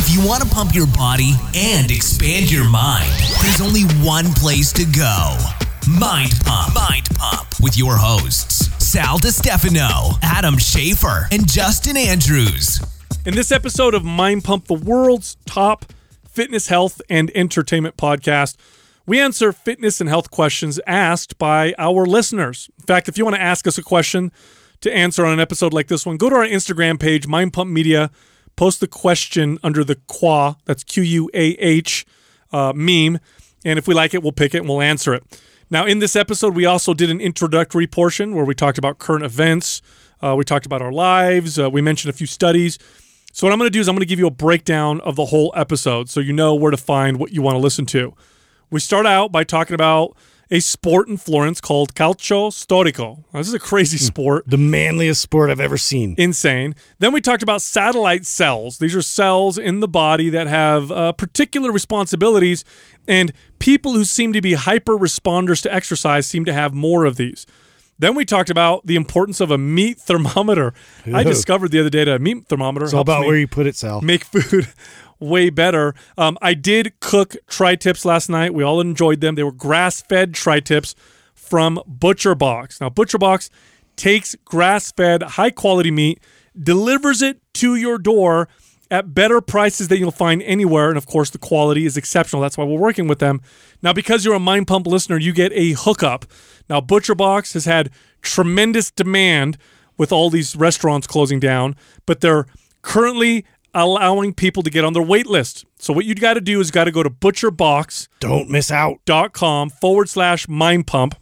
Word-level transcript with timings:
If 0.00 0.14
you 0.14 0.24
want 0.24 0.44
to 0.44 0.48
pump 0.48 0.76
your 0.76 0.86
body 0.86 1.32
and 1.56 1.90
expand 1.90 2.52
your 2.52 2.70
mind, 2.70 3.10
there's 3.42 3.60
only 3.60 3.82
one 4.06 4.26
place 4.34 4.72
to 4.74 4.84
go. 4.84 5.36
Mind 5.90 6.34
Pump. 6.44 6.72
Mind 6.72 7.08
Pump 7.16 7.48
with 7.60 7.76
your 7.76 7.96
hosts, 7.96 8.68
Sal 8.78 9.18
Stefano, 9.18 10.16
Adam 10.22 10.54
Schafer, 10.54 11.26
and 11.32 11.50
Justin 11.50 11.96
Andrews. 11.96 12.80
In 13.26 13.34
this 13.34 13.50
episode 13.50 13.92
of 13.92 14.04
Mind 14.04 14.44
Pump, 14.44 14.66
the 14.66 14.74
world's 14.74 15.36
top 15.46 15.84
fitness, 16.28 16.68
health, 16.68 17.02
and 17.10 17.32
entertainment 17.34 17.96
podcast, 17.96 18.54
we 19.04 19.18
answer 19.18 19.52
fitness 19.52 20.00
and 20.00 20.08
health 20.08 20.30
questions 20.30 20.78
asked 20.86 21.38
by 21.38 21.74
our 21.76 22.06
listeners. 22.06 22.70
In 22.78 22.84
fact, 22.84 23.08
if 23.08 23.18
you 23.18 23.24
want 23.24 23.34
to 23.34 23.42
ask 23.42 23.66
us 23.66 23.76
a 23.78 23.82
question 23.82 24.30
to 24.80 24.94
answer 24.94 25.26
on 25.26 25.32
an 25.32 25.40
episode 25.40 25.72
like 25.72 25.88
this 25.88 26.06
one, 26.06 26.18
go 26.18 26.30
to 26.30 26.36
our 26.36 26.46
Instagram 26.46 27.00
page, 27.00 27.26
Mind 27.26 27.52
Pump 27.52 27.68
Media 27.68 28.12
post 28.58 28.80
the 28.80 28.88
question 28.88 29.56
under 29.62 29.84
the 29.84 29.94
QUAH, 29.94 30.56
that's 30.64 30.82
Q 30.82 31.04
U 31.04 31.30
A 31.32 31.50
H 31.60 32.04
uh, 32.52 32.72
meme. 32.74 33.20
And 33.64 33.78
if 33.78 33.86
we 33.86 33.94
like 33.94 34.14
it, 34.14 34.22
we'll 34.22 34.32
pick 34.32 34.52
it 34.52 34.58
and 34.58 34.68
we'll 34.68 34.82
answer 34.82 35.14
it. 35.14 35.22
Now, 35.70 35.86
in 35.86 36.00
this 36.00 36.16
episode, 36.16 36.56
we 36.56 36.66
also 36.66 36.92
did 36.92 37.08
an 37.08 37.20
introductory 37.20 37.86
portion 37.86 38.34
where 38.34 38.44
we 38.44 38.56
talked 38.56 38.76
about 38.76 38.98
current 38.98 39.24
events. 39.24 39.80
Uh, 40.20 40.34
we 40.36 40.44
talked 40.44 40.66
about 40.66 40.82
our 40.82 40.90
lives. 40.90 41.56
Uh, 41.56 41.70
we 41.70 41.80
mentioned 41.80 42.10
a 42.10 42.16
few 42.16 42.26
studies. 42.26 42.78
So, 43.32 43.46
what 43.46 43.52
I'm 43.52 43.60
going 43.60 43.70
to 43.70 43.72
do 43.72 43.80
is 43.80 43.88
I'm 43.88 43.94
going 43.94 44.00
to 44.00 44.06
give 44.06 44.18
you 44.18 44.26
a 44.26 44.30
breakdown 44.30 45.00
of 45.02 45.14
the 45.14 45.26
whole 45.26 45.52
episode 45.54 46.10
so 46.10 46.18
you 46.18 46.32
know 46.32 46.56
where 46.56 46.72
to 46.72 46.76
find 46.76 47.20
what 47.20 47.30
you 47.30 47.42
want 47.42 47.54
to 47.54 47.60
listen 47.60 47.86
to. 47.86 48.12
We 48.70 48.80
start 48.80 49.06
out 49.06 49.30
by 49.30 49.44
talking 49.44 49.74
about 49.74 50.16
a 50.50 50.60
sport 50.60 51.08
in 51.08 51.16
Florence 51.16 51.60
called 51.60 51.94
calcio 51.94 52.50
storico. 52.50 53.24
Now, 53.32 53.40
this 53.40 53.48
is 53.48 53.54
a 53.54 53.58
crazy 53.58 53.98
hmm. 53.98 54.04
sport. 54.04 54.44
The 54.46 54.58
manliest 54.58 55.20
sport 55.20 55.50
I've 55.50 55.60
ever 55.60 55.78
seen. 55.78 56.14
Insane. 56.18 56.74
Then 56.98 57.12
we 57.12 57.20
talked 57.20 57.42
about 57.42 57.62
satellite 57.62 58.24
cells. 58.24 58.78
These 58.78 58.96
are 58.96 59.02
cells 59.02 59.58
in 59.58 59.80
the 59.80 59.88
body 59.88 60.30
that 60.30 60.46
have 60.46 60.90
uh, 60.90 61.12
particular 61.12 61.70
responsibilities, 61.70 62.64
and 63.06 63.32
people 63.58 63.92
who 63.92 64.04
seem 64.04 64.32
to 64.32 64.40
be 64.40 64.54
hyper 64.54 64.96
responders 64.96 65.62
to 65.62 65.74
exercise 65.74 66.26
seem 66.26 66.44
to 66.44 66.52
have 66.52 66.74
more 66.74 67.04
of 67.04 67.16
these. 67.16 67.46
Then 68.00 68.14
we 68.14 68.24
talked 68.24 68.48
about 68.48 68.86
the 68.86 68.94
importance 68.94 69.40
of 69.40 69.50
a 69.50 69.58
meat 69.58 69.98
thermometer. 69.98 70.72
I 71.12 71.24
discovered 71.24 71.72
the 71.72 71.80
other 71.80 71.90
day 71.90 72.04
that 72.04 72.14
a 72.14 72.18
meat 72.20 72.46
thermometer. 72.46 72.84
It's 72.84 72.94
all 72.94 73.00
about 73.00 73.26
where 73.26 73.36
you 73.36 73.48
put 73.48 73.66
it, 73.66 73.74
Sal. 73.74 74.00
Make 74.02 74.24
food 74.24 74.68
way 75.20 75.50
better. 75.50 75.94
Um, 76.16 76.38
I 76.40 76.54
did 76.54 76.98
cook 77.00 77.36
tri 77.46 77.76
tips 77.76 78.04
last 78.04 78.28
night. 78.28 78.54
We 78.54 78.62
all 78.62 78.80
enjoyed 78.80 79.20
them. 79.20 79.34
They 79.34 79.42
were 79.42 79.52
grass 79.52 80.00
fed 80.00 80.34
tri 80.34 80.60
tips 80.60 80.94
from 81.34 81.80
Butcher 81.86 82.34
Box. 82.34 82.80
Now, 82.80 82.90
Butcher 82.90 83.18
Box 83.18 83.50
takes 83.96 84.36
grass 84.44 84.92
fed, 84.92 85.22
high 85.22 85.50
quality 85.50 85.90
meat, 85.90 86.20
delivers 86.60 87.22
it 87.22 87.40
to 87.54 87.74
your 87.74 87.98
door 87.98 88.48
at 88.90 89.12
better 89.14 89.40
prices 89.40 89.88
than 89.88 89.98
you'll 89.98 90.10
find 90.10 90.42
anywhere. 90.42 90.88
And 90.88 90.96
of 90.96 91.06
course, 91.06 91.30
the 91.30 91.38
quality 91.38 91.84
is 91.84 91.96
exceptional. 91.96 92.40
That's 92.40 92.56
why 92.56 92.64
we're 92.64 92.78
working 92.78 93.06
with 93.06 93.18
them. 93.18 93.40
Now, 93.82 93.92
because 93.92 94.24
you're 94.24 94.34
a 94.34 94.40
Mind 94.40 94.66
Pump 94.66 94.86
listener, 94.86 95.18
you 95.18 95.32
get 95.32 95.52
a 95.52 95.72
hookup. 95.72 96.24
Now, 96.70 96.80
Butcher 96.80 97.14
Box 97.14 97.52
has 97.52 97.64
had 97.64 97.90
tremendous 98.22 98.90
demand 98.90 99.58
with 99.96 100.12
all 100.12 100.30
these 100.30 100.56
restaurants 100.56 101.06
closing 101.06 101.40
down, 101.40 101.76
but 102.06 102.20
they're 102.20 102.46
currently 102.82 103.44
allowing 103.74 104.34
people 104.34 104.62
to 104.62 104.70
get 104.70 104.84
on 104.84 104.92
their 104.92 105.02
wait 105.02 105.26
list. 105.26 105.64
So 105.78 105.92
what 105.92 106.04
you 106.04 106.14
got 106.14 106.34
to 106.34 106.40
do 106.40 106.60
is 106.60 106.70
got 106.70 106.84
to 106.84 106.90
go 106.90 107.02
to 107.02 107.10
butcherbox. 107.10 108.08
Don't 108.20 108.50
miss 108.50 108.70
out. 108.70 108.98
Dot 109.04 109.32
com 109.32 109.70
forward 109.70 110.08
slash 110.08 110.48
mind 110.48 110.86
pump. 110.86 111.14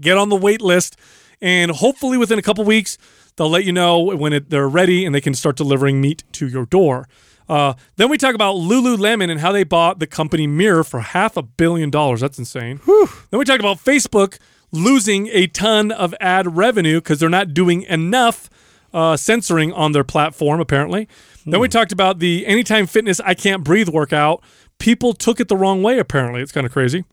Get 0.00 0.16
on 0.16 0.28
the 0.28 0.36
wait 0.36 0.60
list, 0.60 0.96
and 1.40 1.70
hopefully 1.70 2.16
within 2.16 2.38
a 2.38 2.42
couple 2.42 2.64
weeks 2.64 2.98
they'll 3.36 3.50
let 3.50 3.64
you 3.64 3.72
know 3.72 4.00
when 4.00 4.32
it, 4.32 4.50
they're 4.50 4.68
ready 4.68 5.04
and 5.04 5.14
they 5.14 5.20
can 5.20 5.34
start 5.34 5.56
delivering 5.56 6.00
meat 6.00 6.24
to 6.32 6.48
your 6.48 6.66
door. 6.66 7.08
Uh, 7.48 7.74
then 7.96 8.10
we 8.10 8.18
talk 8.18 8.34
about 8.34 8.56
Lululemon 8.56 9.30
and 9.30 9.40
how 9.40 9.52
they 9.52 9.64
bought 9.64 10.00
the 10.00 10.06
company 10.06 10.46
Mirror 10.46 10.84
for 10.84 11.00
half 11.00 11.36
a 11.36 11.42
billion 11.42 11.88
dollars. 11.88 12.20
That's 12.20 12.38
insane. 12.38 12.78
Whew. 12.84 13.08
Then 13.30 13.38
we 13.38 13.44
talked 13.44 13.60
about 13.60 13.78
Facebook 13.78 14.38
losing 14.70 15.28
a 15.28 15.46
ton 15.46 15.90
of 15.90 16.14
ad 16.20 16.56
revenue 16.56 17.00
because 17.00 17.20
they're 17.20 17.30
not 17.30 17.54
doing 17.54 17.82
enough 17.84 18.50
uh, 18.92 19.16
censoring 19.16 19.72
on 19.72 19.92
their 19.92 20.04
platform, 20.04 20.60
apparently. 20.60 21.08
Then 21.50 21.60
we 21.60 21.66
hmm. 21.66 21.72
talked 21.72 21.92
about 21.92 22.18
the 22.18 22.46
Anytime 22.46 22.86
Fitness 22.86 23.20
I 23.20 23.34
Can't 23.34 23.64
Breathe 23.64 23.88
workout. 23.88 24.42
People 24.78 25.14
took 25.14 25.40
it 25.40 25.48
the 25.48 25.56
wrong 25.56 25.82
way, 25.82 25.98
apparently. 25.98 26.42
It's 26.42 26.52
kind 26.52 26.66
of 26.66 26.72
crazy. 26.72 27.04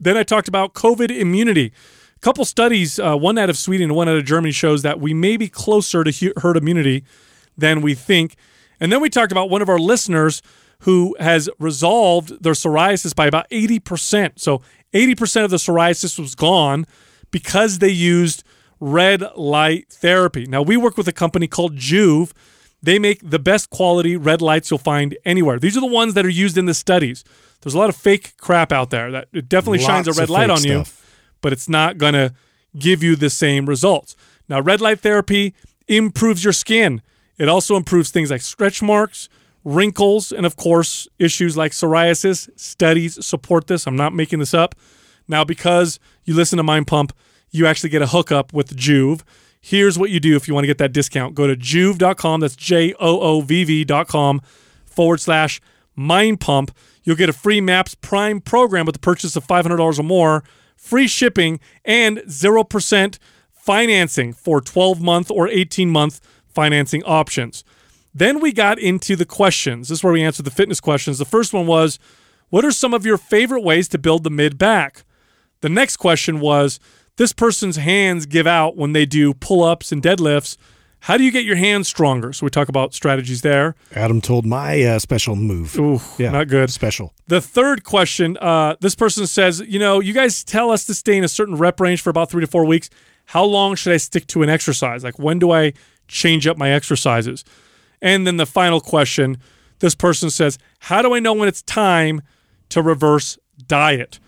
Then 0.00 0.16
I 0.16 0.22
talked 0.22 0.48
about 0.48 0.74
COVID 0.74 1.10
immunity. 1.10 1.72
A 2.16 2.20
couple 2.20 2.44
studies, 2.44 2.98
uh, 2.98 3.16
one 3.16 3.38
out 3.38 3.48
of 3.48 3.56
Sweden 3.56 3.90
and 3.90 3.96
one 3.96 4.08
out 4.08 4.16
of 4.16 4.24
Germany, 4.24 4.52
shows 4.52 4.82
that 4.82 5.00
we 5.00 5.14
may 5.14 5.36
be 5.36 5.48
closer 5.48 6.04
to 6.04 6.32
herd 6.38 6.56
immunity 6.56 7.04
than 7.56 7.80
we 7.80 7.94
think. 7.94 8.36
And 8.80 8.90
then 8.92 9.00
we 9.00 9.08
talked 9.08 9.32
about 9.32 9.50
one 9.50 9.62
of 9.62 9.68
our 9.68 9.78
listeners 9.78 10.42
who 10.80 11.16
has 11.20 11.48
resolved 11.58 12.42
their 12.42 12.52
psoriasis 12.52 13.14
by 13.14 13.26
about 13.26 13.48
80%. 13.50 14.38
So 14.38 14.60
80% 14.92 15.44
of 15.44 15.50
the 15.50 15.56
psoriasis 15.56 16.18
was 16.18 16.34
gone 16.34 16.86
because 17.30 17.78
they 17.78 17.88
used 17.88 18.42
red 18.80 19.22
light 19.36 19.88
therapy. 19.90 20.46
Now, 20.46 20.60
we 20.60 20.76
work 20.76 20.96
with 20.96 21.08
a 21.08 21.12
company 21.12 21.46
called 21.46 21.76
Joovv 21.76 22.32
they 22.84 22.98
make 22.98 23.20
the 23.28 23.38
best 23.38 23.70
quality 23.70 24.16
red 24.16 24.42
lights 24.42 24.70
you'll 24.70 24.78
find 24.78 25.16
anywhere. 25.24 25.58
These 25.58 25.76
are 25.76 25.80
the 25.80 25.86
ones 25.86 26.14
that 26.14 26.24
are 26.26 26.30
used 26.30 26.58
in 26.58 26.66
the 26.66 26.74
studies. 26.74 27.24
There's 27.62 27.74
a 27.74 27.78
lot 27.78 27.88
of 27.88 27.96
fake 27.96 28.34
crap 28.36 28.72
out 28.72 28.90
there 28.90 29.10
that 29.10 29.28
it 29.32 29.48
definitely 29.48 29.78
Lots 29.78 29.86
shines 29.88 30.08
a 30.08 30.12
red 30.12 30.28
light 30.28 30.50
on 30.50 30.58
stuff. 30.58 31.02
you, 31.02 31.10
but 31.40 31.52
it's 31.52 31.68
not 31.68 31.96
going 31.96 32.12
to 32.12 32.34
give 32.78 33.02
you 33.02 33.16
the 33.16 33.30
same 33.30 33.66
results. 33.66 34.16
Now, 34.48 34.60
red 34.60 34.80
light 34.80 35.00
therapy 35.00 35.54
improves 35.88 36.44
your 36.44 36.52
skin. 36.52 37.00
It 37.38 37.48
also 37.48 37.76
improves 37.76 38.10
things 38.10 38.30
like 38.30 38.42
stretch 38.42 38.82
marks, 38.82 39.28
wrinkles, 39.64 40.30
and 40.30 40.44
of 40.44 40.56
course, 40.56 41.08
issues 41.18 41.56
like 41.56 41.72
psoriasis. 41.72 42.50
Studies 42.58 43.24
support 43.24 43.66
this. 43.66 43.86
I'm 43.86 43.96
not 43.96 44.12
making 44.14 44.40
this 44.40 44.52
up. 44.52 44.74
Now, 45.26 45.42
because 45.42 45.98
you 46.24 46.34
listen 46.34 46.58
to 46.58 46.62
Mind 46.62 46.86
Pump, 46.86 47.14
you 47.50 47.66
actually 47.66 47.90
get 47.90 48.02
a 48.02 48.08
hookup 48.08 48.52
with 48.52 48.76
Joovv. 48.76 49.22
Here's 49.66 49.98
what 49.98 50.10
you 50.10 50.20
do 50.20 50.36
if 50.36 50.46
you 50.46 50.52
want 50.52 50.64
to 50.64 50.66
get 50.66 50.76
that 50.76 50.92
discount. 50.92 51.34
Go 51.34 51.46
to 51.46 51.56
joovv.com. 51.56 52.40
That's 52.40 52.54
J 52.54 52.92
O 53.00 53.20
O 53.20 53.40
V 53.40 53.64
V.com 53.64 54.42
forward 54.84 55.20
slash 55.20 55.58
mind 55.96 56.38
pump. 56.40 56.70
You'll 57.02 57.16
get 57.16 57.30
a 57.30 57.32
free 57.32 57.62
MAPS 57.62 57.94
Prime 57.94 58.42
program 58.42 58.84
with 58.84 58.94
the 58.94 58.98
purchase 58.98 59.36
of 59.36 59.46
$500 59.46 59.98
or 59.98 60.02
more, 60.02 60.44
free 60.76 61.08
shipping, 61.08 61.60
and 61.82 62.18
0% 62.18 63.18
financing 63.52 64.34
for 64.34 64.60
12 64.60 65.00
month 65.00 65.30
or 65.30 65.48
18 65.48 65.88
month 65.88 66.20
financing 66.46 67.02
options. 67.04 67.64
Then 68.14 68.40
we 68.40 68.52
got 68.52 68.78
into 68.78 69.16
the 69.16 69.24
questions. 69.24 69.88
This 69.88 70.00
is 70.00 70.04
where 70.04 70.12
we 70.12 70.22
answered 70.22 70.44
the 70.44 70.50
fitness 70.50 70.78
questions. 70.78 71.16
The 71.16 71.24
first 71.24 71.54
one 71.54 71.66
was 71.66 71.98
What 72.50 72.66
are 72.66 72.70
some 72.70 72.92
of 72.92 73.06
your 73.06 73.16
favorite 73.16 73.62
ways 73.62 73.88
to 73.88 73.98
build 73.98 74.24
the 74.24 74.30
mid 74.30 74.58
back? 74.58 75.06
The 75.62 75.70
next 75.70 75.96
question 75.96 76.38
was 76.38 76.78
this 77.16 77.32
person's 77.32 77.76
hands 77.76 78.26
give 78.26 78.46
out 78.46 78.76
when 78.76 78.92
they 78.92 79.06
do 79.06 79.34
pull 79.34 79.62
ups 79.62 79.92
and 79.92 80.02
deadlifts. 80.02 80.56
How 81.00 81.18
do 81.18 81.24
you 81.24 81.30
get 81.30 81.44
your 81.44 81.56
hands 81.56 81.86
stronger? 81.86 82.32
So 82.32 82.46
we 82.46 82.50
talk 82.50 82.70
about 82.70 82.94
strategies 82.94 83.42
there. 83.42 83.74
Adam 83.94 84.22
told 84.22 84.46
my 84.46 84.82
uh, 84.82 84.98
special 84.98 85.36
move. 85.36 85.78
Ooh, 85.78 86.00
yeah, 86.16 86.30
not 86.30 86.48
good. 86.48 86.70
Special. 86.70 87.12
The 87.26 87.42
third 87.42 87.84
question, 87.84 88.38
uh, 88.38 88.76
this 88.80 88.94
person 88.94 89.26
says, 89.26 89.62
you 89.66 89.78
know, 89.78 90.00
you 90.00 90.14
guys 90.14 90.42
tell 90.42 90.70
us 90.70 90.86
to 90.86 90.94
stay 90.94 91.18
in 91.18 91.22
a 91.22 91.28
certain 91.28 91.56
rep 91.56 91.78
range 91.78 92.00
for 92.00 92.08
about 92.08 92.30
three 92.30 92.40
to 92.40 92.46
four 92.46 92.64
weeks. 92.64 92.88
How 93.26 93.44
long 93.44 93.74
should 93.74 93.92
I 93.92 93.98
stick 93.98 94.26
to 94.28 94.42
an 94.42 94.48
exercise? 94.48 95.04
Like 95.04 95.18
when 95.18 95.38
do 95.38 95.50
I 95.50 95.74
change 96.08 96.46
up 96.46 96.56
my 96.56 96.70
exercises? 96.70 97.44
And 98.00 98.26
then 98.26 98.38
the 98.38 98.46
final 98.46 98.80
question, 98.80 99.36
this 99.80 99.94
person 99.94 100.30
says, 100.30 100.58
how 100.78 101.02
do 101.02 101.14
I 101.14 101.20
know 101.20 101.34
when 101.34 101.48
it's 101.48 101.62
time 101.62 102.22
to 102.70 102.80
reverse 102.80 103.38
diet? 103.66 104.20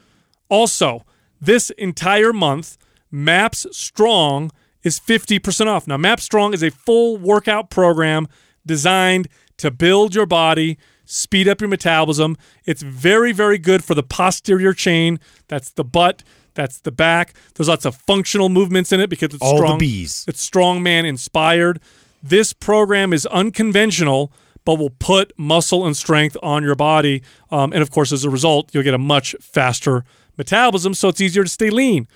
Also, 0.51 1.05
this 1.47 1.71
entire 1.71 2.33
month, 2.33 2.77
MAPS 3.11 3.67
Strong 3.73 4.51
is 4.83 5.01
50% 5.01 5.67
off. 5.67 5.87
Now, 5.87 5.97
MAPS 5.97 6.25
Strong 6.25 6.55
is 6.55 6.63
a 6.63 6.71
full 6.71 7.17
workout 7.17 7.71
program 7.71 8.29
designed 8.65 9.29
to 9.57 9.71
build 9.71 10.15
your 10.15 10.27
body, 10.27 10.79
speed 11.05 11.49
up 11.49 11.61
your 11.61 11.69
metabolism. 11.69 12.37
It's 12.67 12.83
very, 12.83 13.33
very 13.33 13.59
good 13.59 13.83
for 13.83 13.95
the 13.95 14.03
posterior 14.03 14.75
chain. 14.75 15.19
That's 15.49 15.71
the 15.71 15.85
butt. 15.85 16.23
That's 16.55 16.81
the 16.81 16.93
back. 16.93 17.35
There's 17.55 17.69
lots 17.69 17.85
of 17.85 17.95
functional 17.95 18.49
movements 18.49 18.93
in 18.93 19.01
it 19.01 19.09
because 19.11 19.35
it's 19.35 19.43
All 19.43 19.57
strong. 19.57 19.79
the 19.79 19.87
bees. 19.87 20.25
It's 20.29 20.49
strongman 20.49 21.05
inspired. 21.05 21.81
This 22.23 22.53
program 22.53 23.13
is 23.13 23.27
unconventional, 23.27 24.33
but 24.65 24.79
will 24.79 24.91
put 24.91 25.33
muscle 25.39 25.87
and 25.87 25.97
strength 25.97 26.37
on 26.43 26.63
your 26.65 26.75
body. 26.75 27.23
Um, 27.51 27.73
and 27.73 27.83
of 27.83 27.91
course, 27.91 28.11
as 28.11 28.25
a 28.25 28.31
result, 28.31 28.75
you'll 28.75 28.83
get 28.85 28.95
a 28.95 28.99
much 28.99 29.37
faster 29.41 30.05
metabolism, 30.37 30.95
so 30.95 31.09
it's 31.09 31.21
easier 31.21 31.45
to 31.45 31.51
stay 31.51 31.71
lean. 31.71 32.09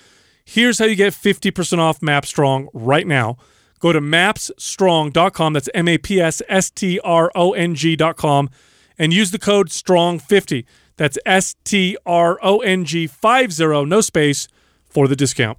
Here's 0.44 0.78
how 0.78 0.86
you 0.86 0.96
get 0.96 1.12
50% 1.12 1.78
off 1.78 2.02
MAPS 2.02 2.28
Strong 2.28 2.68
right 2.72 3.06
now. 3.06 3.36
Go 3.78 3.92
to 3.92 4.00
mapsstrong.com, 4.00 5.52
that's 5.52 5.68
M 5.72 5.88
A 5.88 5.98
P 5.98 6.20
S 6.20 6.42
S 6.48 6.70
T 6.70 7.00
R 7.00 7.30
O 7.34 7.52
N 7.52 7.74
G.com, 7.74 8.50
and 8.98 9.12
use 9.12 9.30
the 9.30 9.38
code 9.38 9.68
STRONG50. 9.68 10.64
That's 10.96 11.18
S 11.24 11.54
T 11.64 11.96
R 12.04 12.38
O 12.42 12.58
N 12.58 12.84
G 12.84 13.06
50, 13.06 13.86
no 13.86 14.00
space, 14.00 14.48
for 14.88 15.08
the 15.08 15.16
discount. 15.16 15.58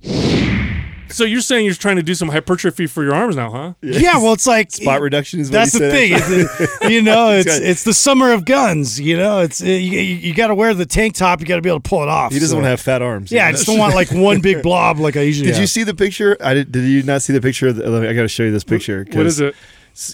So 1.11 1.23
you're 1.23 1.41
saying 1.41 1.65
you're 1.65 1.73
trying 1.75 1.97
to 1.97 2.03
do 2.03 2.15
some 2.15 2.29
hypertrophy 2.29 2.87
for 2.87 3.03
your 3.03 3.13
arms 3.13 3.35
now, 3.35 3.51
huh? 3.51 3.73
Yeah, 3.81 4.17
well, 4.17 4.33
it's 4.33 4.47
like 4.47 4.71
Spot 4.71 5.01
reduction 5.01 5.39
is 5.39 5.49
what 5.49 5.53
That's 5.53 5.73
he 5.73 5.79
the 5.79 5.91
said. 5.91 6.21
thing. 6.21 6.47
It's, 6.81 6.89
you 6.89 7.01
know, 7.01 7.31
it's 7.31 7.57
it's 7.59 7.83
the 7.83 7.93
summer 7.93 8.31
of 8.31 8.45
guns. 8.45 8.99
You 8.99 9.17
know, 9.17 9.39
it's 9.39 9.61
you, 9.61 9.73
you 9.75 10.33
got 10.33 10.47
to 10.47 10.55
wear 10.55 10.73
the 10.73 10.85
tank 10.85 11.15
top. 11.15 11.39
You 11.39 11.45
got 11.45 11.57
to 11.57 11.61
be 11.61 11.69
able 11.69 11.79
to 11.81 11.89
pull 11.89 12.01
it 12.03 12.09
off. 12.09 12.31
He 12.31 12.39
doesn't 12.39 12.49
so- 12.49 12.55
want 12.55 12.65
to 12.65 12.69
have 12.69 12.81
fat 12.81 13.01
arms. 13.01 13.31
Yeah, 13.31 13.47
I 13.47 13.51
just 13.51 13.65
don't 13.65 13.77
want 13.77 13.95
like 13.95 14.11
one 14.11 14.41
big 14.41 14.61
blob 14.63 14.99
like 14.99 15.15
I 15.17 15.21
usually. 15.21 15.47
Did 15.51 15.59
you 15.59 15.67
see 15.67 15.83
the 15.83 15.95
picture? 15.95 16.37
I 16.41 16.53
did. 16.53 16.71
Did 16.71 16.85
you 16.85 17.03
not 17.03 17.21
see 17.21 17.33
the 17.33 17.41
picture? 17.41 17.71
The, 17.73 18.09
I 18.09 18.13
got 18.13 18.23
to 18.23 18.27
show 18.27 18.43
you 18.43 18.51
this 18.51 18.63
picture. 18.63 19.05
What 19.11 19.25
is 19.25 19.39
it? 19.39 19.55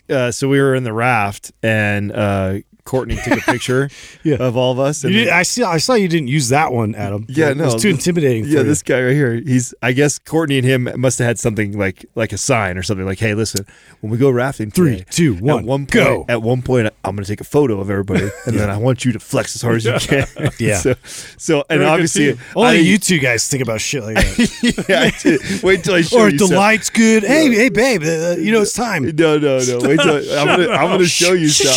Uh, 0.09 0.31
so 0.31 0.47
we 0.49 0.59
were 0.59 0.73
in 0.75 0.83
the 0.83 0.93
raft, 0.93 1.51
and 1.61 2.11
uh, 2.11 2.59
Courtney 2.87 3.17
took 3.23 3.37
a 3.39 3.51
picture 3.51 3.89
Yeah. 4.23 4.37
of 4.37 4.55
all 4.55 4.71
of 4.71 4.79
us. 4.79 5.03
And 5.03 5.11
did, 5.13 5.27
I 5.29 5.43
see. 5.43 5.61
I 5.63 5.77
saw 5.77 5.93
you 5.93 6.07
didn't 6.07 6.29
use 6.29 6.47
that 6.49 6.71
one, 6.71 6.95
Adam. 6.95 7.25
Yeah, 7.27 7.49
it 7.51 7.57
no, 7.57 7.65
was 7.65 7.75
too 7.81 7.91
this- 7.93 8.07
intimidating. 8.07 8.45
yeah, 8.45 8.63
this 8.63 8.81
guy 8.81 9.03
right 9.03 9.13
here. 9.13 9.33
He's. 9.35 9.73
I 9.83 9.91
guess 9.91 10.17
Courtney 10.19 10.57
and 10.57 10.65
him 10.65 10.89
must 10.95 11.19
have 11.19 11.27
had 11.27 11.37
something 11.39 11.77
like 11.77 12.05
like 12.15 12.31
a 12.33 12.37
sign 12.37 12.77
or 12.77 12.83
something 12.83 13.05
like, 13.05 13.19
"Hey, 13.19 13.33
listen, 13.35 13.65
when 14.01 14.09
we 14.11 14.17
go 14.17 14.29
rafting, 14.31 14.71
Three, 14.71 14.97
today, 14.99 15.05
two, 15.11 15.35
at 15.35 15.41
one, 15.43 15.65
one 15.65 15.79
point, 15.81 15.91
go." 15.91 16.25
At 16.29 16.41
one 16.41 16.61
point, 16.61 16.87
I'm 17.03 17.15
going 17.15 17.23
to 17.25 17.29
take 17.31 17.41
a 17.41 17.43
photo 17.43 17.79
of 17.81 17.89
everybody, 17.89 18.29
and 18.47 18.57
then 18.57 18.69
I 18.69 18.77
want 18.77 19.03
you 19.05 19.11
to 19.11 19.19
flex 19.19 19.55
as 19.55 19.61
hard 19.61 19.75
as 19.77 19.85
you 19.85 19.93
can. 19.99 20.25
Yeah. 20.59 20.77
So, 20.77 20.95
so 21.37 21.63
and 21.69 21.79
Very 21.79 21.85
obviously, 21.91 22.37
Only 22.55 22.69
I- 22.77 22.81
you 22.81 22.97
two 22.97 23.19
guys 23.19 23.47
think 23.49 23.61
about 23.61 23.81
shit 23.81 24.01
like 24.03 24.15
that. 24.15 24.85
yeah, 24.89 25.01
I 25.01 25.09
did. 25.21 25.61
Wait 25.63 25.83
till 25.83 25.93
I 25.95 26.01
show 26.01 26.19
or 26.21 26.29
you. 26.29 26.37
the 26.39 26.47
some- 26.47 26.57
light's 26.57 26.89
good. 26.89 27.23
Hey, 27.23 27.53
hey, 27.53 27.69
babe. 27.69 28.01
Uh, 28.03 28.35
you 28.39 28.51
know 28.51 28.61
it's 28.61 28.73
time. 28.73 29.03
No, 29.03 29.37
no, 29.37 29.59
no. 29.59 29.79
Wait 29.83 29.99
till 29.99 30.15
I, 30.37 30.39
I'm 30.41 30.47
gonna 30.47 30.69
I'm 30.71 30.89
gonna 30.89 31.05
show 31.05 31.33
you 31.33 31.49
Sal. 31.49 31.73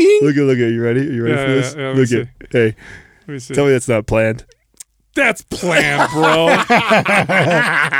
Cha-ching, 0.00 0.20
Here 0.20 0.20
you 0.20 0.20
cha-ching, 0.20 0.20
go. 0.20 0.20
cha-ching. 0.20 0.26
Look 0.26 0.36
at 0.36 0.42
look 0.42 0.58
at 0.68 0.72
you 0.72 0.82
ready? 0.82 1.00
You 1.14 1.24
ready 1.24 1.34
Yeah, 1.36 1.46
for 1.46 1.52
this? 1.52 1.74
yeah, 1.74 1.82
let 1.86 1.92
me 1.94 2.00
look 2.00 2.08
see. 2.08 2.20
at 2.20 2.28
hey. 2.52 2.76
Let 3.26 3.32
me 3.34 3.38
see. 3.38 3.54
Tell 3.54 3.64
me 3.66 3.72
that's 3.72 3.88
not 3.88 4.06
planned. 4.06 4.44
That's 5.16 5.42
planned, 5.42 6.08
bro. 6.12 6.46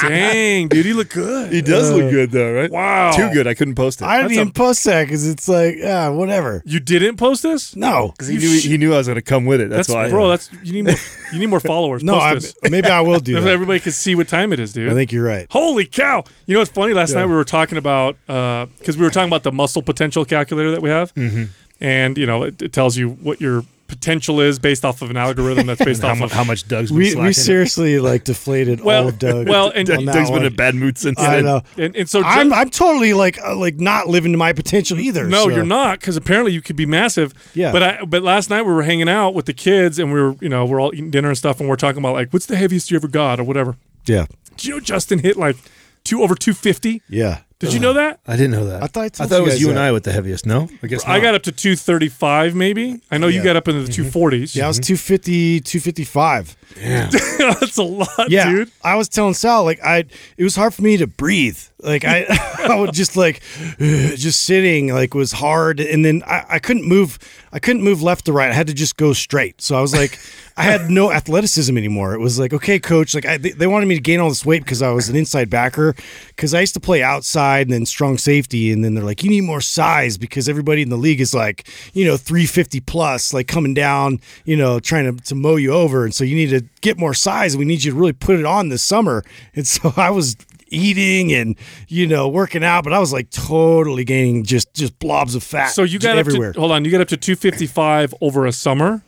Dang, 0.09 0.69
dude, 0.69 0.87
he 0.87 0.93
look 0.93 1.11
good. 1.11 1.53
He 1.53 1.61
does 1.61 1.91
look 1.93 2.05
uh, 2.05 2.11
good 2.11 2.31
though, 2.31 2.53
right? 2.53 2.71
Wow. 2.71 3.11
Too 3.13 3.29
good. 3.33 3.47
I 3.49 3.55
couldn't 3.55 3.75
post 3.75 4.01
it. 4.01 4.05
I 4.05 4.19
didn't 4.19 4.29
That's 4.29 4.39
a- 4.39 4.41
even 4.43 4.53
post 4.53 4.85
that 4.85 5.05
because 5.05 5.27
it's 5.29 5.49
like, 5.49 5.77
yeah, 5.79 6.09
whatever. 6.09 6.63
You 6.65 6.79
didn't 6.81 7.17
post 7.17 7.43
this? 7.43 7.75
No, 7.75 8.09
because 8.13 8.29
he 8.29 8.39
knew 8.39 8.59
he 8.61 8.79
knew 8.79 8.95
I 8.95 8.99
was 8.99 9.09
gonna 9.09 9.23
come 9.23 9.45
with 9.45 9.61
it. 9.61 9.71
That's, 9.71 9.89
That's, 9.89 9.95
why. 9.95 10.09
bro. 10.09 10.27
Uh, 10.27 10.29
that's 10.31 10.51
you 10.63 10.73
need 10.73 10.85
more. 10.87 10.95
You 11.33 11.39
need 11.41 11.47
more 11.49 11.61
followers. 11.61 12.03
no. 12.05 12.19
Post 12.19 12.57
this. 12.63 12.71
maybe 12.71 12.89
I 12.89 13.01
will 13.01 13.19
do 13.21 13.35
that. 13.41 13.47
everybody 13.51 13.81
can 13.81 13.93
see 13.93 14.15
what 14.15 14.29
time 14.29 14.53
it 14.53 14.61
is, 14.61 14.73
dude. 14.73 14.91
I 14.91 14.95
think 14.95 15.11
you're 15.13 15.25
right. 15.25 15.47
Holy 15.51 15.87
cow! 15.87 16.23
You 16.47 16.55
know 16.55 16.61
what's 16.61 16.71
funny? 16.73 16.95
Last 16.95 17.13
night 17.15 17.27
we 17.27 17.33
were 17.35 17.45
talking 17.45 17.77
about 17.77 18.17
uh, 18.29 18.67
because 18.79 18.97
we 18.97 19.03
were 19.05 19.11
talking 19.11 19.29
about 19.29 19.43
the 19.43 19.53
muscle 19.53 19.83
potential 19.83 20.25
calculator 20.25 20.71
that 20.71 20.81
we 20.83 20.91
have, 20.91 21.13
Mm-hmm. 21.15 21.45
And 21.81 22.17
you 22.19 22.27
know 22.27 22.43
it, 22.45 22.61
it 22.63 22.73
tells 22.73 22.97
you 22.97 23.11
what 23.11 23.41
your 23.41 23.65
potential 23.89 24.41
is 24.41 24.61
based 24.61 24.85
off 24.85 25.03
of 25.03 25.11
an 25.11 25.17
algorithm 25.17 25.67
that's 25.67 25.85
based 25.85 26.01
how, 26.07 26.11
off 26.11 26.19
mu- 26.21 26.25
of. 26.27 26.31
how 26.31 26.45
much 26.45 26.69
Doug's 26.69 26.91
been 26.91 26.99
We 26.99 27.11
slacking. 27.11 27.25
we 27.27 27.33
seriously 27.33 27.99
like 27.99 28.23
deflated 28.23 28.81
Well- 28.83 29.03
all 29.03 29.09
of 29.09 29.19
Doug. 29.19 29.49
well, 29.49 29.73
and- 29.75 29.91
on 29.91 30.05
that 30.05 30.13
Doug's 30.15 30.29
been 30.29 30.35
one. 30.35 30.41
in 30.43 30.47
a 30.53 30.55
bad 30.55 30.77
mood 30.77 30.97
since 30.97 31.19
I 31.19 31.37
then. 31.37 31.45
know. 31.45 31.63
And, 31.77 31.97
and 31.97 32.09
so 32.09 32.23
I'm 32.23 32.51
Ju- 32.51 32.55
I'm 32.55 32.71
totally 32.71 33.15
like 33.15 33.41
uh, 33.43 33.57
like 33.57 33.81
not 33.81 34.07
living 34.07 34.31
to 34.31 34.39
my 34.39 34.53
potential 34.53 35.01
either. 35.01 35.27
no, 35.27 35.45
so- 35.45 35.49
you're 35.49 35.65
not 35.65 35.99
because 35.99 36.17
apparently 36.17 36.53
you 36.53 36.63
could 36.63 36.77
be 36.77 36.87
massive. 36.87 37.35
Yeah. 37.53 37.73
But 37.73 37.83
I 37.83 38.05
but 38.05 38.23
last 38.23 38.49
night 38.49 38.63
we 38.63 38.73
were 38.73 38.85
hanging 38.85 39.09
out 39.09 39.35
with 39.35 39.47
the 39.47 39.55
kids 39.55 39.99
and 39.99 40.13
we 40.13 40.21
were 40.21 40.37
you 40.41 40.49
know 40.49 40.65
we're 40.65 40.81
all 40.81 40.95
eating 40.95 41.11
dinner 41.11 41.29
and 41.29 41.37
stuff 41.39 41.59
and 41.59 41.69
we're 41.69 41.75
talking 41.75 41.99
about 41.99 42.13
like 42.13 42.31
what's 42.33 42.47
the 42.47 42.57
heaviest 42.57 42.93
you 42.93 42.97
ever 42.97 43.09
got 43.09 43.41
or 43.41 43.45
whatever. 43.45 43.77
Yeah, 44.07 44.27
Did 44.57 44.65
you 44.67 44.75
know 44.75 44.81
Justin 44.81 45.19
hit 45.19 45.37
like 45.37 45.57
two 46.05 46.23
over 46.23 46.37
two 46.37 46.55
fifty? 46.55 47.03
yeah. 47.09 47.41
Did 47.61 47.75
you 47.75 47.81
know 47.81 47.93
that? 47.93 48.21
I 48.27 48.37
didn't 48.37 48.53
know 48.53 48.65
that. 48.67 48.83
I 48.83 48.87
thought 48.87 49.05
I 49.05 49.09
told 49.11 49.31
thought 49.31 49.37
you 49.37 49.43
it 49.43 49.45
was 49.45 49.55
guys 49.55 49.61
you 49.61 49.69
and. 49.69 49.79
I 49.79 49.93
with 49.93 50.05
the 50.05 50.13
heaviest. 50.13 50.47
No, 50.47 50.69
I 50.83 50.87
guess 50.87 51.05
I 51.07 51.19
not. 51.19 51.23
got 51.23 51.35
up 51.35 51.43
to 51.43 51.53
two 51.53 51.77
thirty 51.77 52.09
five 52.09 52.55
maybe. 52.55 53.03
I 53.11 53.19
know 53.19 53.29
you 53.29 53.41
Yeah. 53.41 53.45
got 53.45 53.57
up 53.57 53.69
into 53.69 53.83
the 53.83 53.93
mm-hmm. 53.93 54.03
two 54.03 54.11
forties. 54.11 54.57
Yeah, 54.57 54.65
I 54.65 54.69
was 54.69 54.81
mm-hmm. 54.81 54.95
250, 54.95 55.61
255. 55.61 56.57
That's 56.81 57.77
a 57.77 57.83
lot, 57.83 58.31
Yeah, 58.31 58.51
dude. 58.51 58.71
I 58.83 58.95
was 58.97 59.09
telling 59.09 59.35
Sal 59.35 59.65
like 59.65 59.81
I, 59.85 60.05
it 60.37 60.45
was 60.45 60.57
hard 60.57 60.75
for 60.75 60.83
me 60.83 60.97
to 60.99 61.07
breathe. 61.07 61.59
Like 61.83 62.05
I, 62.05 62.27
I 62.59 62.79
would 62.79 62.93
just 62.93 63.17
like, 63.17 63.43
just 63.79 64.45
sitting 64.45 64.93
like 64.93 65.15
was 65.15 65.33
hard, 65.33 65.81
and 65.81 66.05
then 66.05 66.23
I, 66.27 66.45
I 66.49 66.59
couldn't 66.59 66.87
move. 66.87 67.19
I 67.53 67.59
couldn't 67.59 67.83
move 67.83 68.01
left 68.03 68.27
to 68.27 68.33
right. 68.33 68.51
I 68.51 68.55
had 68.55 68.69
to 68.69 68.75
just 68.75 68.97
go 68.97 69.13
straight. 69.13 69.61
So 69.61 69.77
I 69.77 69.81
was 69.81 69.93
like, 69.93 70.21
I 70.57 70.63
had 70.63 70.89
no 70.89 71.11
athleticism 71.13 71.77
anymore. 71.77 72.15
It 72.15 72.21
was 72.21 72.39
like, 72.39 72.53
okay, 72.53 72.79
coach, 72.79 73.15
like 73.15 73.27
I, 73.27 73.39
they, 73.39 73.51
they 73.51 73.67
wanted 73.67 73.87
me 73.87 73.97
to 73.97 74.01
gain 74.01 74.21
all 74.21 74.29
this 74.29 74.47
weight 74.47 74.63
because 74.63 74.83
I 74.83 74.91
was 74.91 75.09
an 75.09 75.17
inside 75.17 75.51
backer, 75.51 75.97
because 76.29 76.55
I 76.55 76.61
used 76.61 76.75
to 76.75 76.81
play 76.81 77.03
outside 77.03 77.67
and 77.67 77.73
then 77.73 77.87
strong 77.87 78.19
safety, 78.19 78.71
and 78.73 78.85
then 78.85 78.95
they're 78.95 79.05
like, 79.05 79.25
you 79.25 79.31
need 79.31 79.41
more 79.43 79.61
size 79.61 80.19
because 80.19 80.49
everybody 80.49 80.83
in 80.83 80.91
the 80.91 80.97
league 80.97 81.21
is 81.21 81.35
like, 81.35 81.67
you 81.93 82.05
know, 82.05 82.17
350 82.17 82.81
plus, 82.81 83.33
like 83.35 83.49
coming 83.49 83.75
down, 83.75 84.21
you 84.45 84.57
know, 84.57 84.79
trying 84.79 85.17
to, 85.17 85.25
to 85.25 85.35
mow 85.35 85.57
you 85.57 85.73
over, 85.73 86.05
and 86.05 86.15
so 86.15 86.25
you 86.25 86.37
need 86.37 86.51
to 86.51 86.60
get 86.81 86.99
more 86.99 87.15
size, 87.15 87.57
we 87.57 87.65
need 87.65 87.85
you 87.85 87.93
to 87.93 87.99
really 87.99 88.13
put 88.13 88.39
it 88.39 88.45
on 88.45 88.69
this 88.69 88.83
summer. 88.83 89.25
And 89.55 89.67
so 89.67 89.93
I 89.97 90.11
was 90.11 90.37
eating 90.73 91.33
and 91.33 91.57
you 91.89 92.07
know 92.07 92.29
working 92.29 92.63
out 92.63 92.85
but 92.85 92.93
i 92.93 92.99
was 93.01 93.13
like 93.13 93.29
totally 93.31 94.05
gaining 94.05 94.45
just 94.45 94.73
just 94.73 94.97
blobs 95.01 95.35
of 95.35 95.43
fat 95.43 95.67
So 95.71 95.83
you 95.83 95.99
got 95.99 96.13
up 96.17 96.21
everywhere 96.21 96.53
to 96.53 96.61
hold 96.61 96.71
on. 96.71 96.85
You 96.85 96.93
got 96.93 97.01
up 97.01 97.09
to 97.09 97.17
two 97.17 97.35
fifty 97.35 97.67
five 97.67 98.15
over 98.21 98.47
a 98.47 98.53
summer. 98.53 99.03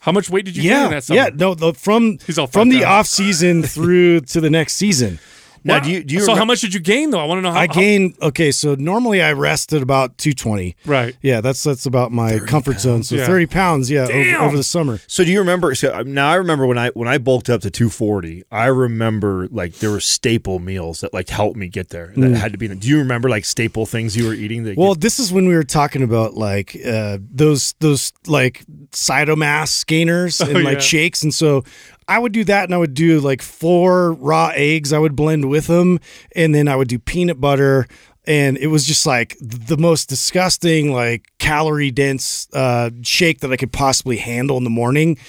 How 0.00 0.12
much 0.12 0.28
weight 0.28 0.44
did 0.44 0.56
you 0.56 0.62
gain 0.62 0.72
yeah 0.72 0.84
in 0.84 0.90
that 0.90 1.04
summer? 1.04 1.20
yeah 1.20 1.30
no 1.34 1.54
the, 1.54 1.72
from 1.72 2.18
from 2.18 2.68
the 2.68 2.84
off 2.84 3.06
season 3.06 3.62
through 3.62 4.20
to 4.20 4.40
the 4.42 4.50
next 4.50 4.74
season 4.74 5.18
Now, 5.62 5.74
Wow. 5.74 5.80
do 5.80 5.90
you 5.90 6.02
do 6.04 6.14
you 6.14 6.20
so 6.22 6.34
how 6.34 6.44
much 6.44 6.60
did 6.62 6.72
you 6.72 6.80
gain 6.80 7.10
though? 7.10 7.20
I 7.20 7.24
want 7.24 7.38
to 7.38 7.42
know 7.42 7.52
how. 7.52 7.60
i 7.60 7.66
how- 7.66 7.72
gain 7.74 8.14
okay 8.22 8.50
so 8.50 8.74
normally 8.76 9.20
i 9.22 9.32
rest 9.32 9.72
at 9.72 9.82
about 9.82 10.16
220 10.18 10.74
right. 10.86 11.14
yeah 11.22 11.40
that's 11.42 11.62
that's 11.62 11.84
about 11.86 12.12
my 12.12 12.38
comfort 12.38 12.80
zone 12.80 13.02
so 13.02 13.16
Yeah. 13.16 13.26
30 13.26 13.46
pounds 13.46 13.90
yeah 13.90 14.04
over, 14.04 14.44
over 14.46 14.56
the 14.56 14.62
summer 14.64 15.00
So 15.06 15.22
do 15.24 15.30
you 15.30 15.38
remember? 15.40 15.74
So 15.74 15.92
uh, 15.92 16.02
now 16.06 16.30
I 16.30 16.36
remember 16.36 16.66
when 16.66 16.78
I 16.78 16.88
when 16.90 17.08
I 17.08 17.18
bulked 17.18 17.50
up 17.50 17.60
to 17.62 17.70
240. 17.70 18.44
I 18.50 18.66
remember 18.66 19.48
like 19.50 19.74
there 19.80 19.90
were 19.90 20.00
staple 20.00 20.58
meals 20.60 21.00
that 21.00 21.12
like 21.12 21.28
helped 21.28 21.56
me 21.56 21.68
get 21.68 21.90
there. 21.90 22.12
That 22.16 22.34
had 22.36 22.52
to 22.52 22.58
be. 22.58 22.68
Do 22.68 22.88
you 22.88 22.98
remember 22.98 23.28
like 23.28 23.44
staple 23.44 23.84
things 23.86 24.16
you 24.16 24.26
were 24.26 24.34
eating? 24.34 24.64
That 24.64 24.76
Mm. 24.76 24.80
Well, 24.80 24.94
get- 24.94 25.02
this 25.02 25.18
is 25.18 25.32
when 25.32 25.46
we 25.48 25.54
were 25.54 25.64
talking 25.64 26.02
about 26.02 26.34
like 26.34 26.76
uh, 26.86 27.18
those 27.30 27.74
those 27.80 28.12
like 28.26 28.64
cytomass 28.92 29.84
gainers 29.86 30.40
and 30.48 30.56
Oh, 30.56 30.60
like 30.60 30.74
yeah. 30.74 30.80
shakes, 30.80 31.22
and 31.22 31.34
so 31.34 31.64
I 32.10 32.18
would 32.18 32.32
do 32.32 32.42
that, 32.42 32.64
and 32.64 32.74
I 32.74 32.76
would 32.76 32.94
do 32.94 33.20
like 33.20 33.40
four 33.40 34.14
raw 34.14 34.50
eggs. 34.56 34.92
I 34.92 34.98
would 34.98 35.14
blend 35.14 35.48
with 35.48 35.68
them, 35.68 36.00
and 36.34 36.52
then 36.52 36.66
I 36.66 36.74
would 36.74 36.88
do 36.88 36.98
peanut 36.98 37.40
butter. 37.40 37.86
And 38.26 38.58
it 38.58 38.66
was 38.66 38.84
just 38.84 39.06
like 39.06 39.36
the 39.40 39.76
most 39.78 40.08
disgusting, 40.08 40.92
like 40.92 41.24
calorie 41.38 41.90
dense 41.90 42.48
uh, 42.52 42.90
shake 43.02 43.40
that 43.40 43.50
I 43.50 43.56
could 43.56 43.72
possibly 43.72 44.18
handle 44.18 44.56
in 44.58 44.64
the 44.64 44.70
morning. 44.70 45.18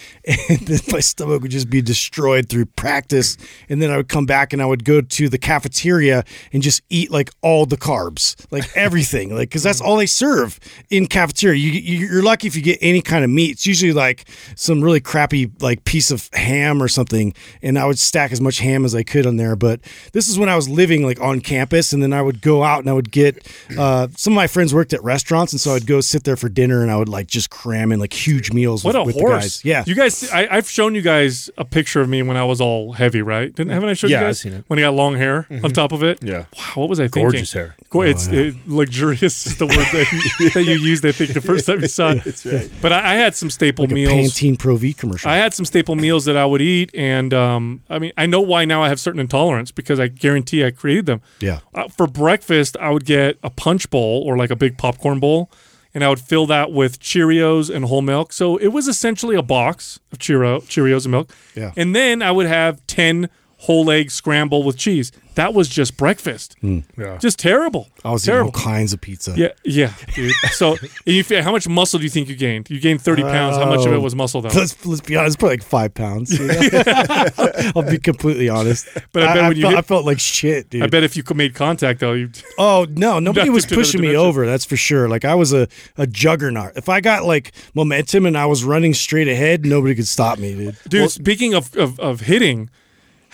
And 0.50 0.60
then 0.68 0.80
my 0.92 1.00
stomach 1.00 1.42
would 1.42 1.52
just 1.52 1.70
be 1.70 1.82
destroyed 1.82 2.48
through 2.50 2.66
practice. 2.66 3.38
And 3.70 3.82
then 3.82 3.90
I 3.90 3.98
would 3.98 4.10
come 4.10 4.26
back 4.26 4.54
and 4.54 4.62
I 4.62 4.66
would 4.66 4.84
go 4.84 5.02
to 5.02 5.30
the 5.30 5.38
cafeteria 5.38 6.24
and 6.54 6.62
just 6.62 6.82
eat 6.90 7.10
like 7.12 7.32
all 7.42 7.66
the 7.66 7.78
carbs, 7.78 8.36
like 8.52 8.66
everything, 8.76 9.34
like 9.34 9.50
because 9.50 9.64
that's 9.64 9.82
all 9.82 9.98
they 9.98 10.06
serve 10.06 10.60
in 10.90 11.08
cafeteria. 11.08 11.58
You, 11.60 11.72
you- 11.72 12.08
you're 12.08 12.24
lucky 12.24 12.48
if 12.48 12.56
you 12.56 12.62
get 12.62 12.78
any 12.82 13.02
kind 13.02 13.24
of 13.24 13.30
meat. 13.30 13.52
It's 13.52 13.66
usually 13.68 13.94
like 13.94 14.28
some 14.56 14.81
really 14.83 15.00
crappy 15.00 15.50
like 15.62 15.86
piece 15.86 16.12
of 16.12 16.30
ham 16.33 16.81
or 16.83 16.88
something. 16.88 17.33
And 17.62 17.80
I 17.80 17.86
would 17.86 18.00
stack 18.00 18.31
as 18.31 18.42
much 18.42 18.60
ham 18.60 18.83
as 18.86 18.94
I 18.94 19.04
could 19.04 19.26
on 19.26 19.38
there. 19.38 19.56
But 19.56 19.80
this 20.14 20.28
is 20.28 20.38
when 20.38 20.50
I 20.50 20.56
was 20.56 20.68
living 20.69 21.04
like 21.06 21.19
on 21.21 21.40
campus, 21.42 21.94
and 21.94 22.02
then 22.04 22.14
I 22.14 22.21
would 22.21 22.42
go 22.42 22.64
out 22.64 22.81
and 22.81 22.90
I 22.90 22.94
would 22.94 23.11
get 23.11 23.47
uh, 23.78 24.07
some 24.16 24.33
of 24.33 24.35
my 24.35 24.47
friends 24.47 24.73
worked 24.73 24.94
at 24.94 25.04
restaurants, 25.04 25.54
and 25.54 25.59
so 25.61 25.73
I'd 25.76 25.85
go 25.88 26.02
sit 26.02 26.23
there 26.23 26.35
for 26.35 26.50
dinner 26.50 26.81
and 26.81 26.92
I 26.92 26.97
would 26.97 27.09
like 27.09 27.28
just 27.28 27.50
cram 27.50 27.92
in 27.92 28.00
like 28.00 28.14
huge 28.14 28.52
meals. 28.52 28.83
What 28.83 28.95
with, 28.95 29.02
a 29.02 29.04
with 29.06 29.16
the 29.16 29.21
horse! 29.21 29.44
guys. 29.44 29.66
Yeah, 29.66 29.83
you 29.88 29.95
guys. 29.95 30.30
I, 30.31 30.47
I've 30.50 30.69
shown 30.69 30.95
you 30.95 31.02
guys 31.02 31.50
a 31.57 31.66
picture 31.66 32.02
of 32.02 32.09
me 32.09 32.21
when 32.23 32.38
I 32.38 32.44
was 32.44 32.59
all 32.61 32.94
heavy, 32.94 33.21
right? 33.21 33.54
Didn't 33.54 33.71
haven't 33.73 33.90
I 33.90 33.94
showed 33.94 34.09
Yeah, 34.11 34.19
you 34.21 34.26
I've 34.26 34.30
guys 34.30 34.40
seen 34.42 34.54
it. 34.54 34.66
when 34.68 34.80
he 34.80 34.83
got 34.83 34.94
long 34.94 35.16
hair 35.16 35.47
on 35.64 35.71
top 35.71 35.92
of 35.92 36.04
it? 36.04 36.23
Yeah. 36.23 36.45
Wow, 36.57 36.73
what 36.76 36.90
was 36.90 37.00
I 37.00 37.04
thinking? 37.04 37.23
Gorgeous 37.23 37.54
hair. 37.54 37.76
Go- 37.90 38.02
it's 38.04 38.28
it, 38.28 38.56
luxurious 38.68 39.45
is 39.47 39.57
the 39.57 39.66
word 39.68 39.76
that 39.76 40.07
you, 40.40 40.50
that 40.54 40.64
you 40.64 40.73
used. 40.80 41.06
I 41.06 41.11
think 41.11 41.33
the 41.33 41.42
first 41.42 41.66
time 41.66 41.81
you 41.81 41.88
saw 41.88 42.11
it. 42.11 42.23
That's 42.23 42.45
right. 42.45 42.69
But 42.81 42.94
I, 42.94 43.14
I 43.14 43.16
had 43.16 43.35
some 43.35 43.50
staple 43.50 43.83
like 43.85 43.92
a 43.92 43.95
meals. 43.95 44.11
Pantene 44.33 44.57
Pro 44.57 44.76
V 44.76 44.94
commercial. 44.94 45.30
I 45.30 45.38
had 45.38 45.54
some 45.54 45.66
staple 45.66 45.95
meals 45.95 46.26
that 46.26 46.38
I 46.38 46.45
would 46.45 46.61
eat, 46.61 46.90
and 46.94 47.33
um, 47.33 47.81
I 47.90 48.00
mean, 48.00 48.11
I 48.18 48.26
know 48.26 48.42
why 48.42 48.66
now 48.66 48.81
I 48.83 48.90
have 48.90 49.00
certain 49.00 49.19
intolerance 49.19 49.71
because 49.71 50.00
I 50.00 50.07
guarantee 50.07 50.64
I 50.66 50.71
created 50.71 51.06
them. 51.06 51.21
yeah, 51.40 51.59
Uh, 51.73 51.88
for 51.90 52.07
breakfast, 52.07 52.70
I 52.80 52.90
would 52.90 53.06
get 53.06 53.37
a 53.44 53.49
punch 53.49 53.90
bowl 53.90 54.23
or 54.25 54.37
like 54.37 54.51
a 54.51 54.56
big 54.56 54.78
popcorn 54.78 55.19
bowl, 55.19 55.51
and 55.94 56.04
I 56.04 56.09
would 56.09 56.19
fill 56.19 56.45
that 56.47 56.71
with 56.71 56.99
Cheerios 56.99 57.73
and 57.73 57.85
whole 57.85 58.01
milk. 58.01 58.33
So 58.33 58.57
it 58.57 58.68
was 58.69 58.87
essentially 58.87 59.35
a 59.35 59.42
box 59.42 59.99
of 60.11 60.19
Cheerio, 60.19 60.59
Cheerios 60.61 61.06
and 61.06 61.11
milk. 61.11 61.33
Yeah. 61.56 61.71
And 61.75 61.95
then 61.95 62.21
I 62.21 62.31
would 62.31 62.47
have 62.47 62.85
10 62.87 63.30
whole 63.61 63.91
egg 63.91 64.09
scramble 64.09 64.63
with 64.63 64.75
cheese. 64.75 65.11
That 65.35 65.53
was 65.53 65.69
just 65.69 65.95
breakfast. 65.95 66.57
Hmm. 66.61 66.80
Yeah. 66.97 67.18
Just 67.19 67.39
terrible. 67.39 67.87
I 68.03 68.11
was 68.11 68.27
eating 68.27 68.41
all 68.41 68.51
kinds 68.51 68.91
of 68.91 68.99
pizza. 68.99 69.33
Yeah, 69.37 69.49
yeah, 69.63 69.94
dude. 70.13 70.33
So, 70.51 70.75
and 71.06 71.15
you, 71.15 71.41
how 71.41 71.51
much 71.51 71.68
muscle 71.68 71.99
do 71.99 72.03
you 72.03 72.09
think 72.09 72.27
you 72.27 72.35
gained? 72.35 72.69
You 72.69 72.80
gained 72.80 73.01
30 73.01 73.21
pounds. 73.23 73.57
How 73.57 73.65
much 73.65 73.85
of 73.85 73.94
it 73.94 73.95
oh. 73.95 74.01
was 74.01 74.15
muscle, 74.15 74.41
though? 74.41 74.49
Let's 74.49 74.85
let's 74.85 75.01
be 75.01 75.15
honest, 75.15 75.39
probably 75.39 75.57
like 75.57 75.63
five 75.63 75.94
pounds. 75.94 76.37
you 76.39 76.47
know? 76.47 76.53
I'll 77.75 77.89
be 77.89 77.97
completely 77.99 78.49
honest. 78.49 78.87
But 79.13 79.23
I 79.23 79.33
bet 79.35 79.47
when 79.47 79.57
you 79.57 79.61
felt, 79.61 79.73
hit- 79.73 79.80
I 79.80 79.81
felt 79.83 80.06
like 80.06 80.19
shit, 80.19 80.69
dude. 80.69 80.83
I 80.83 80.87
bet 80.87 81.03
if 81.03 81.15
you 81.15 81.23
made 81.33 81.56
contact, 81.56 81.99
though, 82.01 82.13
you 82.13 82.30
Oh 82.57 82.85
no, 82.89 83.19
nobody 83.19 83.49
was 83.49 83.63
it 83.63 83.69
to 83.69 83.75
another 83.75 83.85
pushing 83.85 84.01
me 84.01 84.15
over. 84.15 84.45
That's 84.45 84.65
for 84.65 84.75
sure. 84.75 85.07
Like 85.07 85.23
I 85.23 85.35
was 85.35 85.53
a, 85.53 85.68
a 85.97 86.07
juggernaut. 86.07 86.73
If 86.75 86.89
I 86.89 86.99
got 86.99 87.23
like 87.23 87.53
momentum 87.73 88.25
and 88.25 88.37
I 88.37 88.47
was 88.47 88.63
running 88.63 88.94
straight 88.94 89.27
ahead, 89.27 89.65
nobody 89.65 89.95
could 89.95 90.07
stop 90.07 90.39
me, 90.39 90.56
dude. 90.56 90.77
Dude, 90.89 91.11
speaking 91.11 91.53
of, 91.53 91.75
of, 91.77 91.99
of 91.99 92.21
hitting, 92.21 92.69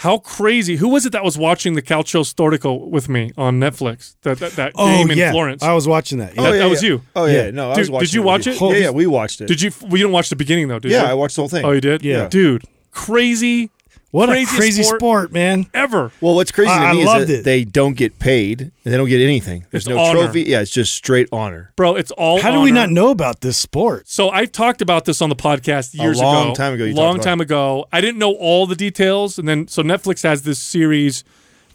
How 0.02 0.20
crazy! 0.20 0.76
Who 0.76 0.90
was 0.90 1.08
it 1.08 1.12
that 1.14 1.24
was 1.24 1.40
watching 1.40 1.74
the 1.74 1.82
Calcio 1.82 2.22
Storico 2.24 2.88
with 2.88 3.10
me 3.10 3.32
on 3.36 3.60
Netflix? 3.60 4.16
That 4.22 4.38
that, 4.38 4.52
that 4.52 4.72
Oh 4.76 4.86
game 4.88 5.10
in 5.10 5.18
yeah, 5.18 5.32
Florence. 5.32 5.64
I 5.64 5.74
was 5.74 5.88
watching 5.88 6.20
that. 6.20 6.34
Oh, 6.38 6.44
Yeah. 6.44 6.52
that- 6.52 6.58
that 6.60 6.66
oh, 6.66 6.70
was 6.70 6.84
you. 6.84 7.02
Oh 7.16 7.26
yeah, 7.26 7.46
Yeah. 7.46 7.52
no, 7.52 7.72
I 7.72 7.74
Dude, 7.74 7.80
was 7.80 7.88
did 7.88 7.94
watching 7.94 8.14
you 8.20 8.22
watch 8.24 8.46
with 8.46 8.56
it? 8.56 8.62
you. 8.62 8.72
Yeah, 8.74 8.78
yeah, 8.78 8.90
we 8.92 9.08
watched 9.08 9.42
it. 9.42 9.48
Did 9.48 9.60
you? 9.62 9.72
Well, 9.82 9.92
you 9.94 9.98
didn't 9.98 10.12
watch 10.12 10.30
the 10.30 10.36
beginning 10.36 10.68
though, 10.68 10.78
did 10.78 10.92
Yeah, 10.92 11.02
you? 11.04 11.08
I 11.10 11.14
watched 11.16 11.36
the 11.36 11.42
whole 11.42 11.50
thing. 11.50 11.66
Oh, 11.66 11.72
you 11.72 11.82
did? 11.82 12.04
Yeah. 12.04 12.28
dude, 12.28 12.64
crazy. 12.92 13.72
What 14.12 14.30
a 14.30 14.46
crazy 14.46 14.84
sport 14.84 15.00
sport, 15.00 15.32
man. 15.34 15.66
ever. 15.74 16.12
Well, 16.22 16.36
what's 16.36 16.52
crazy 16.52 16.72
I- 16.72 16.78
to 16.80 16.86
I 16.86 16.94
me 16.94 17.02
is 17.04 17.06
that 17.28 17.30
it. 17.30 17.44
they 17.44 17.64
don't 17.64 17.96
get 17.96 18.20
paid 18.20 18.62
and 18.62 18.72
they 18.94 18.96
don't 18.98 19.10
get 19.10 19.22
anything. 19.22 19.66
There's 19.72 19.84
It's 19.84 19.90
no 19.90 20.00
honor. 20.00 20.24
trophy. 20.24 20.44
Yeah, 20.44 20.62
it's 20.62 20.72
just 20.72 20.94
straight 20.94 21.28
honor. 21.32 21.72
Bro, 21.76 21.96
it's 21.96 22.12
all. 22.12 22.42
How 22.42 22.52
do 22.52 22.62
we 22.62 22.72
not 22.72 22.90
know 22.90 23.10
about 23.10 23.42
this 23.42 23.58
sport? 23.58 24.08
So 24.08 24.30
I've 24.30 24.52
talked 24.52 24.82
about 24.82 25.06
this 25.06 25.22
on 25.22 25.30
the 25.30 25.36
podcast 25.36 25.94
years 25.94 26.20
ago. 26.20 26.28
long 26.32 26.46
ago. 26.48 26.56
time 26.56 26.74
ago 26.74 26.86
you 26.86 26.94
long 26.94 27.16
about 27.16 27.24
time 27.24 27.42
ago. 27.42 27.86
I 27.92 28.02
didn't 28.02 28.18
know 28.20 28.34
all 28.34 28.66
the 28.66 28.76
details, 28.76 29.38
and 29.38 29.48
then 29.48 29.68
so 29.68 29.84
Netflix 29.84 30.24
has 30.24 30.44
this 30.44 30.60
series. 30.60 31.24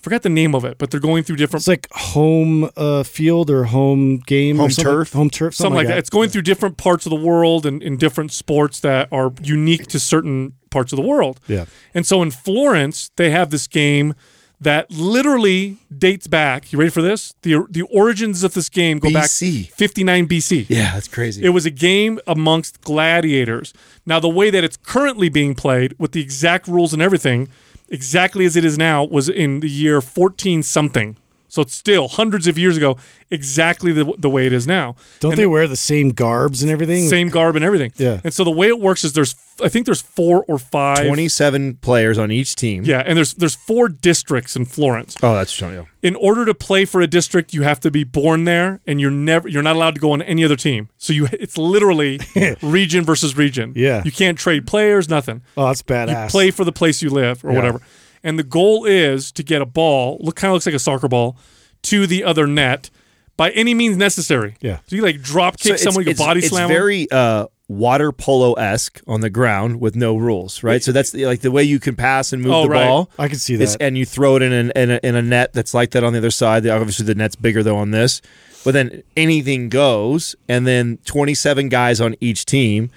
Forgot 0.02 0.22
the 0.22 0.28
name 0.28 0.54
of 0.54 0.64
it, 0.64 0.78
but 0.78 0.90
they're 0.90 0.98
going 1.00 1.22
through 1.22 1.36
different 1.36 1.62
It's 1.62 1.68
like 1.68 1.86
home 1.92 2.68
uh, 2.76 3.04
field 3.04 3.48
or 3.50 3.64
home 3.64 4.16
game, 4.18 4.56
or 4.58 4.62
Home 4.62 4.70
something- 4.70 4.92
turf? 4.92 5.12
home 5.12 5.30
turf, 5.30 5.54
something 5.54 5.76
like 5.76 5.86
that. 5.86 5.98
It's 5.98 6.10
going 6.10 6.28
through 6.28 6.42
different 6.42 6.76
parts 6.76 7.06
of 7.06 7.10
the 7.10 7.16
world 7.16 7.64
and 7.64 7.80
in 7.82 7.96
different 7.96 8.32
sports 8.32 8.80
that 8.80 9.08
are 9.12 9.32
unique 9.42 9.86
to 9.88 10.00
certain 10.00 10.54
parts 10.70 10.92
of 10.92 10.96
the 10.96 11.02
world. 11.02 11.38
Yeah. 11.46 11.66
And 11.94 12.04
so 12.04 12.20
in 12.20 12.32
Florence, 12.32 13.10
they 13.16 13.30
have 13.30 13.50
this 13.50 13.68
game 13.68 14.14
that 14.60 14.90
literally 14.90 15.76
dates 15.96 16.26
back. 16.26 16.72
You 16.72 16.78
ready 16.78 16.90
for 16.90 17.02
this? 17.02 17.34
The 17.42 17.64
the 17.70 17.82
origins 17.82 18.42
of 18.44 18.54
this 18.54 18.68
game 18.68 18.98
go 19.00 19.08
BC. 19.08 19.68
back 19.68 19.74
59 19.74 20.26
BC. 20.28 20.66
Yeah, 20.68 20.94
that's 20.94 21.08
crazy. 21.08 21.44
It 21.44 21.48
was 21.50 21.66
a 21.66 21.70
game 21.70 22.18
amongst 22.26 22.80
gladiators. 22.80 23.72
Now, 24.06 24.18
the 24.20 24.28
way 24.28 24.50
that 24.50 24.62
it's 24.64 24.76
currently 24.76 25.28
being 25.28 25.54
played, 25.54 25.94
with 25.98 26.12
the 26.12 26.20
exact 26.20 26.66
rules 26.68 26.92
and 26.92 27.02
everything, 27.02 27.48
exactly 27.92 28.44
as 28.44 28.56
it 28.56 28.64
is 28.64 28.76
now, 28.76 29.04
was 29.04 29.28
in 29.28 29.60
the 29.60 29.68
year 29.68 30.00
14 30.00 30.62
something. 30.64 31.16
So 31.52 31.60
it's 31.60 31.74
still 31.74 32.08
hundreds 32.08 32.46
of 32.46 32.56
years 32.56 32.78
ago, 32.78 32.96
exactly 33.30 33.92
the, 33.92 34.10
the 34.16 34.30
way 34.30 34.46
it 34.46 34.54
is 34.54 34.66
now. 34.66 34.96
Don't 35.20 35.32
And 35.32 35.38
they 35.38 35.46
wear 35.46 35.68
the 35.68 35.76
same 35.76 36.08
garbs 36.08 36.62
and 36.62 36.72
everything? 36.72 37.06
same 37.08 37.28
garb 37.28 37.56
and 37.56 37.62
everything? 37.64 37.92
Yeah. 37.98 38.22
And 38.24 38.32
so 38.32 38.42
the 38.42 38.50
way 38.50 38.68
it 38.68 38.80
works 38.80 39.04
is 39.04 39.12
there's, 39.12 39.34
I 39.62 39.68
think 39.68 39.84
there's 39.84 40.00
four 40.00 40.46
or 40.48 40.58
five. 40.58 41.06
27 41.06 41.74
players 41.82 42.16
on 42.16 42.30
each 42.32 42.56
team. 42.56 42.84
Yeah, 42.86 43.02
and 43.04 43.18
there's 43.18 43.34
there's 43.34 43.54
four 43.54 43.90
districts 43.90 44.56
in 44.56 44.64
Florence. 44.64 45.14
Oh, 45.22 45.34
that's 45.34 45.50
showing 45.52 45.74
you. 45.74 45.86
in 46.02 46.16
order 46.16 46.46
to 46.46 46.54
play 46.54 46.86
for 46.86 47.02
a 47.02 47.06
district, 47.06 47.52
you 47.52 47.62
have 47.62 47.78
to 47.80 47.90
be 47.90 48.02
born 48.02 48.44
there, 48.44 48.80
and 48.86 48.98
you're 48.98 49.10
never 49.10 49.46
you're 49.46 49.62
not 49.62 49.76
allowed 49.76 49.94
to 49.96 50.00
go 50.00 50.12
on 50.12 50.22
any 50.22 50.42
other 50.42 50.56
team. 50.56 50.88
So 50.96 51.12
you 51.12 51.28
it's 51.32 51.58
literally 51.58 52.18
region 52.62 53.04
versus 53.04 53.36
region. 53.36 53.74
Yeah. 53.76 54.02
you 54.06 54.10
can't 54.10 54.38
trade 54.38 54.66
players, 54.66 55.10
nothing. 55.10 55.42
Oh, 55.56 55.66
that's 55.66 55.80
You 55.86 55.94
badass. 55.94 56.30
play 56.30 56.50
for 56.50 56.64
the 56.64 56.72
place 56.72 57.02
you 57.02 57.10
live 57.10 57.44
or 57.44 57.50
Yeah. 57.50 57.56
whatever. 57.56 57.80
And 58.24 58.38
the 58.38 58.42
goal 58.44 58.84
is 58.84 59.32
to 59.32 59.42
get 59.42 59.62
a 59.62 59.66
ball, 59.66 60.18
look 60.20 60.36
kind 60.36 60.50
of 60.50 60.54
looks 60.54 60.66
like 60.66 60.74
a 60.74 60.78
soccer 60.78 61.08
ball, 61.08 61.36
to 61.82 62.06
the 62.06 62.22
other 62.24 62.46
net 62.46 62.90
by 63.36 63.50
any 63.50 63.74
means 63.74 63.96
necessary. 63.96 64.56
Yeah. 64.60 64.78
So 64.86 64.96
you 64.96 65.02
like 65.02 65.20
drop 65.22 65.58
kick 65.58 65.72
it's- 65.72 65.82
someone, 65.82 66.04
you 66.04 66.10
it's, 66.10 66.20
body 66.20 66.40
it's 66.40 66.50
very 66.50 67.10
uh, 67.10 67.46
water 67.68 68.12
polo 68.12 68.52
esque 68.54 69.00
on 69.08 69.22
the 69.22 69.30
ground 69.30 69.80
with 69.80 69.96
no 69.96 70.16
rules, 70.16 70.62
right? 70.62 70.82
So 70.82 70.92
that's 70.92 71.10
the, 71.10 71.26
like 71.26 71.40
the 71.40 71.50
way 71.50 71.64
you 71.64 71.80
can 71.80 71.96
pass 71.96 72.32
and 72.32 72.42
move 72.42 72.52
Oh, 72.52 72.62
the 72.64 72.68
right. 72.68 72.86
ball. 72.86 73.10
I 73.18 73.26
can 73.28 73.38
see 73.38 73.54
It's- 73.54 73.72
that. 73.72 73.82
and 73.82 73.98
you 73.98 74.04
throw 74.04 74.36
it 74.36 74.42
in, 74.42 74.52
an, 74.52 74.70
in, 74.76 74.90
a, 74.92 75.00
in 75.02 75.14
a 75.16 75.22
net 75.22 75.52
that's 75.54 75.74
like 75.74 75.90
that 75.92 76.04
on 76.04 76.12
the 76.12 76.18
other 76.18 76.30
side. 76.30 76.62
The- 76.62 76.70
Obviously, 76.70 77.06
the 77.06 77.14
net's 77.16 77.34
bigger 77.36 77.62
though 77.62 77.78
on 77.78 77.90
this, 77.90 78.22
but 78.64 78.74
then 78.74 79.02
anything 79.16 79.68
goes, 79.68 80.36
and 80.48 80.64
then 80.66 80.98
twenty-seven 81.04 81.68
guys 81.70 82.00
on 82.00 82.14
each 82.20 82.44
team. 82.46 82.90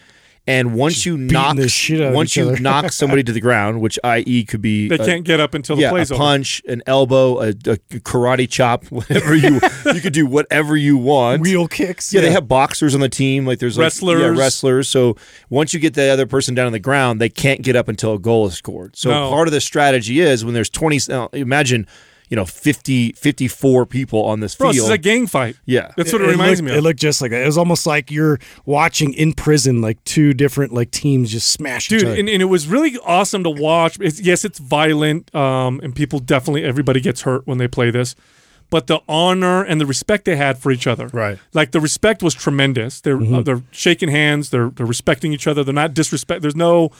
And 0.47 0.75
once 0.75 1.07
you 1.07 1.17
knock, 1.17 1.55
the 1.55 1.67
shit 1.67 1.99
out 2.01 2.13
once 2.13 2.35
you 2.35 2.51
knock 2.59 2.91
somebody 2.91 3.23
to 3.23 3.31
the 3.31 3.39
ground, 3.41 3.81
which 3.81 3.97
i.e. 4.03 4.43
could 4.43 4.61
be 4.61 4.87
they 4.87 4.95
a- 4.95 5.05
can't 5.05 5.23
get 5.23 5.39
up 5.39 5.55
until 5.55 5.75
the 5.75 5.81
yeah, 5.81 5.87
a 5.87 5.91
play's 5.91 6.11
over. 6.11 6.19
punch, 6.19 6.61
an 6.67 6.83
elbow, 6.85 7.39
a, 7.41 7.47
a 7.49 7.53
karate 7.53 8.47
chop, 8.47 8.85
whatever 8.91 9.33
you 9.33 9.59
you 9.93 10.01
could 10.01 10.13
do 10.13 10.27
whatever 10.27 10.77
you 10.77 10.97
want. 10.97 11.41
Wheel 11.41 11.67
kicks. 11.67 12.13
Yeah, 12.13 12.21
they 12.21 12.31
have 12.31 12.47
boxers 12.47 12.93
on 12.93 13.01
the 13.01 13.09
team. 13.09 13.45
Like 13.47 13.57
there's 13.57 13.75
like, 13.77 13.85
Wrestlers. 13.85 14.21
yeah, 14.21 14.27
wrestlers. 14.39 14.87
So 14.87 15.15
once 15.49 15.73
you 15.73 15.79
get 15.79 15.95
the 15.95 16.09
other 16.09 16.27
person 16.27 16.53
down 16.53 16.67
on 16.67 16.73
the 16.73 16.79
ground, 16.79 17.19
they 17.19 17.29
can't 17.29 17.63
get 17.63 17.75
up 17.75 17.87
until 17.87 18.13
a 18.13 18.19
goal 18.19 18.45
is 18.45 18.53
scored. 18.53 18.95
So 18.95 19.09
No. 19.09 19.29
part 19.31 19.47
of 19.47 19.51
the 19.51 19.61
strategy 19.61 20.19
is 20.19 20.45
when 20.45 20.53
there's 20.53 20.69
20. 20.69 20.99
Now, 21.09 21.29
imagine, 21.33 21.87
you 22.29 22.35
know, 22.35 22.45
50, 22.45 23.13
54 23.13 23.85
people 23.85 24.23
on 24.25 24.39
this 24.39 24.55
Bro, 24.55 24.71
field. 24.71 24.75
this 24.75 24.83
is 24.85 24.89
a 24.89 24.97
gang 24.97 25.27
fight. 25.27 25.55
yeah, 25.65 25.91
That's 25.95 26.11
what 26.11 26.21
it, 26.21 26.27
reminds 26.27 26.61
looked, 26.61 26.71
me 26.71 26.77
It 26.77 26.81
looked 26.81 26.99
just 26.99 27.21
like 27.21 27.31
that. 27.31 27.43
It 27.43 27.45
was 27.45 27.57
almost 27.57 27.85
like 27.85 28.09
you're 28.11 28.39
watching 28.65 29.13
in 29.13 29.33
prison, 29.33 29.81
like 29.81 30.03
two 30.03 30.33
different 30.33 30.73
like 30.73 30.91
teams 30.91 31.31
just 31.31 31.51
smash 31.51 31.91
each 31.91 32.01
dude 32.01 32.19
and, 32.19 32.29
and 32.29 32.41
it 32.41 32.45
was 32.45 32.67
really 32.67 32.97
awesome 33.05 33.43
to 33.43 33.49
watch. 33.49 33.97
It's, 33.99 34.19
yes 34.19 34.43
it's 34.45 34.59
violent 34.59 35.33
um, 35.35 35.79
and 35.83 35.95
people 35.95 36.19
definitely 36.19 36.63
everybody 36.63 36.99
gets 36.99 37.21
hurt 37.21 37.45
when 37.45 37.57
they 37.57 37.67
play 37.67 37.91
this 37.91 38.15
but 38.69 38.87
the 38.87 38.99
honor 39.07 39.63
and 39.63 39.79
the 39.79 39.85
respect 39.85 40.25
they 40.25 40.35
had 40.35 40.57
for 40.57 40.71
each 40.71 40.87
other. 40.87 41.07
Right. 41.07 41.37
like 41.53 41.71
the 41.71 41.79
respect 41.79 42.23
was 42.23 42.33
tremendous. 42.33 43.01
They're 43.01 43.21
uh, 43.21 43.41
they're 43.41 43.61
shaking 43.71 44.09
hands. 44.09 44.49
They're 44.49 44.69
they're 44.69 44.85
respecting 44.85 45.33
each 45.33 45.47
other. 45.47 45.63
They're 45.63 45.73
not 45.73 45.93
disrespect 45.93 46.41
there's 46.41 46.55
no 46.55 46.91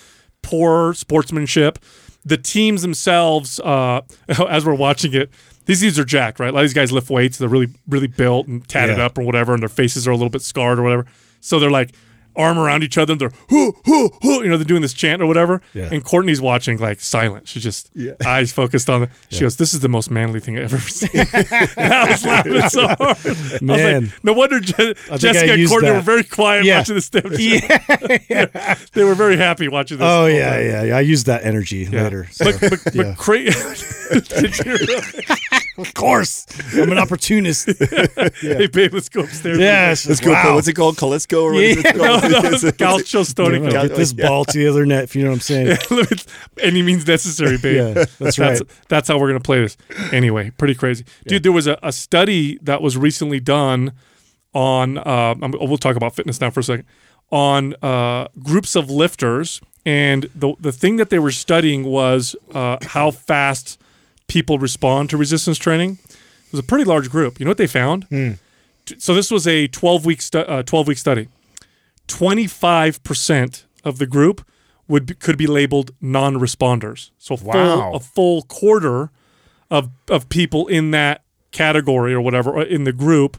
poor 0.42 0.94
sportsmanship 0.94 1.80
the 2.26 2.38
teams 2.38 2.82
themselves 2.82 3.60
uh, 3.60 4.02
as 4.50 4.66
we're 4.66 4.74
watching 4.74 5.14
it 5.14 5.30
these 5.66 5.80
dudes 5.82 5.98
are 5.98 6.06
jacked 6.06 6.40
right? 6.40 6.50
A 6.50 6.52
lot 6.52 6.60
of 6.60 6.66
these 6.66 6.74
guys 6.74 6.92
lift 6.92 7.10
weights. 7.10 7.38
They're 7.38 7.50
really 7.50 7.70
really 7.88 8.08
built 8.08 8.48
and 8.48 8.68
tatted 8.68 8.98
Yeah. 8.98 9.06
up 9.06 9.18
or 9.18 9.24
whatever 9.24 9.54
and 9.54 9.62
their 9.62 9.70
faces 9.70 10.08
are 10.08 10.12
a 10.12 10.16
little 10.16 10.30
bit 10.30 10.42
scarred 10.44 10.78
or 10.80 10.84
whatever. 10.84 11.06
So 11.40 11.60
they're 11.60 11.72
like 11.72 11.94
arm 12.38 12.58
around 12.58 12.84
each 12.84 12.98
other 12.98 13.14
and 13.14 13.22
they're 13.22 13.32
hoo, 13.50 13.74
hoo, 13.86 14.10
hoo, 14.22 14.44
you 14.44 14.50
know 14.50 14.58
they're 14.58 14.66
doing 14.66 14.82
this 14.82 14.94
chant 14.94 15.22
or 15.22 15.26
whatever 15.26 15.62
Yeah. 15.74 15.90
and 15.92 16.04
courtney's 16.04 16.42
watching 16.42 16.78
like 16.78 17.00
silent 17.00 17.48
she's 17.48 17.64
just 17.64 17.90
eyes 18.26 18.52
focused 18.52 18.90
on 18.90 19.04
it 19.04 19.10
she 19.30 19.42
goes 19.42 19.58
this 19.58 19.74
is 19.74 19.80
the 19.80 19.90
most 19.90 20.10
manly 20.12 20.40
thing 20.40 20.58
i've 20.58 20.66
ever 20.74 20.80
seen 20.90 21.10
i 21.78 22.08
was 22.10 22.26
laughing 22.26 22.62
so 22.70 22.88
hard 23.00 23.62
Man. 23.62 24.04
like, 24.06 24.24
no 24.24 24.34
wonder 24.34 24.60
Je- 24.60 24.94
jessica 25.18 25.54
and 25.54 25.68
courtney 25.70 25.90
that. 25.90 25.96
were 25.96 26.02
very 26.02 26.24
quiet 26.24 26.66
Yeah. 26.66 26.80
watching 26.80 26.96
this 26.96 27.10
damn 27.10 27.24
show. 27.30 28.86
they 28.94 29.04
were 29.04 29.16
very 29.16 29.38
happy 29.38 29.68
watching 29.68 29.98
this 29.98 30.06
oh 30.08 30.26
yeah, 30.28 30.60
yeah, 30.60 30.84
yeah. 30.84 30.98
I 30.98 31.02
used 31.02 31.26
that 31.28 31.44
energy 31.46 31.88
Yeah. 31.92 32.04
later. 32.04 32.28
So. 32.32 32.46
but 32.46 32.60
but, 32.62 32.80
but 32.84 32.96
yeah. 32.96 33.16
cra- 33.16 33.44
Did 33.44 34.58
you 34.60 34.72
really? 34.74 35.02
of 35.78 35.94
course, 35.94 36.46
I'm 36.74 36.92
an 36.92 36.98
opportunist. 36.98 37.68
hey 38.42 38.68
babe 38.68 38.94
let's 38.94 39.10
go 39.10 39.22
upstairs 39.22 39.60
yes, 39.60 40.08
Let's 40.08 40.22
go. 40.22 40.32
Wow. 40.32 40.56
What's 40.56 40.68
it 40.68 40.74
called? 40.74 40.98
Calisco 40.98 41.44
or 41.44 41.54
what 41.54 41.64
is 41.64 41.78
it 41.84 41.96
no, 41.96 42.20
called? 42.20 42.32
no, 42.32 42.40
Calcio 42.72 43.26
Storico. 43.26 43.72
Get 43.72 43.96
this 43.96 44.14
ball 44.14 44.46
to 44.46 44.58
the 44.58 44.68
other 44.68 44.86
net. 44.86 45.04
If 45.06 45.16
you 45.16 45.24
know 45.24 45.30
what 45.30 45.36
I'm 45.36 45.40
saying. 45.42 45.78
Any 46.62 46.82
means 46.82 47.06
necessary, 47.08 47.58
babe. 47.58 47.76
Yeah, 47.76 47.94
that's 47.94 48.16
that's 48.18 48.40
right. 48.40 48.62
That's 48.88 49.08
how 49.08 49.18
we're 49.20 49.28
gonna 49.28 49.40
play 49.40 49.62
this. 49.62 49.76
Anyway, 50.12 50.52
pretty 50.52 50.76
crazy, 50.76 51.06
dude. 51.28 51.44
There 51.44 51.52
was 51.52 51.68
a, 51.68 51.78
a 51.84 51.92
study 51.92 52.58
that 52.62 52.82
was 52.82 52.96
recently 52.98 53.40
done 53.40 53.92
on. 54.54 54.98
Uh, 54.98 55.36
I'm- 55.42 55.54
we'll 55.60 55.78
talk 55.78 55.96
about 55.96 56.16
fitness 56.16 56.40
now 56.40 56.50
for 56.50 56.62
a 56.62 56.64
second. 56.64 56.86
On 57.32 57.76
uh, 57.82 58.28
groups 58.44 58.76
of 58.76 58.90
lifters, 58.90 59.60
and 59.86 60.30
the 60.36 60.54
the 60.60 60.72
thing 60.72 60.98
that 60.98 61.10
they 61.10 61.20
were 61.20 61.32
studying 61.32 61.84
was 61.84 62.36
uh, 62.54 62.78
how 62.82 63.12
fast 63.12 63.80
people 64.28 64.58
respond 64.60 65.10
to 65.10 65.18
resistance 65.18 65.58
training. 65.58 66.00
It 66.10 66.52
was 66.52 66.60
a 66.60 66.64
pretty 66.64 66.84
large 66.86 67.10
group. 67.10 67.40
You 67.40 67.46
know 67.46 67.52
what 67.52 67.58
they 67.58 67.68
found? 67.68 68.08
T- 68.10 68.96
So 68.98 69.14
this 69.14 69.32
was 69.32 69.48
a 69.48 69.68
12 69.68 70.06
week 70.06 70.22
stu- 70.22 70.40
uh, 70.40 70.64
12 70.64 70.88
week 70.88 70.98
study. 70.98 71.28
25% 72.08 73.64
of 73.84 73.98
the 73.98 74.06
group 74.06 74.46
would 74.88 75.06
be, 75.08 75.14
could 75.16 75.38
be 75.38 75.48
labeled 75.48 75.92
non-responders. 76.02 77.12
So 77.18 77.36
a 77.36 77.38
full, 77.38 77.48
Wow. 77.50 77.94
a 77.94 78.00
full 78.00 78.44
quarter 78.44 79.10
of 79.72 79.90
of 80.10 80.30
people 80.30 80.68
in 80.68 80.92
that 80.92 81.24
category 81.52 82.14
or 82.14 82.22
whatever 82.22 82.62
in 82.62 82.84
the 82.84 82.92
group 82.94 83.38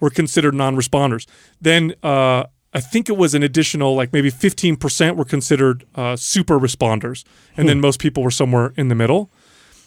were 0.00 0.10
considered 0.10 0.54
non-responders. 0.54 1.26
Then 1.60 1.94
uh, 2.02 2.44
I 2.74 2.80
think 2.80 3.08
it 3.08 3.16
was 3.16 3.34
an 3.34 3.42
additional 3.44 3.94
like 3.94 4.12
maybe 4.12 4.30
15% 4.32 5.16
were 5.16 5.24
considered 5.24 5.84
uh, 5.94 6.16
super 6.16 6.58
responders, 6.58 7.22
and 7.56 7.68
then 7.68 7.80
most 7.80 8.00
people 8.00 8.22
were 8.24 8.30
somewhere 8.32 8.72
in 8.76 8.88
the 8.88 8.94
middle. 8.96 9.30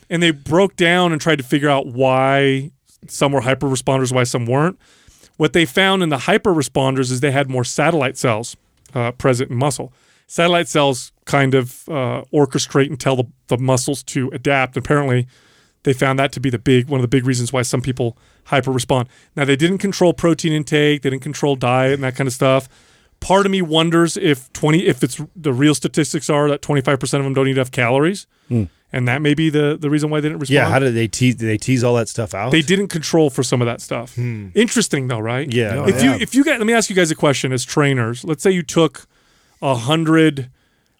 And 0.09 0.21
they 0.21 0.31
broke 0.31 0.75
down 0.75 1.11
and 1.11 1.21
tried 1.21 1.37
to 1.37 1.43
figure 1.43 1.69
out 1.69 1.87
why 1.87 2.71
some 3.07 3.31
were 3.31 3.41
hyper 3.41 3.67
responders, 3.67 4.13
why 4.13 4.23
some 4.23 4.45
weren't. 4.45 4.79
What 5.37 5.53
they 5.53 5.65
found 5.65 6.03
in 6.03 6.09
the 6.09 6.19
hyper 6.19 6.53
responders 6.53 7.11
is 7.11 7.19
they 7.19 7.31
had 7.31 7.49
more 7.49 7.63
satellite 7.63 8.17
cells 8.17 8.55
uh, 8.93 9.11
present 9.13 9.51
in 9.51 9.57
muscle. 9.57 9.91
Satellite 10.27 10.67
cells 10.67 11.11
kind 11.25 11.53
of 11.53 11.87
uh, 11.89 12.23
orchestrate 12.33 12.87
and 12.87 12.99
tell 12.99 13.15
the, 13.15 13.25
the 13.47 13.57
muscles 13.57 14.03
to 14.03 14.29
adapt. 14.33 14.77
Apparently, 14.77 15.27
they 15.83 15.93
found 15.93 16.17
that 16.19 16.31
to 16.31 16.39
be 16.39 16.49
the 16.49 16.59
big 16.59 16.87
one 16.87 16.99
of 16.99 17.01
the 17.01 17.07
big 17.07 17.25
reasons 17.25 17.51
why 17.51 17.61
some 17.61 17.81
people 17.81 18.17
hyper 18.45 18.71
respond. 18.71 19.09
Now 19.35 19.45
they 19.45 19.55
didn't 19.55 19.79
control 19.79 20.13
protein 20.13 20.53
intake, 20.53 21.01
they 21.01 21.09
didn't 21.09 21.23
control 21.23 21.55
diet 21.55 21.93
and 21.93 22.03
that 22.03 22.15
kind 22.15 22.27
of 22.27 22.33
stuff. 22.33 22.69
Part 23.19 23.45
of 23.45 23.51
me 23.51 23.61
wonders 23.61 24.17
if 24.17 24.51
twenty 24.53 24.87
if 24.87 25.03
it's 25.03 25.21
the 25.35 25.53
real 25.53 25.75
statistics 25.75 26.29
are 26.29 26.47
that 26.49 26.61
twenty 26.61 26.81
five 26.81 26.99
percent 26.99 27.21
of 27.21 27.25
them 27.25 27.33
don't 27.33 27.47
eat 27.47 27.57
enough 27.57 27.71
calories, 27.71 28.27
and 28.93 29.07
that 29.07 29.21
may 29.21 29.33
be 29.33 29.49
the 29.49 29.77
the 29.77 29.89
reason 29.89 30.09
why 30.09 30.21
they 30.21 30.29
didn't 30.29 30.39
respond. 30.39 30.53
Yeah. 30.53 30.69
How 30.69 30.79
did 30.79 30.93
they 30.93 31.07
tease? 31.07 31.35
Did 31.35 31.47
they 31.47 31.57
tease 31.57 31.83
all 31.83 31.95
that 31.95 32.07
stuff 32.07 32.33
out? 32.33 32.51
They 32.51 32.61
didn't 32.61 32.87
control 32.87 33.29
for 33.29 33.43
some 33.43 33.61
of 33.61 33.65
that 33.65 33.81
stuff. 33.81 34.17
Interesting 34.17 35.07
though, 35.07 35.19
right? 35.19 35.51
Yeah. 35.51 35.75
Oh, 35.79 35.87
if 35.87 36.01
yeah. 36.01 36.15
you 36.15 36.21
if 36.21 36.35
you 36.35 36.43
guys 36.43 36.59
let 36.59 36.67
me 36.67 36.73
ask 36.73 36.89
you 36.89 36.95
guys 36.95 37.11
a 37.11 37.15
question 37.15 37.51
as 37.51 37.65
trainers. 37.65 38.23
Let's 38.23 38.43
say 38.43 38.51
you 38.51 38.63
took 38.63 39.07
a 39.61 39.75
hundred, 39.75 40.49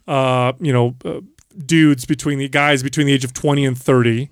uh, 0.08 0.54
you 0.60 0.74
know, 0.74 0.96
uh, 1.06 1.22
dudes 1.66 2.06
between 2.06 2.40
the 2.40 2.50
guys 2.50 2.82
between 2.82 3.08
the 3.08 3.14
age 3.14 3.24
of 3.24 3.34
20 3.34 3.66
and 3.66 3.78
30, 3.78 4.30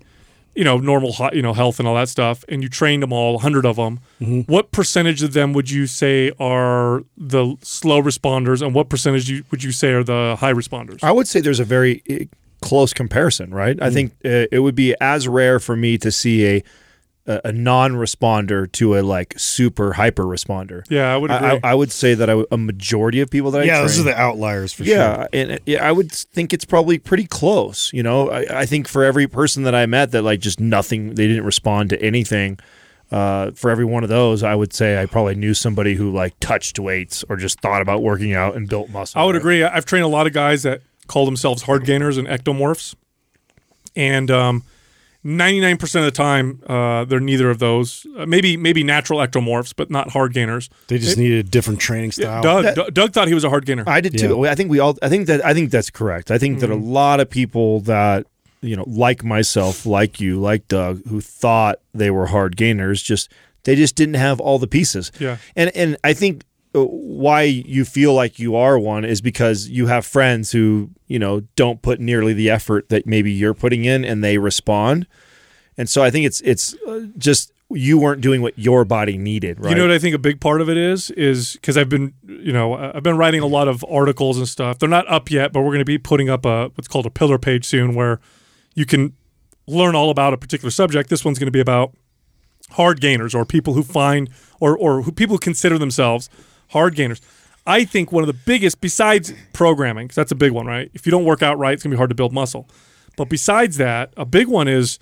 you 0.54 0.64
know, 0.64 0.78
normal, 0.78 1.12
ho- 1.12 1.30
you 1.32 1.42
know, 1.42 1.52
health 1.52 1.78
and 1.78 1.86
all 1.86 1.94
that 1.94 2.08
stuff, 2.08 2.44
and 2.48 2.62
you 2.62 2.68
trained 2.68 3.02
them 3.02 3.12
all, 3.12 3.34
100 3.34 3.64
of 3.64 3.76
them, 3.76 4.00
what 4.46 4.72
percentage 4.72 5.22
of 5.22 5.32
them 5.34 5.52
would 5.52 5.70
you 5.70 5.86
say 5.86 6.32
are 6.40 7.04
the 7.16 7.56
slow 7.62 8.02
responders, 8.02 8.60
and 8.60 8.74
what 8.74 8.88
percentage 8.88 9.44
would 9.50 9.62
you 9.62 9.70
say 9.70 9.92
are 9.92 10.02
the 10.02 10.36
high 10.40 10.52
responders? 10.52 10.98
I 11.02 11.12
would 11.12 11.28
say 11.28 11.40
there's 11.40 11.60
a 11.60 11.64
very 11.64 12.02
close 12.62 12.94
comparison, 12.94 13.52
right? 13.52 13.80
I 13.82 13.90
think 13.90 14.12
uh, 14.24 14.46
it 14.50 14.60
would 14.60 14.74
be 14.74 14.94
as 15.00 15.28
rare 15.28 15.60
for 15.60 15.76
me 15.76 15.98
to 15.98 16.10
see 16.10 16.46
a 16.46 16.62
a, 17.26 17.40
a 17.46 17.52
non-responder 17.52 18.70
to 18.72 18.98
a 18.98 19.00
like 19.00 19.34
super 19.38 19.92
hyper 19.92 20.24
responder. 20.24 20.82
Yeah, 20.90 21.12
I 21.12 21.16
would 21.16 21.30
agree. 21.30 21.46
I, 21.46 21.54
I, 21.54 21.60
I 21.62 21.74
would 21.74 21.92
say 21.92 22.14
that 22.14 22.28
I 22.28 22.32
w 22.32 22.46
a 22.50 22.56
majority 22.56 23.20
of 23.20 23.30
people 23.30 23.50
that 23.52 23.62
I 23.62 23.64
yeah, 23.64 23.80
those 23.80 24.00
are 24.00 24.02
the 24.02 24.18
outliers 24.18 24.72
for 24.72 24.84
sure. 24.84 24.96
yeah, 24.96 25.26
and 25.32 25.52
uh, 25.52 25.58
yeah, 25.66 25.86
I 25.86 25.92
would 25.92 26.10
think 26.10 26.52
it's 26.52 26.64
probably 26.64 26.98
pretty 26.98 27.26
close. 27.26 27.92
You 27.92 28.02
know, 28.02 28.30
I, 28.30 28.62
I 28.62 28.66
think 28.66 28.88
for 28.88 29.04
every 29.04 29.26
person 29.28 29.62
that 29.64 29.74
I 29.74 29.86
met 29.86 30.10
that 30.12 30.22
like 30.22 30.40
just 30.40 30.58
nothing, 30.58 31.14
they 31.14 31.28
didn't 31.28 31.44
respond 31.44 31.90
to 31.90 32.02
anything. 32.02 32.58
Uh, 33.12 33.50
for 33.50 33.70
every 33.70 33.84
one 33.84 34.02
of 34.02 34.08
those, 34.08 34.42
I 34.42 34.54
would 34.54 34.72
say 34.72 34.98
I 35.00 35.04
probably 35.04 35.34
knew 35.34 35.52
somebody 35.52 35.94
who 35.94 36.10
like 36.10 36.32
touched 36.40 36.78
weights 36.78 37.22
or 37.28 37.36
just 37.36 37.60
thought 37.60 37.82
about 37.82 38.02
working 38.02 38.32
out 38.32 38.56
and 38.56 38.66
built 38.66 38.88
muscle. 38.88 39.20
I 39.20 39.26
would 39.26 39.34
right? 39.34 39.40
agree. 39.42 39.62
I've 39.62 39.84
trained 39.84 40.06
a 40.06 40.08
lot 40.08 40.26
of 40.26 40.32
guys 40.32 40.62
that 40.62 40.80
call 41.08 41.24
themselves 41.24 41.62
hard 41.62 41.84
gainers 41.84 42.16
and 42.18 42.26
ectomorphs, 42.28 42.94
and 43.96 44.30
um, 44.30 44.62
99% 45.24 45.80
of 45.98 46.04
the 46.04 46.10
time 46.10 46.62
uh, 46.66 47.04
they're 47.04 47.20
neither 47.20 47.48
of 47.50 47.58
those. 47.58 48.06
Uh, 48.16 48.26
maybe 48.26 48.56
maybe 48.56 48.82
natural 48.82 49.20
ectomorphs, 49.20 49.72
but 49.76 49.90
not 49.90 50.10
hard 50.10 50.32
gainers. 50.34 50.68
They 50.88 50.98
just 50.98 51.16
needed 51.16 51.46
a 51.46 51.48
different 51.48 51.80
training 51.80 52.12
style. 52.12 52.42
Doug, 52.42 52.74
Doug, 52.74 52.94
Doug 52.94 53.12
thought 53.12 53.28
he 53.28 53.34
was 53.34 53.44
a 53.44 53.48
hard 53.50 53.64
gainer. 53.66 53.84
I 53.86 54.00
did 54.00 54.18
too. 54.18 54.46
I 54.46 54.54
think 54.54 54.70
we 54.70 54.80
all. 54.80 54.96
I 55.02 55.08
think 55.08 55.26
that. 55.28 55.44
I 55.44 55.54
think 55.54 55.70
that's 55.70 55.90
correct. 55.90 56.30
I 56.30 56.38
think 56.38 56.60
that 56.60 56.70
Mm-hmm. 56.70 56.82
a 56.82 56.92
lot 56.92 57.20
of 57.20 57.28
people 57.30 57.80
that 57.80 58.26
you 58.62 58.76
know, 58.76 58.84
like 58.86 59.24
myself, 59.24 59.84
like 59.86 60.20
you, 60.20 60.40
like 60.40 60.66
Doug, 60.68 61.04
who 61.08 61.20
thought 61.20 61.80
they 61.92 62.10
were 62.10 62.26
hard 62.26 62.56
gainers, 62.56 63.02
just 63.02 63.30
they 63.64 63.74
just 63.76 63.94
didn't 63.96 64.14
have 64.14 64.40
all 64.40 64.58
the 64.58 64.66
pieces. 64.68 65.12
Yeah. 65.20 65.36
And 65.56 65.70
and 65.76 65.96
I 66.02 66.14
think 66.14 66.44
why 66.74 67.42
you 67.42 67.84
feel 67.84 68.14
like 68.14 68.38
you 68.38 68.56
are 68.56 68.78
one 68.78 69.04
is 69.04 69.20
because 69.20 69.68
you 69.68 69.86
have 69.86 70.06
friends 70.06 70.52
who 70.52 70.90
you 71.06 71.18
know 71.18 71.40
don't 71.54 71.82
put 71.82 72.00
nearly 72.00 72.32
the 72.32 72.50
effort 72.50 72.88
that 72.88 73.06
maybe 73.06 73.30
you're 73.30 73.54
putting 73.54 73.84
in, 73.84 74.04
and 74.04 74.24
they 74.24 74.38
respond. 74.38 75.06
And 75.76 75.88
so 75.88 76.02
I 76.02 76.10
think 76.10 76.26
it's 76.26 76.40
it's 76.42 76.74
uh, 76.86 77.06
just 77.18 77.52
you 77.70 77.98
weren't 77.98 78.20
doing 78.20 78.42
what 78.42 78.58
your 78.58 78.84
body 78.84 79.16
needed. 79.18 79.60
Right. 79.60 79.70
You 79.70 79.76
know 79.76 79.82
what 79.82 79.92
I 79.92 79.98
think 79.98 80.14
a 80.14 80.18
big 80.18 80.40
part 80.40 80.60
of 80.60 80.68
it 80.68 80.76
is 80.76 81.10
is 81.10 81.54
because 81.54 81.76
I've 81.76 81.88
been 81.88 82.14
you 82.26 82.52
know 82.52 82.74
I've 82.74 83.02
been 83.02 83.18
writing 83.18 83.40
a 83.40 83.46
lot 83.46 83.68
of 83.68 83.84
articles 83.90 84.38
and 84.38 84.48
stuff. 84.48 84.78
They're 84.78 84.88
not 84.88 85.08
up 85.08 85.30
yet, 85.30 85.52
but 85.52 85.60
we're 85.60 85.68
going 85.68 85.78
to 85.80 85.84
be 85.84 85.98
putting 85.98 86.30
up 86.30 86.46
a 86.46 86.68
what's 86.74 86.88
called 86.88 87.06
a 87.06 87.10
pillar 87.10 87.38
page 87.38 87.66
soon 87.66 87.94
where 87.94 88.20
you 88.74 88.86
can 88.86 89.14
learn 89.66 89.94
all 89.94 90.10
about 90.10 90.32
a 90.32 90.38
particular 90.38 90.70
subject. 90.70 91.10
This 91.10 91.24
one's 91.24 91.38
going 91.38 91.46
to 91.46 91.52
be 91.52 91.60
about 91.60 91.94
hard 92.70 93.00
gainers 93.00 93.34
or 93.34 93.44
people 93.44 93.74
who 93.74 93.82
find 93.82 94.30
or 94.58 94.76
or 94.76 95.02
who 95.02 95.12
people 95.12 95.36
consider 95.36 95.78
themselves 95.78 96.30
hard 96.72 96.94
gainers. 96.94 97.20
I 97.66 97.84
think 97.84 98.10
one 98.10 98.22
of 98.22 98.26
the 98.26 98.32
biggest 98.44 98.80
besides 98.80 99.32
programming, 99.52 100.08
'cause 100.08 100.16
that's 100.16 100.32
a 100.32 100.36
big 100.36 100.52
one, 100.52 100.66
right? 100.66 100.90
If 100.94 101.06
you 101.06 101.10
don't 101.12 101.24
work 101.24 101.42
out 101.42 101.58
right, 101.58 101.72
it's 101.74 101.82
going 101.82 101.90
to 101.92 101.94
be 101.96 101.98
hard 101.98 102.10
to 102.10 102.16
build 102.16 102.32
muscle. 102.32 102.68
But 103.16 103.28
besides 103.28 103.76
that, 103.76 104.12
a 104.16 104.24
big 104.24 104.48
one 104.48 104.66
is 104.68 104.98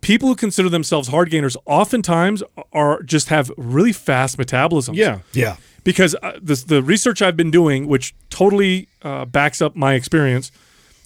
people 0.00 0.28
who 0.28 0.34
consider 0.34 0.68
themselves 0.70 1.08
hard 1.08 1.30
gainers 1.30 1.56
oftentimes 1.66 2.42
are 2.72 3.02
just 3.02 3.28
have 3.28 3.50
really 3.58 3.92
fast 3.92 4.38
metabolisms. 4.38 4.96
Yeah. 4.96 5.18
Yeah. 5.32 5.56
Because 5.84 6.14
uh, 6.22 6.32
this, 6.40 6.62
the 6.64 6.82
research 6.82 7.20
I've 7.20 7.36
been 7.36 7.50
doing, 7.50 7.86
which 7.86 8.14
totally 8.30 8.88
uh, 9.02 9.24
backs 9.26 9.60
up 9.60 9.76
my 9.76 9.94
experience, 9.94 10.50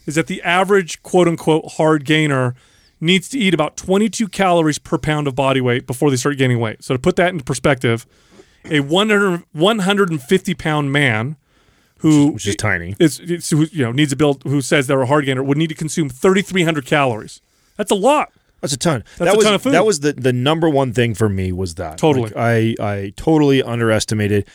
is 0.06 0.14
that 0.16 0.26
the 0.26 0.42
average 0.42 1.02
quote 1.02 1.26
unquote 1.26 1.73
hard 1.73 2.04
gainer 2.04 2.54
needs 3.00 3.28
to 3.30 3.38
eat 3.38 3.52
about 3.54 3.76
22 3.76 4.28
calories 4.28 4.78
per 4.78 4.96
pound 4.99 5.26
of 5.26 5.34
body 5.34 5.61
weight 5.61 5.87
before 5.87 6.11
they 6.11 6.16
start 6.16 6.38
gaining 6.38 6.61
weight. 6.61 6.84
So 6.84 6.94
to 6.94 6.99
put 6.99 7.16
that 7.16 7.30
into 7.30 7.44
perspective, 7.44 8.06
a 8.71 8.80
100, 8.80 9.42
150 9.52 10.54
pound 10.54 10.92
man 10.92 11.37
who 11.99 12.33
Which 12.33 12.47
is 12.47 12.56
tiny. 12.56 12.94
is, 12.99 13.18
is 13.21 13.49
who, 13.50 13.64
you 13.73 13.83
know 13.85 13.92
needs 13.92 14.11
to 14.11 14.16
build 14.16 14.42
who 14.42 14.61
says 14.61 14.87
they're 14.87 15.00
a 15.00 15.07
hard 15.07 15.24
gainer 15.24 15.42
would 15.42 15.57
need 15.57 15.68
to 15.68 15.74
consume 15.74 16.09
3,300 16.09 16.85
calories. 16.85 17.40
That's 17.77 17.90
a 17.90 17.94
lot. 17.94 18.31
That's 18.61 18.72
a 18.72 18.79
ton. 18.79 19.05
That's 19.18 19.31
that 19.31 19.35
a 19.35 19.37
was 19.37 19.44
ton 19.44 19.55
of 19.55 19.62
food. 19.62 19.72
that 19.74 19.87
was 19.87 20.00
the 20.00 20.12
the 20.12 20.33
number 20.33 20.68
one 20.68 20.92
thing 20.92 21.14
for 21.14 21.29
me 21.29 21.53
was 21.53 21.74
that 21.77 21.98
Totally. 21.98 22.31
Like, 22.31 22.37
I 22.37 22.74
I 22.81 23.12
totally 23.16 23.62
underestimated. 23.62 24.46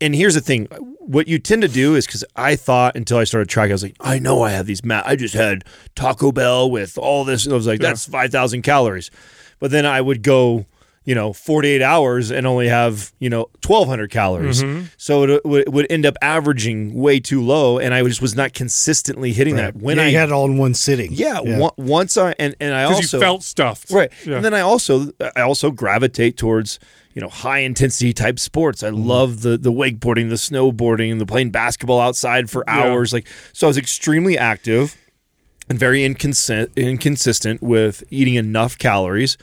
And 0.00 0.14
here's 0.14 0.34
the 0.34 0.40
thing: 0.40 0.66
what 1.00 1.26
you 1.26 1.38
tend 1.38 1.62
to 1.62 1.68
do 1.68 1.94
is 1.94 2.06
because 2.06 2.24
I 2.36 2.54
thought 2.54 2.96
until 2.96 3.18
I 3.18 3.24
started 3.24 3.48
tracking, 3.48 3.72
I 3.72 3.74
was 3.74 3.82
like, 3.82 3.96
I 4.00 4.18
know 4.18 4.42
I 4.42 4.50
have 4.50 4.66
these. 4.66 4.84
Ma- 4.84 5.02
I 5.04 5.16
just 5.16 5.34
had 5.34 5.64
Taco 5.94 6.32
Bell 6.32 6.70
with 6.70 6.98
all 6.98 7.24
this. 7.24 7.44
And 7.44 7.52
I 7.52 7.56
was 7.56 7.66
like, 7.66 7.80
that's 7.80 8.06
five 8.06 8.30
thousand 8.30 8.62
calories. 8.62 9.10
But 9.58 9.70
then 9.70 9.86
I 9.86 10.00
would 10.00 10.22
go, 10.22 10.66
you 11.06 11.14
know, 11.14 11.32
48 11.32 11.80
hours 11.82 12.30
and 12.32 12.46
only 12.46 12.66
have 12.68 13.12
you 13.20 13.30
know 13.30 13.42
1,200 13.64 14.10
calories. 14.10 14.62
Mm-hmm. 14.62 14.86
So 14.98 15.22
it 15.22 15.44
would, 15.46 15.72
would 15.72 15.86
end 15.88 16.04
up 16.04 16.16
averaging 16.20 16.92
way 16.94 17.20
too 17.20 17.40
low, 17.40 17.78
and 17.78 17.94
I 17.94 18.02
just 18.02 18.20
was 18.20 18.34
not 18.34 18.52
consistently 18.52 19.32
hitting 19.32 19.56
that. 19.56 19.76
When 19.76 19.96
yeah, 19.98 20.02
I 20.04 20.10
had 20.10 20.28
it 20.28 20.32
all 20.32 20.44
in 20.46 20.58
one 20.58 20.74
sitting. 20.74 21.12
yeah, 21.12 21.38
on- 21.38 21.70
once 21.78 22.16
I 22.16 22.34
and 22.38 22.54
and 22.60 22.74
I 22.74 22.82
also 22.84 23.16
you 23.18 23.22
felt 23.22 23.42
stuffed. 23.44 23.90
Right. 23.90 24.12
Yeah. 24.26 24.36
And 24.36 24.44
then 24.44 24.52
I 24.52 24.60
also 24.60 25.12
I 25.36 25.42
also 25.42 25.70
gravitate 25.70 26.36
towards, 26.36 26.80
you 27.14 27.22
know, 27.22 27.28
high 27.28 27.60
intensity 27.60 28.12
type 28.12 28.40
sports. 28.40 28.82
I 28.82 28.88
love 28.90 29.42
the 29.42 29.56
the 29.56 29.72
wakeboarding, 29.72 30.28
the 30.28 30.34
snowboarding, 30.34 31.20
the 31.20 31.26
playing 31.26 31.50
basketball 31.50 32.00
outside 32.00 32.50
for 32.50 32.64
Yeah. 32.66 32.82
hours. 32.82 33.12
Like 33.12 33.28
so 33.52 33.66
I 33.66 33.68
was 33.68 33.78
extremely 33.78 34.36
active 34.36 34.96
and 35.68 35.78
very 35.78 36.04
inconsistent 36.04 36.72
inconsistent 36.76 37.62
with 37.62 38.02
eating 38.10 38.34
enough 38.34 38.76
calories. 38.76 39.36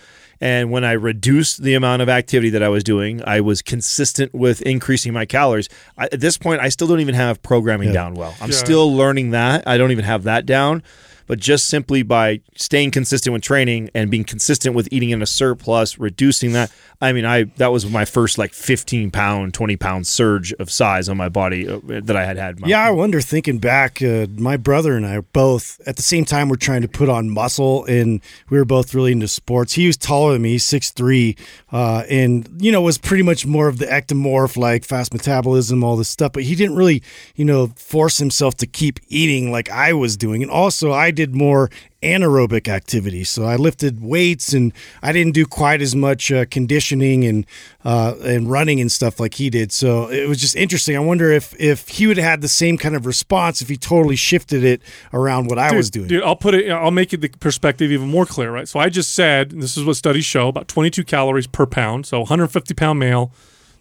And 0.44 0.72
when 0.72 0.84
I 0.84 0.92
reduced 0.92 1.64
the 1.64 1.74
amount 1.74 2.02
of 2.02 2.10
activity 2.10 2.50
that 2.50 2.62
I 2.62 2.68
was 2.68 2.84
doing, 2.84 3.22
I 3.26 3.40
was 3.40 3.62
consistent 3.62 4.34
with 4.34 4.62
increasing 4.64 5.14
my 5.14 5.24
calories. 5.26 5.70
I, 5.98 6.10
at 6.12 6.20
this 6.20 6.38
point, 6.38 6.60
I 6.60 6.68
still 6.68 6.86
don't 6.86 7.00
even 7.00 7.16
have 7.16 7.42
programming 7.42 7.94
down 7.94 8.14
well. 8.14 8.36
I'm 8.42 8.50
Yeah. 8.52 8.58
still 8.58 8.94
learning 8.94 9.32
that. 9.32 9.66
I 9.66 9.78
don't 9.78 9.92
even 9.92 10.04
have 10.04 10.24
that 10.24 10.46
down. 10.46 10.84
But 11.28 11.40
just 11.40 11.68
simply 11.68 12.04
by 12.04 12.42
staying 12.56 12.92
consistent 12.92 13.34
with 13.34 13.42
training 13.42 13.90
and 13.94 14.12
being 14.12 14.24
consistent 14.24 14.76
with 14.76 14.88
eating 14.92 15.10
in 15.10 15.22
a 15.22 15.26
surplus, 15.26 15.98
reducing 15.98 16.54
that, 16.54 16.72
I 17.02 17.12
mean, 17.12 17.26
I 17.26 17.44
that 17.58 17.72
was 17.72 17.90
my 17.90 18.06
first 18.06 18.38
like 18.38 18.54
15 18.54 19.12
pound, 19.12 19.54
20 19.54 19.76
pound 19.76 20.08
surge 20.08 20.54
of 20.54 20.72
size 20.72 21.10
on 21.10 21.18
my 21.18 21.30
body 21.30 21.68
uh, 21.68 21.80
that 21.86 22.16
I 22.16 22.26
had 22.26 22.38
had. 22.38 22.62
Yeah, 22.66 22.82
I 22.82 22.92
wonder. 22.92 23.20
Thinking 23.20 23.58
back, 23.58 24.02
uh, 24.02 24.28
my 24.38 24.58
brother 24.58 24.96
and 24.96 25.06
I 25.06 25.20
both 25.20 25.82
at 25.86 25.98
the 25.98 26.02
same 26.02 26.26
time 26.26 26.50
were 26.50 26.56
trying 26.56 26.82
to 26.82 26.88
put 26.88 27.10
on 27.10 27.30
muscle, 27.30 27.84
and 27.86 28.22
we 28.50 28.58
were 28.58 28.66
both 28.66 28.94
really 28.94 29.12
into 29.12 29.28
sports. 29.28 29.74
He 29.74 29.88
was 29.88 29.98
taller 29.98 30.34
than 30.34 30.44
me, 30.44 30.58
six 30.58 30.92
three, 30.92 31.36
uh, 31.72 32.04
and 32.10 32.50
you 32.62 32.72
know 32.72 32.82
was 32.82 32.98
pretty 32.98 33.24
much 33.24 33.46
more 33.46 33.68
of 33.68 33.80
the 33.80 33.86
ectomorph, 33.86 34.56
like 34.56 34.86
fast 34.86 35.14
metabolism, 35.14 35.84
all 35.84 35.98
this 35.98 36.10
stuff. 36.10 36.34
But 36.34 36.44
he 36.44 36.56
didn't 36.56 36.76
really, 36.76 37.04
you 37.36 37.46
know, 37.46 37.68
force 37.76 38.18
himself 38.18 38.56
to 38.56 38.68
keep 38.68 39.00
eating 39.10 39.52
like 39.52 39.70
I 39.70 39.94
was 39.94 40.16
doing. 40.16 40.42
And 40.42 40.52
also, 40.52 40.94
I 40.94 41.12
did 41.14 41.34
more 41.34 41.70
anaerobic 42.04 42.68
activity. 42.68 43.24
So 43.24 43.46
I 43.46 43.56
lifted 43.56 44.02
weights 44.02 44.54
and 44.54 44.74
I 45.02 45.14
didn't 45.14 45.34
do 45.34 45.46
quite 45.46 45.82
as 45.82 45.96
much 45.96 46.32
uh, 46.32 46.46
conditioning 46.46 47.24
and 47.24 47.46
uh, 47.86 48.16
and 48.24 48.52
running 48.52 48.82
and 48.82 48.92
stuff 48.92 49.20
like 49.20 49.36
he 49.36 49.50
did. 49.50 49.72
So 49.72 50.10
it 50.10 50.28
was 50.28 50.40
just 50.40 50.56
interesting. 50.56 50.96
I 50.96 51.00
wonder 51.00 51.32
if 51.32 51.56
if 51.60 51.88
he 51.88 52.08
would 52.08 52.18
have 52.18 52.26
had 52.26 52.42
the 52.42 52.48
same 52.48 52.78
kind 52.78 52.96
of 52.96 53.06
response 53.06 53.62
if 53.62 53.70
he 53.70 53.78
totally 53.78 54.18
shifted 54.18 54.64
it 54.64 54.82
around 55.14 55.48
what 55.48 55.58
I 55.58 55.76
was 55.76 55.90
doing. 55.90 56.08
Dude, 56.08 56.24
I'll 56.24 56.36
put 56.36 56.54
it. 56.54 56.70
I'll 56.70 56.92
make 56.92 57.14
it 57.14 57.22
the 57.22 57.30
perspective 57.30 57.92
even 57.92 58.10
more 58.10 58.26
clear, 58.26 58.52
right? 58.52 58.68
So 58.68 58.80
I 58.80 58.90
just 58.90 59.14
said, 59.14 59.54
and 59.54 59.62
this 59.64 59.78
is 59.78 59.86
what 59.86 59.96
studies 59.96 60.26
show: 60.26 60.50
about 60.50 60.68
22 60.68 61.04
calories 61.06 61.48
per 61.48 61.66
pound. 61.66 62.06
So 62.06 62.20
150 62.20 62.74
pound 62.74 63.00
male, 63.00 63.32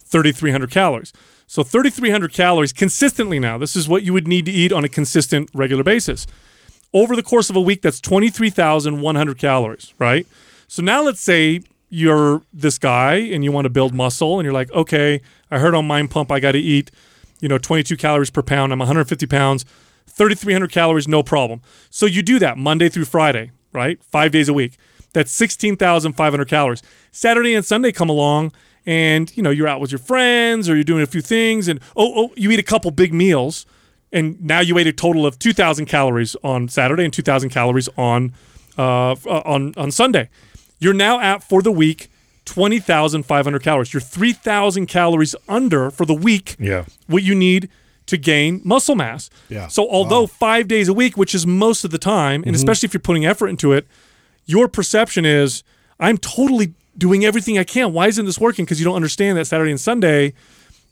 3,300 0.05 0.71
calories. 0.71 1.11
So 1.47 1.61
3,300 1.61 2.33
calories 2.33 2.73
consistently. 2.73 3.39
Now, 3.39 3.57
this 3.57 3.75
is 3.75 3.87
what 3.87 4.03
you 4.03 4.13
would 4.13 4.27
need 4.27 4.45
to 4.45 4.51
eat 4.51 4.71
on 4.71 4.83
a 4.83 4.89
consistent, 4.89 5.49
regular 5.53 5.83
basis. 5.83 6.25
Over 6.93 7.15
the 7.15 7.23
course 7.23 7.49
of 7.49 7.55
a 7.55 7.61
week, 7.61 7.81
that's 7.81 7.99
23,100 7.99 9.37
calories, 9.37 9.93
right? 9.97 10.27
So 10.67 10.83
now 10.83 11.01
let's 11.01 11.21
say 11.21 11.61
you're 11.89 12.43
this 12.53 12.77
guy 12.77 13.15
and 13.15 13.43
you 13.43 13.51
want 13.51 13.65
to 13.65 13.69
build 13.69 13.93
muscle, 13.93 14.39
and 14.39 14.45
you're 14.45 14.53
like, 14.53 14.71
okay, 14.71 15.21
I 15.49 15.59
heard 15.59 15.75
on 15.75 15.87
Mind 15.87 16.11
Pump 16.11 16.31
I 16.31 16.39
got 16.39 16.53
to 16.53 16.59
eat, 16.59 16.91
you 17.39 17.49
know, 17.49 17.57
22 17.57 17.97
calories 17.97 18.29
per 18.29 18.41
pound. 18.41 18.71
I'm 18.71 18.79
150 18.79 19.25
pounds. 19.27 19.65
3,300 20.07 20.71
calories, 20.71 21.07
no 21.07 21.23
problem. 21.23 21.61
So 21.89 22.05
you 22.05 22.21
do 22.21 22.37
that 22.39 22.57
Monday 22.57 22.89
through 22.89 23.05
Friday, 23.05 23.51
right? 23.71 24.03
Five 24.03 24.31
days 24.31 24.47
a 24.47 24.53
week. 24.53 24.77
That's 25.13 25.31
16,500 25.31 26.47
calories. 26.47 26.83
Saturday 27.11 27.55
and 27.55 27.65
Sunday 27.65 27.91
come 27.91 28.09
along 28.09 28.51
and, 28.85 29.35
you 29.35 29.41
know, 29.41 29.49
you're 29.49 29.67
out 29.67 29.79
with 29.79 29.91
your 29.91 29.99
friends 29.99 30.69
or 30.69 30.75
you're 30.75 30.83
doing 30.83 31.01
a 31.01 31.07
few 31.07 31.21
things 31.21 31.67
and, 31.67 31.79
oh, 31.95 32.13
oh, 32.15 32.33
you 32.35 32.51
eat 32.51 32.59
a 32.59 32.63
couple 32.63 32.91
big 32.91 33.13
meals 33.13 33.65
and 34.13 34.39
now 34.41 34.59
you 34.61 34.77
ate 34.77 34.87
a 34.87 34.93
total 34.93 35.25
of 35.25 35.37
2,000 35.39 35.87
calories 35.87 36.35
on 36.43 36.69
Saturday 36.69 37.03
and 37.03 37.11
2,000 37.13 37.49
calories 37.49 37.89
on, 37.97 38.31
uh, 38.77 39.15
on, 39.25 39.73
on 39.75 39.91
Sunday. 39.91 40.29
You're 40.79 40.93
now 40.93 41.19
at, 41.19 41.43
for 41.43 41.61
the 41.61 41.71
week, 41.71 42.09
20,500 42.45 43.61
calories. 43.63 43.93
You're 43.93 44.01
3,000 44.01 44.85
calories 44.87 45.35
under 45.49 45.89
for 45.91 46.05
the 46.05 46.13
week 46.13 46.55
Yeah. 46.59 46.85
what 47.07 47.23
you 47.23 47.35
need 47.35 47.69
to 48.05 48.17
gain 48.17 48.61
muscle 48.63 48.95
mass. 48.95 49.29
Yeah. 49.49 49.67
So 49.67 49.89
although 49.89 50.27
five 50.27 50.67
days 50.67 50.87
a 50.89 50.93
week, 50.93 51.17
which 51.17 51.33
is 51.33 51.47
most 51.47 51.83
of 51.85 51.91
the 51.91 51.97
time, 51.97 52.41
Mm-hmm. 52.41 52.49
and 52.49 52.55
especially 52.55 52.87
if 52.87 52.93
you're 52.93 52.99
putting 53.01 53.25
effort 53.25 53.47
into 53.47 53.71
it, 53.73 53.87
your 54.45 54.67
perception 54.67 55.25
is 55.25 55.63
I'm 55.99 56.17
totally 56.17 56.73
doing 56.97 57.23
everything 57.25 57.57
I 57.57 57.63
can. 57.63 57.93
Why 57.93 58.07
isn't 58.07 58.25
this 58.25 58.39
working? 58.39 58.65
Because 58.65 58.79
you 58.79 58.85
don't 58.85 58.95
understand 58.95 59.37
that 59.37 59.45
Saturday 59.45 59.71
and 59.71 59.79
Sunday 59.79 60.33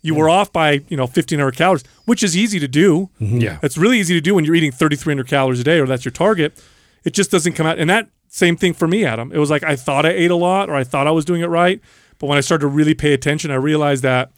you 0.01 0.15
were 0.15 0.29
off 0.29 0.51
by 0.51 0.81
you 0.87 0.97
know 0.97 1.03
1500 1.03 1.55
calories, 1.55 1.83
which 2.05 2.23
is 2.23 2.35
easy 2.35 2.59
to 2.59 2.67
do. 2.67 3.09
Mm-hmm. 3.19 3.37
Yeah. 3.37 3.59
It's 3.63 3.77
really 3.77 3.99
easy 3.99 4.13
to 4.13 4.21
do 4.21 4.35
when 4.35 4.45
you're 4.45 4.55
eating 4.55 4.71
3,300 4.71 5.27
calories 5.27 5.59
a 5.59 5.63
day, 5.63 5.79
or 5.79 5.85
that's 5.85 6.05
your 6.05 6.11
target. 6.11 6.61
It 7.03 7.13
just 7.13 7.31
doesn't 7.31 7.53
come 7.53 7.65
out. 7.65 7.79
And 7.79 7.89
that 7.89 8.09
same 8.27 8.55
thing 8.55 8.73
for 8.73 8.87
me, 8.87 9.05
Adam. 9.05 9.31
It 9.31 9.37
was 9.37 9.49
like 9.49 9.63
I 9.63 9.75
thought 9.75 10.05
I 10.05 10.09
ate 10.09 10.31
a 10.31 10.35
lot, 10.35 10.69
or 10.69 10.75
I 10.75 10.83
thought 10.83 11.07
I 11.07 11.11
was 11.11 11.25
doing 11.25 11.41
it 11.41 11.47
right, 11.47 11.81
but 12.19 12.27
when 12.27 12.37
I 12.37 12.41
started 12.41 12.63
to 12.63 12.67
really 12.67 12.93
pay 12.93 13.13
attention, 13.13 13.51
I 13.51 13.55
realized 13.55 14.03
that 14.03 14.31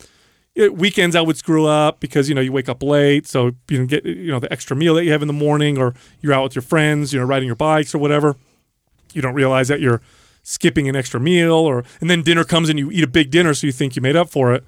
it, 0.56 0.76
weekends 0.78 1.16
I 1.16 1.22
would 1.22 1.38
screw 1.38 1.66
up 1.66 2.00
because 2.00 2.30
you 2.30 2.36
know 2.36 2.42
you 2.42 2.52
wake 2.52 2.70
up 2.70 2.84
late, 2.84 3.28
so 3.28 3.48
you 3.70 3.78
don't 3.78 3.88
get 3.88 4.06
you 4.06 4.32
know 4.32 4.40
the 4.40 4.52
extra 4.52 4.76
meal 4.76 4.96
that 4.96 5.04
you 5.04 5.12
have 5.12 5.22
in 5.22 5.28
the 5.28 5.34
morning, 5.34 5.78
or 5.78 5.94
you're 6.22 6.34
out 6.34 6.44
with 6.44 6.56
your 6.56 6.62
friends, 6.62 7.14
you 7.14 7.20
know, 7.20 7.26
riding 7.26 7.48
your 7.48 7.56
bikes 7.56 7.94
or 7.94 7.98
whatever. 7.98 8.36
You 9.14 9.22
don't 9.22 9.34
realize 9.34 9.68
that 9.68 9.80
you're 9.80 10.02
skipping 10.44 10.90
an 10.90 10.96
extra 10.96 11.20
meal, 11.20 11.54
or 11.54 11.84
and 12.02 12.10
then 12.10 12.22
dinner 12.22 12.44
comes 12.44 12.70
and 12.70 12.78
you 12.78 12.92
eat 12.92 13.04
a 13.04 13.08
big 13.08 13.32
dinner, 13.32 13.54
so 13.54 13.68
you 13.68 13.74
think 13.74 13.96
you 13.96 14.02
made 14.02 14.16
up 14.16 14.30
for 14.30 14.54
it, 14.54 14.64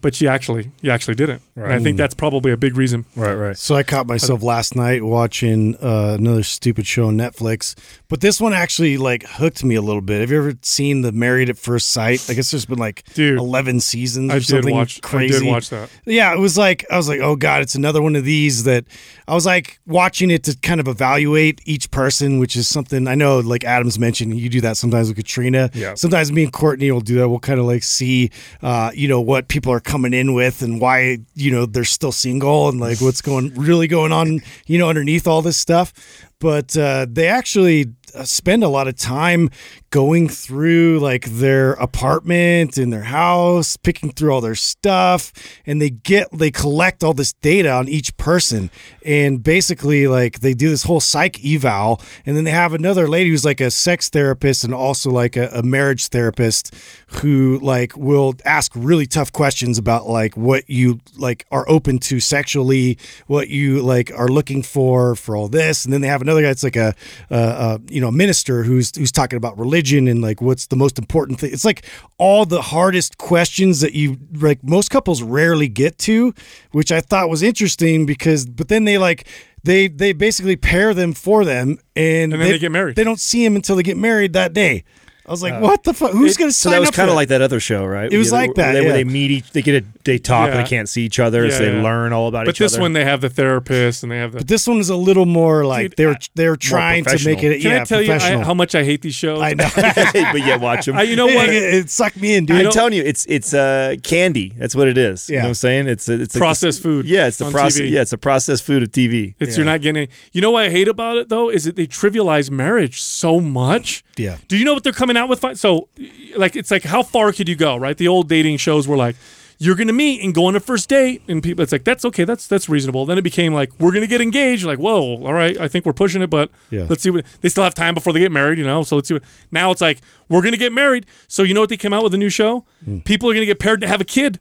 but 0.00 0.20
you 0.20 0.28
actually 0.28 0.70
you 0.80 0.90
actually 0.90 1.14
didn't. 1.14 1.42
And 1.64 1.72
I 1.72 1.78
think 1.80 1.96
that's 1.96 2.14
probably 2.14 2.52
a 2.52 2.56
big 2.56 2.76
reason. 2.76 3.04
Right, 3.16 3.34
right. 3.34 3.56
So 3.56 3.74
I 3.74 3.82
caught 3.82 4.06
myself 4.06 4.42
last 4.42 4.76
night 4.76 5.02
watching 5.02 5.76
uh, 5.76 6.16
another 6.18 6.42
stupid 6.42 6.86
show 6.86 7.08
on 7.08 7.16
Netflix, 7.16 7.74
but 8.08 8.20
this 8.20 8.40
one 8.40 8.52
actually 8.52 8.96
like 8.96 9.24
hooked 9.24 9.64
me 9.64 9.74
a 9.74 9.82
little 9.82 10.00
bit. 10.00 10.20
Have 10.20 10.30
you 10.30 10.38
ever 10.38 10.54
seen 10.62 11.02
the 11.02 11.12
Married 11.12 11.50
at 11.50 11.58
First 11.58 11.88
Sight? 11.88 12.28
I 12.28 12.34
guess 12.34 12.50
there's 12.50 12.66
been 12.66 12.78
like 12.78 13.04
Dude, 13.14 13.38
eleven 13.38 13.80
seasons. 13.80 14.30
I 14.30 14.36
or 14.36 14.40
did 14.40 14.64
watch. 14.70 15.00
crazy. 15.02 15.36
I 15.36 15.38
did 15.40 15.48
watch 15.48 15.70
that. 15.70 15.90
Yeah, 16.04 16.32
it 16.32 16.38
was 16.38 16.56
like 16.56 16.84
I 16.90 16.96
was 16.96 17.08
like, 17.08 17.20
oh 17.20 17.36
god, 17.36 17.62
it's 17.62 17.74
another 17.74 18.02
one 18.02 18.16
of 18.16 18.24
these 18.24 18.64
that 18.64 18.84
I 19.26 19.34
was 19.34 19.46
like 19.46 19.80
watching 19.86 20.30
it 20.30 20.44
to 20.44 20.56
kind 20.62 20.80
of 20.80 20.88
evaluate 20.88 21.60
each 21.64 21.90
person, 21.90 22.38
which 22.38 22.56
is 22.56 22.68
something 22.68 23.06
I 23.08 23.14
know. 23.14 23.40
Like 23.40 23.64
Adams 23.64 23.98
mentioned, 23.98 24.38
you 24.38 24.48
do 24.48 24.60
that 24.62 24.76
sometimes 24.76 25.08
with 25.08 25.16
Katrina. 25.16 25.70
Yeah. 25.74 25.94
Sometimes 25.94 26.32
me 26.32 26.44
and 26.44 26.52
Courtney 26.52 26.90
will 26.90 27.00
do 27.00 27.16
that. 27.16 27.28
We'll 27.28 27.38
kind 27.40 27.60
of 27.60 27.66
like 27.66 27.82
see, 27.82 28.30
uh, 28.62 28.90
you 28.94 29.08
know, 29.08 29.20
what 29.20 29.48
people 29.48 29.72
are 29.72 29.80
coming 29.80 30.14
in 30.14 30.34
with 30.34 30.62
and 30.62 30.80
why 30.80 31.18
you 31.34 31.47
know 31.50 31.66
they're 31.66 31.84
still 31.84 32.12
single 32.12 32.68
and 32.68 32.80
like 32.80 33.00
what's 33.00 33.22
going 33.22 33.54
really 33.54 33.88
going 33.88 34.12
on, 34.12 34.40
you 34.66 34.78
know, 34.78 34.88
underneath 34.88 35.26
all 35.26 35.42
this 35.42 35.56
stuff. 35.56 35.92
But 36.40 36.76
uh, 36.76 37.06
they 37.08 37.26
actually 37.26 37.86
Uh, 38.14 38.24
spend 38.24 38.64
a 38.64 38.68
lot 38.68 38.88
of 38.88 38.96
time 38.96 39.50
going 39.90 40.28
through 40.28 40.98
like 41.00 41.24
their 41.24 41.72
apartment 41.74 42.76
and 42.76 42.92
their 42.92 43.04
house, 43.04 43.76
picking 43.76 44.10
through 44.10 44.32
all 44.32 44.40
their 44.40 44.54
stuff, 44.54 45.32
and 45.66 45.80
they 45.80 45.90
get 45.90 46.30
they 46.32 46.50
collect 46.50 47.02
all 47.02 47.14
this 47.14 47.32
data 47.34 47.70
on 47.70 47.88
each 47.88 48.16
person, 48.16 48.70
and 49.04 49.42
basically 49.42 50.06
like 50.06 50.40
they 50.40 50.54
do 50.54 50.68
this 50.68 50.82
whole 50.84 51.00
psych 51.00 51.44
eval, 51.44 52.00
and 52.26 52.36
then 52.36 52.44
they 52.44 52.50
have 52.50 52.74
another 52.74 53.08
lady 53.08 53.30
who's 53.30 53.44
like 53.44 53.60
a 53.60 53.70
sex 53.70 54.08
therapist 54.08 54.64
and 54.64 54.74
also 54.74 55.10
like 55.10 55.36
a, 55.36 55.48
a 55.48 55.62
marriage 55.62 56.08
therapist 56.08 56.74
who 57.22 57.58
like 57.62 57.96
will 57.96 58.34
ask 58.44 58.72
really 58.74 59.06
tough 59.06 59.32
questions 59.32 59.78
about 59.78 60.06
like 60.06 60.36
what 60.36 60.68
you 60.68 61.00
like 61.16 61.46
are 61.50 61.68
open 61.68 61.98
to 61.98 62.20
sexually, 62.20 62.98
what 63.26 63.48
you 63.48 63.80
like 63.82 64.10
are 64.14 64.28
looking 64.28 64.62
for 64.62 65.14
for 65.14 65.36
all 65.36 65.48
this, 65.48 65.84
and 65.84 65.92
then 65.92 66.00
they 66.00 66.08
have 66.08 66.22
another 66.22 66.42
guy 66.42 66.48
that's 66.48 66.64
like 66.64 66.76
a, 66.76 66.94
a, 67.30 67.80
a 67.90 67.92
you 67.98 68.02
know 68.02 68.12
minister 68.12 68.62
who's 68.62 68.94
who's 68.96 69.10
talking 69.10 69.36
about 69.36 69.58
religion 69.58 70.06
and 70.06 70.22
like 70.22 70.40
what's 70.40 70.68
the 70.68 70.76
most 70.76 71.00
important 71.00 71.40
thing. 71.40 71.52
It's 71.52 71.64
like 71.64 71.84
all 72.16 72.46
the 72.46 72.62
hardest 72.62 73.18
questions 73.18 73.80
that 73.80 73.92
you 73.92 74.18
like 74.34 74.62
most 74.62 74.88
couples 74.88 75.20
rarely 75.20 75.66
get 75.66 75.98
to, 76.06 76.32
which 76.70 76.92
I 76.92 77.00
thought 77.00 77.28
was 77.28 77.42
interesting 77.42 78.06
because 78.06 78.46
but 78.46 78.68
then 78.68 78.84
they 78.84 78.98
like 78.98 79.26
they 79.64 79.88
they 79.88 80.12
basically 80.12 80.54
pair 80.54 80.94
them 80.94 81.12
for 81.12 81.44
them 81.44 81.80
and, 81.96 82.32
And 82.32 82.40
then 82.40 82.52
they 82.52 82.58
get 82.60 82.70
married. 82.70 82.94
They 82.94 83.02
don't 83.02 83.18
see 83.18 83.44
him 83.44 83.56
until 83.56 83.74
they 83.74 83.82
get 83.82 83.96
married 83.96 84.32
that 84.34 84.52
day. 84.52 84.84
I 85.28 85.30
was 85.30 85.42
like, 85.42 85.60
what 85.60 85.84
the 85.84 85.92
fuck? 85.94 86.12
Who's 86.12 86.36
going 86.36 86.48
to 86.48 86.52
sign 86.52 86.70
So 86.70 86.70
sign 86.70 86.72
that 86.72 86.80
was 86.80 86.90
kind 86.96 87.10
of 87.10 87.16
like 87.16 87.28
that 87.28 87.42
other 87.42 87.60
show, 87.60 87.84
right? 87.84 88.10
It 88.12 88.16
was 88.18 88.28
Yeah, 88.32 88.38
like 88.38 88.54
that, 88.54 88.72
They, 88.72 88.80
where 88.80 88.88
yeah. 88.88 88.94
they 88.94 89.04
meet 89.04 89.30
each, 89.30 89.50
they 89.52 89.62
get 89.62 89.82
a, 89.84 89.86
they 90.04 90.18
talk, 90.18 90.48
Yeah. 90.48 90.56
and 90.56 90.64
they 90.66 90.68
can't 90.68 90.88
see 90.88 91.04
each 91.04 91.18
other, 91.18 91.50
so 91.50 91.58
they 91.58 91.76
yeah. 91.76 91.82
learn 91.82 92.12
all 92.12 92.28
about 92.28 92.46
But 92.46 92.54
each 92.56 92.62
other. 92.62 92.66
But 92.68 92.72
this 92.72 92.80
one, 92.80 92.92
they 92.94 93.04
have 93.04 93.20
the 93.20 93.28
therapist 93.28 94.02
and 94.02 94.10
they 94.10 94.16
have 94.18 94.32
the. 94.32 94.38
But 94.38 94.48
this 94.48 94.66
one 94.66 94.78
is 94.78 94.88
a 94.88 94.96
little 94.96 95.26
more 95.26 95.64
like 95.66 95.90
Dude, 95.90 95.96
they're 95.96 96.10
I- 96.12 96.18
they 96.34 96.48
were 96.48 96.56
trying 96.56 97.04
to 97.04 97.24
make 97.24 97.42
it. 97.42 97.60
Can 97.62 97.70
yeah, 97.72 97.82
I 97.82 97.84
tell 97.84 98.00
you 98.02 98.12
I, 98.12 98.42
how 98.42 98.54
much 98.54 98.74
I 98.74 98.84
hate 98.84 99.02
these 99.02 99.14
shows? 99.14 99.40
I 99.40 99.52
know. 99.54 99.68
but 99.76 100.40
yeah, 100.46 100.56
watch 100.56 100.86
them. 100.86 100.96
I- 100.96 101.02
you 101.02 101.16
know 101.16 101.26
what? 101.38 101.48
it, 101.50 101.74
it 101.74 101.90
sucked 101.90 102.16
me 102.16 102.34
in, 102.34 102.46
dude. 102.46 102.64
I'm 102.66 102.72
telling 102.72 102.94
you, 102.94 103.02
it's 103.02 103.26
it's 103.26 103.52
uh, 103.52 103.96
candy. 104.02 104.54
That's 104.56 104.74
what 104.74 104.88
it 104.88 104.96
is. 104.96 105.28
You 105.28 105.34
Yeah. 105.34 105.40
know 105.42 105.44
what 105.46 105.48
I'm 105.50 105.54
saying? 105.54 105.88
It's 105.88 106.08
it's 106.08 106.36
Processed 106.36 106.78
the- 106.82 106.88
food 106.88 107.06
Yeah, 107.06 107.26
it's 107.26 107.36
the 107.38 107.50
process. 107.50 107.80
TV. 107.82 107.90
Yeah, 107.90 108.00
it's 108.02 108.10
the 108.12 108.18
processed 108.18 108.64
food 108.64 108.82
of 108.82 108.90
TV. 108.92 109.34
It's 109.38 109.56
you're 109.58 109.66
not 109.66 109.82
getting. 109.82 110.08
You 110.32 110.40
know 110.40 110.50
what 110.52 110.64
I 110.64 110.70
hate 110.70 110.88
about 110.88 111.16
it 111.18 111.28
though 111.28 111.50
is 111.50 111.64
that 111.64 111.76
they 111.76 111.86
trivialize 111.86 112.50
marriage 112.50 113.02
so 113.02 113.40
much. 113.40 114.04
Yeah. 114.16 114.36
Do 114.48 114.56
you 114.56 114.64
know 114.64 114.74
what 114.74 114.84
they're 114.84 114.92
coming 114.92 115.16
out 115.18 115.28
with? 115.28 115.40
fi- 115.40 115.54
So, 115.54 115.88
like, 116.36 116.56
it's 116.56 116.70
like 116.70 116.84
how 116.84 117.02
far 117.02 117.32
could 117.32 117.48
you 117.48 117.56
go? 117.56 117.76
Right. 117.76 117.96
The 117.96 118.08
old 118.08 118.28
dating 118.28 118.56
shows 118.58 118.88
were 118.88 118.96
like, 118.96 119.16
you're 119.60 119.74
gonna 119.74 119.92
meet 119.92 120.22
and 120.22 120.32
go 120.32 120.46
on 120.46 120.54
a 120.54 120.60
first 120.60 120.88
date, 120.88 121.20
and 121.26 121.42
people, 121.42 121.62
it's 121.64 121.72
like 121.72 121.82
that's 121.82 122.04
okay, 122.04 122.22
that's 122.22 122.46
that's 122.46 122.68
reasonable. 122.68 123.04
Then 123.06 123.18
it 123.18 123.22
became 123.22 123.52
like 123.52 123.72
we're 123.80 123.90
gonna 123.90 124.06
get 124.06 124.20
engaged. 124.20 124.64
Like, 124.64 124.78
whoa, 124.78 125.20
all 125.24 125.32
right, 125.32 125.58
I 125.60 125.66
think 125.66 125.84
we're 125.84 125.92
pushing 125.92 126.22
it, 126.22 126.30
but 126.30 126.50
Yeah. 126.70 126.86
let's 126.88 127.02
see 127.02 127.10
what 127.10 127.24
they 127.40 127.48
still 127.48 127.64
have 127.64 127.74
time 127.74 127.92
before 127.94 128.12
they 128.12 128.20
get 128.20 128.30
married, 128.30 128.58
you 128.58 128.64
know. 128.64 128.84
So 128.84 128.94
let's 128.94 129.08
see 129.08 129.14
what. 129.14 129.24
Now 129.50 129.72
it's 129.72 129.80
like 129.80 129.98
we're 130.28 130.42
gonna 130.42 130.56
get 130.58 130.72
married. 130.72 131.06
So 131.26 131.42
you 131.42 131.54
know 131.54 131.60
what 131.60 131.70
they 131.70 131.76
came 131.76 131.92
out 131.92 132.04
with 132.04 132.14
a 132.14 132.18
new 132.18 132.28
show? 132.30 132.64
Hmm. 132.84 132.98
People 133.00 133.28
are 133.30 133.34
gonna 133.34 133.46
get 133.46 133.58
paired 133.58 133.80
to 133.80 133.88
have 133.88 134.00
a 134.00 134.04
kid. 134.04 134.38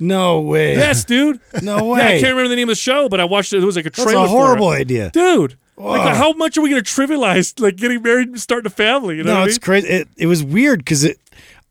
No 0.00 0.40
way. 0.40 0.74
Yes, 0.74 1.04
dude. 1.04 1.38
No 1.62 1.96
Yeah, 1.96 2.02
I 2.08 2.10
can't 2.18 2.34
remember 2.34 2.48
the 2.48 2.56
name 2.56 2.68
of 2.68 2.72
the 2.72 2.80
show, 2.80 3.08
but 3.08 3.20
I 3.20 3.24
watched 3.24 3.52
it. 3.52 3.62
It 3.62 3.66
was 3.66 3.76
like 3.76 3.86
a 3.86 3.90
That's 3.90 4.02
trailer. 4.02 4.24
a 4.24 4.28
for 4.28 4.34
it. 4.34 4.40
horrible 4.46 4.68
idea. 4.70 5.10
dude. 5.12 5.56
Like, 5.78 6.16
how 6.16 6.32
much 6.32 6.56
are 6.56 6.62
we 6.62 6.70
going 6.70 6.82
to 6.82 6.90
trivialize 6.90 7.60
like 7.60 7.76
getting 7.76 8.02
married 8.02 8.28
and 8.28 8.40
starting 8.40 8.66
a 8.66 8.70
family? 8.70 9.16
You 9.18 9.24
know 9.24 9.34
No, 9.34 9.40
I 9.40 9.44
it's 9.44 9.54
mean? 9.56 9.60
crazy. 9.60 9.88
It, 9.88 10.08
it 10.16 10.26
was 10.26 10.42
weird 10.42 10.78
because 10.80 11.04
it. 11.04 11.18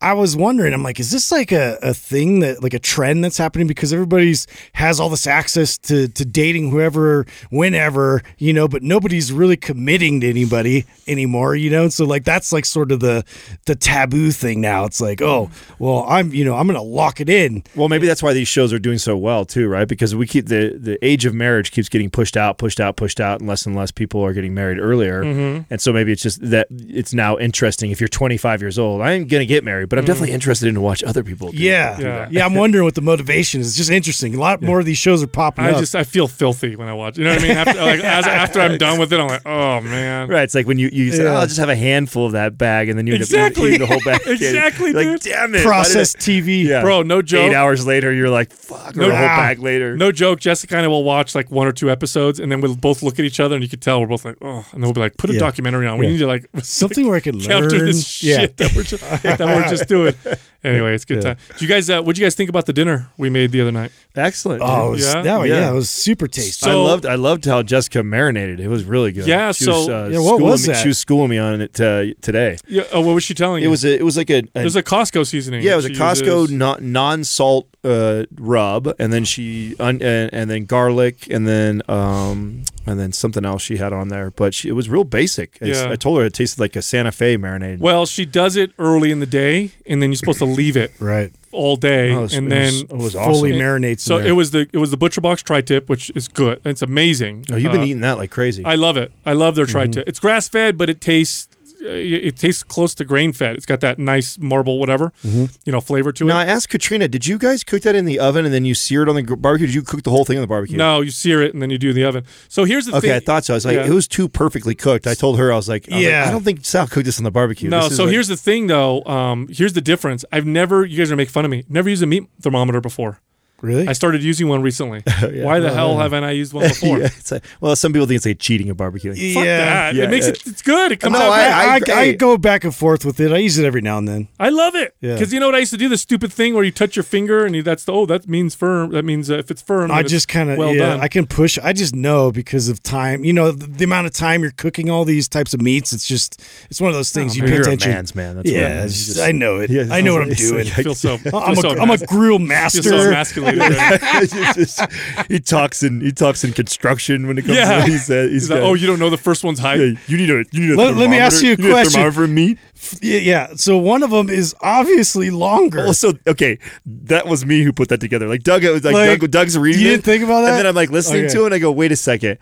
I 0.00 0.12
was 0.12 0.36
wondering. 0.36 0.74
I'm 0.74 0.82
like, 0.82 1.00
is 1.00 1.10
this 1.10 1.32
like 1.32 1.52
a, 1.52 1.78
a 1.82 1.94
thing 1.94 2.40
that 2.40 2.62
like 2.62 2.74
a 2.74 2.78
trend 2.78 3.24
that's 3.24 3.38
happening 3.38 3.66
because 3.66 3.92
everybody's 3.94 4.46
has 4.74 5.00
all 5.00 5.08
this 5.08 5.26
access 5.26 5.78
to 5.78 6.08
to 6.08 6.24
dating 6.24 6.70
whoever, 6.70 7.24
whenever, 7.50 8.22
you 8.36 8.52
know, 8.52 8.68
but 8.68 8.82
nobody's 8.82 9.32
really 9.32 9.56
committing 9.56 10.20
to 10.20 10.28
anybody 10.28 10.84
anymore, 11.06 11.56
you 11.56 11.70
know. 11.70 11.88
So 11.88 12.04
like 12.04 12.24
that's 12.24 12.52
like 12.52 12.66
sort 12.66 12.92
of 12.92 13.00
the 13.00 13.24
the 13.64 13.74
taboo 13.74 14.32
thing 14.32 14.60
now. 14.60 14.84
It's 14.84 15.00
like, 15.00 15.22
oh, 15.22 15.50
well, 15.78 16.04
I'm 16.06 16.32
you 16.32 16.44
know 16.44 16.56
I'm 16.56 16.66
gonna 16.66 16.82
lock 16.82 17.20
it 17.20 17.30
in. 17.30 17.64
Well, 17.74 17.88
maybe 17.88 18.06
that's 18.06 18.22
why 18.22 18.34
these 18.34 18.48
shows 18.48 18.74
are 18.74 18.78
doing 18.78 18.98
so 18.98 19.16
well 19.16 19.46
too, 19.46 19.66
right? 19.66 19.88
Because 19.88 20.14
we 20.14 20.26
keep 20.26 20.46
the 20.46 20.76
the 20.78 21.02
age 21.04 21.24
of 21.24 21.34
marriage 21.34 21.70
keeps 21.70 21.88
getting 21.88 22.10
pushed 22.10 22.36
out, 22.36 22.58
pushed 22.58 22.80
out, 22.80 22.96
pushed 22.96 23.20
out, 23.20 23.40
and 23.40 23.48
less 23.48 23.64
and 23.64 23.74
less 23.74 23.90
people 23.90 24.22
are 24.22 24.34
getting 24.34 24.52
married 24.52 24.78
earlier. 24.78 25.24
Mm-hmm. 25.24 25.62
And 25.70 25.80
so 25.80 25.92
maybe 25.92 26.12
it's 26.12 26.22
just 26.22 26.48
that 26.50 26.66
it's 26.70 27.14
now 27.14 27.38
interesting. 27.38 27.90
If 27.90 28.00
you're 28.00 28.08
25 28.08 28.60
years 28.60 28.78
old, 28.78 29.00
I 29.00 29.12
ain't 29.12 29.28
gonna 29.28 29.46
get 29.46 29.64
married, 29.64 29.85
but 29.88 29.98
I'm 29.98 30.04
definitely 30.04 30.30
mm. 30.30 30.34
interested 30.34 30.68
in 30.68 30.74
to 30.74 30.80
watch 30.80 31.02
other 31.04 31.22
people. 31.24 31.50
Do, 31.50 31.56
Yeah, 31.56 31.96
do 31.96 32.02
Yeah. 32.02 32.28
yeah. 32.30 32.44
I'm 32.46 32.54
wondering 32.62 32.84
what 32.84 32.94
the 32.94 33.00
motivation 33.02 33.60
is. 33.60 33.68
It's 33.68 33.76
just 33.76 33.90
interesting. 33.90 34.34
A 34.34 34.38
lot 34.40 34.62
more 34.62 34.80
of 34.80 34.86
these 34.86 34.98
shows 34.98 35.22
are 35.22 35.26
popping 35.26 35.64
I 35.64 35.70
up. 35.72 35.78
just 35.78 35.94
I 35.94 36.04
feel 36.04 36.28
filthy 36.28 36.76
when 36.76 36.88
I 36.88 36.92
watch. 36.94 37.18
You 37.18 37.24
know 37.24 37.30
what 37.30 37.40
I 37.44 37.48
mean? 37.48 37.56
After 37.56 37.80
like 37.80 38.00
as, 38.00 38.26
after 38.26 38.60
I'm 38.60 38.78
done 38.86 38.98
with 38.98 39.12
it, 39.12 39.20
I'm 39.20 39.28
like, 39.28 39.46
oh 39.46 39.80
man. 39.80 40.28
Right, 40.28 40.42
it's 40.42 40.54
like 40.54 40.66
when 40.66 40.78
you 40.78 40.88
you 40.92 41.12
say, 41.12 41.22
oh, 41.22 41.24
Yeah. 41.26 41.32
"Oh, 41.32 41.36
I'll 41.40 41.46
just 41.46 41.58
have 41.58 41.68
a 41.68 41.76
handful 41.76 42.26
of 42.26 42.32
that 42.32 42.56
bag," 42.58 42.88
and 42.88 42.98
then 42.98 43.06
you 43.06 43.14
end 43.14 43.22
up 43.22 43.26
Exactly. 43.28 43.68
eating 43.68 43.80
the 43.80 43.86
whole 43.86 44.00
bag. 44.04 44.20
Exactly, 44.26 44.90
You're 44.90 45.12
like, 45.12 45.20
damn 45.22 45.54
it, 45.54 45.58
why 45.58 45.62
Processed 45.64 46.18
TV. 46.18 46.64
Yeah. 46.64 46.82
Bro, 46.82 47.02
no 47.02 47.22
joke. 47.22 47.50
Eight 47.50 47.54
hours 47.54 47.86
later, 47.86 48.12
you're 48.12 48.28
like, 48.30 48.52
"Fuck," 48.52 48.96
No 48.96 49.06
or 49.06 49.10
a 49.10 49.16
whole 49.16 49.26
doubt. 49.26 49.36
bag 49.36 49.58
later. 49.60 49.96
No 49.96 50.12
joke. 50.12 50.40
Jessica 50.40 50.76
and 50.76 50.84
I 50.84 50.88
will 50.88 51.04
watch 51.04 51.34
like 51.34 51.50
one 51.50 51.66
or 51.66 51.72
two 51.72 51.90
episodes, 51.90 52.40
and 52.40 52.50
then 52.50 52.60
we'll 52.60 52.76
both 52.76 53.02
look 53.02 53.18
at 53.18 53.24
each 53.24 53.40
other, 53.40 53.54
and 53.56 53.62
you 53.62 53.68
could 53.68 53.82
tell 53.82 54.00
we're 54.00 54.06
both 54.06 54.24
like, 54.24 54.36
oh, 54.42 54.58
and 54.72 54.74
then 54.74 54.82
we'll 54.82 54.92
be 54.92 55.00
like, 55.00 55.16
put 55.16 55.30
a 55.30 55.34
Yeah. 55.34 55.40
documentary 55.40 55.86
on. 55.86 55.98
We 55.98 56.06
Yeah. 56.06 56.12
need 56.12 56.18
to 56.18 56.26
like 56.26 56.46
Something 56.62 57.06
where 57.06 57.16
I 57.16 57.20
can 57.20 57.38
learn. 57.38 57.46
counter 57.48 57.84
this 57.86 58.22
yeah. 58.22 58.38
shit 58.40 58.56
that 58.58 58.74
we're 58.74 58.82
just, 58.82 59.02
that 59.22 59.38
we're 59.40 59.68
just 59.68 59.75
doing. 59.84 60.14
Anyway, 60.64 60.94
it's 60.96 61.04
good 61.04 61.18
Yeah. 61.22 61.34
time. 61.34 61.36
Do 61.58 61.64
you 61.64 61.68
guys? 61.68 61.88
Uh, 61.88 62.02
what 62.02 62.16
do 62.16 62.20
you 62.20 62.26
guys 62.26 62.34
think 62.34 62.50
about 62.50 62.66
the 62.66 62.72
dinner 62.72 63.08
we 63.16 63.30
made 63.30 63.52
the 63.52 63.60
other 63.60 63.70
night? 63.70 63.92
Excellent. 64.16 64.62
Oh, 64.64 64.88
it 64.88 64.90
was, 64.92 65.00
Yeah? 65.04 65.22
that, 65.22 65.46
yeah. 65.46 65.54
Yeah. 65.60 65.70
it 65.70 65.74
was 65.74 65.88
super 65.88 66.26
tasty. 66.26 66.50
So- 66.50 66.70
I 66.70 66.74
loved 66.74 67.06
I 67.06 67.14
loved 67.14 67.44
how 67.44 67.62
Jessica 67.62 68.02
marinated. 68.02 68.58
It 68.58 68.66
was 68.66 68.82
really 68.82 69.12
good. 69.12 69.28
Yeah, 69.28 69.52
She 69.52 69.68
was, 69.68 69.86
so- 69.86 70.06
uh, 70.06 70.08
Yeah, 70.08 70.18
what 70.18 70.26
schooling 70.38 70.42
was 70.50 70.66
me, 70.66 70.74
that? 70.74 70.82
She 70.82 70.88
was 70.88 70.98
schooling 70.98 71.30
me 71.30 71.38
on 71.38 71.60
it 71.60 71.80
uh, 71.80 72.06
today. 72.20 72.56
Yeah. 72.66 72.82
Oh, 72.92 73.00
what 73.00 73.14
was 73.14 73.22
she 73.22 73.32
telling 73.32 73.62
you? 73.62 73.68
It 73.68 73.70
was 73.70 73.84
a, 73.84 73.94
it 73.94 74.02
was 74.02 74.16
like 74.16 74.30
a, 74.30 74.38
a 74.38 74.42
There's 74.54 74.74
a 74.74 74.82
Costco 74.82 75.24
seasoning. 75.24 75.62
yeah, 75.62 75.74
it 75.74 75.76
was 75.76 75.84
a 75.84 75.90
Costco 75.90 76.50
non 76.50 76.90
non 76.90 77.22
salt 77.22 77.68
uh, 77.84 78.24
rub, 78.34 78.92
and 78.98 79.12
then 79.12 79.24
she 79.24 79.76
un, 79.78 80.02
and, 80.02 80.34
and 80.34 80.50
then 80.50 80.64
garlic, 80.64 81.28
and 81.30 81.46
then 81.46 81.80
um 81.88 82.64
and 82.86 82.98
then 83.00 83.12
something 83.12 83.44
else 83.44 83.62
she 83.62 83.76
had 83.78 83.92
on 83.92 84.08
there. 84.08 84.30
But 84.30 84.54
she, 84.54 84.68
it 84.68 84.72
was 84.72 84.88
real 84.88 85.04
basic. 85.04 85.58
I, 85.60 85.66
Yeah. 85.66 85.90
I 85.90 85.96
told 85.96 86.18
her 86.20 86.24
it 86.26 86.34
tasted 86.34 86.60
like 86.60 86.76
a 86.76 86.82
Santa 86.82 87.12
Fe 87.12 87.36
marinade. 87.36 87.78
Well, 87.80 88.06
she 88.06 88.24
does 88.24 88.56
it 88.56 88.70
early 88.78 89.10
in 89.10 89.20
the 89.20 89.26
day, 89.26 89.72
and 89.86 90.00
then 90.00 90.10
you're 90.10 90.16
supposed 90.16 90.38
to 90.38 90.44
leave 90.44 90.76
it 90.76 90.92
right. 91.00 91.32
all 91.52 91.76
day, 91.76 92.12
Oh, 92.12 92.18
it 92.18 92.22
was- 92.22 92.34
and 92.34 92.46
it 92.46 92.50
then 92.50 92.72
was, 92.72 92.82
it 92.82 92.96
was 92.96 93.16
awesome. 93.16 93.32
Fully 93.34 93.52
marinates. 93.52 94.00
so 94.00 94.18
it 94.18 94.32
was 94.32 94.50
the 94.52 94.68
it 94.72 94.78
was 94.78 94.90
the 94.90 94.96
Butcher 94.96 95.20
Box 95.20 95.42
tri-tip, 95.42 95.88
which 95.88 96.10
is 96.14 96.28
good. 96.28 96.60
It's 96.64 96.82
amazing. 96.82 97.44
Oh, 97.50 97.56
you've 97.56 97.72
been 97.72 97.80
Uh, 97.80 97.84
eating 97.84 98.00
that 98.02 98.18
like 98.18 98.30
crazy. 98.30 98.64
I 98.64 98.74
love 98.76 98.96
it. 98.96 99.10
I 99.24 99.32
love 99.32 99.54
their 99.56 99.66
tri-tip. 99.66 100.06
It's 100.08 100.20
grass 100.20 100.48
fed, 100.48 100.76
but 100.78 100.88
it 100.90 101.00
tastes 101.00 101.48
it 101.86 102.36
tastes 102.36 102.62
close 102.62 102.94
to 102.96 103.04
grain 103.04 103.32
fed. 103.32 103.56
It's 103.56 103.66
got 103.66 103.80
that 103.80 103.98
nice 103.98 104.38
marble 104.38 104.78
whatever, 104.78 105.12
Mm-hmm. 105.24 105.44
you 105.64 105.72
know, 105.72 105.80
flavor 105.80 106.12
to 106.12 106.24
it. 106.24 106.28
Now. 106.28 106.38
I 106.38 106.44
asked 106.44 106.68
Katrina, 106.68 107.08
did 107.08 107.26
you 107.26 107.38
guys 107.38 107.64
cook 107.64 107.82
that 107.82 107.94
in 107.94 108.04
the 108.04 108.18
oven 108.18 108.44
and 108.44 108.52
then 108.52 108.64
you 108.64 108.74
sear 108.74 109.02
it 109.02 109.08
on 109.08 109.14
the 109.16 109.22
barbecue? 109.36 109.66
Did 109.66 109.74
you 109.74 109.82
cook 109.82 110.02
the 110.02 110.10
whole 110.10 110.24
thing 110.24 110.36
on 110.38 110.40
the 110.42 110.46
barbecue? 110.46 110.76
No, 110.76 111.00
you 111.00 111.10
sear 111.10 111.42
it 111.42 111.52
and 111.54 111.62
then 111.62 111.70
you 111.70 111.78
do 111.78 111.90
in 111.90 111.94
the 111.96 112.04
oven. 112.04 112.24
So 112.48 112.64
here's 112.64 112.86
the 112.86 112.92
Okay, 112.96 113.08
thing. 113.08 113.12
I 113.16 113.20
thought 113.20 113.44
so. 113.44 113.54
I 113.54 113.56
was 113.56 113.64
like, 113.64 113.76
Yeah. 113.76 113.86
it 113.86 113.92
was 113.92 114.06
too 114.08 114.28
perfectly 114.28 114.74
cooked. 114.74 115.06
I 115.06 115.14
told 115.14 115.38
her, 115.38 115.52
I 115.52 115.56
was 115.56 115.68
like, 115.68 115.84
I 115.90 115.94
was 115.96 116.04
like, 116.04 116.10
Yeah. 116.10 116.24
I 116.26 116.30
don't 116.30 116.42
think 116.44 116.64
Sal 116.64 116.86
cooked 116.86 117.06
this 117.06 117.18
on 117.18 117.24
the 117.24 117.30
barbecue. 117.30 117.68
No, 117.70 117.88
so 117.88 118.04
like- 118.04 118.12
here's 118.12 118.28
the 118.28 118.36
thing 118.36 118.66
though. 118.66 119.04
Um, 119.04 119.48
here's 119.50 119.72
the 119.74 119.80
difference. 119.80 120.24
I've 120.32 120.46
never. 120.46 120.84
You 120.84 120.98
guys 120.98 121.08
are 121.08 121.12
gonna 121.12 121.18
make 121.22 121.30
fun 121.30 121.44
of 121.44 121.50
me. 121.50 121.64
Never 121.68 121.88
used 121.88 122.02
a 122.02 122.06
meat 122.06 122.24
thermometer 122.40 122.80
before. 122.80 123.20
Really? 123.62 123.88
I 123.88 123.94
started 123.94 124.22
using 124.22 124.48
one 124.48 124.60
recently. 124.62 125.00
Why 125.42 125.60
the 125.60 125.72
hell 125.72 125.96
haven't 125.98 126.24
I 126.24 126.32
used 126.32 126.52
one 126.54 126.68
before? 126.68 126.98
yeah, 126.98 127.06
it's 127.06 127.32
like, 127.32 127.42
well, 127.60 127.74
some 127.74 127.92
people 127.92 128.06
think 128.06 128.16
it's 128.18 128.26
like 128.26 128.38
cheating 128.38 128.68
at 128.68 128.76
barbecuing. 128.76 129.14
Fuck 129.34 129.44
yeah. 129.44 129.58
that. 129.58 129.94
Yeah, 129.94 130.04
it 130.04 130.10
makes 130.10 130.26
yeah. 130.26 130.32
it. 130.32 130.46
It's 130.46 130.62
good. 130.62 130.92
It 130.92 131.00
comes 131.00 131.14
No, 131.14 131.20
out. 131.20 131.30
I- 131.32 131.78
good. 131.80 131.90
I, 131.90 131.96
I, 131.98 132.00
I- 132.02 132.12
go 132.12 132.36
back 132.36 132.64
and 132.64 132.74
forth 132.74 133.04
with 133.04 133.18
it. 133.18 133.32
I 133.32 133.38
use 133.38 133.56
it 133.58 133.64
every 133.64 133.80
now 133.80 133.96
and 133.98 134.06
then. 134.06 134.28
I 134.38 134.50
love 134.50 134.74
it 134.74 134.94
Yeah. 135.00 135.14
because 135.14 135.32
you 135.32 135.40
know 135.40 135.46
what 135.46 135.54
I 135.54 135.58
used 135.60 135.72
to 135.72 135.78
do 135.78 135.88
the 135.88 135.96
stupid 135.98 136.32
thing 136.32 136.54
where 136.54 136.64
you 136.64 136.70
touch 136.70 136.96
your 136.96 137.02
finger 137.02 137.46
and 137.46 137.56
you, 137.56 137.62
that's 137.62 137.84
the 137.84 137.92
oh 137.92 138.04
that 138.06 138.28
means 138.28 138.54
firm. 138.54 138.90
That 138.90 139.04
means 139.04 139.30
uh, 139.30 139.38
if 139.38 139.50
it's 139.50 139.62
firm. 139.62 139.90
I 139.90 140.02
just 140.02 140.28
kind 140.28 140.50
of 140.50 140.58
well 140.58 140.74
yeah. 140.74 140.80
done. 140.90 141.00
I 141.00 141.08
can 141.08 141.26
push. 141.26 141.58
I 141.62 141.72
just 141.72 141.94
know 141.94 142.30
because 142.30 142.68
of 142.68 142.82
time. 142.82 143.24
You 143.24 143.32
know 143.32 143.52
the, 143.52 143.66
the 143.66 143.84
amount 143.84 144.06
of 144.06 144.12
time 144.12 144.42
you're 144.42 144.50
cooking 144.52 144.90
all 144.90 145.04
these 145.04 145.28
types 145.28 145.54
of 145.54 145.62
meats. 145.62 145.92
It's 145.94 146.06
just 146.06 146.42
it's 146.68 146.80
one 146.80 146.90
of 146.90 146.94
those 146.94 147.10
things 147.10 147.36
you 147.36 147.42
You're 147.42 147.50
pay 147.52 147.56
a 147.56 147.60
attention. 147.62 147.90
man's 147.92 148.14
man. 148.14 148.36
That's 148.36 148.50
yeah, 148.50 148.62
what 148.62 148.70
it's 148.84 148.84
it's 148.84 148.94
just- 149.06 149.16
just- 149.16 149.28
I 149.28 149.32
know 149.32 149.60
it. 149.60 149.70
Yeah, 149.70 149.86
I 149.90 150.02
know 150.02 150.12
what 150.14 150.22
I'm 150.22 150.28
doing. 150.34 150.66
I 150.66 150.82
feel 150.82 150.94
so. 150.94 151.14
I'm 151.32 151.52
a, 151.52 151.56
so 151.56 151.70
I'm 151.70 151.90
a 151.90 151.94
emas- 151.94 152.06
grill 152.06 152.38
master. 152.38 153.10
So 153.46 153.52
emasculated. 153.52 154.02
right 154.02 154.02
now. 154.02 154.20
It's 154.20 154.76
just- 154.76 155.28
he 155.28 155.40
talks 155.40 155.82
in 155.82 156.00
he 156.00 156.12
talks 156.12 156.44
in 156.44 156.52
construction 156.52 157.26
when 157.26 157.38
it 157.38 157.42
comes 157.46 157.56
Yeah. 157.58 157.84
to 157.84 157.90
he's, 157.90 158.10
uh, 158.10 158.22
he's 158.24 158.32
He's 158.32 158.50
like, 158.50 158.60
got- 158.60 158.66
oh, 158.66 158.74
you 158.74 158.86
don't 158.86 158.98
know 158.98 159.10
the 159.10 159.16
first 159.16 159.44
one's 159.44 159.58
height. 159.58 159.80
yeah, 159.80 159.92
you 160.06 160.16
need 160.16 160.30
a 160.30 160.44
you 160.52 160.60
need 160.60 160.70
a 160.70 160.76
Let- 160.76 160.96
let 160.96 161.10
me 161.10 161.18
ask 161.18 161.40
thermometer. 161.40 161.62
you 161.62 161.68
a 161.68 161.68
need 161.68 161.72
question. 161.74 161.92
thermometer 162.02 162.12
for 162.20 162.26
meat. 162.28 162.58
yeah, 163.02 163.18
yeah. 163.18 163.46
So 163.56 163.78
one 163.78 164.02
of 164.02 164.10
them 164.10 164.28
is 164.30 164.54
obviously 164.60 165.30
longer. 165.30 165.86
Also, 165.86 166.14
okay, 166.26 166.58
that 166.84 167.26
was 167.26 167.44
me 167.46 167.62
who 167.62 167.72
put 167.72 167.88
that 167.88 168.00
together. 168.00 168.28
Like 168.28 168.42
Doug, 168.42 168.64
it 168.64 168.70
was 168.70 168.84
like, 168.84 168.94
Like, 168.94 169.20
Doug, 169.20 169.30
Doug's 169.30 169.56
reading. 169.58 169.82
you 169.82 169.88
didn't 169.90 170.04
think 170.04 170.24
about 170.24 170.42
that? 170.42 170.50
And 170.50 170.58
then 170.60 170.66
I'm 170.66 170.74
like 170.74 170.90
listening 170.90 171.24
Okay. 171.26 171.34
to 171.34 171.42
it, 171.42 171.46
and 171.46 171.54
I 171.54 171.58
go, 171.58 171.70
wait 171.72 171.92
a 171.92 171.96
second. 171.96 172.38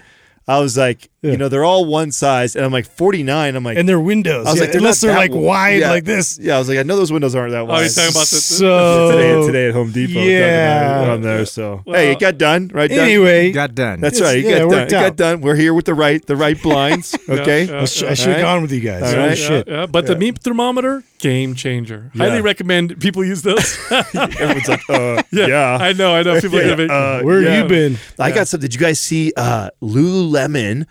I 0.46 0.58
was 0.60 0.76
like, 0.76 1.08
Yeah. 1.24 1.30
you 1.32 1.37
know, 1.38 1.48
they're 1.48 1.64
all 1.64 1.87
one 1.87 2.12
size, 2.12 2.54
and 2.54 2.64
I'm 2.64 2.70
like 2.72 2.87
49. 2.87 3.56
I'm 3.56 3.64
like, 3.64 3.78
and 3.78 3.88
they're 3.88 3.98
windows. 3.98 4.46
I 4.46 4.50
was 4.50 4.56
yeah, 4.58 4.60
like, 4.64 4.72
they're 4.72 4.78
unless 4.80 5.00
they're 5.00 5.16
like 5.16 5.30
w- 5.30 5.46
wide 5.48 5.80
yeah. 5.80 5.90
like 5.90 6.04
this. 6.04 6.38
Yeah, 6.38 6.56
I 6.56 6.58
was 6.58 6.68
like, 6.68 6.78
I 6.78 6.82
know 6.82 6.96
those 6.96 7.10
windows 7.10 7.34
aren't 7.34 7.52
that 7.52 7.60
Oh, 7.60 7.64
wide. 7.64 7.82
he's 7.84 7.94
talking 7.94 8.10
about 8.10 8.20
the. 8.28 8.37
So 8.37 9.10
today, 9.12 9.46
today 9.46 9.68
at 9.68 9.74
Home 9.74 9.90
Depot. 9.90 10.12
Doug 10.14 10.22
and 10.22 10.28
I 10.28 10.38
Yeah. 10.38 11.00
were 11.06 11.10
on 11.12 11.22
there. 11.22 11.46
So 11.46 11.82
Well, 11.87 11.96
hey, 11.98 12.12
it 12.12 12.20
got 12.20 12.37
done, 12.38 12.70
right? 12.74 12.90
Doug? 12.90 12.98
anyway, 12.98 13.52
Got 13.52 13.74
done. 13.74 14.00
that's 14.00 14.20
right. 14.20 14.37
It 14.38 14.44
yeah, 14.44 14.58
got 14.58 14.66
it 14.66 14.70
done. 14.70 14.82
It 14.87 14.90
got 14.90 15.16
done. 15.16 15.40
We're 15.40 15.56
here 15.56 15.72
with 15.72 15.87
the 15.87 15.94
right, 15.94 16.24
the 16.24 16.37
right 16.37 16.60
blinds. 16.62 17.16
Okay. 17.28 17.64
yeah, 17.64 17.78
I, 17.78 17.80
I 17.82 17.84
should 17.87 18.08
have 18.08 18.18
Alright. 18.28 18.40
gone 18.42 18.62
with 18.62 18.72
you 18.72 18.80
guys. 18.80 19.02
All 19.14 19.20
Oh, 19.24 19.34
shit. 19.34 19.66
Yeah, 19.66 19.80
yeah. 19.80 19.87
But 19.87 20.06
the 20.06 20.14
meat 20.16 20.38
thermometer, 20.40 21.02
game 21.20 21.54
changer. 21.54 22.10
Yeah. 22.14 22.28
Highly 22.28 22.42
recommend 22.42 23.00
people 23.00 23.24
use 23.24 23.40
those. 23.42 23.78
Everyone's 24.14 24.68
like, 24.68 24.82
uh, 24.90 25.22
yeah. 25.32 25.78
I 25.80 25.92
know, 25.94 26.14
I 26.14 26.22
know. 26.22 26.38
People 26.40 26.58
are 26.58 26.62
gonna 26.62 26.76
be. 26.76 26.88
uh, 26.90 27.22
Where 27.22 27.40
yeah. 27.42 27.62
you 27.62 27.68
been? 27.68 27.98
I 28.18 28.30
got 28.30 28.46
some. 28.48 28.60
Did 28.60 28.74
you 28.74 28.80
guys 28.80 29.00
see 29.00 29.32
uh, 29.37 29.70
Lululemon 29.82 30.87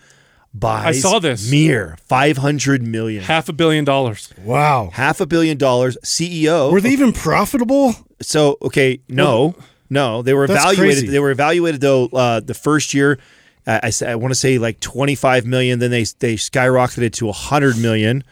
buys 0.54 0.86
I 0.86 0.92
saw 1.00 1.20
this. 1.20 1.50
Mirror 1.50 1.98
five 2.08 2.38
hundred 2.38 2.84
million, 2.84 3.24
half 3.24 3.50
a 3.50 3.54
billion 3.54 3.86
dollars. 3.86 4.32
Wow. 4.44 4.90
half 4.94 5.20
a 5.22 5.26
billion 5.26 5.58
dollars. 5.58 5.98
CEO. 6.04 6.72
Were 6.72 6.82
they 6.82 6.92
even 6.92 7.14
profitable? 7.14 7.96
so 8.22 8.58
okay? 8.62 9.00
No, 9.10 9.56
no. 9.90 10.22
They 10.22 10.34
were 10.34 10.48
That's 10.48 10.60
evaluated. 10.64 10.98
crazy. 11.00 11.08
They 11.08 11.20
were 11.20 11.32
evaluated 11.32 11.82
though. 11.82 12.06
Uh, 12.08 12.40
the 12.40 12.54
first 12.54 12.94
year, 12.94 13.20
uh, 13.68 13.80
I 13.84 13.90
sa- 13.90 14.08
I 14.08 14.16
want 14.16 14.32
to 14.32 14.40
say 14.40 14.58
like 14.58 14.80
twenty 14.80 15.16
five 15.16 15.46
million. 15.46 15.80
Then 15.80 15.92
they 15.92 16.04
they 16.20 16.36
skyrocketed 16.36 17.14
to 17.14 17.32
hundred 17.32 17.78
million. 17.78 18.24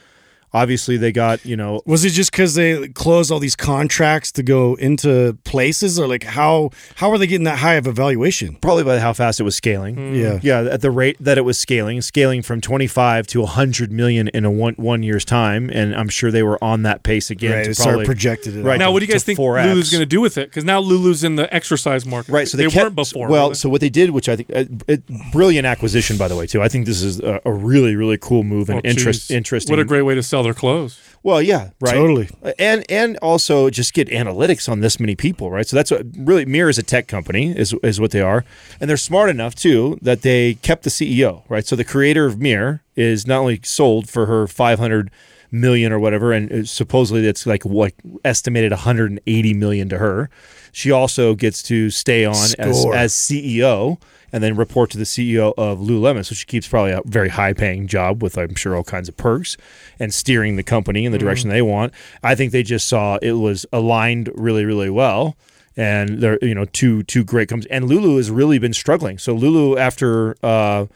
Obviously, 0.54 0.98
they 0.98 1.12
got 1.12 1.46
you 1.46 1.56
know 1.56 1.82
Was 1.86 2.04
it 2.06 2.10
just 2.12 2.32
because 2.32 2.56
they 2.56 2.88
closed 2.90 3.32
all 3.32 3.40
these 3.40 3.56
contracts 3.56 4.32
to 4.34 4.44
go 4.44 4.76
into 4.76 5.38
places, 5.44 6.00
or 6.00 6.08
like 6.08 6.24
how 6.24 6.72
how 6.96 7.10
are 7.12 7.18
they 7.18 7.28
getting 7.28 7.46
that 7.46 7.60
high 7.60 7.76
of 7.76 7.88
a 7.88 7.92
valuation? 7.92 8.56
probably 8.62 8.84
by 8.84 9.00
how 9.00 9.14
fast 9.14 9.40
it 9.40 9.44
was 9.44 9.56
scaling. 9.56 9.96
Mm. 9.96 10.16
Yeah. 10.16 10.40
Yeah, 10.42 10.70
at 10.72 10.82
the 10.82 10.92
rate 10.92 11.18
that 11.20 11.38
it 11.38 11.42
was 11.42 11.58
scaling, 11.58 12.02
scaling 12.02 12.42
from 12.42 12.62
25 12.62 13.28
to 13.28 13.40
100 13.42 13.92
million 13.92 14.28
in 14.30 14.46
a 14.46 14.52
one 14.52 14.74
one 14.76 15.04
year's 15.04 15.26
time, 15.26 15.70
and 15.74 15.96
I'm 15.96 16.10
sure 16.10 16.32
they 16.32 16.44
were 16.44 16.62
on 16.64 16.84
that 16.84 17.04
pace 17.04 17.30
again. 17.30 17.52
right. 17.52 17.64
to 17.66 17.70
It 17.72 17.76
started 17.76 17.92
probably, 17.92 18.06
projected 18.06 18.56
it. 18.58 18.64
Right. 18.64 18.74
out. 18.74 18.80
Now, 18.80 18.92
what 18.92 19.00
do 19.00 19.06
you 19.06 19.12
guys 19.12 19.24
think 19.24 19.40
4X. 19.40 19.66
Lulu's 19.66 19.92
going 19.92 20.02
to 20.02 20.06
do 20.06 20.22
with 20.22 20.38
it? 20.38 20.50
Because 20.50 20.64
now 20.66 20.80
Lulu's 20.80 21.24
in 21.24 21.36
the 21.36 21.52
exercise 21.54 22.06
market. 22.06 22.32
Right, 22.32 22.48
so 22.48 22.58
they, 22.58 22.66
they, 22.66 22.70
kept, 22.70 22.84
weren't 22.84 22.96
before. 22.96 23.28
Well, 23.30 23.50
were 23.50 23.54
they? 23.54 23.58
so 23.58 23.70
what 23.70 23.82
they 23.82 23.90
did, 23.90 24.10
which 24.12 24.28
I 24.30 24.36
think, 24.36 24.50
uh, 24.54 24.66
it, 24.88 25.04
brilliant 25.32 25.66
acquisition, 25.66 26.18
by 26.18 26.28
the 26.28 26.36
way, 26.36 26.48
too. 26.48 26.62
I 26.62 26.68
think 26.68 26.86
this 26.86 27.02
is 27.02 27.20
a, 27.20 27.40
a 27.46 27.52
really, 27.54 27.96
really 27.96 28.18
cool 28.18 28.44
move 28.44 28.70
and 28.70 28.80
Oh, 28.80 28.90
interest, 28.90 29.28
geez. 29.28 29.38
interesting. 29.38 29.72
What 29.74 29.80
a 29.80 29.86
great 29.86 30.02
way 30.04 30.16
to 30.16 30.24
sell 30.24 30.41
their 30.44 30.54
clothes. 30.54 31.00
Well, 31.24 31.42
yeah, 31.42 31.70
right. 31.80 31.94
Totally. 31.94 32.30
And 32.58 32.84
and 32.90 33.18
also 33.18 33.70
just 33.70 33.94
get 33.94 34.08
analytics 34.10 34.68
on 34.68 34.80
this 34.80 35.00
many 35.00 35.16
people, 35.16 35.52
right? 35.52 35.68
So 35.68 35.76
that's 35.76 35.92
what 35.92 36.06
really 36.18 36.46
Mirror 36.46 36.70
is 36.70 36.78
a 36.80 36.84
tech 36.84 37.08
company 37.08 37.56
is 37.56 37.74
is 37.84 38.00
what 38.00 38.12
they 38.12 38.22
are, 38.22 38.44
and 38.80 38.90
they're 38.90 38.98
smart 38.98 39.30
enough 39.30 39.54
too 39.54 40.00
that 40.02 40.24
they 40.24 40.56
kept 40.56 40.84
the 40.84 40.90
CEO, 40.90 41.44
right? 41.48 41.66
So 41.66 41.76
the 41.76 41.84
creator 41.84 42.26
of 42.26 42.40
Mirror 42.40 42.82
is 42.96 43.28
not 43.28 43.40
only 43.40 43.60
sold 43.64 44.10
for 44.10 44.26
her 44.26 44.48
five 44.48 44.80
hundred 44.80 45.12
million 45.52 45.92
or 45.92 46.00
whatever, 46.00 46.32
and 46.32 46.52
uh, 46.52 46.66
supposedly 46.66 47.28
it's 47.28 47.46
like 47.46 47.64
what 47.64 47.94
estimated 48.24 48.72
180 48.72 49.54
million 49.54 49.90
to 49.90 49.98
her. 49.98 50.30
She 50.72 50.92
also 50.92 51.36
gets 51.36 51.62
to 51.64 51.90
stay 51.90 52.26
on 52.26 52.36
as, 52.58 52.86
as 52.94 53.14
CEO 53.14 54.00
and 54.32 54.44
then 54.44 54.56
report 54.56 54.89
to 54.91 54.98
the 54.98 55.04
CEO 55.04 55.54
of 55.58 55.80
Lululemon. 55.80 56.26
So 56.26 56.36
she 56.36 56.46
keeps 56.46 56.67
probably 56.67 56.91
a 56.91 57.02
very 57.06 57.30
high 57.30 57.54
paying 57.54 57.88
job 57.88 58.22
with, 58.22 58.38
I'm 58.38 58.56
sure, 58.56 58.76
all 58.76 58.84
kinds 58.84 59.10
of 59.10 59.17
perks 59.17 59.58
and 60.00 60.13
steering 60.13 60.56
the 60.56 60.63
company 60.63 61.06
in 61.06 61.12
the 61.12 61.17
direction 61.17 61.50
they 61.50 61.62
want. 61.62 61.94
I 62.24 62.36
think 62.36 62.52
they 62.52 62.63
just 62.63 62.88
saw 62.88 63.17
it 63.22 63.34
was 63.34 63.65
aligned 63.72 64.30
really, 64.36 64.65
really 64.65 64.89
well. 64.89 65.36
And 65.78 66.20
they're, 66.20 66.38
you 66.41 66.54
know, 66.54 66.65
two 66.65 67.04
two 67.04 67.24
great 67.24 67.48
companies. 67.48 67.72
And 67.72 67.88
Lulu 67.88 68.17
has 68.17 68.30
really 68.30 68.60
been 68.60 68.74
struggling. 68.74 69.17
So 69.17 69.34
Lulu, 69.34 69.78
after 69.78 70.36
uh, 70.44 70.88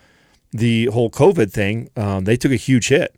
the 0.58 0.86
whole 0.88 1.10
COVID 1.10 1.52
thing, 1.52 1.90
um, 1.98 2.24
they 2.24 2.38
took 2.38 2.52
a 2.52 2.56
huge 2.56 2.88
hit. 2.90 3.14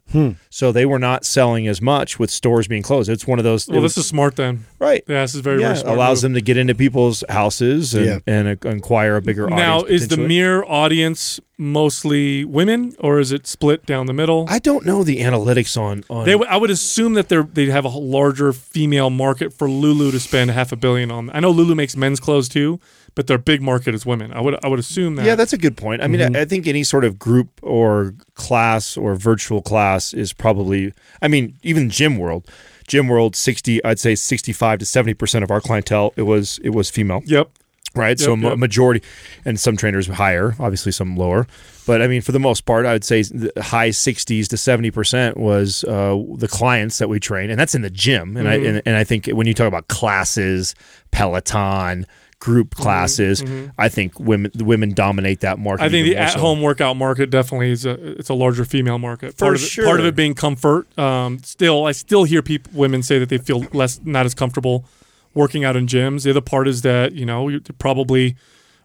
So 0.50 0.72
they 0.72 0.86
were 0.86 0.98
not 1.00 1.26
selling 1.26 1.68
as 1.68 1.82
much 1.82 2.18
with 2.18 2.32
stores 2.32 2.68
being 2.68 2.82
closed. 2.82 3.10
It's 3.10 3.28
one 3.28 3.38
of 3.40 3.44
those. 3.44 3.68
Well, 3.68 3.80
it 3.80 3.82
this 3.82 3.98
is 3.98 4.08
smart 4.08 4.36
then. 4.36 4.66
right. 4.80 5.04
Yeah, 5.08 5.22
this 5.22 5.36
is 5.36 5.42
very, 5.42 5.62
yeah, 5.62 5.68
very 5.68 5.80
smart. 5.80 5.96
allows 5.96 6.18
move. 6.24 6.32
them 6.32 6.34
to 6.36 6.42
get 6.42 6.58
into 6.58 6.74
people's 6.74 7.24
houses 7.30 7.94
and, 7.94 8.06
Yeah. 8.06 8.20
and 8.26 8.48
acquire 8.66 9.18
a 9.18 9.22
bigger 9.22 9.48
Now, 9.48 9.80
audience. 9.80 9.84
Now, 9.90 9.96
is 9.96 10.02
the 10.04 10.08
potentially. 10.16 10.28
mirror 10.28 10.66
audience 10.68 11.40
mostly 11.60 12.46
women, 12.46 12.96
or 13.00 13.20
is 13.20 13.32
it 13.32 13.46
split 13.46 13.86
down 13.86 14.06
the 14.08 14.14
middle? 14.14 14.46
I 14.50 14.60
don't 14.60 14.86
know 14.86 15.04
the 15.04 15.20
analytics 15.22 15.80
on 15.80 16.04
on. 16.10 16.26
They, 16.26 16.32
w- 16.34 16.50
I 16.50 16.58
would 16.58 16.70
assume 16.72 17.14
that 17.16 17.30
they 17.30 17.42
they 17.42 17.66
have 17.68 17.86
a 17.86 17.90
larger 17.90 18.54
female 18.54 19.10
market 19.10 19.54
for 19.54 19.70
Lulu 19.70 20.10
to 20.12 20.20
spend 20.20 20.52
half 20.52 20.72
a 20.72 20.76
billion 20.76 21.12
on. 21.12 21.30
I 21.34 21.40
know 21.42 21.52
Lulu 21.52 21.76
makes 21.76 21.96
men's 21.96 22.20
clothes 22.20 22.48
too, 22.50 22.80
but 23.18 23.26
their 23.28 23.40
big 23.40 23.62
market 23.62 23.94
is 23.96 24.06
women. 24.06 24.32
I 24.32 24.40
would 24.40 24.56
I 24.64 24.68
would 24.70 24.80
assume 24.80 25.16
that. 25.16 25.26
yeah, 25.26 25.36
that's 25.36 25.52
a 25.54 25.58
good 25.58 25.76
point. 25.76 26.02
I 26.04 26.08
mean, 26.08 26.22
I, 26.36 26.42
I 26.42 26.46
think 26.46 26.68
any 26.68 26.84
sort 26.84 27.04
of 27.04 27.18
group 27.18 27.50
or 27.64 28.14
class 28.36 28.96
or 28.96 29.16
virtual 29.16 29.62
class 29.62 30.14
is 30.14 30.32
probably. 30.34 30.94
I 31.22 31.28
mean, 31.28 31.56
even 31.64 31.90
gym 31.90 32.18
world, 32.20 32.46
gym 32.88 33.08
world, 33.08 33.36
sixty. 33.36 33.84
I'd 33.84 34.00
say 34.00 34.14
sixty-five 34.16 34.78
to 34.80 34.86
seventy 34.86 35.16
percent 35.16 35.44
of 35.44 35.50
our 35.52 35.60
clientele 35.60 36.14
it 36.16 36.22
was 36.24 36.60
it 36.64 36.70
was 36.70 36.90
female. 36.92 37.22
Yep. 37.26 37.50
right? 37.96 38.20
so 38.20 38.32
Yep, 38.32 38.40
ma- 38.40 38.50
yep. 38.50 38.58
majority, 38.60 39.02
and 39.46 39.60
some 39.60 39.76
trainers 39.78 40.06
higher, 40.08 40.56
obviously 40.60 40.92
some 40.92 41.18
lower. 41.18 41.48
But 41.88 42.02
I 42.04 42.08
mean, 42.08 42.22
for 42.22 42.34
the 42.34 42.40
most 42.40 42.66
part, 42.66 42.86
I 42.86 42.92
would 42.94 43.04
say 43.06 43.24
the 43.24 43.50
high 43.62 43.90
60s 43.90 44.48
to 44.50 44.58
70 44.58 44.92
percent 44.92 45.38
was 45.38 45.84
uh, 45.86 46.16
the 46.36 46.48
clients 46.48 46.98
that 47.00 47.10
we 47.10 47.20
train, 47.20 47.50
and 47.50 47.58
that's 47.60 47.74
in 47.74 47.82
the 47.82 47.90
gym. 47.90 48.38
And 48.38 48.48
I 48.48 48.58
Mm-hmm. 48.58 48.68
and, 48.68 48.82
and 48.86 48.96
I 48.96 49.04
think 49.04 49.26
when 49.28 49.48
you 49.48 49.56
talk 49.56 49.68
about 49.68 49.88
classes, 49.88 50.76
Peloton, 51.12 52.06
group 52.40 52.76
Mm-hmm. 52.76 52.84
classes, 52.84 53.44
I 53.78 53.90
think 53.90 54.20
women 54.20 54.52
the 54.54 54.64
women 54.64 54.94
dominate 54.94 55.42
that 55.42 55.60
market. 55.60 55.84
I 55.84 55.90
think 55.90 56.06
the 56.08 56.16
more 56.16 56.28
so. 56.28 56.34
at-home 56.36 56.62
workout 56.62 56.96
market 56.98 57.30
definitely 57.30 57.72
is 57.72 57.86
a 57.86 58.20
it's 58.20 58.30
a 58.30 58.34
larger 58.34 58.66
female 58.66 59.00
market. 59.00 59.32
For 59.34 59.46
part 59.46 59.56
of 59.56 59.62
it, 59.62 59.66
sure. 59.66 59.86
part 59.86 60.00
of 60.00 60.06
it 60.06 60.16
being 60.16 60.34
comfort. 60.36 60.88
Um, 60.98 61.40
still, 61.40 61.86
I 61.86 61.92
still 61.94 62.24
hear 62.24 62.42
people 62.42 62.72
women 62.74 63.04
say 63.04 63.20
that 63.20 63.30
they 63.30 63.38
feel 63.38 63.66
less 63.74 64.00
not 64.04 64.26
as 64.26 64.34
comfortable 64.34 64.86
working 65.34 65.64
out 65.66 65.76
in 65.76 65.88
gyms. 65.88 66.24
The 66.24 66.32
other 66.32 66.42
part 66.42 66.68
is 66.68 66.82
that 66.84 67.14
you 67.14 67.26
know 67.26 67.48
you 67.50 67.60
probably 67.80 68.36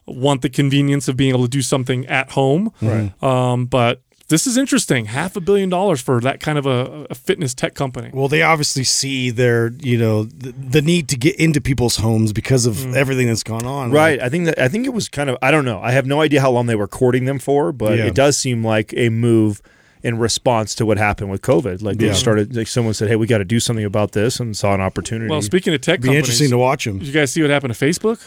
want 0.07 0.43
the 0.43 0.49
convenience 0.51 1.09
of 1.09 1.17
being 1.17 1.31
able 1.31 1.45
to 1.45 1.49
do 1.51 1.63
something 1.63 2.07
at 2.07 2.31
home. 2.33 2.73
Right. 2.81 3.13
Um, 3.23 3.67
but 3.67 4.03
this 4.33 4.47
is 4.47 4.57
interesting. 4.57 5.05
Half 5.05 5.37
a 5.37 5.41
billion 5.41 5.69
dollars 5.69 6.01
for 6.01 6.21
that 6.23 6.41
kind 6.41 6.57
of 6.59 6.65
a, 6.67 7.07
a 7.11 7.15
fitness 7.15 7.53
tech 7.55 7.75
company. 7.75 8.11
Well, 8.13 8.29
they 8.29 8.41
obviously 8.43 8.83
see 8.85 9.31
their, 9.31 9.69
you 9.81 9.99
know, 9.99 10.25
the, 10.25 10.53
the 10.53 10.83
need 10.83 11.09
to 11.11 11.17
get 11.17 11.37
into 11.37 11.61
people's 11.61 11.97
homes 11.97 12.33
because 12.33 12.67
of 12.67 12.75
Mm. 12.77 12.97
everything 12.97 13.27
that's 13.29 13.43
gone 13.43 13.67
on. 13.67 13.91
Right. 13.93 14.19
I 14.21 14.29
think 14.31 14.47
that 14.47 14.59
I 14.59 14.69
think 14.69 14.87
it 14.87 14.95
was 14.95 15.09
kind 15.09 15.29
of 15.31 15.37
I 15.43 15.51
don't 15.51 15.65
know. 15.67 15.81
I 15.81 15.93
have 15.93 16.07
no 16.07 16.21
idea 16.23 16.41
how 16.41 16.51
long 16.51 16.67
they 16.67 16.75
were 16.75 16.89
courting 16.89 17.27
them 17.27 17.39
for, 17.39 17.71
but 17.73 17.99
Yeah. 17.99 18.07
it 18.07 18.15
does 18.15 18.37
seem 18.39 18.65
like 18.65 18.93
a 18.97 19.09
move 19.11 19.61
in 20.03 20.19
response 20.19 20.75
to 20.77 20.85
what 20.87 20.99
happened 20.99 21.31
with 21.31 21.43
COVID. 21.43 21.83
Like 21.83 21.99
they 21.99 22.07
Yeah. 22.07 22.13
started 22.15 22.57
like 22.57 22.67
someone 22.67 22.95
said, 22.95 23.09
"Hey, 23.09 23.17
we 23.17 23.27
got 23.29 23.39
to 23.39 23.45
do 23.45 23.61
something 23.61 23.85
about 23.85 24.13
this," 24.13 24.41
and 24.41 24.57
saw 24.57 24.75
an 24.75 24.81
opportunity. 24.81 25.31
Well, 25.31 25.43
speaking 25.43 25.73
of 25.75 25.81
tech 25.81 26.01
Be 26.01 26.09
companies, 26.09 26.23
interesting 26.25 26.51
to 26.51 26.59
watch 26.59 26.87
them. 26.87 26.99
did 26.99 27.07
you 27.07 27.13
guys 27.13 27.31
see 27.31 27.43
what 27.43 27.51
happened 27.51 27.73
to 27.75 27.87
Facebook? 27.87 28.19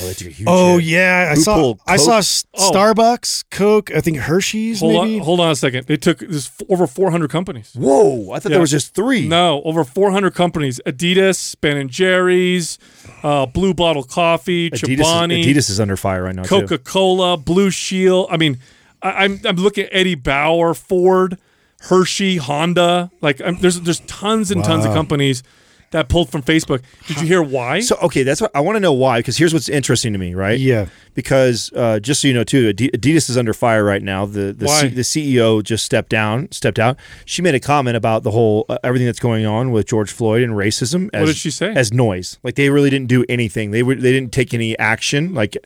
Oh, 0.00 0.06
they 0.08 0.14
took 0.14 0.28
a 0.28 0.30
huge 0.30 0.48
Oh 0.50 0.78
hit. 0.78 0.86
yeah, 0.86 1.28
I 1.30 1.34
Who 1.36 1.40
saw. 1.42 1.54
pulled 1.56 1.80
I 1.86 1.96
saw 1.96 2.10
Coke? 2.12 2.18
S- 2.18 2.44
Oh. 2.56 2.70
Starbucks, 2.72 3.44
Coke. 3.50 3.90
I 3.94 4.00
think 4.00 4.18
Hershey's. 4.18 4.80
Hold 4.80 5.04
maybe. 5.04 5.18
on, 5.20 5.24
hold 5.24 5.40
on 5.40 5.50
a 5.50 5.56
second. 5.56 5.86
They 5.86 5.96
took 5.96 6.18
this 6.18 6.46
f- 6.48 6.66
over 6.68 6.86
400 6.86 7.30
companies. 7.30 7.72
Whoa! 7.74 8.32
I 8.32 8.38
thought 8.38 8.50
Yeah. 8.50 8.54
there 8.56 8.60
was 8.60 8.70
just 8.70 8.94
three. 8.94 9.26
No, 9.28 9.62
over 9.64 9.84
400 9.84 10.34
companies: 10.34 10.80
Adidas, 10.86 11.54
Ben 11.60 11.76
and 11.76 11.90
Jerry's, 11.90 12.78
uh, 13.22 13.46
Blue 13.46 13.74
Bottle 13.74 14.02
Coffee, 14.04 14.70
Adidas, 14.70 14.98
Chobani, 15.00 15.40
is, 15.40 15.46
Adidas 15.46 15.70
is 15.70 15.80
under 15.80 15.96
fire 15.96 16.24
right 16.24 16.34
now. 16.34 16.42
too. 16.42 16.48
Coca 16.60 16.78
Cola, 16.78 17.36
Blue 17.36 17.70
Shield. 17.70 18.28
I 18.30 18.36
mean, 18.36 18.58
I, 19.02 19.24
I'm 19.24 19.40
I'm 19.44 19.56
looking 19.56 19.84
at 19.84 19.90
Eddie 19.94 20.14
Bauer, 20.16 20.74
Ford, 20.74 21.38
Hershey, 21.82 22.36
Honda. 22.38 23.10
Like 23.20 23.40
I'm, 23.44 23.58
there's 23.60 23.80
there's 23.80 24.00
tons 24.00 24.50
and 24.50 24.64
tons 24.64 24.84
of 24.84 24.92
companies 24.92 25.42
that 25.94 26.08
pulled 26.08 26.28
from 26.28 26.42
Facebook. 26.42 26.82
Did 27.06 27.20
you 27.20 27.26
hear 27.28 27.40
why? 27.40 27.78
So 27.78 27.96
okay, 28.02 28.24
that's 28.24 28.40
what 28.40 28.50
I 28.52 28.60
want 28.60 28.74
to 28.74 28.80
know 28.80 28.92
why. 28.92 29.20
Because 29.20 29.36
here's 29.36 29.52
what's 29.54 29.68
interesting 29.68 30.12
to 30.12 30.18
me, 30.18 30.34
right? 30.34 30.58
Yeah. 30.58 30.86
Because 31.14 31.72
uh, 31.72 32.00
just 32.00 32.20
so 32.20 32.26
you 32.26 32.34
know, 32.34 32.42
too, 32.42 32.74
Adidas 32.74 33.30
is 33.30 33.38
under 33.38 33.54
fire 33.54 33.84
right 33.84 34.02
now. 34.02 34.26
The 34.26 34.52
the, 34.52 34.66
Why? 34.66 34.80
C- 34.80 34.88
the 34.88 35.02
CEO 35.02 35.62
just 35.62 35.84
stepped 35.84 36.10
down, 36.10 36.50
stepped 36.50 36.80
out. 36.80 36.96
She 37.24 37.42
made 37.42 37.54
a 37.54 37.60
comment 37.60 37.96
about 37.96 38.24
the 38.24 38.32
whole 38.32 38.66
uh, 38.68 38.78
everything 38.82 39.06
that's 39.06 39.20
going 39.20 39.46
on 39.46 39.70
with 39.70 39.86
George 39.86 40.10
Floyd 40.10 40.42
and 40.42 40.54
racism. 40.54 41.10
As, 41.12 41.28
did 41.28 41.36
she 41.36 41.52
say? 41.52 41.72
As 41.72 41.92
noise, 41.92 42.38
like 42.42 42.56
they 42.56 42.70
really 42.70 42.90
didn't 42.90 43.08
do 43.08 43.24
anything. 43.28 43.70
They 43.70 43.84
were 43.84 43.94
they 43.94 44.10
didn't 44.10 44.32
take 44.32 44.52
any 44.52 44.76
action, 44.80 45.32
like 45.32 45.56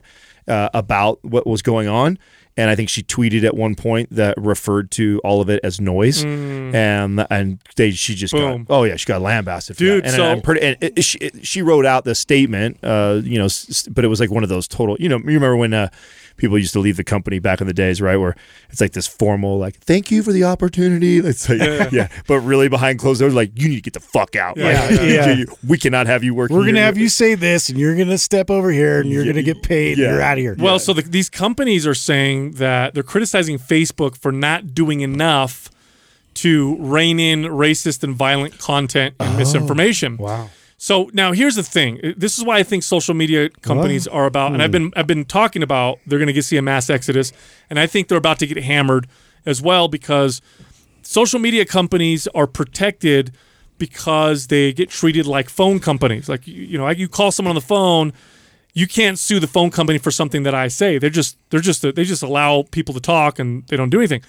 uh, 0.46 0.68
about 0.74 1.24
what 1.24 1.46
was 1.46 1.62
going 1.62 1.88
on. 1.88 2.18
And 2.58 2.68
I 2.68 2.74
think 2.74 2.88
she 2.90 3.02
tweeted 3.02 3.44
at 3.44 3.56
one 3.56 3.74
point 3.76 4.08
that 4.10 4.34
referred 4.36 4.90
to 4.92 5.20
all 5.24 5.40
of 5.40 5.48
it 5.48 5.60
as 5.62 5.80
noise, 5.80 6.24
and 6.24 7.26
and 7.30 7.58
they 7.76 7.90
she 7.92 8.14
just 8.14 8.34
Mm. 8.34 8.38
Boom. 8.38 8.64
got 8.64 8.74
oh 8.74 8.84
yeah 8.84 8.96
she 8.96 9.06
got 9.06 9.22
lambasted 9.22 9.76
for 9.76 9.80
Dude, 9.84 10.02
that. 10.04 10.08
And 10.08 10.16
so- 10.16 10.26
I'm 10.30 10.40
pretty 10.42 10.60
and 10.66 10.76
it, 10.80 11.02
she, 11.04 11.18
it- 11.18 11.46
she 11.46 11.62
wrote 11.62 11.86
out 11.86 12.04
the 12.04 12.14
statement, 12.14 12.78
uh, 12.82 13.20
you 13.24 13.38
know, 13.38 13.46
s- 13.46 13.66
s- 13.70 13.88
but 13.88 14.04
it 14.04 14.08
was 14.08 14.20
like 14.20 14.30
one 14.30 14.42
of 14.42 14.48
those 14.48 14.68
total, 14.68 14.96
you 15.00 15.08
know, 15.08 15.16
you 15.18 15.24
remember 15.24 15.56
when 15.56 15.72
uh, 15.72 15.88
people 16.36 16.56
used 16.58 16.72
to 16.72 16.78
leave 16.78 16.96
the 16.96 17.04
company 17.04 17.38
back 17.38 17.60
in 17.60 17.66
the 17.66 17.72
days, 17.74 18.00
right? 18.00 18.16
Where 18.16 18.36
it's 18.70 18.80
like 18.80 18.92
this 18.92 19.06
formal, 19.08 19.58
like, 19.58 19.76
thank 19.80 20.10
you 20.10 20.22
for 20.22 20.32
the 20.32 20.44
opportunity. 20.44 21.18
It's 21.18 21.48
like, 21.48 21.58
Yeah. 21.58 21.88
yeah. 21.92 22.08
but 22.28 22.40
really 22.40 22.68
behind 22.68 22.98
closed 23.00 23.20
doors, 23.20 23.34
like, 23.34 23.50
you 23.60 23.68
need 23.68 23.76
to 23.76 23.80
get 23.82 23.94
the 23.94 24.00
fuck 24.00 24.36
out. 24.36 24.56
Yeah, 24.56 24.86
Like, 24.90 25.00
yeah. 25.00 25.32
you- 25.32 25.46
we 25.66 25.78
cannot 25.78 26.06
have 26.06 26.22
you 26.22 26.34
working. 26.34 26.56
We're 26.56 26.64
gonna 26.66 26.76
here. 26.78 26.84
have 26.86 26.98
you 26.98 27.08
say 27.08 27.34
this, 27.34 27.68
and 27.70 27.78
you're 27.78 27.96
gonna 27.96 28.18
step 28.18 28.50
over 28.50 28.70
here, 28.70 29.00
and 29.00 29.10
you're 29.10 29.24
Yeah, 29.24 29.32
gonna 29.32 29.42
get 29.42 29.62
paid. 29.62 29.98
yeah. 29.98 30.04
And 30.06 30.14
you're 30.14 30.22
out 30.22 30.38
of 30.38 30.42
here. 30.42 30.56
Well, 30.58 30.78
so 30.78 30.92
the, 30.92 31.02
these 31.02 31.28
companies 31.28 31.86
are 31.86 31.94
saying 31.94 32.47
that 32.52 32.94
they're 32.94 33.02
criticizing 33.02 33.58
Facebook 33.58 34.16
for 34.16 34.32
not 34.32 34.74
doing 34.74 35.00
enough 35.00 35.70
to 36.34 36.76
rein 36.76 37.18
in 37.18 37.42
racist 37.42 38.04
and 38.04 38.14
violent 38.14 38.58
content 38.58 39.14
and 39.18 39.34
oh, 39.34 39.38
misinformation. 39.38 40.16
wow. 40.16 40.48
So 40.80 41.10
now 41.12 41.32
here's 41.32 41.56
the 41.56 41.64
thing. 41.64 41.98
Uh, 42.04 42.12
this 42.16 42.38
is 42.38 42.44
why 42.44 42.58
I 42.58 42.62
think 42.62 42.84
social 42.84 43.12
media 43.12 43.50
companies 43.50 44.06
are 44.06 44.26
about, 44.26 44.52
and 44.52 44.62
I've 44.62 44.70
been 44.70 44.86
hmm. 44.86 44.98
I've 44.98 45.08
been 45.08 45.24
talking 45.24 45.62
about 45.62 45.98
they're 46.06 46.20
going 46.20 46.32
to 46.32 46.42
see 46.42 46.56
a 46.56 46.62
mass 46.62 46.88
exodus, 46.88 47.32
and 47.68 47.80
I 47.80 47.88
think 47.88 48.06
they're 48.06 48.18
about 48.18 48.38
to 48.38 48.46
get 48.46 48.62
hammered 48.62 49.08
as 49.44 49.60
well 49.60 49.88
because 49.88 50.40
social 51.02 51.40
media 51.40 51.64
companies 51.64 52.28
are 52.28 52.46
protected 52.46 53.32
because 53.78 54.46
they 54.46 54.72
get 54.72 54.88
treated 54.88 55.26
like 55.26 55.48
phone 55.48 55.80
companies. 55.80 56.28
Like 56.28 56.46
you, 56.46 56.62
you 56.62 56.78
know, 56.78 56.88
you 56.90 57.08
call 57.08 57.32
someone 57.32 57.50
on 57.50 57.54
the 57.56 57.60
phone, 57.60 58.12
you 58.78 58.86
can't 58.86 59.18
sue 59.18 59.40
the 59.40 59.46
phone 59.46 59.70
company 59.78 59.98
for 59.98 60.10
something 60.20 60.42
that 60.44 60.54
I 60.54 60.68
say. 60.68 60.98
They're 60.98 61.16
just 61.22 61.36
they're 61.50 61.66
just 61.70 61.82
they 61.82 62.04
just 62.04 62.22
allow 62.22 62.62
people 62.70 62.94
to 62.94 63.00
talk 63.00 63.38
and 63.40 63.66
they 63.68 63.76
don't 63.76 63.90
do 63.90 63.98
anything. 63.98 64.22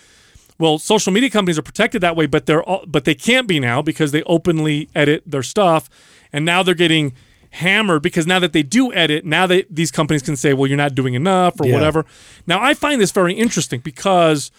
Well, 0.57 0.77
social 0.79 1.13
media 1.13 1.29
companies 1.29 1.57
are 1.59 1.67
protected 1.71 2.01
that 2.01 2.15
way, 2.15 2.25
but 2.25 2.45
they're 2.47 2.63
all, 2.63 2.83
but 2.85 3.05
they 3.05 3.15
can't 3.15 3.47
be 3.47 3.59
now 3.59 3.81
because 3.81 4.11
they 4.11 4.23
openly 4.23 4.89
edit 4.95 5.23
their 5.25 5.43
stuff, 5.43 5.89
and 6.33 6.43
now 6.45 6.63
they're 6.63 6.73
getting 6.87 7.13
hammered 7.51 8.01
because 8.03 8.27
now 8.27 8.39
that 8.39 8.51
they 8.53 8.63
do 8.63 8.91
edit, 8.93 9.23
now 9.23 9.47
that 9.47 9.67
these 9.73 9.91
companies 9.91 10.21
can 10.21 10.35
say, 10.35 10.53
"Well, 10.53 10.67
you're 10.67 10.77
not 10.85 10.95
doing 10.95 11.13
enough" 11.13 11.53
or 11.61 11.65
Yeah. 11.67 11.73
whatever. 11.75 12.05
Now, 12.45 12.61
I 12.61 12.73
find 12.73 12.99
this 12.99 13.11
very 13.11 13.33
interesting 13.33 13.79
because 13.81 14.51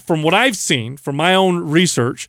from 0.00 0.22
what 0.22 0.34
I've 0.34 0.56
seen 0.56 0.96
from 0.96 1.16
my 1.16 1.34
own 1.34 1.58
research, 1.70 2.28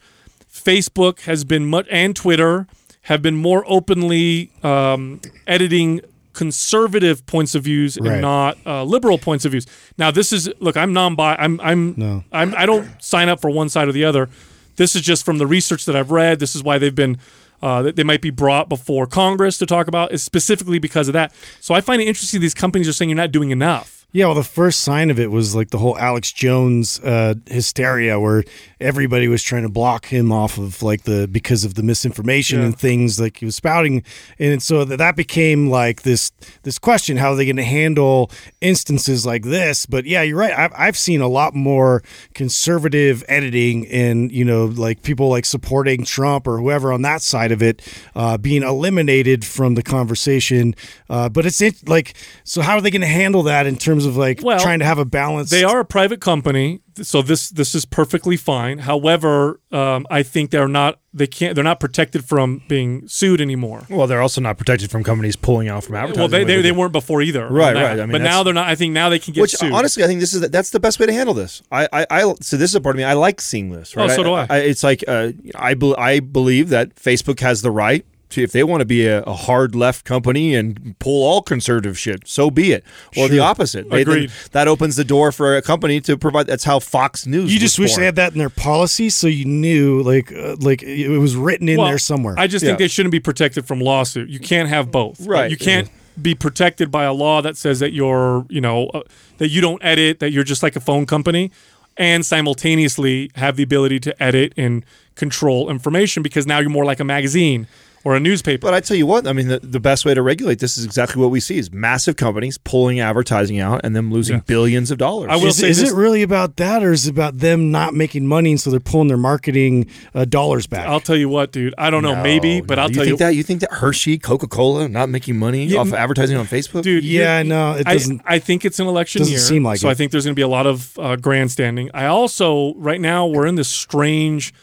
Facebook 0.52 1.22
has 1.22 1.44
been 1.44 1.66
much 1.66 1.88
and 1.92 2.16
Twitter 2.16 2.68
have 3.04 3.22
been 3.22 3.36
more 3.36 3.64
openly 3.68 4.52
um, 4.64 5.20
editing 5.48 6.00
conservative 6.34 7.26
points 7.26 7.56
of 7.56 7.64
views 7.64 7.98
and 7.98 8.06
not 8.22 8.58
uh, 8.66 8.84
liberal 8.84 9.18
points 9.18 9.46
of 9.46 9.52
views. 9.52 9.66
Now, 9.98 10.12
this 10.12 10.34
is 10.34 10.50
look. 10.60 10.76
I'm 10.78 10.94
non-bi. 10.94 11.36
I'm 11.36 11.60
I'm, 11.62 11.94
No. 11.98 12.24
I'm 12.32 12.54
I 12.56 12.66
don't 12.66 12.90
sign 13.02 13.30
up 13.30 13.40
for 13.42 13.50
one 13.50 13.70
side 13.70 13.88
or 13.88 13.92
the 13.92 14.06
other. 14.06 14.30
This 14.76 14.96
is 14.96 15.02
just 15.04 15.24
from 15.24 15.38
the 15.38 15.48
research 15.48 15.86
that 15.86 15.96
I've 15.96 16.12
read. 16.12 16.40
This 16.40 16.56
is 16.56 16.64
why 16.64 16.78
they've 16.78 16.96
been. 16.96 17.18
Uh, 17.62 17.94
they 17.96 18.04
might 18.04 18.22
be 18.22 18.30
brought 18.30 18.68
before 18.68 19.08
Congress 19.08 19.58
to 19.58 19.66
talk 19.66 19.88
about 19.88 20.12
is 20.12 20.22
specifically 20.22 20.80
because 20.80 21.08
of 21.08 21.14
that. 21.14 21.34
So 21.62 21.74
I 21.74 21.80
find 21.80 22.02
it 22.02 22.08
interesting 22.10 22.42
these 22.42 22.54
companies 22.54 22.90
are 22.90 22.94
saying 22.94 23.10
you're 23.10 23.16
not 23.16 23.32
doing 23.32 23.52
enough. 23.52 23.93
Yeah, 24.16 24.28
well, 24.28 24.36
the 24.36 24.44
first 24.44 24.82
sign 24.82 25.10
of 25.10 25.20
it 25.20 25.32
was 25.32 25.56
like 25.56 25.72
the 25.72 25.80
whole 25.80 25.98
Alex 25.98 26.32
Jones 26.32 27.00
uh, 27.00 27.34
hysteria, 27.48 28.20
where 28.20 28.44
everybody 28.80 29.28
was 29.28 29.42
trying 29.42 29.64
to 29.64 29.70
block 29.70 30.06
him 30.06 30.32
off 30.32 30.60
of 30.60 30.84
like 30.84 31.02
the 31.04 31.28
because 31.28 31.64
of 31.66 31.74
the 31.74 31.82
misinformation 31.82 32.60
Yeah. 32.60 32.66
and 32.68 32.78
things 32.78 33.20
like 33.20 33.38
he 33.38 33.46
was 33.46 33.56
spouting, 33.56 34.04
and 34.38 34.62
so 34.62 34.86
that 34.86 34.98
that 34.98 35.16
became 35.16 35.68
like 35.72 36.04
this 36.04 36.32
this 36.62 36.78
question: 36.78 37.18
how 37.18 37.32
are 37.32 37.36
they 37.36 37.46
going 37.46 37.56
to 37.56 37.64
handle 37.64 38.30
instances 38.62 39.26
like 39.26 39.46
this? 39.46 39.88
But 39.88 40.06
yeah, 40.06 40.22
you're 40.22 40.38
right. 40.38 40.54
I've 40.56 40.74
I've 40.78 40.98
seen 40.98 41.20
a 41.22 41.28
lot 41.28 41.56
more 41.56 42.04
conservative 42.36 43.24
editing, 43.28 43.88
and 43.88 44.32
you 44.32 44.46
know, 44.46 44.66
like 44.66 45.02
people 45.02 45.30
like 45.30 45.46
supporting 45.46 46.04
Trump 46.06 46.48
or 46.48 46.60
whoever 46.60 46.94
on 46.94 47.02
that 47.02 47.24
side 47.24 47.52
of 47.52 47.64
it 47.64 47.82
uh, 48.16 48.38
being 48.38 48.62
eliminated 48.62 49.44
from 49.44 49.74
the 49.74 49.82
conversation. 49.82 50.76
Uh, 51.10 51.30
but 51.30 51.48
it's 51.48 51.62
it, 51.62 51.90
like, 51.90 52.14
so 52.44 52.62
how 52.62 52.76
are 52.76 52.82
they 52.82 52.92
going 52.92 53.02
to 53.02 53.08
handle 53.08 53.42
that 53.42 53.66
in 53.66 53.76
terms 53.76 54.03
of 54.06 54.18
like 54.18 54.42
Well, 54.42 54.60
trying 54.60 54.80
to 54.80 54.86
have 54.86 55.00
a 55.00 55.06
balance? 55.06 55.50
They 55.50 55.64
are 55.64 55.80
a 55.80 55.86
private 55.86 56.22
company, 56.22 56.82
so 57.02 57.22
this 57.22 57.50
this 57.50 57.76
is 57.76 57.86
perfectly 57.86 58.38
fine. 58.38 58.80
However, 58.80 59.60
um, 59.72 60.06
I 60.10 60.24
think 60.24 60.52
they're 60.52 60.68
not 60.68 61.00
they 61.14 61.28
can't 61.28 61.56
they're 61.56 61.64
not 61.64 61.80
protected 61.80 62.26
from 62.26 62.62
being 62.68 63.08
sued 63.08 63.42
anymore. 63.42 63.84
Well, 63.90 64.08
they're 64.08 64.22
also 64.22 64.42
not 64.42 64.58
protected 64.58 64.92
from 64.92 65.04
companies 65.04 65.36
pulling 65.36 65.70
out 65.70 65.84
from 65.84 65.96
advertising. 65.96 66.20
Well, 66.20 66.28
they, 66.28 66.44
they, 66.44 66.62
they 66.62 66.72
weren't 66.72 66.92
before 66.92 67.22
either, 67.22 67.48
Right, 67.48 67.76
right. 67.76 68.00
I 68.00 68.06
mean, 68.06 68.12
but 68.12 68.22
now 68.22 68.44
they're 68.44 68.54
not. 68.54 68.68
I 68.68 68.76
think 68.76 68.94
now 68.94 69.10
they 69.10 69.20
can 69.20 69.34
get 69.34 69.42
Which 69.42 69.56
sued. 69.56 69.72
honestly, 69.72 70.04
I 70.04 70.08
think 70.08 70.20
this 70.20 70.34
is 70.34 70.42
that's 70.50 70.72
the 70.72 70.80
best 70.80 71.00
way 71.00 71.06
to 71.06 71.14
handle 71.14 71.34
this. 71.34 71.62
I, 71.72 71.88
I, 71.94 72.06
I 72.10 72.34
so 72.42 72.58
this 72.58 72.72
is 72.72 72.76
a 72.76 72.82
part 72.82 72.96
of 72.96 72.98
me. 72.98 73.04
I 73.04 73.14
like 73.14 73.42
seeing 73.42 73.70
this. 73.72 73.96
Right? 73.96 74.10
Oh, 74.10 74.16
so 74.16 74.24
do 74.24 74.34
I. 74.34 74.46
it's 74.58 74.84
like 74.84 75.04
uh, 75.08 75.32
I, 75.56 75.74
bel 75.74 75.96
I 75.98 76.20
believe 76.20 76.70
that 76.70 76.96
Facebook 76.96 77.40
has 77.40 77.62
the 77.62 77.72
right 77.72 78.06
to, 78.34 78.44
if 78.44 78.52
they 78.52 78.64
want 78.64 78.82
to 78.82 78.86
be 78.86 79.06
a, 79.08 79.22
a 79.24 79.34
hard 79.34 79.74
left 79.76 80.06
company 80.06 80.54
and 80.54 80.96
pull 81.00 81.24
all 81.26 81.42
conservative 81.42 81.98
shit, 81.98 82.28
so 82.28 82.52
be 82.52 82.72
it. 82.72 82.84
Or 83.18 83.28
the 83.28 83.40
opposite. 83.40 83.90
They- 83.90 84.04
then 84.04 84.30
that 84.52 84.68
opens 84.68 84.96
the 84.96 85.04
door 85.04 85.32
for 85.32 85.56
a 85.58 85.62
company 85.62 86.00
to 86.02 86.18
provide. 86.18 86.48
That's 86.48 86.64
how 86.64 86.80
Fox 86.80 87.26
News. 87.26 87.52
You 87.52 87.56
was 87.56 87.62
just 87.62 87.80
wish 87.80 87.92
born. 87.92 88.02
they 88.02 88.06
had 88.06 88.16
that 88.18 88.34
in 88.34 88.38
their 88.40 88.50
policy, 88.50 89.10
so 89.10 89.28
you 89.28 89.46
knew, 89.46 90.02
like, 90.04 90.32
uh, 90.32 90.56
like 90.60 90.84
it 90.84 91.18
was 91.18 91.36
written 91.36 91.70
in 91.70 91.78
Well, 91.78 91.88
there 91.88 91.98
somewhere. 91.98 92.36
I 92.38 92.48
just 92.48 92.64
think 92.64 92.80
Yeah. 92.80 92.84
they 92.86 92.88
shouldn't 92.90 93.12
be 93.12 93.20
protected 93.20 93.66
from 93.66 93.80
lawsuit. 93.80 94.30
You 94.30 94.40
can't 94.40 94.70
have 94.70 94.92
both. 94.92 95.26
Right. 95.26 95.50
You 95.50 95.58
can't 95.58 95.90
be 96.22 96.36
protected 96.36 96.92
by 96.92 97.06
a 97.06 97.14
law 97.14 97.42
that 97.42 97.58
says 97.58 97.80
that 97.80 97.92
you're, 97.94 98.46
you 98.50 98.62
know, 98.62 98.88
uh, 98.94 99.02
that 99.40 99.50
you 99.50 99.62
don't 99.62 99.84
edit, 99.84 100.20
that 100.20 100.32
you're 100.32 100.44
just 100.44 100.62
like 100.62 100.76
a 100.76 100.80
phone 100.80 101.06
company, 101.08 101.50
and 101.98 102.26
simultaneously 102.26 103.32
have 103.36 103.56
the 103.56 103.64
ability 103.64 104.00
to 104.00 104.24
edit 104.24 104.54
and 104.58 104.86
control 105.16 105.70
information 105.70 106.24
because 106.24 106.46
now 106.48 106.60
you're 106.60 106.70
more 106.70 106.86
like 106.86 107.00
a 107.00 107.04
magazine 107.04 107.68
or 108.06 108.16
a 108.16 108.20
newspaper. 108.20 108.60
But 108.68 108.74
I 108.74 108.80
tell 108.82 108.98
you 108.98 109.06
what, 109.06 109.26
I 109.28 109.34
mean, 109.34 109.48
the, 109.48 109.60
the 109.60 109.80
best 109.80 110.04
way 110.06 110.14
to 110.14 110.22
regulate 110.22 110.60
this 110.60 110.78
is 110.78 110.84
exactly 110.86 111.22
what 111.22 111.30
we 111.32 111.40
see: 111.40 111.58
is 111.58 111.72
massive 111.72 112.16
companies 112.18 112.58
pulling 112.58 113.00
advertising 113.00 113.60
out 113.60 113.82
and 113.84 113.96
them 113.96 114.12
losing 114.12 114.38
Yeah. 114.38 114.42
billions 114.46 114.92
of 114.92 114.98
dollars. 114.98 115.30
I 115.32 115.36
will 115.38 115.48
is 115.48 115.58
say 115.58 115.70
is 115.70 115.80
this- 115.80 115.92
it 115.92 115.96
really 115.96 116.22
about 116.22 116.58
that, 116.58 116.84
or 116.84 116.92
is 116.92 117.08
it 117.08 117.12
about 117.12 117.38
them 117.40 117.72
not 117.72 117.94
making 117.94 118.28
money, 118.28 118.52
and 118.52 118.60
so 118.62 118.70
they're 118.72 118.80
pulling 118.80 119.08
their 119.08 119.18
marketing 119.18 119.88
uh, 120.14 120.26
dollars 120.26 120.68
back? 120.68 120.88
I'll 120.88 121.00
tell 121.00 121.16
you 121.16 121.30
what, 121.30 121.52
dude. 121.52 121.74
I 121.78 121.90
don't 121.90 122.04
know, 122.04 122.16
No, 122.16 122.24
maybe, 122.24 122.62
but 122.62 122.76
no. 122.76 122.84
I'll 122.84 122.90
you 122.90 122.96
tell 122.96 123.04
think 123.04 123.12
you, 123.14 123.18
that 123.18 123.36
you 123.36 123.44
think 123.44 123.62
that 123.62 123.72
Hershey, 123.72 124.18
Coca 124.18 124.48
Cola, 124.48 124.88
not 124.90 125.10
making 125.10 125.38
money 125.38 125.66
Yeah, 125.66 125.80
off 125.80 125.88
of 125.88 125.94
advertising 125.94 126.38
on 126.38 126.46
Facebook, 126.46 126.84
dude. 126.84 127.04
yeah, 127.04 127.38
you're- 127.40 127.50
no, 127.50 127.74
it 127.74 127.86
doesn't. 127.86 128.22
I, 128.26 128.40
think 128.40 128.66
it's 128.66 128.80
an 128.80 128.88
election 128.88 129.20
doesn't 129.20 129.32
year, 129.32 129.40
seem 129.40 129.64
like 129.64 129.80
so 129.80 129.88
it. 129.88 129.92
I 129.92 129.94
think 129.94 130.12
there's 130.12 130.26
going 130.26 130.34
to 130.36 130.40
be 130.40 130.42
a 130.42 130.48
lot 130.48 130.68
of 130.68 130.98
uh, 131.00 131.16
grandstanding. 131.16 131.90
I 131.94 132.06
also, 132.08 132.74
right 132.76 133.00
now, 133.00 133.26
we're 133.28 133.48
in 133.48 133.56
this 133.56 133.70
strange 133.70 134.54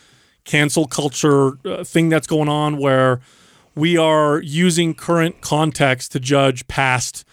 cancel 0.45 0.87
culture 0.87 1.53
uh, 1.67 1.85
thing 1.85 2.09
that's 2.09 2.27
going 2.27 2.49
on 2.49 2.79
where 2.79 3.21
we 3.75 3.97
are 3.97 4.41
using 4.43 4.95
current 4.95 5.41
context 5.41 6.13
to 6.13 6.21
judge 6.21 6.67
past 6.69 7.25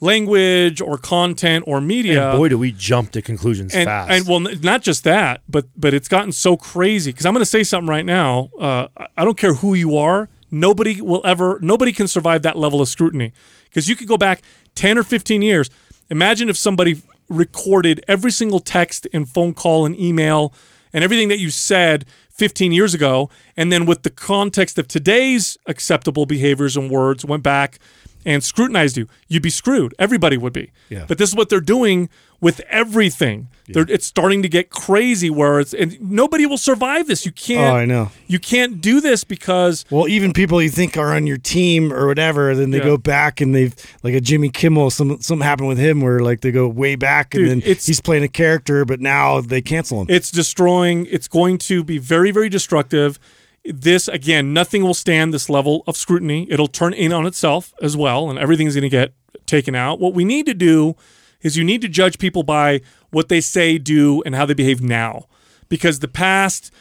language 0.00 0.80
or 0.80 0.96
content 0.96 1.64
or 1.66 1.80
media. 1.80 2.30
And 2.30 2.38
boy, 2.38 2.48
do 2.48 2.58
we 2.58 2.72
jump 2.72 3.12
to 3.12 3.22
conclusions 3.22 3.74
and, 3.74 3.86
fast. 3.86 4.10
and 4.10 4.26
well, 4.26 4.40
not 4.62 4.82
just 4.82 5.04
that, 5.04 5.42
but 5.48 5.66
but 5.76 5.94
it's 5.94 6.08
gotten 6.08 6.32
so 6.32 6.56
crazy. 6.56 7.12
Because 7.12 7.26
I'm 7.26 7.34
going 7.34 7.42
to 7.42 7.46
say 7.50 7.62
something 7.62 7.88
right 7.88 8.04
now. 8.04 8.50
Uh, 8.58 8.88
I- 9.16 9.24
don't 9.24 9.36
care 9.36 9.54
who 9.54 9.74
you 9.74 9.96
are. 9.96 10.28
Nobody 10.50 11.00
will 11.00 11.22
ever. 11.24 11.58
Nobody 11.60 11.92
can 11.92 12.08
survive 12.08 12.42
that 12.42 12.56
level 12.56 12.80
of 12.80 12.88
scrutiny. 12.88 13.32
Because 13.64 13.88
you 13.88 13.94
could 13.94 14.08
go 14.08 14.16
back 14.16 14.42
ten 14.74 14.98
or 14.98 15.02
fifteen 15.02 15.42
years. 15.42 15.70
Imagine 16.08 16.48
if 16.48 16.56
somebody 16.56 17.02
recorded 17.28 18.04
every 18.08 18.32
single 18.32 18.58
text 18.58 19.06
and 19.12 19.28
phone 19.28 19.54
call 19.54 19.86
and 19.86 19.98
email 19.98 20.52
and 20.92 21.04
everything 21.04 21.28
that 21.28 21.38
you 21.38 21.50
said 21.50 22.04
15 22.40 22.72
years 22.72 22.94
ago, 22.94 23.28
and 23.54 23.70
then 23.70 23.84
with 23.84 24.02
the 24.02 24.08
context 24.08 24.78
of 24.78 24.88
today's 24.88 25.58
acceptable 25.66 26.24
behaviors 26.24 26.74
and 26.74 26.90
words, 26.90 27.22
went 27.22 27.42
back 27.42 27.78
and 28.24 28.42
scrutinized 28.42 28.96
you, 28.96 29.06
you'd 29.28 29.42
be 29.42 29.50
screwed. 29.50 29.94
Everybody 29.98 30.38
would 30.38 30.54
be. 30.54 30.72
Yeah. 30.88 31.04
But 31.06 31.18
this 31.18 31.28
is 31.28 31.36
what 31.36 31.50
they're 31.50 31.60
doing 31.60 32.08
with 32.40 32.60
everything. 32.60 33.48
They're, 33.72 33.86
it's 33.88 34.06
starting 34.06 34.42
to 34.42 34.48
get 34.48 34.70
crazy 34.70 35.30
where 35.30 35.60
it's 35.60 35.72
and 35.74 36.00
nobody 36.00 36.46
will 36.46 36.58
survive 36.58 37.06
this. 37.06 37.24
You 37.26 37.32
can't. 37.32 37.72
Oh, 37.74 37.76
I 37.76 37.84
know. 37.84 38.10
You 38.26 38.38
can't 38.38 38.80
do 38.80 39.00
this 39.00 39.24
because 39.24 39.84
Well, 39.90 40.08
even 40.08 40.32
people 40.32 40.60
you 40.62 40.70
think 40.70 40.96
are 40.96 41.14
on 41.14 41.26
your 41.26 41.36
team 41.38 41.92
or 41.92 42.06
whatever, 42.06 42.54
then 42.54 42.70
they 42.70 42.78
Yeah. 42.78 42.84
go 42.84 42.96
back 42.96 43.40
and 43.40 43.54
they've 43.54 43.74
like 44.02 44.14
a 44.14 44.20
Jimmy 44.20 44.48
Kimmel. 44.50 44.90
Some 44.90 45.20
something 45.20 45.44
happened 45.46 45.68
with 45.68 45.78
him 45.78 46.00
where 46.00 46.20
like 46.20 46.40
they 46.40 46.50
go 46.52 46.68
way 46.68 46.94
back 46.96 47.30
Dude, 47.30 47.48
and 47.48 47.62
then 47.62 47.76
he's 47.76 48.00
playing 48.00 48.24
a 48.24 48.28
character, 48.28 48.84
but 48.84 49.00
now 49.00 49.40
they 49.40 49.60
cancel 49.60 50.00
him. 50.02 50.06
it's 50.10 50.30
destroying. 50.30 51.06
It's 51.06 51.28
going 51.28 51.58
to 51.58 51.84
be 51.84 51.98
very, 51.98 52.30
very 52.30 52.48
destructive. 52.48 53.18
This 53.64 54.08
again, 54.08 54.54
nothing 54.54 54.82
will 54.82 54.94
stand 54.94 55.34
this 55.34 55.50
level 55.50 55.84
of 55.86 55.96
scrutiny. 55.96 56.46
It'll 56.50 56.66
turn 56.66 56.94
in 56.94 57.12
on 57.12 57.26
itself 57.26 57.74
as 57.82 57.94
well, 57.96 58.30
and 58.30 58.38
everything's 58.38 58.74
going 58.74 58.82
to 58.82 58.88
get 58.88 59.12
taken 59.44 59.74
out. 59.74 60.00
What 60.00 60.14
we 60.14 60.24
need 60.24 60.46
to 60.46 60.54
do 60.54 60.96
is 61.42 61.56
you 61.58 61.64
need 61.64 61.82
to 61.82 61.88
judge 61.88 62.18
people 62.18 62.42
by 62.42 62.80
what 63.10 63.28
they 63.28 63.40
say, 63.40 63.78
do, 63.78 64.22
and 64.22 64.34
how 64.34 64.46
they 64.46 64.54
behave 64.54 64.80
now, 64.80 65.26
because 65.68 66.00
the 66.00 66.08
past 66.08 66.72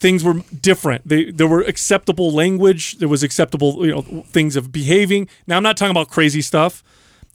things 0.00 0.22
were 0.22 0.42
different. 0.60 1.08
They, 1.08 1.30
there 1.30 1.46
were 1.46 1.62
acceptable 1.62 2.30
language. 2.30 2.98
There 2.98 3.08
was 3.08 3.22
acceptable, 3.22 3.86
you 3.86 3.92
know, 3.92 4.02
things 4.26 4.56
of 4.56 4.70
behaving. 4.70 5.28
Now 5.46 5.56
I'm 5.56 5.62
not 5.62 5.76
talking 5.76 5.92
about 5.92 6.08
crazy 6.08 6.42
stuff. 6.42 6.82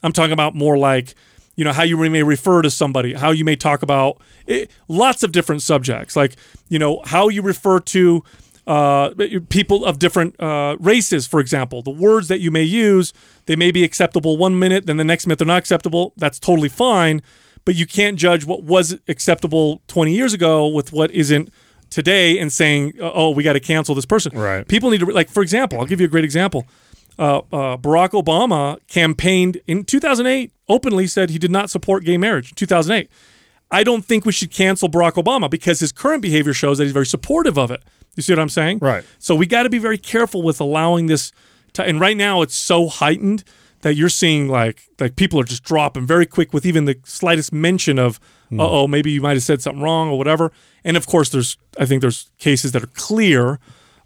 I'm 0.03 0.11
talking 0.11 0.33
about 0.33 0.53
more 0.55 0.77
like, 0.77 1.15
you 1.55 1.63
know, 1.65 1.73
how 1.73 1.83
you 1.83 1.97
may 1.97 2.23
refer 2.23 2.61
to 2.61 2.69
somebody, 2.69 3.13
how 3.13 3.31
you 3.31 3.43
may 3.43 3.55
talk 3.55 3.81
about 3.81 4.21
it, 4.45 4.69
lots 4.87 5.23
of 5.23 5.31
different 5.31 5.61
subjects, 5.61 6.15
like, 6.15 6.35
you 6.69 6.79
know, 6.79 7.01
how 7.05 7.27
you 7.27 7.41
refer 7.41 7.79
to 7.79 8.23
uh, 8.67 9.09
people 9.49 9.83
of 9.83 9.97
different 9.97 10.39
uh, 10.39 10.77
races, 10.79 11.25
for 11.25 11.39
example. 11.39 11.81
The 11.81 11.89
words 11.89 12.27
that 12.27 12.39
you 12.39 12.51
may 12.51 12.63
use, 12.63 13.13
they 13.47 13.55
may 13.55 13.71
be 13.71 13.83
acceptable 13.83 14.37
one 14.37 14.59
minute, 14.59 14.85
then 14.85 14.97
the 14.97 15.03
next 15.03 15.25
minute 15.25 15.39
they're 15.39 15.47
not 15.47 15.57
acceptable. 15.57 16.13
That's 16.17 16.39
totally 16.39 16.69
fine, 16.69 17.21
but 17.69 17.75
you 17.75 17.85
can't 17.85 18.17
judge 18.17 18.45
what 18.45 18.63
was 18.63 18.97
acceptable 19.07 19.79
20 19.89 20.11
years 20.11 20.33
ago 20.33 20.67
with 20.67 20.91
what 20.91 21.11
isn't 21.11 21.53
today 21.91 22.39
and 22.39 22.51
saying, 22.51 22.93
oh, 22.99 23.29
we 23.29 23.43
got 23.43 23.53
to 23.53 23.59
cancel 23.59 23.93
this 23.93 24.07
person. 24.07 24.35
Right. 24.35 24.67
People 24.67 24.89
need 24.89 25.01
to, 25.01 25.05
like, 25.05 25.29
for 25.29 25.43
example, 25.43 25.79
I'll 25.79 25.85
give 25.85 26.01
you 26.01 26.07
a 26.07 26.09
great 26.09 26.23
example. 26.23 26.65
Uh, 27.19 27.41
uh, 27.53 27.77
Barack 27.77 28.19
Obama 28.19 28.79
campaigned 28.87 29.61
in 29.67 29.83
2008, 29.83 30.51
openly 30.67 31.05
said 31.05 31.29
he 31.29 31.37
did 31.37 31.51
not 31.51 31.69
support 31.69 32.03
gay 32.03 32.17
marriage 32.17 32.49
in 32.49 32.55
2008. 32.55 33.07
I 33.69 33.83
don't 33.83 34.03
think 34.03 34.25
we 34.25 34.31
should 34.31 34.49
cancel 34.49 34.89
Barack 34.89 35.23
Obama 35.23 35.47
because 35.47 35.79
his 35.79 35.91
current 35.91 36.23
behavior 36.23 36.53
shows 36.53 36.79
that 36.79 36.85
he's 36.85 36.91
very 36.93 37.05
supportive 37.05 37.59
of 37.59 37.69
it. 37.69 37.83
You 38.15 38.23
see 38.23 38.33
what 38.33 38.39
I'm 38.39 38.49
saying? 38.49 38.79
Right. 38.79 39.03
So 39.19 39.35
we 39.35 39.45
got 39.45 39.61
to 39.61 39.69
be 39.69 39.77
very 39.77 39.99
careful 39.99 40.41
with 40.41 40.59
allowing 40.59 41.05
this. 41.05 41.31
To, 41.73 41.83
and 41.83 41.99
right 41.99 42.17
now, 42.17 42.41
it's 42.41 42.55
so 42.55 42.87
heightened 42.87 43.43
that 43.81 43.95
you're 43.95 44.09
seeing 44.09 44.47
like 44.47 44.89
like 44.99 45.15
people 45.15 45.39
are 45.39 45.43
just 45.43 45.63
dropping 45.63 46.05
very 46.05 46.25
quick 46.25 46.53
with 46.53 46.65
even 46.65 46.85
the 46.85 46.97
slightest 47.03 47.51
mention 47.53 47.97
of, 47.99 48.19
uh 48.51 48.55
oh, 48.67 48.87
maybe 48.87 49.11
you 49.11 49.21
might 49.21 49.33
have 49.37 49.43
said 49.43 49.61
something 49.61 49.81
wrong 49.81 50.09
or 50.09 50.17
whatever. 50.17 50.51
And 50.83 50.97
of 50.97 51.05
course, 51.07 51.29
there's 51.29 51.57
I 51.79 51.85
think 51.85 52.01
there's 52.01 52.29
cases 52.39 52.71
that 52.73 52.83
are 52.83 52.87
clear. 52.93 53.59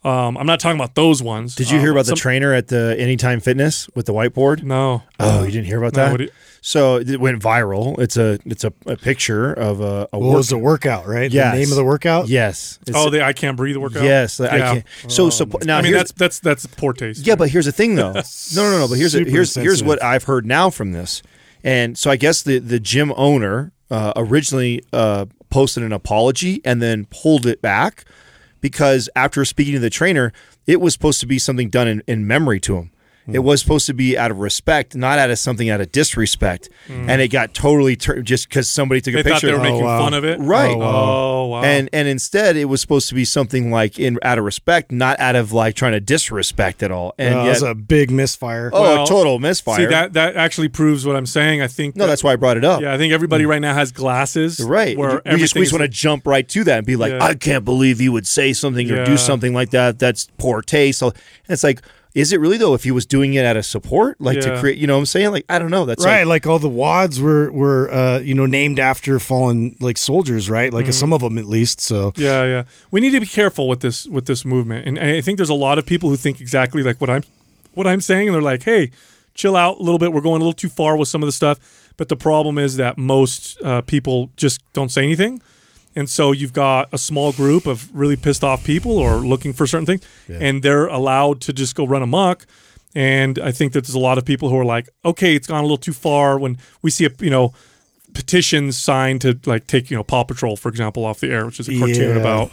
Um, 0.04 0.38
I'm 0.38 0.46
not 0.46 0.60
talking 0.60 0.78
about 0.80 0.96
those 0.96 1.24
ones. 1.24 1.56
Did 1.56 1.72
you 1.72 1.78
Uh, 1.78 1.82
hear 1.82 1.92
about 1.92 2.06
the 2.08 2.16
trainer 2.16 2.54
at 2.54 2.68
the 2.68 2.94
Anytime 3.00 3.40
Fitness 3.40 3.88
with 3.96 4.06
the 4.06 4.14
whiteboard? 4.14 4.62
No. 4.62 5.04
Oh, 5.20 5.44
you 5.46 5.52
didn't 5.52 5.66
hear 5.68 5.82
about 5.82 5.96
No, 5.96 6.18
that? 6.18 6.30
What 6.64 7.06
do 7.06 7.12
you- 7.12 7.16
so 7.16 7.16
it 7.16 7.20
went 7.20 7.42
viral. 7.42 8.00
It's 8.00 8.16
a 8.18 8.40
it's 8.46 8.64
a, 8.64 8.72
a 8.86 8.96
picture 8.96 9.52
of 9.54 9.82
a, 9.82 10.08
a 10.14 10.20
Well, 10.20 10.32
it 10.32 10.36
was 10.36 10.52
a 10.52 10.58
workout, 10.58 11.08
right? 11.08 11.32
Yes. 11.32 11.54
The 11.54 11.60
name 11.60 11.70
of 11.72 11.76
the 11.76 11.84
workout? 11.84 12.28
Yes. 12.30 12.80
It's- 12.88 12.96
Oh, 13.06 13.10
the 13.10 13.24
I 13.24 13.34
can't 13.34 13.58
breathe 13.58 13.78
workout. 13.78 14.04
yes. 14.04 14.40
I 14.40 14.58
Yeah. 14.58 14.74
can't. 14.74 14.86
So 15.12 15.30
so 15.30 15.46
now 15.64 15.78
I 15.78 15.82
mean 15.82 15.94
here's- 15.94 16.12
that's 16.12 16.40
that's 16.40 16.64
that's 16.64 16.66
poor 16.76 16.94
taste. 16.94 17.26
Yeah, 17.28 17.36
but 17.36 17.50
here's 17.50 17.66
the 17.66 17.72
thing, 17.72 17.96
though. 17.96 18.12
no, 18.14 18.22
no, 18.56 18.80
no. 18.80 18.88
But 18.88 18.98
here's 18.98 19.12
Super 19.12 19.30
here's 19.30 19.56
here's 19.56 19.84
what 19.84 20.02
I've 20.04 20.24
heard 20.24 20.46
now 20.46 20.70
from 20.70 20.92
this, 20.94 21.22
and 21.64 21.98
so 21.98 22.10
I 22.10 22.16
guess 22.16 22.42
the 22.42 22.60
the 22.60 22.80
gym 22.80 23.14
owner 23.18 23.72
uh, 23.92 24.14
originally 24.16 24.84
uh, 24.94 25.26
posted 25.50 25.84
an 25.84 25.92
apology 25.92 26.62
and 26.66 26.82
then 26.82 27.06
pulled 27.12 27.46
it 27.46 27.62
back 27.62 28.06
because 28.62 29.10
after 29.16 29.44
speaking 29.46 29.74
to 29.74 29.80
the 29.80 29.90
trainer, 29.90 30.32
it 30.66 30.80
was 30.82 30.94
supposed 30.94 31.20
to 31.20 31.26
be 31.28 31.38
something 31.38 31.70
done 31.70 31.88
in, 31.88 32.04
in 32.08 32.26
memory 32.26 32.60
to 32.62 32.78
him. 32.78 32.90
It 33.32 33.40
was 33.40 33.62
supposed 33.62 33.86
to 33.88 33.94
be 33.94 34.18
out 34.18 34.32
of 34.32 34.40
respect, 34.40 34.96
not 34.96 35.18
out 35.18 35.30
of 35.30 35.40
something 35.40 35.70
out 35.70 35.80
of 35.80 35.92
disrespect, 35.92 36.70
and 36.90 37.22
it 37.22 37.30
got 37.30 37.54
totally 37.54 37.96
tur- 37.96 38.22
just 38.22 38.50
because 38.50 38.70
somebody 38.70 39.00
took 39.02 39.14
they 39.14 39.22
a 39.22 39.24
picture. 39.24 39.48
they 39.48 39.54
were 39.54 39.60
Oh, 39.60 39.64
making 39.64 39.84
wow. 39.86 40.00
fun 40.04 40.14
of 40.14 40.26
it. 40.26 40.40
Right. 40.40 40.76
Oh, 40.76 40.78
wow. 40.78 41.46
wow. 41.46 41.64
And 41.64 41.90
and 41.94 42.08
instead, 42.08 42.58
it 42.58 42.66
was 42.66 42.82
supposed 42.82 43.08
to 43.10 43.16
be 43.16 43.24
something 43.26 43.72
like 43.72 43.98
in 44.00 44.20
out 44.24 44.38
of 44.38 44.44
respect, 44.44 44.92
not 44.92 45.20
out 45.20 45.36
of 45.36 45.54
like 45.54 45.76
trying 45.76 45.94
to 45.94 46.00
disrespect 46.00 46.84
at 46.84 46.92
all. 46.92 47.14
And 47.18 47.34
Uh, 47.36 47.38
yet, 47.38 47.44
that 47.46 47.50
was 47.50 47.64
a 47.64 47.76
big 47.76 48.12
misfire. 48.12 48.70
oh, 48.74 48.82
Well, 48.82 49.04
a 49.04 49.08
total 49.08 49.40
misfire. 49.40 49.78
See 49.78 49.86
that 49.86 50.14
that 50.14 50.36
actually 50.36 50.68
proves 50.70 51.06
what 51.06 51.16
I'm 51.16 51.26
saying. 51.26 51.62
I 51.62 51.68
think 51.68 51.96
no, 51.96 52.04
that- 52.04 52.10
that's 52.10 52.24
why 52.24 52.34
I 52.34 52.36
brought 52.36 52.58
it 52.58 52.66
up. 52.66 52.82
yeah. 52.82 52.94
I 52.94 52.98
think 52.98 53.14
everybody 53.14 53.46
right 53.46 53.62
now 53.62 53.74
has 53.74 53.92
glasses. 53.92 54.60
Right. 54.60 54.98
Where 54.98 55.22
we 55.26 55.38
just, 55.38 55.56
we 55.56 55.62
just 55.62 55.72
want 55.74 55.84
to 55.84 55.88
jump 55.88 56.28
right 56.28 56.48
to 56.50 56.64
that 56.66 56.80
and 56.80 56.88
be 56.88 56.96
like, 56.96 57.14
Yeah. 57.14 57.24
I 57.24 57.36
can't 57.36 57.64
believe 57.64 58.02
you 58.02 58.12
would 58.12 58.28
say 58.28 58.54
something 58.54 58.90
or 58.92 59.06
do 59.06 59.16
something 59.18 59.54
like 59.54 59.70
that. 59.72 59.98
That's 60.00 60.28
poor 60.38 60.62
taste. 60.62 61.02
And 61.02 61.14
it's 61.48 61.64
like, 61.64 61.82
is 62.16 62.32
it 62.32 62.40
really 62.40 62.58
though? 62.58 62.74
If 62.76 62.84
he 62.84 62.92
was 62.92 63.06
doing 63.06 63.34
it 63.34 63.44
out 63.46 63.58
of 63.58 63.66
support, 63.66 64.22
like 64.22 64.40
to 64.42 64.60
create, 64.60 64.78
you 64.78 64.86
know 64.88 64.94
what 64.94 65.00
I'm 65.00 65.06
saying? 65.08 65.32
Like, 65.32 65.46
I 65.50 65.58
don't 65.60 65.72
know. 65.72 65.86
That's 65.86 66.06
right, 66.06 66.20
Like, 66.28 66.46
like 66.46 66.48
all 66.48 66.60
the 66.60 66.70
WODs 66.70 67.20
were 67.20 67.52
were 67.52 67.92
uh, 67.92 68.20
you 68.20 68.34
know 68.36 68.46
named 68.46 68.80
after 68.80 69.20
fallen 69.20 69.76
like 69.80 69.98
soldiers, 69.98 70.50
right? 70.50 70.72
Like 70.72 70.86
Mm-hmm. 70.86 70.92
some 70.92 71.12
of 71.14 71.22
them 71.22 71.38
at 71.38 71.46
least. 71.46 71.82
So 71.82 72.14
Yeah, 72.16 72.44
yeah. 72.46 72.64
We 72.92 73.02
need 73.02 73.12
to 73.12 73.20
be 73.20 73.26
careful 73.26 73.68
with 73.68 73.80
this 73.80 74.06
with 74.06 74.26
this 74.28 74.46
movement, 74.46 74.88
and 74.88 75.00
I 75.00 75.22
think 75.22 75.38
there's 75.38 75.50
a 75.50 75.54
lot 75.56 75.78
of 75.80 75.86
people 75.86 76.10
who 76.10 76.16
think 76.16 76.40
exactly 76.40 76.84
like 76.84 77.02
what 77.02 77.10
I'm 77.10 77.24
what 77.74 77.88
I'm 77.88 78.02
saying, 78.02 78.28
and 78.28 78.36
they're 78.36 78.42
like, 78.42 78.64
"Hey, 78.64 78.92
chill 79.34 79.56
out 79.56 79.80
a 79.80 79.82
little 79.84 79.98
bit. 80.00 80.14
We're 80.14 80.22
going 80.22 80.42
a 80.42 80.46
little 80.46 80.54
too 80.54 80.70
far 80.70 80.96
with 80.96 81.08
some 81.08 81.24
of 81.24 81.28
the 81.28 81.32
stuff." 81.34 81.58
But 81.98 82.10
the 82.10 82.16
problem 82.16 82.58
is 82.58 82.76
that 82.78 82.98
most 82.98 83.58
uh, 83.64 83.82
people 83.82 84.30
just 84.38 84.62
don't 84.74 84.90
say 84.90 85.04
anything, 85.04 85.42
and 85.96 86.10
so 86.10 86.32
you've 86.32 86.54
got 86.54 86.90
a 86.92 86.98
small 86.98 87.32
group 87.32 87.66
of 87.68 87.94
really 87.94 88.16
pissed 88.16 88.44
off 88.44 88.64
people 88.64 88.98
or 88.98 89.18
looking 89.18 89.54
for 89.54 89.68
certain 89.68 89.86
things, 89.86 90.02
and 90.30 90.64
they're 90.64 90.88
allowed 90.88 91.42
to 91.42 91.54
just 91.54 91.76
go 91.76 91.86
run 91.86 92.02
amok. 92.02 92.46
And 92.96 93.40
I 93.40 93.52
think 93.52 93.74
that 93.74 93.86
there's 93.86 93.96
a 93.96 94.00
lot 94.00 94.18
of 94.18 94.26
people 94.26 94.50
who 94.50 94.58
are 94.58 94.66
like, 94.66 94.90
"Okay, 95.04 95.36
it's 95.36 95.48
gone 95.48 95.60
a 95.60 95.64
little 95.64 95.78
too 95.78 95.94
far." 95.94 96.38
When 96.38 96.58
we 96.82 96.92
see 96.92 97.06
a 97.06 97.10
you 97.20 97.30
know 97.32 97.54
petitions 98.14 98.78
signed 98.78 99.22
to 99.22 99.40
like 99.46 99.68
take 99.68 99.90
you 99.90 99.98
know 99.98 100.04
Paw 100.04 100.24
Patrol 100.24 100.56
for 100.56 100.70
example 100.70 101.06
off 101.06 101.20
the 101.20 101.32
air, 101.32 101.46
which 101.46 101.60
is 101.60 101.68
a 101.70 101.78
cartoon 101.78 102.16
Yeah. 102.16 102.22
about 102.22 102.52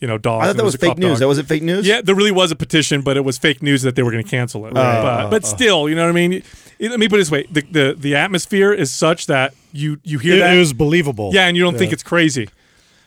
you 0.00 0.06
know 0.06 0.16
dogs. 0.18 0.44
I 0.44 0.46
thought 0.48 0.56
that 0.56 0.62
it 0.62 0.64
was 0.64 0.76
fake 0.76 0.98
news. 0.98 1.10
dog. 1.12 1.18
That 1.18 1.26
wasn't 1.26 1.48
fake 1.48 1.62
news. 1.62 1.86
yeah, 1.86 2.00
there 2.00 2.14
really 2.14 2.30
was 2.30 2.50
a 2.52 2.56
petition, 2.56 3.02
but 3.02 3.16
it 3.16 3.24
was 3.24 3.36
fake 3.38 3.62
news 3.62 3.82
that 3.82 3.96
they 3.96 4.02
were 4.02 4.12
going 4.12 4.24
to 4.24 4.30
cancel 4.30 4.64
it. 4.66 4.70
Oh, 4.70 4.74
but 4.74 5.30
but 5.30 5.44
uh-huh. 5.44 5.56
still, 5.56 5.88
you 5.88 5.94
know 5.94 6.04
what 6.04 6.10
I 6.10 6.12
mean. 6.12 6.32
It- 6.34 6.44
let 6.80 6.98
me 6.98 7.08
put 7.08 7.16
it 7.16 7.18
this 7.18 7.30
way: 7.30 7.46
the, 7.50 7.60
the 7.70 7.94
the 7.98 8.14
atmosphere 8.16 8.72
is 8.72 8.90
such 8.90 9.26
that 9.26 9.52
you 9.72 9.98
you 10.02 10.18
hear 10.18 10.36
it, 10.36 10.38
that, 10.38 10.56
it 10.56 10.58
was 10.58 10.72
believable. 10.72 11.30
yeah, 11.34 11.46
and 11.46 11.56
you 11.56 11.62
don't 11.62 11.76
think 11.76 11.92
it's 11.92 12.02
crazy. 12.02 12.48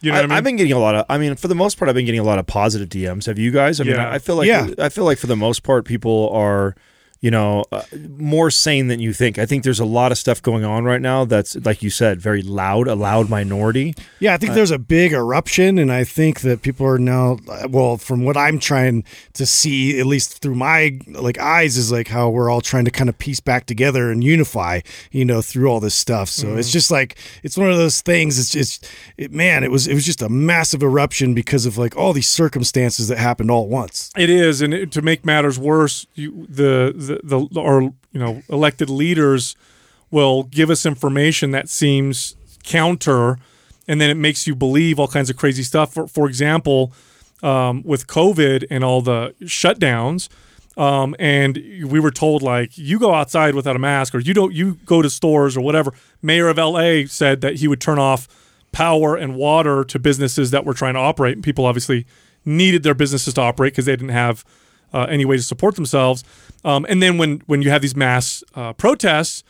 You 0.04 0.12
know 0.12 0.18
I, 0.18 0.22
what 0.22 0.26
I 0.26 0.28
mean? 0.28 0.36
have 0.36 0.44
been 0.44 0.56
getting 0.58 0.74
a 0.74 0.80
lot 0.80 0.96
of. 0.96 1.06
I 1.10 1.18
mean, 1.18 1.36
for 1.36 1.48
the 1.48 1.56
most 1.56 1.78
part, 1.80 1.88
I've 1.90 1.96
been 1.96 2.06
getting 2.06 2.20
a 2.20 2.24
lot 2.26 2.38
of 2.38 2.46
positive 2.46 2.90
DMs. 2.90 3.26
Have 3.26 3.40
you 3.40 3.52
guys? 3.52 3.80
I 3.80 3.86
mean, 3.86 3.96
Yeah. 3.96 4.10
I, 4.10 4.16
I 4.16 4.20
feel 4.20 4.36
like 4.36 4.48
Yeah. 4.48 4.68
I 4.78 4.90
feel 4.90 5.06
like 5.06 5.18
for 5.18 5.28
the 5.28 5.36
most 5.38 5.64
part, 5.64 5.86
people 5.86 6.30
are, 6.34 6.76
you 7.24 7.32
know, 7.32 7.64
uh, 7.72 7.82
more 8.20 8.52
sane 8.52 8.88
than 8.88 9.00
you 9.00 9.14
think. 9.14 9.40
I 9.40 9.46
think 9.46 9.64
there's 9.64 9.80
a 9.80 9.86
lot 9.86 10.12
of 10.12 10.18
stuff 10.18 10.42
going 10.42 10.66
on 10.66 10.84
right 10.84 11.00
now 11.00 11.24
that's, 11.24 11.56
like 11.66 11.82
you 11.82 11.90
said, 11.90 12.20
very 12.20 12.42
loud, 12.42 12.90
a 12.90 12.96
loud 12.96 13.30
minority. 13.30 13.96
Yeah, 14.20 14.34
I 14.34 14.38
think 14.38 14.56
there's 14.56 14.72
a 14.72 14.78
big 14.78 15.14
eruption, 15.14 15.80
and 15.80 15.90
I 15.90 16.04
think 16.04 16.42
that 16.42 16.64
people 16.64 16.86
are 16.86 16.98
now. 16.98 17.38
Well, 17.70 17.96
from 17.96 18.26
what 18.26 18.36
I'm 18.36 18.60
trying 18.60 19.06
to 19.34 19.46
see, 19.46 20.02
at 20.02 20.06
least 20.06 20.42
through 20.42 20.56
my 20.56 21.00
like 21.08 21.40
eyes, 21.40 21.78
is 21.78 21.94
like 21.94 22.10
how 22.10 22.30
we're 22.30 22.50
all 22.50 22.60
trying 22.60 22.84
to 22.84 22.92
kind 22.92 23.10
of 23.10 23.18
piece 23.18 23.40
back 23.40 23.68
together 23.68 24.12
and 24.12 24.22
unify, 24.22 24.82
you 25.12 25.24
know, 25.24 25.42
through 25.42 25.70
all 25.70 25.80
this 25.80 25.96
stuff. 25.96 26.28
So 26.28 26.58
it's 26.58 26.74
just 26.74 26.92
like 26.92 27.18
it's 27.42 27.58
one 27.58 27.72
of 27.72 27.78
those 27.78 28.02
things. 28.02 28.38
It's 28.38 28.50
just, 28.50 28.86
it, 29.16 29.32
man, 29.32 29.64
it 29.64 29.72
was 29.72 29.88
it 29.88 29.94
was 29.94 30.06
just 30.06 30.22
a 30.22 30.28
massive 30.28 30.84
eruption 30.84 31.34
because 31.34 31.66
of 31.66 31.78
like 31.78 31.96
all 31.96 32.12
these 32.12 32.28
circumstances 32.28 33.08
that 33.08 33.18
happened 33.18 33.50
all 33.50 33.64
at 33.64 33.70
once. 33.70 34.12
It 34.18 34.30
is, 34.30 34.62
and 34.62 34.74
it, 34.74 34.92
to 34.92 35.02
make 35.02 35.24
matters 35.24 35.58
worse, 35.58 36.06
you, 36.16 36.46
the, 36.50 36.94
the 36.94 37.13
the 37.24 37.48
our 37.60 37.82
you 37.82 37.94
know 38.14 38.42
elected 38.50 38.90
leaders 38.90 39.56
will 40.12 40.44
give 40.44 40.70
us 40.70 40.86
information 40.86 41.52
that 41.52 41.70
seems 41.70 42.36
counter, 42.64 43.38
and 43.88 44.00
then 44.00 44.10
it 44.10 44.18
makes 44.18 44.48
you 44.48 44.56
believe 44.56 45.00
all 45.00 45.08
kinds 45.08 45.30
of 45.30 45.38
crazy 45.38 45.64
stuff. 45.64 45.94
For 45.94 46.08
for 46.08 46.28
example, 46.28 46.94
um, 47.42 47.84
with 47.84 48.08
COVID 48.08 48.66
and 48.70 48.84
all 48.84 49.02
the 49.02 49.34
shutdowns, 49.42 50.30
um, 50.78 51.16
and 51.20 51.58
we 51.86 52.00
were 52.00 52.12
told 52.12 52.42
like 52.42 52.78
you 52.78 53.00
go 53.00 53.14
outside 53.14 53.56
without 53.56 53.76
a 53.76 53.80
mask, 53.80 54.16
or 54.16 54.20
you 54.20 54.34
don't 54.34 54.54
you 54.54 54.76
go 54.86 55.02
to 55.02 55.10
stores 55.10 55.58
or 55.58 55.62
whatever. 55.62 55.94
Mayor 56.22 56.48
of 56.48 56.58
LA 56.58 57.06
said 57.08 57.42
that 57.42 57.58
he 57.58 57.68
would 57.68 57.82
turn 57.82 58.00
off 58.00 58.28
power 58.72 59.16
and 59.16 59.36
water 59.36 59.86
to 59.86 60.00
businesses 60.00 60.52
that 60.52 60.66
were 60.66 60.74
trying 60.74 60.96
to 60.96 61.00
operate. 61.00 61.36
And 61.36 61.44
people 61.44 61.66
obviously 61.66 62.06
needed 62.44 62.84
their 62.84 62.96
businesses 62.96 63.36
to 63.36 63.42
operate 63.42 63.72
because 63.72 63.86
they 63.86 63.94
didn't 63.94 64.10
have 64.10 64.44
uh, 64.94 65.06
any 65.10 65.24
way 65.24 65.38
to 65.38 65.44
support 65.44 65.76
themselves. 65.76 66.24
Um, 66.64 66.86
and 66.90 67.02
then 67.02 67.18
when 67.18 67.42
when 67.46 67.62
you 67.62 67.70
have 67.70 67.82
these 67.82 67.96
mass 67.96 68.44
uh, 68.56 68.74
protests, 68.74 69.44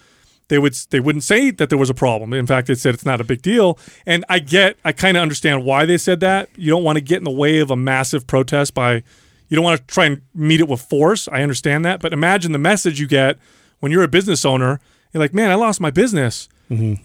they 0.48 0.60
would 0.60 0.74
they 0.90 1.00
wouldn't 1.00 1.24
say 1.24 1.52
that 1.52 1.70
there 1.70 1.78
was 1.78 1.90
a 1.90 1.94
problem. 1.94 2.34
In 2.34 2.48
fact, 2.48 2.68
they 2.68 2.76
said 2.76 2.94
it's 2.94 3.06
not 3.06 3.22
a 3.22 3.24
big 3.24 3.42
deal. 3.42 3.78
And 4.06 4.26
I 4.30 4.40
get, 4.40 4.78
I 4.84 4.92
kind 4.92 5.16
of 5.18 5.22
understand 5.22 5.64
why 5.64 5.86
they 5.86 5.98
said 5.98 6.20
that. 6.20 6.50
You 6.56 6.70
don't 6.70 6.84
want 6.84 6.98
to 6.98 7.02
get 7.04 7.18
in 7.20 7.24
the 7.24 7.32
way 7.32 7.60
of 7.60 7.72
a 7.72 7.76
massive 7.76 8.28
protest 8.28 8.74
by, 8.74 9.04
you 9.48 9.56
don't 9.56 9.64
want 9.64 9.80
to 9.80 9.94
try 9.94 10.06
and 10.06 10.22
meet 10.34 10.60
it 10.60 10.68
with 10.68 10.82
force. 10.82 11.28
I 11.28 11.44
understand 11.44 11.86
that, 11.86 12.02
but 12.02 12.14
imagine 12.14 12.52
the 12.52 12.60
message 12.60 13.00
you 13.00 13.08
get 13.08 13.38
when 13.80 13.92
you're 13.92 14.04
a 14.04 14.08
business 14.08 14.46
owner, 14.46 14.80
you're 15.12 15.22
like, 15.22 15.34
man, 15.34 15.52
I 15.52 15.56
lost 15.56 15.80
my 15.80 15.92
business, 15.92 16.50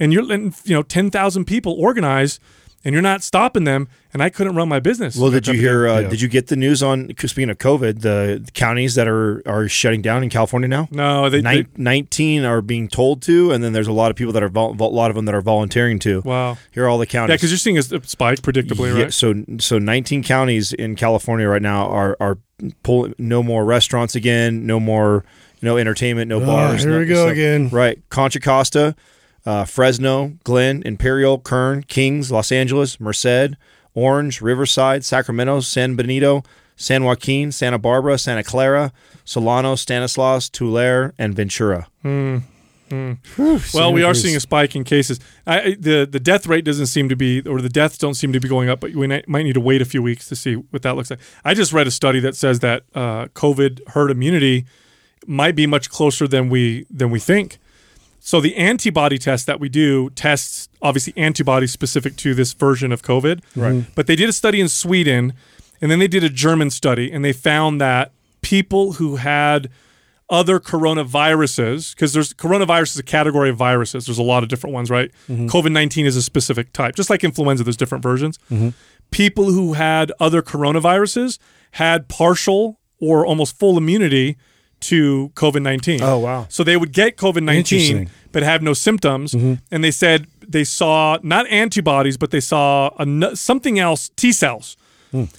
and 0.00 0.12
you're 0.12 0.22
letting 0.22 0.54
you 0.64 0.74
know 0.74 0.82
ten 0.82 1.10
thousand 1.10 1.44
people 1.44 1.72
organize, 1.78 2.40
and 2.84 2.92
you're 2.92 3.02
not 3.02 3.22
stopping 3.22 3.64
them, 3.64 3.88
and 4.12 4.22
I 4.22 4.30
couldn't 4.30 4.54
run 4.54 4.68
my 4.68 4.78
business. 4.80 5.16
Well, 5.16 5.30
did 5.30 5.46
you 5.46 5.54
hear? 5.54 5.88
Uh, 5.88 6.00
Yeah. 6.00 6.08
Did 6.08 6.20
you 6.20 6.28
get 6.28 6.46
the 6.46 6.56
news 6.56 6.82
on 6.82 7.10
speaking 7.18 7.50
of 7.50 7.58
COVID? 7.58 8.00
The, 8.02 8.40
the 8.44 8.50
counties 8.52 8.94
that 8.94 9.08
are 9.08 9.42
are 9.46 9.68
shutting 9.68 10.00
down 10.02 10.22
in 10.22 10.30
California 10.30 10.68
now. 10.68 10.88
No, 10.90 11.28
they, 11.28 11.40
they 11.40 11.66
Nineteen 11.76 12.44
are 12.44 12.62
being 12.62 12.88
told 12.88 13.22
to, 13.22 13.50
and 13.50 13.62
then 13.64 13.72
there's 13.72 13.88
a 13.88 13.92
lot 13.92 14.10
of 14.10 14.16
people 14.16 14.32
that 14.32 14.42
are 14.42 14.48
vol- 14.48 14.76
a 14.78 14.84
lot 14.84 15.10
of 15.10 15.16
them 15.16 15.24
that 15.26 15.34
are 15.34 15.40
volunteering 15.42 15.98
to. 16.00 16.20
wow. 16.24 16.56
Here 16.72 16.84
are 16.84 16.88
all 16.88 16.98
the 16.98 17.06
counties. 17.06 17.32
Yeah, 17.32 17.36
because 17.36 17.50
you're 17.50 17.58
seeing 17.58 17.78
a 17.78 17.82
spike 17.82 18.40
predictably, 18.42 18.96
Yeah, 18.96 19.02
right? 19.04 19.12
So 19.12 19.34
so 19.58 19.78
19 19.78 20.22
counties 20.22 20.72
in 20.72 20.94
California 20.96 21.48
right 21.48 21.62
now 21.62 21.86
are 21.88 22.16
are 22.20 22.38
pulling 22.82 23.14
no 23.18 23.42
more 23.42 23.64
restaurants 23.64 24.14
again, 24.14 24.66
no 24.66 24.78
more 24.80 25.24
no 25.60 25.76
entertainment, 25.76 26.28
no 26.28 26.40
Oh, 26.40 26.46
bars. 26.46 26.82
here 26.84 26.92
no- 26.92 26.98
we 27.00 27.06
go 27.06 27.26
so- 27.26 27.32
again. 27.32 27.68
Right, 27.70 27.98
Contra 28.10 28.40
Costa, 28.40 28.94
uh, 29.46 29.64
Fresno, 29.64 30.34
Glenn, 30.44 30.82
Imperial, 30.84 31.38
Kern, 31.38 31.82
Kings, 31.82 32.30
Los 32.30 32.50
Angeles, 32.52 32.98
Merced, 33.00 33.54
Orange, 33.94 34.40
Riverside, 34.40 35.04
Sacramento, 35.04 35.60
San 35.60 35.96
Benito, 35.96 36.42
San 36.76 37.02
Joaquin, 37.04 37.50
Santa 37.50 37.78
Barbara, 37.78 38.18
Santa 38.18 38.44
Clara, 38.44 38.92
Solano, 39.24 39.74
Stanislaus, 39.74 40.48
Tulare, 40.48 41.12
and 41.18 41.34
Ventura. 41.34 41.88
Well, 43.74 43.92
we 43.92 44.02
are 44.02 44.14
seeing 44.14 44.36
a 44.36 44.40
spike 44.40 44.74
in 44.74 44.84
cases. 44.84 45.20
I, 45.46 45.60
I- 45.60 45.76
the 45.78 46.06
the 46.10 46.20
death 46.20 46.46
rate 46.46 46.64
doesn't 46.64 46.86
seem 46.86 47.08
to 47.10 47.16
be, 47.16 47.40
or 47.42 47.60
the 47.60 47.68
deaths 47.68 47.98
don't 47.98 48.14
seem 48.14 48.32
to 48.32 48.40
be 48.40 48.48
going 48.48 48.68
up. 48.70 48.80
But 48.80 48.94
we 48.94 49.06
might 49.06 49.42
need 49.42 49.52
to 49.54 49.60
wait 49.60 49.82
a 49.82 49.84
few 49.84 50.02
weeks 50.02 50.28
to 50.28 50.36
see 50.36 50.54
what 50.54 50.82
that 50.82 50.96
looks 50.96 51.10
like. 51.10 51.20
I 51.44 51.52
just 51.54 51.72
read 51.72 51.86
a 51.86 51.90
study 51.90 52.20
that 52.20 52.34
says 52.36 52.60
that 52.60 52.84
uh, 52.94 53.26
COVID 53.34 53.88
herd 53.88 54.10
immunity 54.10 54.64
might 55.26 55.54
be 55.54 55.66
much 55.66 55.90
closer 55.90 56.26
than 56.26 56.48
we 56.48 56.86
than 56.90 57.10
we 57.10 57.18
think. 57.20 57.58
So 58.20 58.40
the 58.40 58.56
antibody 58.56 59.18
test 59.18 59.46
that 59.46 59.60
we 59.60 59.68
do 59.68 60.10
tests 60.10 60.68
obviously 60.82 61.12
antibodies 61.16 61.72
specific 61.72 62.16
to 62.16 62.34
this 62.34 62.52
version 62.52 62.92
of 62.92 63.02
COVID. 63.02 63.42
Right. 63.56 63.74
Mm-hmm. 63.74 63.92
But 63.94 64.06
they 64.06 64.16
did 64.16 64.28
a 64.28 64.32
study 64.32 64.60
in 64.60 64.68
Sweden, 64.68 65.32
and 65.80 65.90
then 65.90 65.98
they 65.98 66.08
did 66.08 66.24
a 66.24 66.28
German 66.28 66.70
study, 66.70 67.10
and 67.10 67.24
they 67.24 67.32
found 67.32 67.80
that 67.80 68.12
people 68.42 68.92
who 68.92 69.16
had 69.16 69.70
other 70.30 70.60
coronaviruses, 70.60 71.94
because 71.94 72.12
there's 72.12 72.34
coronavirus 72.34 72.90
is 72.90 72.98
a 72.98 73.02
category 73.02 73.48
of 73.48 73.56
viruses. 73.56 74.06
There's 74.06 74.18
a 74.18 74.22
lot 74.22 74.42
of 74.42 74.48
different 74.48 74.74
ones, 74.74 74.90
right? 74.90 75.10
Mm-hmm. 75.28 75.46
COVID 75.46 75.72
19 75.72 76.06
is 76.06 76.16
a 76.16 76.22
specific 76.22 76.72
type, 76.72 76.94
just 76.94 77.08
like 77.08 77.24
influenza, 77.24 77.64
there's 77.64 77.76
different 77.76 78.02
versions. 78.02 78.38
Mm-hmm. 78.50 78.70
People 79.10 79.52
who 79.52 79.72
had 79.72 80.12
other 80.20 80.42
coronaviruses 80.42 81.38
had 81.72 82.08
partial 82.08 82.78
or 83.00 83.24
almost 83.24 83.58
full 83.58 83.78
immunity 83.78 84.36
to 84.80 85.30
COVID 85.34 85.62
19. 85.62 86.02
Oh, 86.02 86.18
wow. 86.18 86.46
So 86.48 86.64
they 86.64 86.76
would 86.76 86.92
get 86.92 87.16
COVID 87.16 87.42
19, 87.42 88.10
but 88.32 88.42
have 88.42 88.62
no 88.62 88.72
symptoms. 88.72 89.34
And 89.34 89.84
they 89.84 89.90
said 89.90 90.26
they 90.46 90.64
saw 90.64 91.18
not 91.22 91.46
antibodies, 91.48 92.16
but 92.16 92.30
they 92.30 92.40
saw 92.40 92.90
a, 92.98 93.36
something 93.36 93.78
else, 93.78 94.10
T 94.16 94.32
cells. 94.32 94.76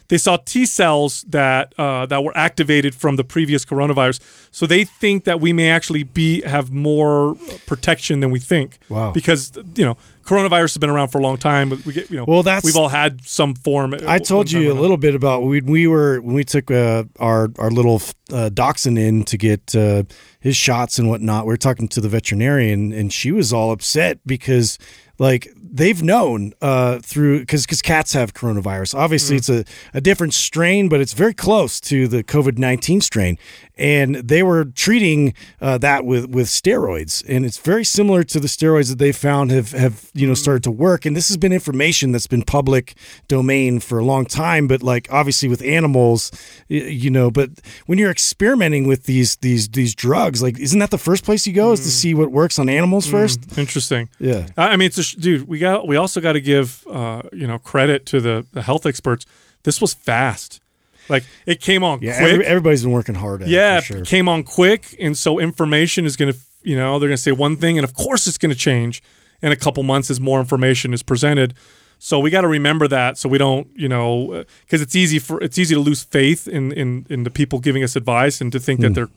They 0.07 0.17
saw 0.17 0.37
T 0.37 0.65
cells 0.65 1.23
that 1.29 1.73
uh, 1.77 2.05
that 2.07 2.23
were 2.23 2.35
activated 2.35 2.95
from 2.95 3.17
the 3.17 3.23
previous 3.23 3.65
coronavirus, 3.65 4.19
so 4.51 4.65
they 4.65 4.83
think 4.83 5.25
that 5.25 5.39
we 5.39 5.53
may 5.53 5.69
actually 5.69 6.03
be 6.03 6.41
have 6.41 6.71
more 6.71 7.35
protection 7.67 8.19
than 8.19 8.31
we 8.31 8.39
think. 8.39 8.79
Wow. 8.89 9.11
Because 9.11 9.51
you 9.75 9.85
know, 9.85 9.95
coronavirus 10.29 10.61
has 10.73 10.77
been 10.77 10.89
around 10.91 11.07
for 11.07 11.17
a 11.17 11.21
long 11.21 11.37
time. 11.37 11.69
We 11.85 11.93
get 11.93 12.11
you 12.11 12.17
know, 12.17 12.25
Well, 12.27 12.43
that's- 12.43 12.63
we've 12.63 12.75
all 12.77 12.89
had 12.89 13.25
some 13.25 13.55
form. 13.55 13.95
I 14.07 14.19
told 14.19 14.51
you 14.51 14.71
a 14.71 14.77
little 14.83 14.97
bit 14.97 15.15
about 15.15 15.41
when 15.43 15.65
we 15.65 15.87
were 15.87 16.21
when 16.21 16.35
we 16.35 16.43
took 16.43 16.69
uh, 16.69 17.05
our 17.19 17.49
our 17.57 17.71
little 17.71 18.01
uh, 18.31 18.49
dachshund 18.49 18.99
in 18.99 19.23
to 19.23 19.37
get 19.37 19.75
uh, 19.75 20.03
his 20.39 20.55
shots 20.55 20.99
and 20.99 21.09
whatnot. 21.09 21.45
We 21.45 21.53
were 21.53 21.57
talking 21.57 21.87
to 21.89 22.01
the 22.01 22.09
veterinarian, 22.09 22.93
and 22.93 23.11
she 23.11 23.31
was 23.31 23.51
all 23.51 23.71
upset 23.71 24.19
because 24.25 24.77
like 25.17 25.51
they've 25.71 26.01
known 26.01 26.53
uh, 26.61 26.99
through 26.99 27.39
because 27.41 27.65
because 27.65 27.81
cats 27.81 28.13
have 28.13 28.33
coronavirus. 28.33 28.93
Obviously, 28.95 29.35
it's 29.37 29.49
a, 29.49 29.65
a 29.93 30.01
different 30.01 30.33
strain, 30.33 30.89
but 30.89 30.99
it's 31.01 31.13
very 31.13 31.33
close 31.33 31.81
to 31.81 32.07
the 32.07 32.23
COVID 32.23 32.57
nineteen 32.59 33.01
strain, 33.01 33.37
and 33.79 34.15
they 34.15 34.43
were 34.43 34.65
treating 34.65 35.33
uh, 35.61 35.77
that 35.79 36.05
with 36.05 36.29
with 36.29 36.47
steroids, 36.47 37.23
and 37.27 37.45
it's 37.45 37.57
very 37.57 37.83
similar 37.83 38.23
to 38.25 38.39
the 38.39 38.47
steroids 38.47 38.89
that 38.89 38.99
they 38.99 39.11
found 39.11 39.51
have 39.51 39.71
have 39.71 40.11
you 40.13 40.27
know 40.27 40.33
started 40.33 40.63
to 40.63 40.71
work. 40.71 41.05
And 41.05 41.15
this 41.15 41.29
has 41.29 41.37
been 41.37 41.53
information 41.53 42.11
that's 42.11 42.27
been 42.27 42.43
public 42.43 42.95
domain 43.27 43.79
for 43.79 43.97
a 43.99 44.03
long 44.03 44.25
time, 44.25 44.67
but 44.67 44.83
like 44.83 45.07
obviously 45.11 45.47
with 45.47 45.61
animals, 45.63 46.31
you 46.67 47.09
know. 47.09 47.31
But 47.31 47.49
when 47.85 47.97
you're 47.97 48.11
experimenting 48.11 48.87
with 48.87 49.05
these 49.05 49.37
these 49.37 49.69
these 49.69 49.95
drugs, 49.95 50.43
like 50.43 50.59
isn't 50.59 50.79
that 50.79 50.91
the 50.91 50.97
first 50.97 51.23
place 51.23 51.47
you 51.47 51.53
go 51.53 51.71
is 51.71 51.79
to 51.81 51.89
see 51.89 52.13
what 52.13 52.31
works 52.31 52.59
on 52.59 52.69
animals 52.69 53.07
first? 53.07 53.57
Interesting. 53.57 54.09
Yeah. 54.19 54.47
I 54.57 54.75
mean, 54.75 54.87
it's 54.87 54.97
a 54.97 55.03
sh- 55.03 55.15
dude. 55.15 55.47
We 55.47 55.59
got. 55.59 55.87
We 55.87 55.95
also 55.95 56.19
got 56.19 56.33
to 56.33 56.41
give 56.41 56.85
uh, 56.87 57.23
you 57.31 57.47
know 57.47 57.57
credit 57.59 58.05
to 58.07 58.19
the, 58.19 58.45
the 58.51 58.61
health 58.61 58.85
experts. 58.85 59.25
This 59.63 59.81
was 59.81 59.93
fast. 59.93 60.61
Like 61.09 61.23
it 61.45 61.59
came 61.61 61.83
on 61.83 61.99
Yeah, 62.01 62.17
quick. 62.19 62.31
every, 62.33 62.45
everybody's 62.45 62.83
been 62.83 62.91
working 62.91 63.15
hard 63.15 63.41
at 63.41 63.47
yeah, 63.49 63.77
it. 63.79 63.83
Sure. 63.85 64.01
came 64.05 64.29
on 64.29 64.43
quick, 64.43 64.95
and 64.99 65.17
so 65.17 65.39
information 65.39 66.05
is 66.05 66.15
going 66.15 66.31
to, 66.33 66.39
you 66.63 66.75
know, 66.75 66.99
they're 66.99 67.09
going 67.09 67.17
to 67.17 67.21
say 67.21 67.31
one 67.31 67.55
thing, 67.57 67.77
and 67.77 67.83
of 67.83 67.93
course 67.95 68.27
it's 68.27 68.37
going 68.37 68.51
to 68.51 68.57
change 68.57 69.01
in 69.41 69.51
a 69.51 69.55
couple 69.55 69.81
months 69.83 70.09
as 70.11 70.19
more 70.19 70.39
information 70.39 70.93
is 70.93 71.01
presented. 71.03 71.53
So 72.01 72.19
we 72.19 72.29
got 72.29 72.41
to 72.41 72.47
remember 72.47 72.87
that, 72.87 73.17
so 73.17 73.27
we 73.27 73.37
don't, 73.37 73.67
you 73.75 73.89
know, 73.89 74.45
because 74.65 74.81
it's 74.81 74.95
easy 74.95 75.19
for 75.19 75.41
it's 75.41 75.57
easy 75.57 75.75
to 75.75 75.81
lose 75.81 76.03
faith 76.03 76.47
in 76.47 76.71
in 76.73 77.05
in 77.09 77.23
the 77.23 77.29
people 77.29 77.59
giving 77.59 77.83
us 77.83 77.95
advice 77.95 78.39
and 78.39 78.51
to 78.53 78.59
think 78.59 78.79
Hmm. 78.79 78.83
that 78.83 78.93
they're 78.93 79.09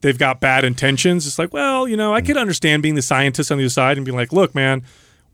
they've 0.00 0.18
got 0.18 0.40
bad 0.40 0.64
intentions. 0.64 1.26
It's 1.26 1.38
like, 1.38 1.52
well, 1.52 1.86
you 1.88 1.96
know, 1.96 2.14
I 2.14 2.20
could 2.22 2.36
understand 2.36 2.82
being 2.82 2.94
the 2.94 3.02
scientist 3.02 3.50
on 3.50 3.58
the 3.58 3.64
other 3.64 3.70
side 3.70 3.96
and 3.96 4.04
being 4.06 4.16
like, 4.16 4.32
look, 4.32 4.54
man, 4.54 4.82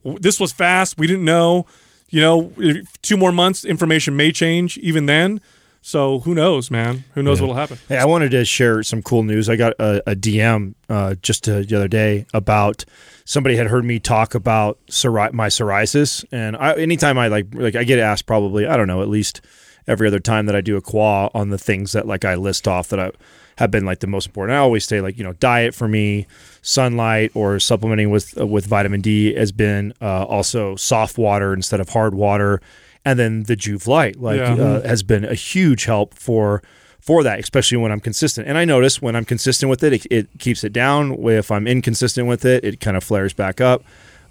this 0.04 0.38
was 0.40 0.52
fast. 0.52 0.96
We 0.98 1.06
didn't 1.06 1.24
know. 1.24 1.66
You 2.12 2.20
know, 2.22 2.52
two 3.02 3.16
more 3.16 3.30
months, 3.30 3.64
information 3.64 4.16
may 4.16 4.32
change 4.32 4.76
even 4.78 5.06
then. 5.06 5.40
So 5.82 6.20
who 6.20 6.34
knows, 6.34 6.70
man? 6.70 7.04
Who 7.14 7.22
knows 7.22 7.40
what'll 7.40 7.56
happen? 7.56 7.78
Hey, 7.88 7.96
I 7.96 8.04
wanted 8.04 8.30
to 8.32 8.44
share 8.44 8.82
some 8.82 9.02
cool 9.02 9.22
news. 9.22 9.48
I 9.48 9.56
got 9.56 9.72
a, 9.78 10.10
a 10.10 10.14
DM 10.14 10.74
uh, 10.88 11.14
just 11.22 11.48
uh, 11.48 11.60
the 11.60 11.76
other 11.76 11.88
day 11.88 12.26
about 12.34 12.84
somebody 13.24 13.56
had 13.56 13.68
heard 13.68 13.84
me 13.84 13.98
talk 13.98 14.34
about 14.34 14.78
psori- 14.88 15.32
my 15.32 15.48
psoriasis, 15.48 16.24
and 16.30 16.56
I, 16.56 16.74
anytime 16.74 17.18
I 17.18 17.28
like, 17.28 17.46
like 17.54 17.76
I 17.76 17.84
get 17.84 17.98
asked 17.98 18.26
probably 18.26 18.66
I 18.66 18.76
don't 18.76 18.88
know 18.88 19.00
at 19.02 19.08
least 19.08 19.40
every 19.86 20.06
other 20.06 20.20
time 20.20 20.46
that 20.46 20.54
I 20.54 20.60
do 20.60 20.76
a 20.76 20.82
QUAH 20.82 21.30
on 21.34 21.48
the 21.48 21.58
things 21.58 21.92
that 21.92 22.06
like 22.06 22.24
I 22.24 22.34
list 22.34 22.68
off 22.68 22.88
that 22.88 23.00
I 23.00 23.10
have 23.56 23.70
been 23.70 23.84
like 23.84 24.00
the 24.00 24.06
most 24.06 24.26
important. 24.26 24.56
I 24.56 24.58
always 24.58 24.84
say 24.84 25.00
like 25.00 25.16
you 25.16 25.24
know 25.24 25.32
diet 25.34 25.74
for 25.74 25.88
me, 25.88 26.26
sunlight 26.62 27.30
or 27.34 27.58
supplementing 27.58 28.10
with 28.10 28.38
uh, 28.38 28.46
with 28.46 28.66
vitamin 28.66 29.00
D 29.00 29.34
has 29.34 29.52
been 29.52 29.94
uh, 30.00 30.24
also 30.24 30.76
soft 30.76 31.16
water 31.18 31.54
instead 31.54 31.80
of 31.80 31.88
hard 31.88 32.14
water, 32.14 32.60
and 33.04 33.18
then 33.18 33.44
the 33.44 33.56
Joovv 33.56 33.86
Light 33.86 34.20
like 34.20 34.38
Yeah. 34.38 34.54
uh, 34.54 34.82
has 34.86 35.02
been 35.02 35.24
a 35.24 35.34
huge 35.34 35.84
help 35.84 36.14
for 36.14 36.62
for 37.00 37.22
that, 37.22 37.38
especially 37.40 37.78
when 37.78 37.90
I'm 37.90 38.00
consistent. 38.00 38.46
And 38.46 38.58
I 38.58 38.66
notice 38.66 39.00
when 39.00 39.16
I'm 39.16 39.24
consistent 39.24 39.70
with 39.70 39.82
it, 39.82 39.92
it, 39.94 40.06
it 40.10 40.28
keeps 40.38 40.62
it 40.64 40.72
down. 40.72 41.12
If 41.28 41.50
I'm 41.50 41.66
inconsistent 41.66 42.28
with 42.28 42.44
it, 42.44 42.62
it 42.62 42.78
kind 42.80 42.94
of 42.96 43.02
flares 43.02 43.32
back 43.32 43.60
up. 43.60 43.82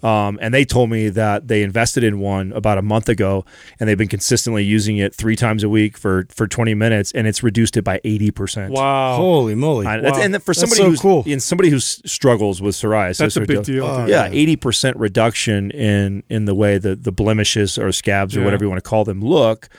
Um, 0.04 0.40
and 0.42 0.54
they 0.54 0.64
told 0.66 0.90
me 0.90 1.10
that 1.10 1.48
they 1.48 1.62
invested 1.64 2.04
in 2.04 2.20
one 2.20 2.52
about 2.54 2.78
a 2.78 2.82
month 2.82 3.10
ago, 3.10 3.46
and 3.80 3.88
they've 3.90 3.98
been 3.98 4.08
consistently 4.08 4.64
using 4.64 4.98
it 4.98 5.14
three 5.14 5.36
times 5.36 5.64
a 5.64 5.70
week 5.70 5.98
for 5.98 6.26
for 6.30 6.48
20 6.48 6.74
minutes, 6.74 7.12
and 7.12 7.28
it's 7.28 7.44
reduced 7.44 7.76
it 7.78 7.84
by 7.84 8.00
80 8.04 8.32
percent. 8.32 8.72
Wow. 8.74 9.16
Holy 9.18 9.56
moly! 9.56 9.86
I- 9.86 9.98
that's- 9.98 10.18
Wow. 10.18 10.24
And 10.24 10.34
for 10.44 10.54
That's 10.54 10.60
somebody 10.62 10.82
so 10.82 10.90
who's 10.90 11.00
cool. 11.02 11.24
and 11.28 11.42
somebody 11.44 11.70
who 11.70 11.80
struggles 11.80 12.62
with 12.62 12.76
psoriasis, 12.76 13.18
That's 13.18 13.36
a 13.38 13.42
big 13.42 13.64
deal. 13.64 13.86
Oh, 13.86 14.06
yeah, 14.06 14.30
eighty 14.32 14.56
percent 14.56 14.98
reduction 14.98 15.72
in 15.72 16.24
in 16.30 16.46
the 16.46 16.56
way 16.56 16.78
the 16.78 16.96
the 16.96 17.12
blemishes 17.12 17.78
or 17.78 17.92
scabs 17.92 18.36
or 18.36 18.40
Yeah. 18.40 18.46
whatever 18.46 18.64
you 18.66 18.70
want 18.70 18.84
to 18.84 18.90
call 18.90 19.04
them 19.06 19.22
look. 19.22 19.70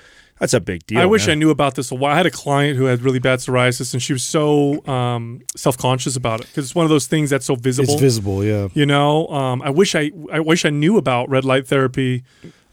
That's 0.40 0.54
a 0.54 0.60
big 0.60 0.86
deal. 0.86 0.98
I 0.98 1.04
wish 1.04 1.26
man. 1.26 1.36
I 1.36 1.38
knew 1.38 1.50
about 1.50 1.74
this 1.74 1.92
a 1.92 1.94
while. 1.94 2.14
I 2.14 2.16
had 2.16 2.24
a 2.24 2.30
client 2.30 2.78
who 2.78 2.86
had 2.86 3.02
really 3.02 3.18
bad 3.18 3.40
psoriasis, 3.40 3.92
and 3.92 4.02
she 4.02 4.14
was 4.14 4.24
so 4.24 4.84
um, 4.86 5.42
self 5.54 5.76
conscious 5.76 6.16
about 6.16 6.40
it 6.40 6.46
because 6.46 6.64
it's 6.64 6.74
one 6.74 6.84
of 6.84 6.90
those 6.90 7.06
things 7.06 7.28
that's 7.28 7.44
so 7.44 7.56
visible. 7.56 7.92
It's 7.92 8.00
visible, 8.00 8.42
yeah. 8.42 8.68
You 8.72 8.86
know, 8.86 9.28
um, 9.28 9.60
I 9.60 9.68
wish 9.68 9.94
I 9.94 10.10
I 10.32 10.40
wish 10.40 10.64
I 10.64 10.70
knew 10.70 10.96
about 10.96 11.28
red 11.28 11.44
light 11.44 11.66
therapy 11.66 12.24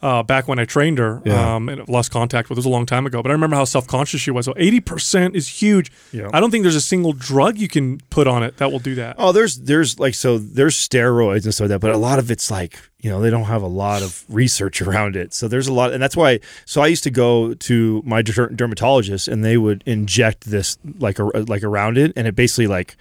uh, 0.02 0.24
back 0.24 0.48
when 0.48 0.60
I 0.60 0.66
trained 0.66 0.98
her. 0.98 1.22
Yeah. 1.26 1.56
Um, 1.56 1.70
and 1.70 1.88
lost 1.90 2.12
contact 2.12 2.50
with 2.50 2.58
her. 2.58 2.60
It 2.60 2.64
was 2.64 2.66
a 2.66 2.70
long 2.70 2.86
time 2.86 3.06
ago, 3.06 3.22
but 3.22 3.30
I 3.30 3.34
remember 3.34 3.56
how 3.56 3.66
self 3.66 3.88
conscious 3.88 4.22
she 4.22 4.32
was. 4.32 4.46
So 4.46 4.54
eighty 4.58 4.80
percent 4.80 5.36
is 5.36 5.48
huge. 5.48 5.92
Yeah. 6.12 6.30
I 6.34 6.40
don't 6.40 6.52
think 6.52 6.64
there's 6.64 6.76
a 6.76 6.82
single 6.82 7.14
drug 7.14 7.58
you 7.58 7.68
can 7.68 8.00
put 8.10 8.28
on 8.28 8.44
it 8.44 8.58
that 8.58 8.72
will 8.72 8.80
do 8.80 8.96
that. 8.96 9.16
Oh, 9.18 9.32
there's 9.32 9.58
there's 9.60 10.00
like 10.00 10.14
so 10.14 10.38
there's 10.38 10.76
steroids 10.76 11.46
and 11.46 11.54
stuff 11.54 11.66
like 11.66 11.70
that, 11.70 11.80
but 11.80 11.92
a 11.92 11.98
lot 11.98 12.20
of 12.20 12.30
it's 12.32 12.52
like 12.52 12.80
you 13.00 13.10
know 13.10 13.22
they 13.22 13.30
don't 13.30 13.46
have 13.46 13.62
a 13.62 13.68
lot 13.68 14.02
of 14.02 14.24
research 14.30 14.82
around 14.82 15.16
it. 15.16 15.34
So 15.34 15.48
there's 15.48 15.68
a 15.68 15.74
lot, 15.74 15.94
and 15.94 16.02
that's 16.02 16.16
why. 16.18 16.40
So 16.66 16.82
I 16.82 16.88
used 16.88 17.04
to 17.04 17.12
go 17.12 17.54
to 17.54 18.02
my 18.06 18.22
dermatologist, 18.22 19.28
and 19.28 19.44
they 19.44 19.58
would 19.58 19.84
inject 19.86 20.50
this 20.50 20.78
like 21.00 21.20
a, 21.20 21.24
like 21.24 21.64
around 21.64 21.98
it, 21.98 22.14
and 22.16 22.28
it 22.28 22.36
basically 22.36 22.68
like 22.68 22.98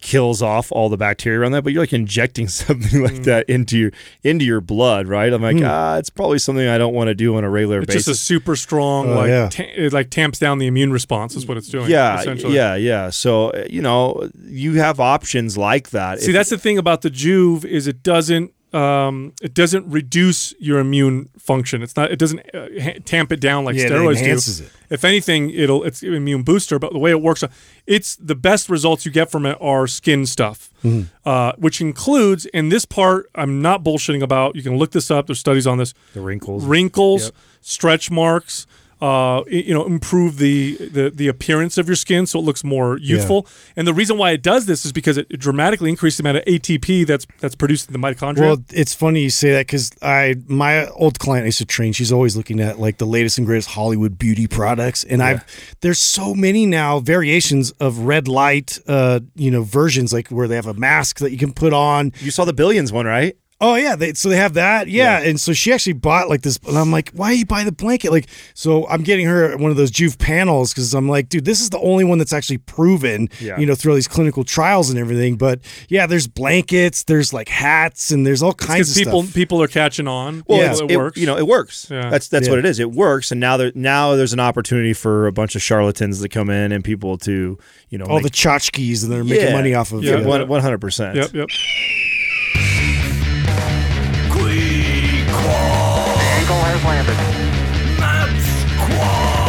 kills 0.00 0.40
off 0.42 0.72
all 0.72 0.88
the 0.88 0.96
bacteria 0.96 1.40
around 1.40 1.52
that, 1.52 1.62
but 1.62 1.72
you're 1.72 1.82
like 1.82 1.92
injecting 1.92 2.48
something 2.60 3.00
Mm. 3.00 3.04
like 3.04 3.22
that 3.24 3.48
into 3.48 3.78
your 3.78 3.92
into 4.22 4.44
your 4.44 4.60
blood, 4.60 5.06
right? 5.08 5.32
I'm 5.32 5.42
like, 5.42 5.58
ah, 5.62 5.96
it's 5.98 6.10
probably 6.10 6.38
something 6.38 6.66
I 6.66 6.78
don't 6.78 6.94
want 6.94 7.08
to 7.08 7.14
do 7.14 7.36
on 7.36 7.44
a 7.44 7.50
regular 7.50 7.78
It's 7.80 7.88
basis. 7.94 8.04
just 8.06 8.22
a 8.22 8.24
super 8.24 8.56
strong, 8.56 9.10
Oh, 9.10 9.14
like 9.14 9.28
yeah. 9.28 9.48
ta- 9.48 9.64
it 9.74 9.92
like 9.92 10.10
tamps 10.10 10.38
down 10.38 10.58
the 10.58 10.66
immune 10.66 10.92
response. 10.92 11.36
Is 11.36 11.46
what 11.46 11.56
it's 11.56 11.68
doing. 11.68 11.90
yeah, 11.90 12.20
essentially. 12.20 12.54
yeah, 12.54 12.74
yeah. 12.76 13.10
So 13.10 13.50
uh, 13.50 13.64
you 13.68 13.82
know, 13.82 14.28
you 14.46 14.74
have 14.74 15.00
options 15.00 15.56
like 15.58 15.90
that. 15.90 16.20
See, 16.20 16.28
If- 16.30 16.34
that's 16.34 16.50
the 16.50 16.58
thing 16.58 16.78
about 16.78 17.02
the 17.02 17.10
Joovv 17.10 17.64
is 17.64 17.86
it 17.86 18.02
doesn't 18.02 18.52
um, 18.72 19.32
it 19.42 19.52
doesn't 19.54 19.90
reduce 19.90 20.54
your 20.60 20.78
immune 20.78 21.28
function. 21.38 21.82
It's 21.82 21.96
not. 21.96 22.10
It 22.12 22.18
doesn't 22.18 22.40
uh, 22.54 22.68
ha- 22.80 22.98
tamp 23.04 23.32
it 23.32 23.40
down 23.40 23.64
like 23.64 23.76
Yeah, 23.76 23.84
it 23.86 23.90
steroids 23.92 24.18
enhances 24.18 24.60
do. 24.60 24.64
it. 24.66 24.72
If 24.90 25.04
anything, 25.04 25.50
it'll 25.50 25.82
it's 25.84 26.02
an 26.02 26.14
immune 26.14 26.42
booster. 26.42 26.78
But 26.78 26.92
the 26.92 26.98
way 26.98 27.10
it 27.10 27.20
works, 27.20 27.42
uh, 27.42 27.48
it's 27.86 28.16
the 28.16 28.34
best 28.34 28.68
results 28.68 29.04
you 29.04 29.12
get 29.12 29.30
from 29.30 29.46
it 29.46 29.56
are 29.60 29.86
skin 29.86 30.26
stuff, 30.26 30.70
Mm-hmm. 30.84 31.08
uh, 31.28 31.52
which 31.58 31.80
includes. 31.80 32.46
And 32.54 32.70
this 32.70 32.84
part, 32.84 33.28
I'm 33.34 33.60
not 33.60 33.82
bullshitting 33.82 34.22
about. 34.22 34.56
You 34.56 34.62
can 34.62 34.76
look 34.78 34.92
this 34.92 35.10
up. 35.10 35.26
There's 35.26 35.38
studies 35.40 35.66
on 35.66 35.78
this. 35.78 35.92
the 36.14 36.20
wrinkles. 36.20 36.64
Wrinkles, 36.64 37.32
stretch 37.60 38.10
marks. 38.10 38.66
Uh, 39.00 39.42
you 39.48 39.72
know, 39.72 39.86
improve 39.86 40.36
the, 40.36 40.76
the 40.76 41.10
the 41.10 41.26
appearance 41.26 41.78
of 41.78 41.88
your 41.88 41.96
skin 41.96 42.26
so 42.26 42.38
it 42.38 42.42
looks 42.42 42.62
more 42.62 42.98
youthful. 42.98 43.46
And 43.74 43.86
the 43.86 43.94
reason 43.94 44.18
why 44.18 44.32
it 44.32 44.42
does 44.42 44.66
this 44.66 44.84
is 44.84 44.92
because 44.92 45.16
it, 45.16 45.26
it 45.30 45.38
dramatically 45.40 45.88
increases 45.88 46.18
the 46.18 46.22
amount 46.22 46.38
of 46.38 46.44
ATP 46.44 47.06
that's 47.06 47.26
that's 47.38 47.54
produced 47.54 47.88
in 47.88 47.92
the 47.92 47.98
mitochondria. 47.98 48.40
Well, 48.40 48.64
it's 48.70 48.92
funny 48.94 49.22
you 49.22 49.30
say 49.30 49.52
that 49.52 49.66
because 49.66 49.90
I 50.02 50.36
my 50.46 50.86
old 50.88 51.18
client 51.18 51.44
I 51.44 51.46
used 51.46 51.58
to 51.58 51.66
train. 51.66 51.92
She's 51.92 52.12
always 52.12 52.36
looking 52.36 52.60
at 52.60 52.78
like 52.78 52.98
the 52.98 53.06
latest 53.06 53.38
and 53.38 53.46
greatest 53.46 53.70
Hollywood 53.70 54.18
beauty 54.18 54.46
products, 54.46 55.04
and 55.04 55.22
I've 55.22 55.44
there's 55.80 55.98
so 55.98 56.34
many 56.34 56.66
now 56.66 57.00
variations 57.00 57.70
of 57.72 58.00
red 58.00 58.28
light, 58.28 58.78
uh, 58.86 59.20
you 59.34 59.50
know, 59.50 59.62
versions 59.62 60.12
like 60.12 60.28
where 60.28 60.46
they 60.48 60.56
have 60.56 60.66
a 60.66 60.74
mask 60.74 61.20
that 61.20 61.30
you 61.30 61.38
can 61.38 61.52
put 61.52 61.72
on. 61.72 62.12
You 62.20 62.30
saw 62.30 62.44
the 62.44 62.52
billions 62.52 62.92
one, 62.92 63.06
right? 63.06 63.36
Oh 63.62 63.74
yeah, 63.74 63.94
they, 63.94 64.14
so 64.14 64.30
they 64.30 64.36
have 64.36 64.54
that. 64.54 64.88
Yeah. 64.88 65.20
and 65.20 65.38
so 65.38 65.52
she 65.52 65.70
actually 65.70 65.92
bought 65.92 66.30
like 66.30 66.40
this, 66.40 66.58
and 66.66 66.78
I'm 66.78 66.90
like, 66.90 67.10
why 67.10 67.32
you 67.32 67.44
buy 67.44 67.62
the 67.62 67.72
blanket? 67.72 68.10
Like, 68.10 68.26
so 68.54 68.88
I'm 68.88 69.02
getting 69.02 69.26
her 69.26 69.54
one 69.58 69.70
of 69.70 69.76
those 69.76 69.90
Joovv 69.90 70.18
panels 70.18 70.72
because 70.72 70.94
I'm 70.94 71.10
like, 71.10 71.28
dude, 71.28 71.44
this 71.44 71.60
is 71.60 71.68
the 71.68 71.78
only 71.80 72.04
one 72.04 72.16
that's 72.16 72.32
actually 72.32 72.56
proven, 72.56 73.28
Yeah. 73.38 73.58
you 73.58 73.66
know, 73.66 73.74
through 73.74 73.92
all 73.92 73.96
these 73.96 74.08
clinical 74.08 74.44
trials 74.44 74.88
and 74.88 74.98
everything. 74.98 75.36
But 75.36 75.60
yeah, 75.90 76.06
there's 76.06 76.26
blankets, 76.26 77.04
there's 77.04 77.34
like 77.34 77.48
hats, 77.50 78.10
and 78.10 78.26
there's 78.26 78.42
all 78.42 78.54
kinds 78.54 78.92
of 78.92 78.96
people 78.96 79.22
stuff. 79.24 79.34
people 79.34 79.62
are 79.62 79.68
catching 79.68 80.08
on. 80.08 80.42
Well, 80.46 80.58
Yeah, 80.58 80.72
it, 80.84 80.92
it 80.92 80.96
works. 80.96 81.18
You 81.20 81.26
know, 81.26 81.36
it 81.36 81.46
works. 81.46 81.86
Yeah. 81.90 82.08
That's 82.08 82.28
that's 82.28 82.46
Yeah. 82.46 82.52
what 82.52 82.58
it 82.60 82.64
is. 82.64 82.78
It 82.78 82.92
works, 82.92 83.30
and 83.30 83.40
now 83.40 83.58
there 83.58 83.72
now 83.74 84.16
there's 84.16 84.32
an 84.32 84.40
opportunity 84.40 84.94
for 84.94 85.26
a 85.26 85.32
bunch 85.32 85.54
of 85.54 85.60
charlatans 85.60 86.22
to 86.22 86.28
come 86.30 86.48
in 86.48 86.72
and 86.72 86.82
people 86.82 87.18
to 87.18 87.58
you 87.90 87.98
know 87.98 88.06
all 88.06 88.16
make- 88.16 88.22
the 88.24 88.30
tchotchkes, 88.30 89.02
and 89.02 89.12
they're 89.12 89.22
making 89.22 89.48
Yeah. 89.48 89.52
money 89.52 89.74
off 89.74 89.92
of 89.92 90.02
Yeah, 90.02 90.18
it. 90.18 90.24
one- 90.24 90.48
one 90.48 90.62
hundred 90.62 90.80
percent. 90.80 91.16
Yep, 91.16 91.34
yep. 91.34 91.48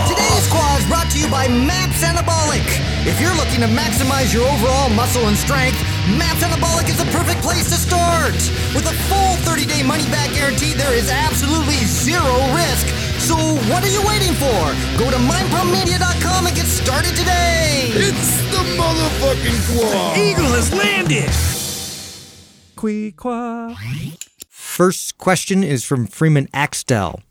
Today's 0.08 0.44
squad 0.44 0.80
is 0.80 0.86
brought 0.88 1.10
to 1.12 1.18
you 1.18 1.30
by 1.32 1.48
MAPS 1.48 2.04
Anabolic. 2.04 2.68
If 3.08 3.22
you're 3.22 3.34
looking 3.40 3.62
to 3.64 3.72
maximize 3.72 4.34
your 4.34 4.44
overall 4.44 4.90
muscle 4.90 5.26
and 5.28 5.38
strength, 5.38 5.80
MAPS 6.20 6.44
Anabolic 6.44 6.90
is 6.90 6.98
the 6.98 7.10
perfect 7.16 7.42
place 7.42 7.70
to 7.72 7.80
start. 7.80 8.36
With 8.76 8.84
a 8.84 8.96
full 9.08 9.40
30-day 9.48 9.82
money-back 9.84 10.34
guarantee, 10.36 10.74
there 10.74 10.94
is 10.94 11.10
absolutely 11.10 11.80
zero 11.88 12.36
risk. 12.52 12.88
So 13.24 13.36
what 13.72 13.80
are 13.84 13.94
you 13.96 14.04
waiting 14.04 14.36
for? 14.36 14.60
Go 15.00 15.08
to 15.10 15.18
mindpumpmedia.com 15.18 16.48
and 16.48 16.56
get 16.56 16.66
started 16.68 17.16
today. 17.16 17.96
It's 17.96 18.44
the 18.52 18.60
motherfucking 18.76 19.56
QUAH. 19.72 20.18
Eagle 20.20 20.52
has 20.52 20.68
landed. 20.74 21.32
First 24.62 25.18
question 25.18 25.64
is 25.64 25.84
from 25.84 26.06
Freeman 26.06 26.48
Axtell. 26.54 27.22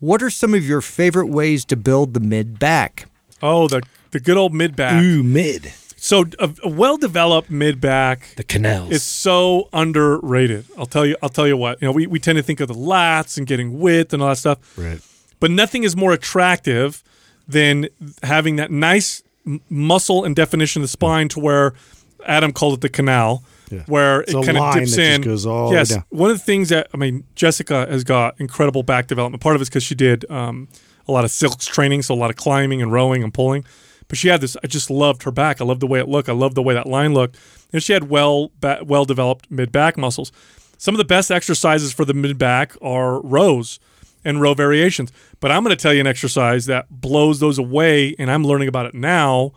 What 0.00 0.22
are 0.24 0.28
some 0.28 0.54
of 0.54 0.64
your 0.66 0.80
favorite 0.80 1.28
ways 1.28 1.64
to 1.66 1.76
build 1.76 2.14
the 2.14 2.20
mid 2.20 2.58
back? 2.58 3.06
Oh, 3.40 3.68
the 3.68 3.82
the 4.10 4.18
good 4.18 4.36
old 4.36 4.52
mid 4.52 4.74
back. 4.74 5.00
Ooh, 5.00 5.22
mid. 5.22 5.72
So 5.96 6.24
a, 6.40 6.50
a 6.64 6.68
well 6.68 6.96
developed 6.96 7.48
mid 7.48 7.80
back 7.80 8.34
The 8.34 8.42
canals. 8.42 8.90
is 8.90 9.04
so 9.04 9.68
underrated. 9.72 10.66
I'll 10.76 10.84
tell 10.84 11.06
you. 11.06 11.16
I'll 11.22 11.28
tell 11.28 11.46
you 11.46 11.56
what. 11.56 11.80
You 11.80 11.86
know, 11.86 11.92
we, 11.92 12.08
we 12.08 12.18
tend 12.18 12.36
to 12.38 12.42
think 12.42 12.58
of 12.58 12.66
the 12.66 12.74
lats 12.74 13.38
and 13.38 13.46
getting 13.46 13.78
width 13.78 14.12
and 14.12 14.20
all 14.20 14.28
that 14.30 14.36
stuff. 14.38 14.58
Right. 14.76 15.00
But 15.38 15.52
nothing 15.52 15.84
is 15.84 15.94
more 15.96 16.12
attractive 16.12 17.04
than 17.46 17.88
having 18.24 18.56
that 18.56 18.72
nice 18.72 19.22
m- 19.46 19.60
muscle 19.70 20.24
and 20.24 20.34
definition 20.34 20.82
of 20.82 20.84
the 20.84 20.88
spine 20.88 21.28
to 21.28 21.40
where 21.40 21.72
Adam 22.26 22.52
called 22.52 22.74
it 22.74 22.80
the 22.80 22.88
canal, 22.88 23.44
Yeah. 23.70 23.84
where 23.86 24.22
It's 24.22 24.32
it 24.34 24.44
kind 24.44 24.58
of 24.58 24.74
dips 24.74 24.98
in. 24.98 25.20
goes 25.22 25.46
all 25.46 25.72
yes, 25.72 25.96
one 26.08 26.30
of 26.30 26.36
the 26.38 26.42
things 26.44 26.68
that 26.70 26.88
I 26.92 26.96
mean, 26.96 27.24
Jessica 27.36 27.86
has 27.88 28.02
got 28.04 28.38
incredible 28.40 28.82
back 28.82 29.06
development. 29.06 29.42
Part 29.42 29.54
of 29.56 29.62
it's 29.62 29.70
because 29.70 29.84
she 29.84 29.94
did 29.94 30.28
um, 30.30 30.68
a 31.06 31.12
lot 31.12 31.24
of 31.24 31.30
silks 31.30 31.66
training, 31.66 32.02
so 32.02 32.14
a 32.14 32.16
lot 32.16 32.30
of 32.30 32.36
climbing 32.36 32.82
and 32.82 32.92
rowing 32.92 33.22
and 33.22 33.32
pulling. 33.32 33.64
But 34.08 34.18
she 34.18 34.26
had 34.28 34.40
this. 34.40 34.56
I 34.64 34.66
just 34.66 34.90
loved 34.90 35.22
her 35.22 35.30
back. 35.30 35.60
I 35.60 35.64
loved 35.64 35.80
the 35.80 35.86
way 35.86 36.00
it 36.00 36.08
looked. 36.08 36.28
I 36.28 36.32
loved 36.32 36.56
the 36.56 36.62
way 36.62 36.74
that 36.74 36.86
line 36.88 37.14
looked. 37.14 37.38
And 37.72 37.80
she 37.80 37.92
had 37.92 38.10
well 38.10 38.50
ba- 38.60 38.80
well 38.84 39.04
developed 39.04 39.48
mid 39.50 39.70
back 39.70 39.96
muscles. 39.96 40.32
Some 40.76 40.94
of 40.94 40.98
the 40.98 41.04
best 41.04 41.30
exercises 41.30 41.92
for 41.92 42.04
the 42.04 42.14
mid 42.14 42.36
back 42.38 42.74
are 42.82 43.20
rows 43.20 43.78
and 44.24 44.40
row 44.40 44.52
variations. 44.54 45.12
But 45.38 45.52
I'm 45.52 45.62
going 45.62 45.76
to 45.76 45.80
tell 45.80 45.94
you 45.94 46.00
an 46.00 46.06
exercise 46.08 46.66
that 46.66 46.86
blows 46.90 47.38
those 47.38 47.56
away, 47.58 48.16
and 48.18 48.30
I'm 48.30 48.44
learning 48.44 48.66
about 48.68 48.86
it 48.86 48.94
now. 48.94 49.52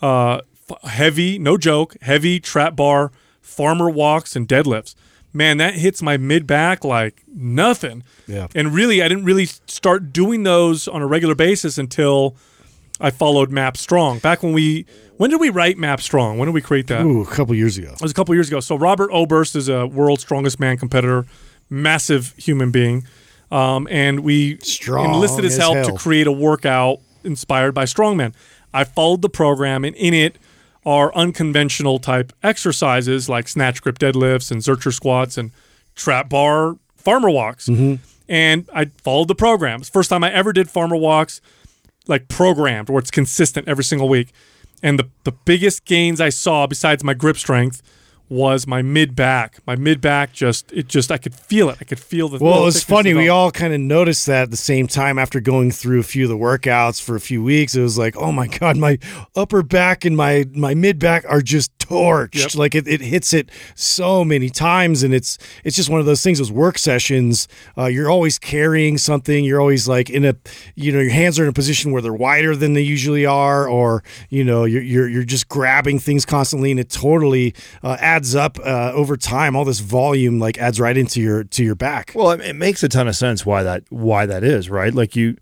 Uh, 0.00 0.40
f- 0.68 0.90
heavy, 0.90 1.38
no 1.38 1.56
joke, 1.56 1.96
heavy 2.02 2.40
trap 2.40 2.74
bar, 2.74 3.12
farmer 3.42 3.90
walks, 3.90 4.34
and 4.34 4.48
deadlifts. 4.48 4.94
Man, 5.34 5.58
that 5.58 5.74
hits 5.74 6.02
my 6.02 6.16
mid 6.16 6.46
back 6.46 6.84
like 6.84 7.22
nothing. 7.26 8.04
Yeah. 8.26 8.48
And 8.54 8.72
really, 8.74 9.02
I 9.02 9.08
didn't 9.08 9.24
really 9.24 9.46
start 9.46 10.12
doing 10.12 10.42
those 10.42 10.88
on 10.88 11.02
a 11.02 11.06
regular 11.06 11.34
basis 11.34 11.78
until 11.78 12.36
I 13.00 13.10
followed 13.10 13.50
MAPS 13.50 13.80
Strong. 13.80 14.18
Back 14.20 14.42
when 14.42 14.52
we, 14.52 14.86
when 15.16 15.30
did 15.30 15.40
we 15.40 15.48
write 15.48 15.78
MAPS 15.78 16.04
Strong? 16.04 16.38
When 16.38 16.46
did 16.46 16.54
we 16.54 16.60
create 16.60 16.86
that? 16.88 17.02
Ooh, 17.02 17.22
a 17.22 17.26
couple 17.26 17.54
years 17.54 17.78
ago. 17.78 17.92
It 17.92 18.02
was 18.02 18.10
a 18.10 18.14
couple 18.14 18.34
years 18.34 18.48
ago. 18.48 18.60
So 18.60 18.76
Robert 18.76 19.10
Oberst 19.10 19.56
is 19.56 19.68
a 19.68 19.86
world's 19.86 20.22
strongest 20.22 20.60
man 20.60 20.76
competitor, 20.76 21.26
massive 21.70 22.34
human 22.36 22.70
being, 22.70 23.06
um, 23.50 23.88
and 23.90 24.20
we 24.20 24.58
Strong 24.58 25.14
enlisted 25.14 25.44
his 25.44 25.56
help 25.56 25.76
hell. 25.76 25.86
to 25.86 25.92
create 25.94 26.26
a 26.26 26.32
workout 26.32 27.00
inspired 27.24 27.72
by 27.72 27.84
strongman. 27.84 28.34
I 28.74 28.84
followed 28.84 29.22
the 29.22 29.28
program, 29.28 29.84
and 29.84 29.96
in 29.96 30.14
it 30.14 30.36
are 30.84 31.14
unconventional 31.14 31.98
type 31.98 32.32
exercises 32.42 33.28
like 33.28 33.48
snatch 33.48 33.82
grip 33.82 33.98
deadlifts 33.98 34.50
and 34.50 34.60
zercher 34.60 34.92
squats 34.92 35.38
and 35.38 35.52
trap 35.94 36.28
bar 36.28 36.76
farmer 36.96 37.30
walks. 37.30 37.68
Mm-hmm. 37.68 38.02
And 38.28 38.68
I 38.74 38.86
followed 38.86 39.28
the 39.28 39.34
program. 39.34 39.82
First 39.82 40.10
time 40.10 40.24
I 40.24 40.32
ever 40.32 40.52
did 40.52 40.70
farmer 40.70 40.96
walks 40.96 41.40
like 42.08 42.28
programmed 42.28 42.88
where 42.88 42.98
it's 42.98 43.10
consistent 43.10 43.68
every 43.68 43.84
single 43.84 44.08
week. 44.08 44.32
And 44.82 44.98
the, 44.98 45.08
the 45.24 45.32
biggest 45.32 45.84
gains 45.84 46.20
I 46.20 46.30
saw 46.30 46.66
besides 46.66 47.04
my 47.04 47.14
grip 47.14 47.36
strength 47.36 47.82
was 48.32 48.66
my 48.66 48.82
mid 48.82 49.14
back. 49.14 49.58
My 49.66 49.76
mid 49.76 50.00
back 50.00 50.32
just 50.32 50.72
it 50.72 50.88
just 50.88 51.12
I 51.12 51.18
could 51.18 51.34
feel 51.34 51.68
it. 51.68 51.78
I 51.80 51.84
could 51.84 52.00
feel 52.00 52.28
the 52.28 52.38
Well, 52.38 52.52
little 52.52 52.62
it 52.64 52.66
was 52.66 52.82
funny. 52.82 53.14
We 53.14 53.28
all 53.28 53.50
kind 53.50 53.74
of 53.74 53.80
noticed 53.80 54.26
that 54.26 54.44
at 54.44 54.50
the 54.50 54.56
same 54.56 54.86
time 54.86 55.18
after 55.18 55.38
going 55.40 55.70
through 55.70 56.00
a 56.00 56.02
few 56.02 56.24
of 56.24 56.30
the 56.30 56.38
workouts 56.38 57.00
for 57.00 57.14
a 57.14 57.20
few 57.20 57.42
weeks. 57.42 57.74
It 57.74 57.82
was 57.82 57.98
like, 57.98 58.16
oh 58.16 58.32
my 58.32 58.48
god, 58.48 58.76
my 58.76 58.98
upper 59.36 59.62
back 59.62 60.04
and 60.04 60.16
my 60.16 60.46
my 60.54 60.74
mid 60.74 60.98
back 60.98 61.24
are 61.28 61.42
just 61.42 61.78
torched. 61.84 62.34
Yep. 62.34 62.54
Like 62.54 62.74
it, 62.74 62.86
it 62.86 63.00
hits 63.00 63.32
it 63.32 63.50
so 63.74 64.24
many 64.24 64.48
times, 64.48 65.02
and 65.02 65.12
it's 65.14 65.38
it's 65.64 65.76
just 65.76 65.90
one 65.90 66.00
of 66.00 66.06
those 66.06 66.22
things. 66.22 66.38
Those 66.38 66.52
work 66.52 66.78
sessions, 66.78 67.48
uh, 67.76 67.86
you're 67.86 68.10
always 68.10 68.38
carrying 68.38 68.98
something. 68.98 69.44
You're 69.44 69.60
always 69.60 69.88
like 69.88 70.10
in 70.10 70.24
a, 70.24 70.34
you 70.74 70.92
know, 70.92 71.00
your 71.00 71.12
hands 71.12 71.38
are 71.38 71.44
in 71.44 71.48
a 71.48 71.52
position 71.52 71.92
where 71.92 72.02
they're 72.02 72.12
wider 72.12 72.54
than 72.56 72.74
they 72.74 72.82
usually 72.82 73.26
are, 73.26 73.68
or 73.68 74.02
you 74.28 74.44
know, 74.44 74.64
you're 74.64 74.82
you're, 74.82 75.08
you're 75.08 75.24
just 75.24 75.48
grabbing 75.48 75.98
things 75.98 76.24
constantly, 76.24 76.70
and 76.70 76.80
it 76.80 76.90
totally 76.90 77.54
uh, 77.82 77.96
adds 78.00 78.34
up 78.34 78.58
uh, 78.60 78.92
over 78.94 79.16
time. 79.16 79.56
All 79.56 79.64
this 79.64 79.80
volume 79.80 80.38
like 80.38 80.58
adds 80.58 80.80
right 80.80 80.96
into 80.96 81.20
your 81.20 81.44
to 81.44 81.64
your 81.64 81.74
back. 81.74 82.12
Well, 82.14 82.30
it, 82.30 82.40
it 82.40 82.56
makes 82.56 82.82
a 82.82 82.88
ton 82.88 83.08
of 83.08 83.16
sense 83.16 83.44
why 83.44 83.62
that 83.62 83.84
why 83.90 84.26
that 84.26 84.44
is, 84.44 84.70
right? 84.70 84.94
Like 84.94 85.16
you 85.16 85.36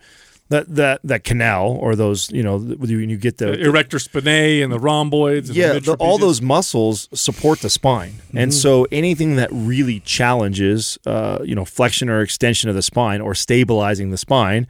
that 0.50 0.74
that 0.74 1.00
that 1.04 1.24
canal 1.24 1.78
or 1.80 1.96
those, 1.96 2.30
you 2.30 2.42
know, 2.42 2.58
when 2.58 2.90
you, 2.90 3.16
get 3.16 3.38
the, 3.38 3.46
the 3.46 3.64
erector 3.64 3.98
spinae 3.98 4.62
and 4.62 4.72
the 4.72 4.78
rhomboids. 4.78 5.48
And 5.48 5.56
yeah, 5.56 5.78
the 5.78 5.94
all 5.98 6.18
those 6.18 6.42
muscles 6.42 7.08
support 7.14 7.60
the 7.60 7.70
spine, 7.70 8.14
and 8.34 8.52
so 8.52 8.86
anything 8.92 9.36
that 9.36 9.48
really 9.52 10.00
challenges, 10.00 10.98
uh, 11.06 11.38
you 11.44 11.54
know, 11.54 11.64
flexion 11.64 12.10
or 12.10 12.20
extension 12.20 12.68
of 12.68 12.74
the 12.76 12.82
spine 12.82 13.20
or 13.20 13.34
stabilizing 13.34 14.10
the 14.10 14.16
spine, 14.18 14.66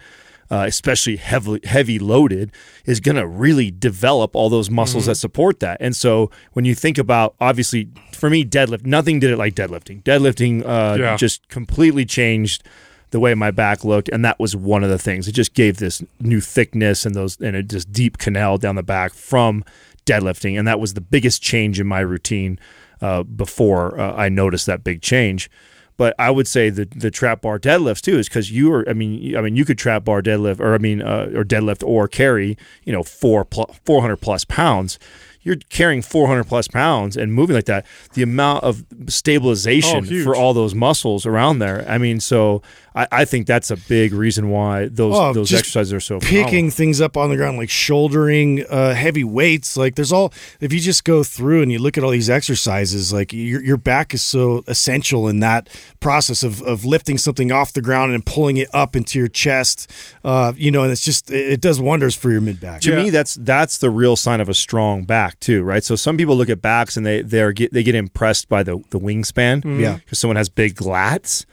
uh, 0.51 0.65
especially 0.69 1.17
heavily 1.17 1.61
heavy 1.65 1.99
loaded, 1.99 2.53
is 2.85 3.01
going 3.01 3.17
to 3.17 3.27
really 3.27 3.71
develop 3.71 4.37
all 4.37 4.51
those 4.51 4.69
muscles 4.71 5.07
that 5.07 5.15
support 5.15 5.61
that. 5.61 5.79
And 5.81 5.97
so 5.97 6.31
when 6.53 6.67
you 6.67 6.75
think 6.75 6.99
about, 6.99 7.35
obviously, 7.41 7.89
for 8.13 8.29
me, 8.29 8.45
deadlift, 8.45 8.85
nothing 8.85 9.19
did 9.19 9.31
it 9.31 9.39
like 9.39 9.55
deadlifting. 9.55 10.03
Deadlifting 10.03 10.63
uh, 10.63 10.97
Yeah. 11.01 11.17
just 11.17 11.49
completely 11.49 12.05
changed 12.05 12.65
the 13.11 13.21
way 13.21 13.35
my 13.35 13.51
back 13.51 13.85
looked 13.85 14.09
and 14.11 14.25
that 14.25 14.39
was 14.39 14.55
one 14.55 14.85
of 14.85 14.91
the 14.91 14.99
things 14.99 15.27
it 15.27 15.33
just 15.33 15.55
gave 15.55 15.79
this 15.79 16.03
new 16.21 16.41
thickness 16.41 17.05
and 17.05 17.15
those 17.15 17.37
and 17.41 17.57
a 17.57 17.63
just 17.63 17.93
deep 17.93 18.19
canal 18.19 18.57
down 18.57 18.77
the 18.77 18.83
back 18.83 19.13
from 19.13 19.65
deadlifting, 20.11 20.59
and 20.59 20.67
that 20.67 20.81
was 20.81 20.95
the 20.95 21.01
biggest 21.01 21.43
change 21.43 21.81
in 21.81 21.87
my 21.87 22.01
routine 22.01 22.59
uh, 23.01 23.23
before 23.23 23.99
uh, 23.99 24.15
I 24.15 24.29
noticed 24.29 24.67
that 24.67 24.85
big 24.85 25.03
change. 25.03 25.51
But 25.97 26.15
I 26.19 26.31
would 26.31 26.49
say 26.49 26.71
the 26.71 26.87
the 26.87 27.11
trap 27.11 27.43
bar 27.43 27.59
deadlifts 27.59 28.01
too 28.01 28.19
is 28.19 28.29
because 28.29 28.51
you 28.51 28.73
are. 28.73 28.89
I 28.89 28.95
mean, 28.95 29.37
I 29.37 29.43
mean, 29.43 29.55
you 29.55 29.67
could 29.67 29.77
trap 29.77 30.05
bar 30.05 30.23
deadlift, 30.23 30.59
or 30.59 30.75
I 30.75 30.79
mean, 30.79 31.03
uh, 31.03 31.31
or 31.35 31.45
deadlift 31.45 31.87
or 31.87 32.09
carry, 32.09 32.57
you 32.85 32.93
know, 32.93 33.03
four 33.03 33.47
four 33.85 34.01
hundred 34.01 34.17
plus 34.17 34.45
pounds. 34.45 34.99
You're 35.43 35.57
carrying 35.71 36.03
400 36.03 36.45
plus 36.45 36.69
pounds 36.69 37.17
and 37.17 37.33
moving 37.33 37.57
like 37.57 37.65
that. 37.67 37.87
The 38.15 38.23
amount 38.23 38.63
of 38.65 38.85
stabilization 39.09 40.07
Oh, 40.11 40.25
for 40.25 40.35
all 40.35 40.53
those 40.55 40.75
muscles 40.75 41.25
around 41.27 41.61
there. 41.61 41.85
I 41.89 41.99
mean, 41.99 42.21
so 42.21 42.63
I, 42.95 43.07
I 43.13 43.25
think 43.25 43.47
that's 43.47 43.71
a 43.71 43.77
big 43.77 44.13
reason 44.13 44.51
why 44.51 44.87
those 44.89 45.15
Oh, 45.17 45.33
those 45.33 45.53
exercises 45.55 45.93
are 45.93 46.01
so 46.01 46.19
picking 46.21 46.45
phenomenal. 46.45 46.71
things 46.73 47.01
up 47.01 47.17
on 47.17 47.31
the 47.31 47.37
ground 47.37 47.57
like 47.59 47.71
shouldering 47.71 48.65
uh, 48.69 48.95
heavy 48.95 49.23
weights 49.25 49.77
like 49.77 49.95
there's 49.95 50.13
all 50.13 50.33
if 50.61 50.73
you 50.73 50.81
just 50.81 51.05
go 51.05 51.23
through 51.23 51.63
and 51.63 51.71
you 51.71 51.79
look 51.79 51.97
at 51.97 52.03
all 52.05 52.11
these 52.11 52.29
exercises 52.31 53.13
like 53.13 53.33
your, 53.33 53.63
your 53.63 53.77
back 53.77 54.13
is 54.13 54.23
so 54.23 54.65
essential 54.67 55.29
in 55.29 55.39
that 55.41 55.69
process 56.01 56.43
of, 56.43 56.63
of 56.63 56.85
lifting 56.85 57.17
something 57.19 57.53
off 57.53 57.73
the 57.73 57.81
ground 57.83 58.13
and 58.13 58.27
pulling 58.27 58.57
it 58.57 58.69
up 58.75 58.97
into 58.97 59.19
your 59.19 59.29
chest 59.29 59.91
uh, 60.25 60.53
you 60.57 60.71
know 60.71 60.83
and 60.83 60.91
it's 60.91 61.05
just 61.05 61.31
it, 61.31 61.53
it 61.55 61.61
does 61.61 61.81
wonders 61.81 62.15
for 62.17 62.31
your 62.31 62.41
mid 62.41 62.61
back 62.61 62.81
to 62.81 62.91
Yeah. 62.91 63.03
me 63.05 63.11
that's 63.11 63.35
that's 63.37 63.79
the 63.79 63.91
real 63.91 64.17
sign 64.17 64.41
of 64.41 64.49
a 64.49 64.55
strong 64.55 65.05
back 65.05 65.30
too 65.39 65.63
right 65.63 65.85
so 65.85 65.95
some 65.95 66.17
people 66.17 66.37
look 66.37 66.49
at 66.51 66.61
backs 66.61 66.97
and 66.97 67.05
they 67.07 67.23
they 67.23 67.53
get 67.53 67.73
they 67.73 67.83
get 67.83 67.95
impressed 67.95 68.49
by 68.49 68.63
the 68.63 68.83
the 68.91 68.99
wingspan 68.99 69.63
Yeah. 69.81 69.97
because 69.97 70.19
someone 70.19 70.37
has 70.37 70.49
big 70.49 70.77
lats 70.77 71.45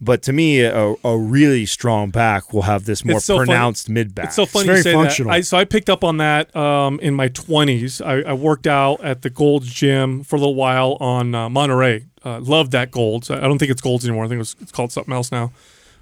but 0.00 0.22
to 0.22 0.32
me 0.32 0.60
a, 0.60 0.94
a 1.04 1.18
really 1.18 1.64
strong 1.66 2.10
back 2.10 2.52
will 2.52 2.62
have 2.62 2.84
this 2.84 3.04
more 3.04 3.18
so 3.20 3.36
funny. 3.36 3.46
pronounced 3.46 3.88
mid 3.88 4.14
back 4.14 4.26
It's 4.26 4.36
so 4.36 4.44
funny 4.46 4.66
very 4.66 4.78
you 4.78 4.82
say 4.82 4.92
functional. 4.92 5.30
that. 5.30 5.36
I, 5.36 5.40
so 5.40 5.56
I 5.56 5.64
picked 5.64 5.88
up 5.88 6.04
on 6.04 6.18
that 6.18 6.54
um, 6.54 7.00
in 7.00 7.14
my 7.14 7.30
20s. 7.30 8.04
I, 8.04 8.28
I 8.30 8.32
worked 8.34 8.66
out 8.66 9.02
at 9.02 9.22
the 9.22 9.30
Gold's 9.30 9.72
Gym 9.72 10.22
for 10.22 10.36
a 10.36 10.38
little 10.38 10.54
while 10.54 10.98
on 11.00 11.34
uh, 11.34 11.48
Monterey. 11.48 12.04
Uh, 12.22 12.40
loved 12.40 12.72
that 12.72 12.90
Gold's. 12.90 13.30
I 13.30 13.40
don't 13.40 13.56
think 13.58 13.70
it's 13.70 13.80
Gold's 13.80 14.04
anymore. 14.04 14.24
I 14.26 14.28
think 14.28 14.36
it 14.36 14.40
was, 14.40 14.56
it's 14.60 14.70
called 14.72 14.92
something 14.92 15.14
else 15.14 15.32
now. 15.32 15.52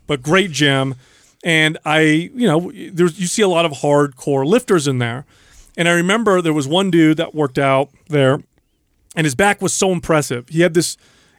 But 0.08 0.22
great 0.22 0.50
gym. 0.50 0.96
And 1.44 1.78
I, 1.84 2.00
you 2.00 2.48
know, 2.48 2.72
there's 2.90 3.20
you 3.20 3.28
see 3.28 3.42
a 3.42 3.48
lot 3.48 3.64
of 3.64 3.70
hardcore 3.70 4.44
lifters 4.44 4.88
in 4.88 4.98
there. 4.98 5.24
And 5.76 5.88
I 5.88 5.92
remember 5.92 6.40
there 6.40 6.52
was 6.52 6.68
one 6.68 6.90
dude 6.90 7.16
that 7.16 7.34
worked 7.34 7.58
out 7.58 7.90
there, 8.08 8.42
and 9.16 9.24
his 9.24 9.34
back 9.34 9.60
was 9.60 9.72
so 9.72 9.92
impressive. 9.92 10.48
He 10.48 10.60
had 10.60 10.74
this 10.74 10.96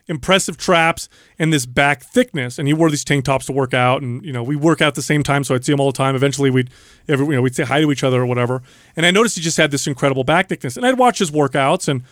impressive 0.08 0.56
traps 0.56 1.08
and 1.38 1.52
this 1.52 1.66
back 1.66 2.02
thickness, 2.02 2.58
and 2.58 2.68
he 2.68 2.74
wore 2.74 2.90
these 2.90 3.04
tank 3.04 3.24
tops 3.24 3.46
to 3.46 3.52
work 3.52 3.74
out. 3.74 4.02
And 4.02 4.24
you 4.24 4.32
know, 4.32 4.42
we 4.42 4.56
work 4.56 4.80
out 4.80 4.88
at 4.88 4.94
the 4.94 5.02
same 5.02 5.22
time, 5.22 5.44
so 5.44 5.54
I'd 5.54 5.64
see 5.64 5.72
him 5.72 5.80
all 5.80 5.90
the 5.90 5.96
time. 5.96 6.14
Eventually, 6.14 6.50
we'd 6.50 6.70
every, 7.08 7.26
you 7.26 7.32
know 7.32 7.42
we'd 7.42 7.54
say 7.54 7.64
hi 7.64 7.80
to 7.80 7.90
each 7.90 8.04
other 8.04 8.22
or 8.22 8.26
whatever. 8.26 8.62
And 8.94 9.04
I 9.04 9.10
noticed 9.10 9.36
he 9.36 9.42
just 9.42 9.56
had 9.56 9.70
this 9.70 9.86
incredible 9.86 10.24
back 10.24 10.48
thickness, 10.48 10.76
and 10.76 10.86
I'd 10.86 10.98
watch 10.98 11.18
his 11.18 11.30
workouts 11.30 11.88
and. 11.88 12.02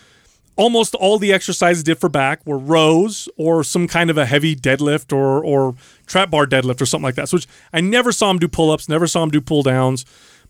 Almost 0.57 0.95
all 0.95 1.18
the 1.18 1.33
exercises 1.33 1.83
did 1.83 1.99
for 1.99 2.09
back 2.09 2.47
were 2.47 2.57
rows 2.57 3.29
or 3.37 3.64
some 3.64 3.89
kind 3.89 4.09
of 4.09 4.16
a 4.16 4.25
heavy 4.25 4.55
deadlift 4.55 5.12
or 5.12 5.45
or 5.45 5.75
trap 6.07 6.31
bar 6.31 6.47
deadlift 6.47 6.81
or 6.81 6.87
something 6.87 7.03
like 7.03 7.16
that. 7.16 7.29
So 7.29 7.39
I 7.72 7.81
never 7.81 8.12
saw 8.12 8.31
him 8.31 8.39
do 8.39 8.47
pull 8.47 8.70
ups, 8.70 8.89
never 8.89 9.09
saw 9.09 9.25
him 9.25 9.31
do 9.31 9.41
pull 9.41 9.64
downs, 9.64 10.05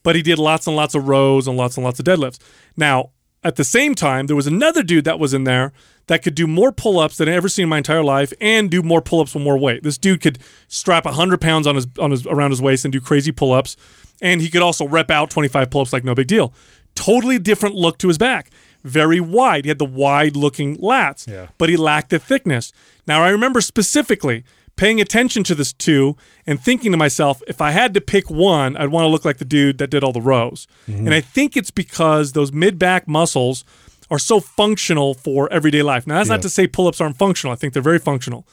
but 0.05 0.15
he 0.15 0.23
did 0.23 0.39
lots 0.39 0.69
and 0.69 0.77
lots 0.77 0.95
of 0.95 1.09
rows 1.09 1.49
and 1.49 1.57
lots 1.57 1.77
and 1.77 1.83
lots 1.85 1.99
of 1.99 2.05
deadlifts. 2.07 2.39
Now, 2.77 3.11
at 3.43 3.57
the 3.57 3.65
same 3.65 3.95
time, 3.95 4.27
there 4.27 4.37
was 4.37 4.47
another 4.47 4.83
dude 4.83 5.05
that 5.05 5.19
was 5.19 5.35
in 5.35 5.45
there 5.45 5.73
that 6.07 6.23
could 6.23 6.35
do 6.35 6.47
more 6.47 6.71
pull 6.73 6.99
ups 6.99 7.17
than 7.19 7.29
I 7.29 7.33
ever 7.33 7.49
seen 7.49 7.65
in 7.65 7.69
my 7.69 7.79
entire 7.79 8.03
life 8.05 8.33
and 8.41 8.71
do 8.71 8.83
more 8.83 9.03
pull 9.03 9.21
ups 9.21 9.35
with 9.35 9.43
more 9.43 9.59
weight. 9.59 9.83
This 9.83 9.99
dude 9.99 10.21
could 10.23 10.39
strap 10.69 11.05
100 11.05 11.41
pounds 11.41 11.67
on 11.67 11.75
his, 11.75 11.87
on 11.99 12.11
his 12.11 12.27
around 12.27 12.51
his 12.53 12.63
waist 12.63 12.85
and 12.87 12.93
do 12.93 13.01
crazy 13.01 13.33
pull 13.33 13.53
ups. 13.53 13.77
And 14.23 14.41
he 14.41 14.49
could 14.49 14.63
also 14.63 14.87
rep 14.87 15.11
out 15.11 15.29
25 15.31 15.71
pull 15.71 15.81
ups 15.83 15.93
like 15.93 16.05
no 16.05 16.15
big 16.15 16.27
deal. 16.27 16.55
Totally 16.95 17.39
different 17.39 17.75
look 17.75 17.99
to 17.99 18.09
his 18.09 18.17
back. 18.19 18.51
Very 18.83 19.21
wide. 19.21 19.65
He 19.65 19.69
had 19.69 19.79
the 19.79 19.85
wide 19.85 20.37
looking 20.37 20.77
lats, 20.79 21.27
Yeah. 21.29 21.49
but 21.59 21.69
he 21.69 21.77
lacked 21.77 22.11
the 22.11 22.19
thickness. 22.19 22.73
Now, 23.07 23.23
I 23.23 23.31
remember 23.31 23.61
specifically 23.61 24.45
paying 24.77 25.01
attention 25.01 25.45
to 25.45 25.55
this 25.55 25.72
two 25.72 26.16
and 26.47 26.61
thinking 26.61 26.93
to 26.93 26.99
myself, 26.99 27.43
if 27.47 27.61
I 27.61 27.70
had 27.70 27.95
to 27.95 28.01
pick 28.01 28.31
one, 28.31 28.77
I'd 28.77 28.89
want 28.89 29.05
to 29.05 29.09
look 29.09 29.25
like 29.25 29.39
the 29.39 29.45
dude 29.45 29.79
that 29.79 29.91
did 29.91 30.03
all 30.03 30.12
the 30.12 30.20
rows. 30.20 30.66
Mm-hmm. 30.89 31.07
And 31.07 31.14
I 31.14 31.20
think 31.20 31.57
it's 31.57 31.70
because 31.70 32.33
those 32.33 32.53
mid 32.53 32.79
back 32.79 33.07
muscles 33.07 33.64
are 34.11 34.18
so 34.18 34.41
functional 34.41 35.14
for 35.14 35.51
everyday 35.53 35.83
life. 35.83 36.07
Now, 36.07 36.16
that's 36.16 36.29
not 36.29 36.43
to 36.43 36.51
say 36.51 36.66
pull 36.66 36.89
ups 36.89 37.01
aren't 37.01 37.16
functional, 37.16 37.53
I 37.53 37.57
think 37.57 37.72
they're 37.72 37.83
very 37.83 37.99
functional. 37.99 38.47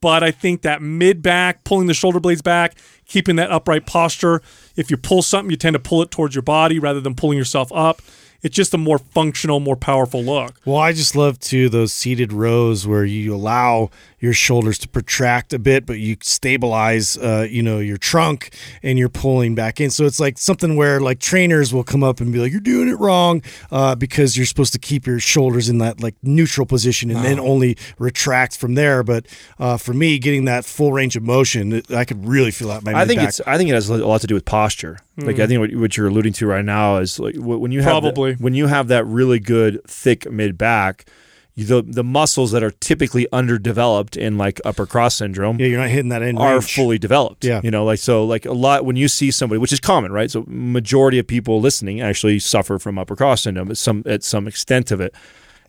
But 0.00 0.22
I 0.22 0.30
think 0.30 0.62
that 0.62 0.82
mid 0.82 1.22
back, 1.22 1.64
pulling 1.64 1.86
the 1.86 1.94
shoulder 1.94 2.20
blades 2.20 2.42
back, 2.42 2.76
keeping 3.06 3.36
that 3.36 3.50
upright 3.50 3.86
posture. 3.86 4.42
If 4.76 4.90
you 4.90 4.96
pull 4.96 5.22
something, 5.22 5.50
you 5.50 5.56
tend 5.56 5.74
to 5.74 5.80
pull 5.80 6.02
it 6.02 6.10
towards 6.10 6.34
your 6.34 6.42
body 6.42 6.78
rather 6.78 7.00
than 7.00 7.14
pulling 7.14 7.38
yourself 7.38 7.72
up. 7.72 8.02
It's 8.42 8.54
just 8.54 8.74
a 8.74 8.78
more 8.78 8.98
functional, 8.98 9.58
more 9.58 9.76
powerful 9.76 10.22
look. 10.22 10.60
Well, 10.64 10.76
I 10.76 10.92
just 10.92 11.16
love 11.16 11.40
too 11.40 11.68
those 11.68 11.92
seated 11.92 12.32
rows 12.32 12.86
where 12.86 13.04
you 13.04 13.34
allow 13.34 13.90
your 14.18 14.32
shoulders 14.32 14.78
to 14.78 14.88
protract 14.88 15.52
a 15.52 15.58
bit, 15.58 15.84
but 15.84 15.98
you 15.98 16.16
stabilize, 16.22 17.18
uh, 17.18 17.46
you 17.50 17.62
know, 17.62 17.78
your 17.78 17.98
trunk 17.98 18.54
and 18.82 18.98
you're 18.98 19.08
pulling 19.10 19.54
back 19.54 19.80
in. 19.80 19.90
So 19.90 20.06
it's 20.06 20.18
like 20.18 20.38
something 20.38 20.74
where 20.76 21.00
like 21.00 21.18
trainers 21.20 21.74
will 21.74 21.84
come 21.84 22.02
up 22.02 22.20
and 22.20 22.32
be 22.32 22.38
like, 22.38 22.50
"You're 22.52 22.60
doing 22.60 22.88
it 22.88 22.98
wrong," 22.98 23.42
uh, 23.70 23.94
because 23.94 24.36
you're 24.36 24.46
supposed 24.46 24.72
to 24.72 24.78
keep 24.78 25.06
your 25.06 25.18
shoulders 25.20 25.68
in 25.68 25.78
that 25.78 26.00
like 26.00 26.14
neutral 26.22 26.66
position 26.66 27.10
and 27.10 27.24
then 27.24 27.38
only 27.38 27.76
retract 27.98 28.56
from 28.56 28.74
there. 28.74 29.02
But 29.02 29.26
uh, 29.58 29.76
for 29.76 29.92
me, 29.92 30.18
getting 30.18 30.46
that 30.46 30.64
full 30.64 30.92
range 30.92 31.16
of 31.16 31.22
motion, 31.22 31.72
it- 31.74 31.90
I 31.90 32.04
could 32.04 32.26
really 32.26 32.50
feel 32.50 32.70
out 32.70 32.84
my. 32.84 32.92
I 32.92 33.04
think 33.04 33.18
mid-back. 33.18 33.28
it's. 33.28 33.40
I 33.46 33.58
think 33.58 33.68
it 33.70 33.74
has 33.74 33.90
a 33.90 33.96
lot 33.98 34.20
to 34.22 34.26
do 34.26 34.34
with 34.34 34.44
posture. 34.44 34.98
Like 35.18 35.38
I 35.38 35.46
think 35.46 35.60
what, 35.60 35.74
what 35.74 35.96
you're 35.96 36.08
alluding 36.08 36.34
to 36.34 36.46
right 36.46 36.64
now 36.64 36.96
is 36.98 37.18
like 37.18 37.34
when 37.36 37.72
you 37.72 37.80
have 37.80 38.02
the- 38.02 38.12
Probably. 38.12 38.34
when 38.34 38.54
you 38.54 38.66
have 38.66 38.88
that 38.88 39.06
really 39.06 39.40
good 39.40 39.80
thick 39.86 40.30
mid 40.30 40.58
back, 40.58 41.06
you, 41.06 41.12
the 41.56 41.82
the 41.82 42.04
muscles 42.04 42.52
that 42.52 42.62
are 42.62 42.70
typically 42.70 43.26
underdeveloped 43.32 44.16
in 44.16 44.36
like 44.36 44.60
upper 44.64 44.84
cross 44.84 45.14
syndrome 45.14 45.58
yeah, 45.58 45.66
you're 45.66 45.80
not 45.80 45.88
hitting 45.88 46.10
that 46.10 46.22
end 46.22 46.38
are 46.38 46.54
range. 46.54 46.74
fully 46.74 46.98
developed. 46.98 47.44
Yeah. 47.44 47.62
you 47.64 47.70
know, 47.70 47.84
like 47.84 47.98
so, 47.98 48.24
like 48.24 48.44
a 48.44 48.52
lot 48.52 48.84
when 48.84 48.96
you 48.96 49.08
see 49.08 49.30
somebody, 49.30 49.58
which 49.58 49.72
is 49.72 49.80
common, 49.80 50.12
right? 50.12 50.30
So 50.30 50.44
majority 50.46 51.18
of 51.18 51.26
people 51.26 51.60
listening 51.60 52.00
actually 52.02 52.38
suffer 52.40 52.78
from 52.78 52.98
upper 52.98 53.16
cross 53.16 53.42
syndrome 53.42 53.70
at 53.70 53.78
some 53.78 54.02
at 54.04 54.22
some 54.22 54.46
extent 54.46 54.90
of 54.90 55.00
it. 55.00 55.14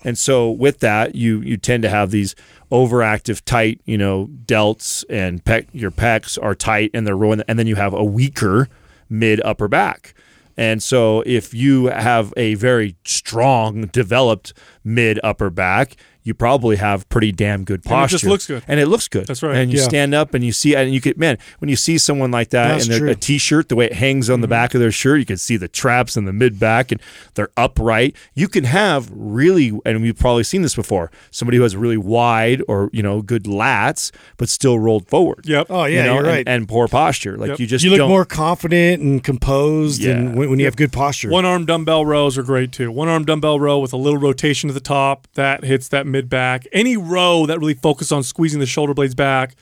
And 0.04 0.18
so 0.18 0.52
with 0.52 0.80
that, 0.80 1.16
you 1.16 1.40
you 1.42 1.56
tend 1.58 1.84
to 1.84 1.90
have 1.90 2.12
these 2.12 2.36
overactive, 2.72 3.42
tight, 3.46 3.80
you 3.86 3.98
know, 3.98 4.30
delts 4.46 5.06
and 5.10 5.44
pec, 5.44 5.68
your 5.72 5.92
pecs 5.92 6.38
are 6.42 6.54
tight 6.54 6.92
and 6.94 7.08
they're 7.08 7.16
rolling, 7.16 7.42
and 7.48 7.58
then 7.58 7.66
you 7.66 7.76
have 7.76 7.94
a 7.94 8.04
weaker 8.04 8.68
mid 9.10 9.42
upper 9.46 9.68
back. 9.70 10.14
And 10.58 10.82
so 10.82 11.22
if 11.26 11.53
you 11.53 11.86
have 11.86 12.34
a 12.36 12.55
very 12.55 12.95
strong, 13.05 13.88
developed 13.88 14.53
mid 14.84 15.20
upper 15.24 15.49
back, 15.49 15.95
you 16.28 16.34
probably 16.34 16.75
have 16.75 17.07
pretty 17.07 17.32
damn 17.32 17.63
good 17.63 17.80
And 17.86 17.86
posture. 17.86 18.15
it 18.15 18.19
just 18.19 18.25
looks 18.25 18.47
good. 18.47 18.63
And 18.67 18.80
it 18.82 18.88
looks 18.88 19.07
good. 19.07 19.28
That's 19.28 19.41
right. 19.41 19.55
And 19.55 19.71
you 19.71 19.80
Yeah. 19.80 19.86
stand 19.86 20.13
up 20.13 20.34
and 20.34 20.43
you 20.43 20.51
see, 20.51 20.75
and 20.75 20.93
you 20.93 20.99
could, 20.99 21.17
man, 21.17 21.38
when 21.59 21.69
you 21.69 21.78
see 21.78 21.97
someone 21.97 22.32
like 22.32 22.49
that 22.49 22.67
That's 22.67 22.86
in 22.86 22.91
their, 22.91 22.99
true. 22.99 23.09
a 23.11 23.15
t-shirt, 23.15 23.69
the 23.69 23.78
way 23.78 23.86
it 23.86 23.93
hangs 23.93 24.30
on 24.30 24.41
the 24.41 24.45
mm-hmm. 24.47 24.51
back 24.51 24.73
of 24.73 24.82
their 24.82 24.91
shirt, 24.91 25.19
you 25.19 25.25
can 25.25 25.38
see 25.38 25.55
the 25.55 25.69
traps 25.69 26.17
and 26.17 26.28
the 26.28 26.34
mid 26.34 26.59
back, 26.59 26.91
and 26.91 26.99
they're 27.36 27.49
upright. 27.55 28.13
You 28.36 28.49
can 28.49 28.65
have 28.65 29.09
really, 29.13 29.71
and 29.86 30.01
we've 30.01 30.17
probably 30.19 30.43
seen 30.43 30.63
this 30.63 30.75
before, 30.75 31.11
somebody 31.32 31.55
who 31.57 31.63
has 31.63 31.75
really 31.78 31.95
wide 31.97 32.61
or 32.67 32.89
you 32.91 33.01
know 33.01 33.21
good 33.21 33.43
lats, 33.43 34.11
but 34.36 34.49
still 34.49 34.80
rolled 34.80 35.07
forward. 35.07 35.45
Yep. 35.45 35.67
Oh, 35.69 35.86
yeah, 35.86 35.99
you 35.99 36.03
know, 36.03 36.13
you're 36.15 36.17
and- 36.23 36.28
right. 36.28 36.43
And, 36.47 36.67
poor 36.67 36.88
posture. 36.89 37.38
Like 37.38 37.51
Yep. 37.51 37.59
you 37.61 37.67
just 37.67 37.86
you 37.86 37.91
look 37.91 37.99
don't. 37.99 38.09
more 38.09 38.25
confident 38.25 39.01
and 39.01 39.23
composed, 39.23 40.01
Yeah. 40.01 40.11
and 40.15 40.36
when, 40.36 40.49
when 40.49 40.59
you 40.59 40.65
have 40.65 40.75
good 40.75 40.91
posture. 40.91 41.30
One 41.30 41.45
arm 41.45 41.65
dumbbell 41.65 42.05
rows 42.05 42.38
are 42.38 42.43
great 42.43 42.71
too. 42.73 42.91
One 42.91 43.07
arm 43.07 43.23
dumbbell 43.23 43.59
row 43.59 43.80
with 43.80 43.93
a 43.93 43.97
little 43.97 44.19
rotation 44.19 44.69
at 44.69 44.73
the 44.73 44.80
top 44.80 45.28
that 45.36 45.63
hits 45.63 45.88
that 45.89 46.07
mid 46.07 46.16
back. 46.26 46.68
Any 46.72 46.97
row 46.97 47.45
that 47.45 47.59
really 47.59 47.74
focuses 47.74 48.11
on 48.11 48.24
squeezing 48.24 48.59
the 48.59 48.65
shoulder 48.65 48.93
blades 48.93 49.15
back 49.15 49.55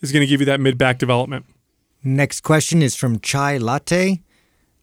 is 0.00 0.12
going 0.12 0.20
to 0.20 0.26
give 0.26 0.40
you 0.40 0.46
that 0.46 0.60
mid 0.60 0.78
back 0.78 0.98
development. 0.98 1.46
Next 2.04 2.40
question 2.42 2.82
is 2.82 2.96
from 2.96 3.20
Chai 3.20 3.58
Latte. 3.58 4.20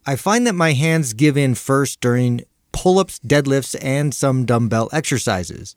I 0.05 0.15
find 0.15 0.47
that 0.47 0.55
my 0.55 0.73
hands 0.73 1.13
give 1.13 1.38
in 1.38 1.55
first 1.55 2.01
during 2.01 2.41
pull 2.71 2.99
ups, 2.99 3.19
deadlifts, 3.19 3.75
and 3.82 4.13
some 4.13 4.45
dumbbell 4.45 4.89
exercises. 4.91 5.75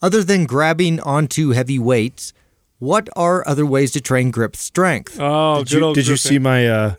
Other 0.00 0.22
than 0.22 0.46
grabbing 0.46 1.00
onto 1.00 1.50
heavy 1.50 1.78
weights, 1.78 2.32
what 2.84 3.08
are 3.16 3.46
other 3.48 3.64
ways 3.64 3.92
to 3.92 4.00
train 4.00 4.30
grip 4.30 4.54
strength? 4.54 5.18
Oh, 5.18 5.58
Did 5.58 5.68
good 5.68 5.78
you, 5.78 5.84
old 5.84 5.94
did 5.94 6.06
you 6.06 6.16
see 6.16 6.38
my 6.38 6.68
uh, 6.68 6.94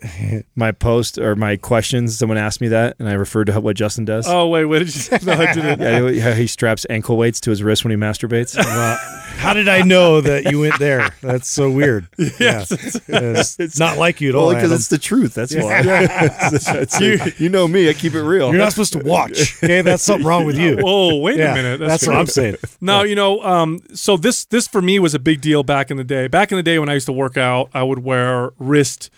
my 0.56 0.72
post 0.72 1.16
or 1.18 1.36
my 1.36 1.56
questions? 1.56 2.18
Someone 2.18 2.38
asked 2.38 2.60
me 2.60 2.68
that, 2.68 2.96
and 2.98 3.08
I 3.08 3.12
referred 3.12 3.46
to 3.46 3.60
what 3.60 3.76
Justin 3.76 4.04
does. 4.04 4.26
Oh 4.28 4.48
wait, 4.48 4.64
what 4.64 4.80
did 4.80 4.88
you? 4.88 5.00
Say? 5.00 5.18
No, 5.22 5.32
I 5.32 5.52
didn't. 5.54 5.80
Yeah, 5.80 6.22
how 6.22 6.32
he 6.32 6.46
straps 6.46 6.84
ankle 6.90 7.16
weights 7.16 7.40
to 7.40 7.50
his 7.50 7.62
wrist 7.62 7.84
when 7.84 7.92
he 7.92 7.96
masturbates. 7.96 8.56
Well, 8.76 8.98
how 9.36 9.54
did 9.54 9.68
I 9.68 9.82
know 9.82 10.20
that 10.20 10.50
you 10.50 10.60
went 10.60 10.78
there? 10.78 11.10
That's 11.22 11.48
so 11.48 11.70
weird. 11.70 12.08
Yeah. 12.38 12.64
It's, 12.68 13.78
not 13.78 13.96
like 13.96 14.20
you 14.20 14.28
at 14.28 14.34
all. 14.34 14.48
Because 14.48 14.64
Adam. 14.64 14.76
it's 14.76 14.88
the 14.88 14.98
truth. 14.98 15.34
That's 15.34 15.54
why. 15.54 15.82
That's- 15.82 17.00
you, 17.00 17.18
you 17.38 17.48
know 17.48 17.66
me. 17.66 17.88
I 17.88 17.92
keep 17.92 18.14
it 18.14 18.22
real. 18.22 18.50
You're 18.50 18.58
not 18.58 18.72
supposed 18.72 18.92
to 18.94 18.98
watch. 18.98 19.62
Okay, 19.62 19.80
that's 19.82 20.02
something 20.02 20.26
wrong 20.26 20.44
with 20.44 20.58
you. 20.58 20.76
Whoa, 20.76 21.16
wait 21.16 21.38
yeah, 21.38 21.52
a 21.52 21.54
minute. 21.54 21.80
That's, 21.80 22.04
true. 22.04 22.12
what 22.12 22.20
I'm 22.20 22.26
saying. 22.26 22.56
No, 22.80 23.04
you 23.04 23.14
know, 23.14 23.42
um, 23.42 23.80
so 23.94 24.16
this 24.16 24.44
this 24.46 24.66
for 24.68 24.82
me 24.82 24.98
was 24.98 25.14
a 25.14 25.18
big 25.18 25.40
deal 25.40 25.62
back 25.62 25.75
in 25.90 25.96
the 25.96 26.04
day. 26.04 26.28
Back 26.28 26.50
in 26.50 26.56
the 26.56 26.62
day 26.62 26.78
when 26.78 26.88
I 26.88 26.94
used 26.94 27.06
to 27.06 27.12
work 27.12 27.36
out, 27.36 27.70
I 27.74 27.82
would 27.82 28.00
wear 28.00 28.52
wrist 28.58 29.10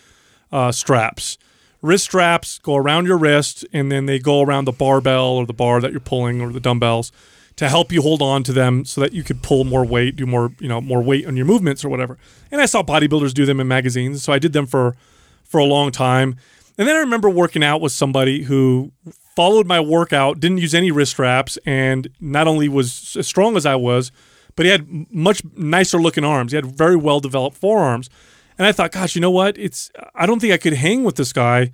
uh, 0.53 0.73
straps, 0.73 1.39
wrist 1.83 2.05
straps 2.05 2.59
go 2.59 2.77
around 2.77 3.07
your 3.07 3.19
wrist 3.19 3.65
and 3.73 3.91
then 3.91 4.07
they 4.07 4.19
go 4.19 4.43
around 4.43 4.65
the 4.65 4.73
barbell 4.73 5.33
or 5.33 5.47
the 5.47 5.53
bar 5.53 5.81
that 5.81 5.91
you're 5.91 6.01
pulling 6.01 6.41
or 6.41 6.53
the 6.53 6.61
dumbbells 6.61 7.13
to 7.57 7.69
help 7.69 7.91
you 7.91 8.03
hold 8.03 8.23
on 8.23 8.43
to 8.45 8.53
them 8.53 8.85
so 8.85 9.01
that 9.01 9.13
you 9.13 9.25
could 9.25 9.43
pull 9.43 9.65
more 9.65 9.85
weight, 9.85 10.17
do 10.17 10.27
more, 10.27 10.53
you 10.61 10.69
know, 10.69 10.81
more 10.81 11.03
weight 11.03 11.27
on 11.27 11.37
your 11.37 11.47
movements 11.47 11.85
or 11.85 11.89
whatever. 11.89 12.17
And 12.53 12.61
I 12.61 12.67
saw 12.67 12.83
bodybuilders 12.83 13.35
do 13.35 13.45
them 13.47 13.59
in 13.59 13.67
magazines, 13.67 14.23
so 14.23 14.33
I 14.33 14.39
did 14.39 14.53
them 14.53 14.67
for 14.67 14.97
for 15.45 15.59
a 15.59 15.65
long 15.65 15.91
time. 15.91 16.37
And 16.77 16.87
then 16.87 16.95
I 16.95 17.01
remember 17.01 17.29
working 17.29 17.65
out 17.65 17.81
with 17.81 17.91
somebody 17.91 18.45
who 18.45 18.93
followed 19.35 19.67
my 19.67 19.81
workout, 19.81 20.39
didn't 20.39 20.59
use 20.59 20.75
any 20.75 20.93
wrist 20.93 21.13
straps, 21.13 21.59
and 21.67 22.09
not 22.21 22.47
only 22.47 22.69
was 22.69 23.17
as 23.17 23.27
strong 23.27 23.57
as 23.57 23.67
I 23.67 23.75
was, 23.75 24.13
but 24.59 24.67
he 24.67 24.73
had 24.73 25.15
much 25.15 25.41
nicer 25.57 25.99
looking 25.99 26.25
arms. 26.25 26.51
He 26.51 26.57
had 26.57 26.67
very 26.67 26.97
well 26.97 27.21
developed 27.21 27.57
forearms. 27.57 28.11
And 28.59 28.67
I 28.67 28.73
thought, 28.73 28.91
gosh, 28.91 29.15
you 29.15 29.21
know 29.21 29.31
what? 29.31 29.57
It's 29.57 29.93
I 30.17 30.27
don't 30.27 30.41
think 30.41 30.53
I 30.53 30.57
could 30.57 30.73
hang 30.73 31.05
with 31.05 31.15
this 31.15 31.33
guy 31.33 31.71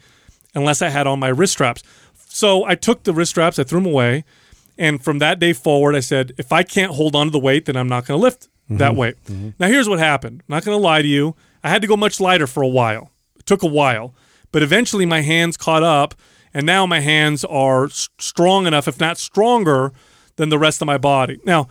unless 0.55 0.83
I 0.83 0.91
had 0.91 1.07
on 1.07 1.19
my 1.19 1.29
wrist 1.29 1.55
straps. 1.55 1.83
So 2.29 2.65
I 2.67 2.75
took 2.75 3.05
the 3.05 3.15
wrist 3.15 3.31
straps, 3.31 3.59
I 3.59 3.65
threw 3.65 3.81
them 3.81 3.91
away, 3.91 4.25
and 4.77 5.03
from 5.03 5.19
that 5.21 5.39
day 5.39 5.55
forward, 5.55 5.97
I 5.97 6.01
said, 6.01 6.33
if 6.37 6.53
I 6.53 6.63
can't 6.63 6.93
hold 6.93 7.17
on 7.17 7.29
to 7.29 7.31
the 7.31 7.39
weight, 7.39 7.65
then 7.65 7.75
I'm 7.75 7.89
not 7.89 8.05
going 8.05 8.21
to 8.21 8.23
lift 8.23 8.49
that 8.69 8.91
mm-hmm. 8.91 8.99
weight. 8.99 9.25
Mm-hmm. 9.25 9.51
Now, 9.59 9.69
here's 9.69 9.89
what 9.89 9.99
happened. 9.99 10.43
I'm 10.43 10.55
not 10.55 10.67
going 10.67 10.77
to 10.77 10.83
lie 10.83 11.01
to 11.01 11.09
you. 11.09 11.37
I 11.63 11.71
had 11.71 11.81
to 11.81 11.89
go 11.89 11.97
much 11.97 12.21
lighter 12.21 12.47
for 12.47 12.63
a 12.63 12.69
while. 12.69 13.13
It 13.39 13.47
took 13.47 13.63
a 13.63 13.67
while, 13.67 14.15
but 14.53 14.63
eventually 14.63 15.07
my 15.07 15.23
hands 15.23 15.57
caught 15.57 15.83
up, 15.83 16.15
and 16.53 16.67
now 16.67 16.85
my 16.85 17.01
hands 17.01 17.47
are 17.47 17.87
s- 17.87 18.11
strong 18.19 18.67
enough, 18.67 18.87
if 18.89 19.01
not 19.01 19.17
stronger, 19.17 19.93
than 20.37 20.51
the 20.51 20.59
rest 20.59 20.83
of 20.83 20.87
my 20.87 20.99
body. 20.99 21.41
Now, 21.47 21.69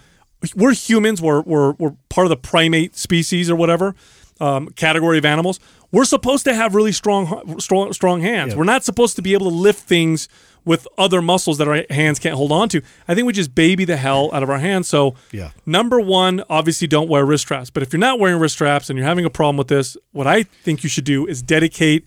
we're 0.56 0.74
humans. 0.74 1.22
We're, 1.22 1.42
we're, 1.42 1.72
we're 1.74 1.96
part 2.10 2.26
of 2.26 2.30
the 2.30 2.38
primate 2.38 2.96
species 2.96 3.50
or 3.50 3.56
whatever 3.56 3.96
um, 4.40 4.70
category 4.70 5.18
of 5.18 5.26
animals. 5.26 5.60
We're 5.92 6.06
supposed 6.06 6.44
to 6.46 6.54
have 6.56 6.74
really 6.76 6.92
strong, 6.92 7.60
strong, 7.60 7.94
strong 7.94 8.22
hands. 8.22 8.56
We're 8.56 8.64
not 8.64 8.84
supposed 8.84 9.16
to 9.18 9.22
be 9.22 9.34
able 9.34 9.50
to 9.50 9.56
lift 9.56 9.82
things 9.88 10.28
with 10.66 10.88
other 10.98 11.22
muscles 11.22 11.58
that 11.60 11.68
our 11.68 11.84
hands 11.90 12.20
can't 12.20 12.36
hold 12.36 12.52
on 12.52 12.70
to. 12.70 12.82
I 13.08 13.14
think 13.14 13.28
we 13.28 13.34
just 13.34 13.54
baby 13.54 13.86
the 13.86 13.98
hell 13.98 14.30
out 14.34 14.44
of 14.44 14.50
our 14.50 14.60
hands. 14.60 14.88
So, 14.88 15.14
Yeah. 15.32 15.52
number 15.66 16.00
one, 16.00 16.44
obviously 16.50 16.88
don't 16.88 17.10
wear 17.10 17.26
wrist 17.26 17.44
straps. 17.44 17.70
But 17.70 17.84
if 17.84 17.92
you're 17.94 18.00
not 18.00 18.18
wearing 18.20 18.40
wrist 18.40 18.56
straps 18.56 18.90
and 18.90 18.98
you're 18.98 19.08
having 19.08 19.26
a 19.26 19.30
problem 19.30 19.58
with 19.58 19.68
this, 19.68 19.98
what 20.14 20.26
I 20.26 20.44
think 20.44 20.82
you 20.84 20.90
should 20.90 21.04
do 21.04 21.28
is 21.28 21.42
dedicate 21.42 22.06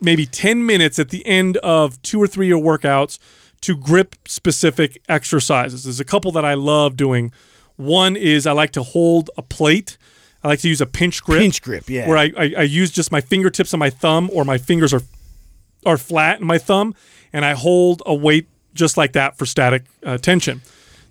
maybe 0.00 0.26
10 0.26 0.64
minutes 0.66 0.98
at 0.98 1.08
the 1.08 1.26
end 1.26 1.56
of 1.58 2.00
two 2.02 2.22
or 2.22 2.26
three 2.26 2.46
of 2.46 2.60
your 2.60 2.78
workouts 2.78 3.18
to 3.66 3.76
grip 3.76 4.14
specific 4.26 5.02
exercises. 5.08 5.84
There's 5.84 6.00
a 6.00 6.04
couple 6.04 6.30
that 6.32 6.44
I 6.44 6.54
love 6.54 6.96
doing. 6.96 7.32
One 7.74 8.14
is 8.14 8.46
I 8.46 8.52
like 8.52 8.70
to 8.72 8.82
hold 8.82 9.28
a 9.36 9.42
plate. 9.42 9.98
I 10.44 10.48
like 10.48 10.60
to 10.60 10.68
use 10.68 10.80
a 10.80 10.86
pinch 10.86 11.22
grip. 11.22 11.40
Pinch 11.40 11.60
grip, 11.60 11.90
yeah. 11.90 12.08
Where 12.08 12.16
I, 12.16 12.32
I, 12.38 12.54
I 12.58 12.62
use 12.62 12.92
just 12.92 13.10
my 13.10 13.20
fingertips 13.20 13.72
and 13.72 13.80
my 13.80 13.90
thumb, 13.90 14.30
or 14.32 14.44
my 14.44 14.58
fingers 14.58 14.94
are 14.94 15.02
are 15.84 15.96
flat 15.96 16.40
in 16.40 16.46
my 16.46 16.58
thumb, 16.58 16.94
and 17.32 17.44
I 17.44 17.54
hold 17.54 18.02
a 18.06 18.14
weight 18.14 18.48
just 18.72 18.96
like 18.96 19.12
that 19.12 19.36
for 19.36 19.46
static 19.46 19.84
uh, 20.04 20.18
tension. 20.18 20.62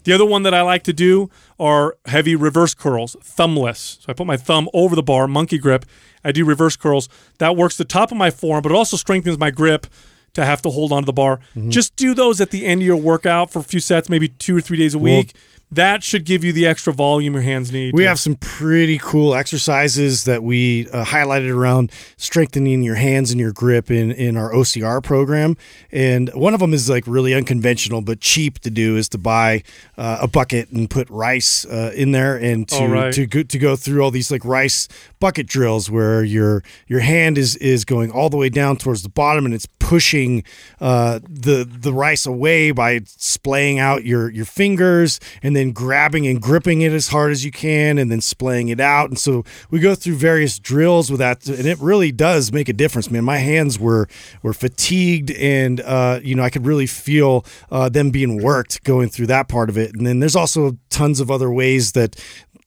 The 0.06 0.14
other 0.14 0.26
one 0.26 0.44
that 0.44 0.54
I 0.54 0.62
like 0.62 0.84
to 0.84 0.94
do 0.94 1.30
are 1.60 1.98
heavy 2.06 2.36
reverse 2.36 2.74
curls, 2.74 3.16
thumbless. 3.22 4.02
So 4.02 4.06
I 4.10 4.14
put 4.14 4.28
my 4.28 4.38
thumb 4.38 4.70
over 4.74 4.96
the 4.96 5.04
bar, 5.04 5.28
monkey 5.28 5.58
grip. 5.58 5.86
I 6.24 6.32
do 6.32 6.46
reverse 6.46 6.76
curls. 6.76 7.10
That 7.40 7.56
works 7.58 7.76
the 7.78 7.86
top 7.86 8.12
of 8.12 8.18
my 8.18 8.32
forearm, 8.32 8.62
but 8.62 8.72
it 8.72 8.76
also 8.76 8.98
strengthens 8.98 9.38
my 9.38 9.52
grip 9.52 9.88
to 10.36 10.46
have 10.46 10.62
to 10.62 10.70
hold 10.70 10.92
onto 10.92 11.06
the 11.06 11.14
bar. 11.14 11.38
Mm-hmm. 11.56 11.72
Just 11.72 11.96
do 11.96 12.14
those 12.14 12.40
at 12.40 12.52
the 12.52 12.66
end 12.66 12.82
of 12.82 12.86
your 12.86 12.98
workout 12.98 13.52
for 13.52 13.60
a 13.60 13.64
few 13.64 13.80
sets, 13.80 14.10
maybe 14.10 14.28
two 14.28 14.56
or 14.56 14.62
three 14.62 14.78
days 14.78 14.94
a 14.94 15.00
week. 15.00 15.34
that 15.72 16.04
should 16.04 16.26
give 16.26 16.44
you 16.44 16.54
the 16.54 16.66
extra 16.66 16.94
volume 16.94 17.34
your 17.34 17.42
hands 17.42 17.72
need. 17.72 17.94
We 17.94 18.04
to- 18.04 18.10
have 18.10 18.20
some 18.20 18.36
pretty 18.36 18.98
cool 18.98 19.36
exercises 19.36 20.24
that 20.26 20.44
we 20.44 20.88
uh, 20.90 21.04
highlighted 21.04 21.54
around 21.54 21.92
strengthening 22.18 22.84
your 22.84 22.96
hands 22.96 23.32
and 23.32 23.40
your 23.40 23.52
grip 23.52 23.90
in, 23.90 24.12
in 24.12 24.38
our 24.38 24.52
OCR 24.52 25.04
program. 25.04 25.58
And 25.92 26.30
one 26.34 26.54
of 26.54 26.60
them 26.60 26.74
is 26.74 26.90
like 26.90 27.06
really 27.08 27.34
unconventional 27.34 28.02
but 28.02 28.20
cheap 28.20 28.60
to 28.60 28.70
do 28.70 28.96
is 28.96 29.10
to 29.10 29.18
buy 29.18 29.64
uh, 29.98 30.20
a 30.22 30.28
bucket 30.28 30.70
and 30.70 30.90
put 30.90 31.10
rice 31.10 31.66
uh, 31.66 31.92
in 31.96 32.12
there 32.12 32.36
and 32.36 32.68
to 32.70 32.88
right. 32.88 33.14
to 33.14 33.26
go, 33.26 33.44
to 33.44 33.58
go 33.58 33.76
through 33.76 34.04
all 34.04 34.12
these 34.12 34.32
like 34.32 34.46
rice 34.46 34.88
bucket 35.20 35.48
drills 35.48 35.90
where 35.90 36.24
your 36.24 36.64
your 36.88 37.00
hand 37.00 37.38
is 37.38 37.56
is 37.58 37.86
going 37.86 38.12
all 38.12 38.30
the 38.30 38.38
way 38.38 38.50
down 38.50 38.78
towards 38.78 39.02
the 39.02 39.10
bottom 39.10 39.46
and 39.46 39.54
it's 39.54 39.66
pushing 39.86 40.44
uh, 40.82 41.20
the 41.30 41.64
the 41.64 41.94
rice 41.94 42.26
away 42.26 42.72
by 42.72 43.00
splaying 43.06 43.78
out 43.78 44.04
your 44.04 44.32
your 44.32 44.44
fingers 44.44 45.20
and 45.44 45.56
then 45.56 45.72
grabbing 45.72 46.26
and 46.26 46.42
gripping 46.42 46.82
it 46.82 46.92
as 46.92 47.10
hard 47.10 47.32
as 47.32 47.46
you 47.46 47.52
can 47.52 48.00
and 48.00 48.12
then 48.12 48.20
splaying 48.20 48.70
it 48.70 48.80
out. 48.80 49.10
And 49.10 49.20
so 49.20 49.44
we 49.70 49.80
go 49.80 49.94
through 49.94 50.16
various 50.16 50.58
drills 50.58 51.12
with 51.12 51.20
that 51.20 51.48
and 51.48 51.68
it 51.68 51.78
really 51.80 52.12
does 52.12 52.52
make 52.52 52.68
a 52.68 52.74
difference 52.74 53.12
man. 53.12 53.24
My 53.24 53.38
hands 53.38 53.78
were 53.78 54.08
were 54.42 54.54
fatigued 54.54 55.30
and 55.30 55.80
uh, 55.82 56.20
you 56.24 56.34
know 56.34 56.42
I 56.42 56.50
could 56.50 56.66
really 56.66 56.88
feel 56.88 57.46
uh, 57.70 57.88
them 57.88 58.10
being 58.10 58.42
worked 58.42 58.84
going 58.84 59.10
through 59.10 59.28
that 59.28 59.48
part 59.48 59.70
of 59.70 59.78
it. 59.78 59.96
And 59.96 60.08
then 60.08 60.20
there's 60.20 60.36
also 60.36 60.80
tons 60.90 61.20
of 61.20 61.30
other 61.30 61.52
ways 61.52 61.92
that 61.92 62.16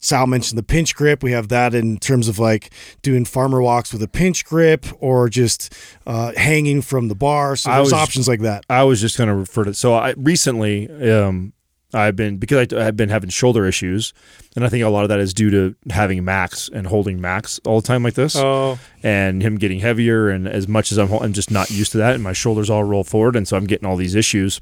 Sal 0.01 0.27
mentioned 0.29 0.57
the 0.59 0.63
pinch 0.63 0.95
grip. 0.95 1.23
We 1.23 1.33
have 1.33 1.49
that 1.49 1.75
in 1.75 1.99
terms 1.99 2.29
of 2.29 2.39
like 2.39 2.71
doing 3.03 3.25
farmer 3.25 3.61
walks 3.61 3.93
with 3.93 4.03
a 4.03 4.09
pinch 4.09 4.45
grip 4.45 4.87
or 5.01 5.29
just 5.29 5.75
uh, 6.07 6.33
hanging 6.37 6.83
from 6.83 7.09
the 7.09 7.15
bar. 7.17 7.57
So 7.57 7.71
I 7.71 7.77
there's 7.77 7.87
was- 7.87 7.93
options 7.95 8.29
like 8.29 8.41
that. 8.41 8.65
I 8.71 8.85
was 8.85 9.01
just 9.01 9.19
going 9.19 9.29
to 9.29 9.35
refer 9.35 9.65
to. 9.65 9.75
So 9.75 9.95
I 9.95 10.15
recently, 10.17 10.89
um, 11.13 11.53
I've 11.95 12.15
been 12.17 12.37
because 12.37 12.71
I, 12.73 12.87
I've 12.87 12.97
been 12.97 13.09
having 13.09 13.31
shoulder 13.31 13.65
issues, 13.67 14.13
and 14.55 14.63
I 14.65 14.69
think 14.69 14.85
a 14.85 14.89
lot 14.91 15.05
of 15.05 15.09
that 15.09 15.21
is 15.21 15.33
due 15.33 15.51
to 15.51 15.75
having 15.91 16.23
Max 16.23 16.69
and 16.69 16.87
holding 16.87 17.19
Max 17.19 17.59
all 17.65 17.81
the 17.81 17.87
time 17.87 18.03
like 18.03 18.13
this, 18.13 18.37
Oh, 18.37 18.79
and 19.03 19.43
him 19.43 19.57
getting 19.57 19.81
heavier. 19.81 20.29
And 20.29 20.47
as 20.47 20.69
much 20.69 20.93
as 20.93 20.99
I'm, 20.99 21.09
hol- 21.09 21.23
I'm 21.25 21.33
just 21.33 21.51
not 21.51 21.71
used 21.71 21.93
to 21.93 21.99
that, 21.99 22.15
and 22.15 22.23
my 22.23 22.35
shoulders 22.35 22.69
all 22.69 22.85
roll 22.85 23.05
forward, 23.05 23.35
and 23.37 23.49
so 23.49 23.57
I'm 23.57 23.65
getting 23.67 23.89
all 23.89 23.97
these 23.97 24.15
issues. 24.15 24.61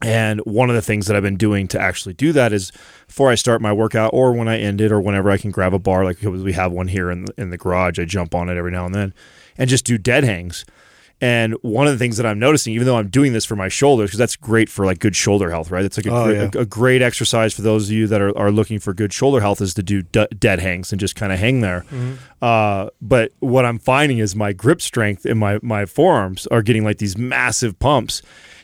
And 0.00 0.40
one 0.44 0.68
of 0.70 0.76
the 0.76 0.82
things 0.82 1.06
that 1.06 1.16
I've 1.16 1.24
been 1.24 1.36
doing 1.36 1.66
to 1.68 1.80
actually 1.80 2.14
do 2.14 2.32
that 2.32 2.52
is 2.52 2.70
before 3.08 3.30
I 3.30 3.34
start 3.34 3.60
my 3.60 3.72
workout 3.72 4.10
or 4.14 4.32
when 4.32 4.46
I 4.46 4.58
end 4.58 4.80
it 4.80 4.92
or 4.92 5.00
whenever 5.00 5.28
I 5.30 5.38
can 5.38 5.50
grab 5.50 5.74
a 5.74 5.78
bar, 5.80 6.04
like 6.04 6.22
we 6.22 6.52
have 6.52 6.70
one 6.70 6.86
here 6.88 7.10
in 7.10 7.24
the, 7.24 7.34
in 7.36 7.50
the 7.50 7.58
garage, 7.58 7.98
I 7.98 8.04
jump 8.04 8.32
on 8.34 8.48
it 8.48 8.56
every 8.56 8.70
now 8.70 8.86
and 8.86 8.94
then 8.94 9.12
and 9.56 9.68
just 9.68 9.84
do 9.84 9.98
dead 9.98 10.22
hangs. 10.22 10.64
And 11.20 11.54
one 11.62 11.88
of 11.88 11.92
the 11.92 11.98
things 11.98 12.16
that 12.18 12.26
I'm 12.26 12.38
noticing, 12.38 12.74
even 12.74 12.86
though 12.86 12.96
I'm 12.96 13.08
doing 13.08 13.32
this 13.32 13.44
for 13.44 13.56
my 13.56 13.66
shoulders, 13.66 14.10
because 14.10 14.20
that's 14.20 14.36
great 14.36 14.68
for 14.68 14.86
like 14.86 15.00
good 15.00 15.16
shoulder 15.16 15.50
health, 15.50 15.68
right? 15.72 15.84
It's 15.84 15.96
like 15.96 16.06
a, 16.06 16.14
Oh, 16.14 16.24
great, 16.26 16.36
yeah. 16.36 16.50
a, 16.54 16.62
a 16.62 16.64
great 16.64 17.02
exercise 17.02 17.52
for 17.52 17.62
those 17.62 17.86
of 17.88 17.90
you 17.92 18.06
that 18.06 18.20
are, 18.20 18.38
are 18.38 18.52
looking 18.52 18.78
for 18.78 18.94
good 18.94 19.12
shoulder 19.12 19.40
health 19.40 19.60
is 19.60 19.74
to 19.74 19.82
do 19.82 20.02
d- 20.02 20.28
dead 20.38 20.60
hangs 20.60 20.92
and 20.92 21.00
just 21.00 21.16
kind 21.16 21.32
of 21.32 21.40
hang 21.40 21.60
there. 21.60 21.84
Uh, 22.40 22.90
but 23.02 23.32
what 23.40 23.64
I'm 23.64 23.80
finding 23.80 24.18
is 24.18 24.36
my 24.36 24.52
grip 24.52 24.80
strength 24.80 25.24
and 25.24 25.40
my, 25.40 25.58
my 25.60 25.86
forearms 25.86 26.46
are 26.48 26.62
getting 26.62 26.84
like 26.84 26.98
these 26.98 27.18
massive 27.18 27.76
pumps. 27.80 28.22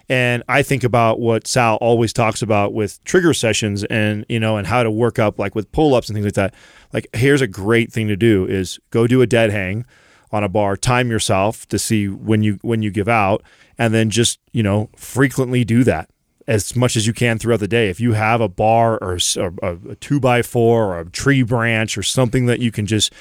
And 0.08 0.42
I 0.48 0.62
think 0.62 0.84
about 0.84 1.18
what 1.18 1.46
Sal 1.46 1.76
always 1.76 2.12
talks 2.12 2.42
about 2.42 2.74
with 2.74 3.02
trigger 3.04 3.32
sessions 3.32 3.84
and, 3.84 4.26
you 4.28 4.38
know, 4.38 4.56
and 4.56 4.66
how 4.66 4.82
to 4.82 4.90
work 4.90 5.18
up 5.18 5.38
like 5.38 5.54
with 5.54 5.70
pull 5.72 5.94
ups 5.94 6.08
and 6.08 6.16
things 6.16 6.26
like 6.26 6.34
that. 6.34 6.54
Like, 6.92 7.06
here's 7.14 7.40
a 7.40 7.46
great 7.46 7.92
thing 7.92 8.08
to 8.08 8.16
do 8.16 8.46
is 8.46 8.78
go 8.90 9.06
do 9.06 9.22
a 9.22 9.26
dead 9.26 9.50
hang 9.50 9.86
on 10.30 10.44
a 10.44 10.48
bar, 10.48 10.76
time 10.76 11.10
yourself 11.10 11.66
to 11.68 11.78
see 11.78 12.08
when 12.08 12.42
you 12.42 12.58
when 12.62 12.82
you 12.82 12.90
give 12.90 13.08
out, 13.08 13.42
and 13.78 13.94
then 13.94 14.10
just, 14.10 14.40
you 14.52 14.62
know, 14.62 14.90
frequently 14.96 15.64
do 15.64 15.84
that 15.84 16.10
as 16.46 16.76
much 16.76 16.96
as 16.96 17.06
you 17.06 17.12
can 17.12 17.38
throughout 17.38 17.60
the 17.60 17.68
day. 17.68 17.88
If 17.88 18.00
you 18.00 18.12
have 18.12 18.40
a 18.40 18.48
bar 18.48 18.98
or 18.98 19.18
a, 19.36 19.52
a 19.62 19.94
two 19.96 20.20
by 20.20 20.42
four 20.42 20.94
or 20.94 21.00
a 21.00 21.10
tree 21.10 21.42
branch 21.42 21.96
or 21.96 22.02
something 22.02 22.46
that 22.46 22.60
you 22.60 22.70
can 22.70 22.84
just 22.84 23.12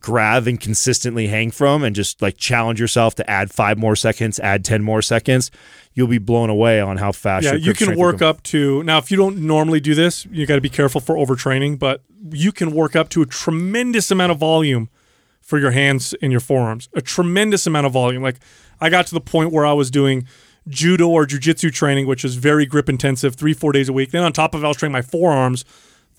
grab 0.00 0.46
and 0.46 0.60
consistently 0.60 1.26
hang 1.26 1.50
from 1.50 1.82
and 1.82 1.94
just 1.94 2.22
like 2.22 2.36
challenge 2.36 2.80
yourself 2.80 3.14
to 3.16 3.30
add 3.30 3.50
five 3.50 3.78
more 3.78 3.94
seconds, 3.94 4.40
add 4.40 4.64
10 4.64 4.82
more 4.82 5.02
seconds, 5.02 5.50
you'll 5.94 6.08
be 6.08 6.18
blown 6.18 6.50
away 6.50 6.80
on 6.80 6.96
how 6.96 7.12
fast 7.12 7.44
yeah, 7.44 7.54
you 7.54 7.74
can 7.74 7.96
work 7.96 8.22
up 8.22 8.42
to 8.44 8.82
now. 8.82 8.98
If 8.98 9.10
you 9.10 9.16
don't 9.16 9.38
normally 9.38 9.80
do 9.80 9.94
this, 9.94 10.26
you 10.26 10.46
got 10.46 10.54
to 10.54 10.60
be 10.60 10.68
careful 10.68 11.00
for 11.00 11.14
overtraining. 11.14 11.78
But 11.78 12.02
you 12.30 12.52
can 12.52 12.72
work 12.72 12.96
up 12.96 13.08
to 13.10 13.22
a 13.22 13.26
tremendous 13.26 14.10
amount 14.10 14.32
of 14.32 14.38
volume 14.38 14.88
for 15.40 15.58
your 15.58 15.72
hands 15.72 16.14
and 16.22 16.30
your 16.30 16.40
forearms. 16.40 16.88
A 16.94 17.00
tremendous 17.00 17.66
amount 17.66 17.86
of 17.86 17.92
volume. 17.92 18.22
Like 18.22 18.36
I 18.80 18.88
got 18.88 19.06
to 19.08 19.14
the 19.14 19.20
point 19.20 19.52
where 19.52 19.66
I 19.66 19.72
was 19.72 19.90
doing 19.90 20.26
judo 20.68 21.08
or 21.08 21.26
jujitsu 21.26 21.72
training, 21.72 22.06
which 22.06 22.24
is 22.24 22.36
very 22.36 22.64
grip 22.64 22.88
intensive, 22.88 23.34
three 23.34 23.52
four 23.52 23.72
days 23.72 23.88
a 23.88 23.92
week. 23.92 24.12
Then 24.12 24.22
on 24.22 24.32
top 24.32 24.54
of 24.54 24.62
it, 24.62 24.64
I 24.64 24.68
was 24.68 24.76
training 24.76 24.92
my 24.92 25.02
forearms 25.02 25.64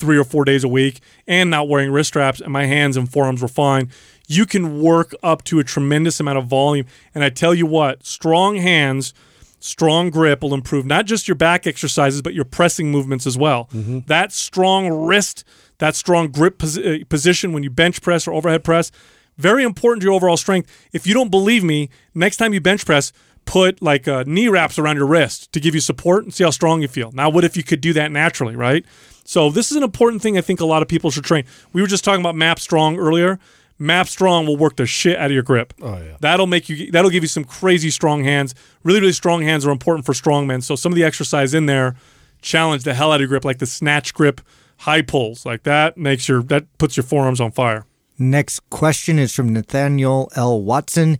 three 0.01 0.17
or 0.17 0.25
four 0.25 0.43
days 0.43 0.63
a 0.65 0.67
week 0.67 0.99
and 1.27 1.49
not 1.49 1.69
wearing 1.69 1.91
wrist 1.91 2.09
straps, 2.09 2.41
and 2.41 2.51
my 2.51 2.65
hands 2.65 2.97
and 2.97 3.09
forearms 3.09 3.41
were 3.41 3.47
fine. 3.47 3.89
You 4.27 4.45
can 4.45 4.81
work 4.81 5.13
up 5.23 5.43
to 5.45 5.59
a 5.59 5.63
tremendous 5.63 6.19
amount 6.19 6.37
of 6.39 6.47
volume. 6.47 6.85
And 7.15 7.23
I 7.23 7.29
tell 7.29 7.53
you 7.53 7.65
what, 7.65 8.05
strong 8.05 8.57
hands, 8.57 9.13
strong 9.59 10.09
grip 10.09 10.41
will 10.41 10.53
improve 10.53 10.85
not 10.85 11.05
just 11.05 11.27
your 11.27 11.35
back 11.35 11.67
exercises, 11.67 12.21
but 12.21 12.33
your 12.33 12.45
pressing 12.45 12.91
movements 12.91 13.25
as 13.27 13.37
well. 13.37 13.69
That 14.07 14.31
strong 14.31 14.89
wrist, 14.89 15.43
that 15.77 15.95
strong 15.95 16.29
grip 16.29 16.63
uh, 16.63 16.97
position 17.07 17.53
when 17.53 17.63
you 17.63 17.69
bench 17.69 18.01
press 18.01 18.27
or 18.27 18.33
overhead 18.33 18.63
press, 18.63 18.91
very 19.37 19.63
important 19.63 20.01
to 20.01 20.05
your 20.07 20.15
overall 20.15 20.37
strength. 20.37 20.69
If 20.91 21.07
you 21.07 21.13
don't 21.13 21.29
believe 21.31 21.63
me, 21.63 21.89
next 22.13 22.37
time 22.37 22.53
you 22.53 22.61
bench 22.61 22.85
press, 22.85 23.13
put 23.45 23.81
like 23.81 24.07
uh, 24.07 24.23
knee 24.27 24.47
wraps 24.47 24.77
around 24.77 24.97
your 24.97 25.07
wrist 25.07 25.51
to 25.51 25.59
give 25.59 25.73
you 25.73 25.81
support 25.81 26.23
and 26.23 26.33
see 26.33 26.43
how 26.43 26.51
strong 26.51 26.81
you 26.81 26.87
feel. 26.87 27.11
Now, 27.11 27.29
what 27.29 27.43
if 27.43 27.57
you 27.57 27.63
could 27.63 27.81
do 27.81 27.91
that 27.93 28.11
naturally, 28.11 28.55
right? 28.55 28.85
So 29.31 29.49
this 29.49 29.71
is 29.71 29.77
an 29.77 29.83
important 29.83 30.21
thing 30.21 30.37
I 30.37 30.41
think 30.41 30.59
a 30.59 30.65
lot 30.65 30.81
of 30.81 30.89
people 30.89 31.09
should 31.09 31.23
train. 31.23 31.45
We 31.71 31.81
were 31.81 31.87
just 31.87 32.03
talking 32.03 32.19
about 32.19 32.35
MAPS 32.35 32.63
Strong 32.63 32.99
earlier. 32.99 33.39
MAPS 33.79 34.11
Strong 34.11 34.45
will 34.45 34.57
work 34.57 34.75
the 34.75 34.85
shit 34.85 35.17
out 35.17 35.27
of 35.27 35.31
your 35.31 35.41
grip. 35.41 35.73
Oh, 35.81 36.01
yeah. 36.01 36.17
That'll 36.19 36.47
make 36.47 36.67
you. 36.67 36.91
That'll 36.91 37.09
give 37.09 37.23
you 37.23 37.29
some 37.29 37.45
crazy 37.45 37.91
strong 37.91 38.25
hands. 38.25 38.53
Really, 38.83 38.99
really 38.99 39.13
strong 39.13 39.41
hands 39.41 39.65
are 39.65 39.71
important 39.71 40.05
for 40.05 40.11
strongmen. 40.11 40.61
So 40.61 40.75
some 40.75 40.91
of 40.91 40.97
the 40.97 41.05
exercise 41.05 41.53
in 41.53 41.65
there 41.65 41.95
challenge 42.41 42.83
the 42.83 42.93
hell 42.93 43.13
out 43.13 43.15
of 43.15 43.21
your 43.21 43.29
grip, 43.29 43.45
like 43.45 43.59
the 43.59 43.65
snatch 43.65 44.13
grip, 44.13 44.41
high 44.79 45.01
pulls, 45.01 45.45
like 45.45 45.63
that 45.63 45.95
makes 45.95 46.27
your 46.27 46.43
that 46.43 46.65
puts 46.77 46.97
your 46.97 47.05
forearms 47.05 47.39
on 47.39 47.51
fire. 47.53 47.85
Next 48.19 48.59
question 48.69 49.17
is 49.17 49.33
from 49.33 49.53
Nathaniel 49.53 50.29
L. 50.35 50.61
Watson. 50.61 51.19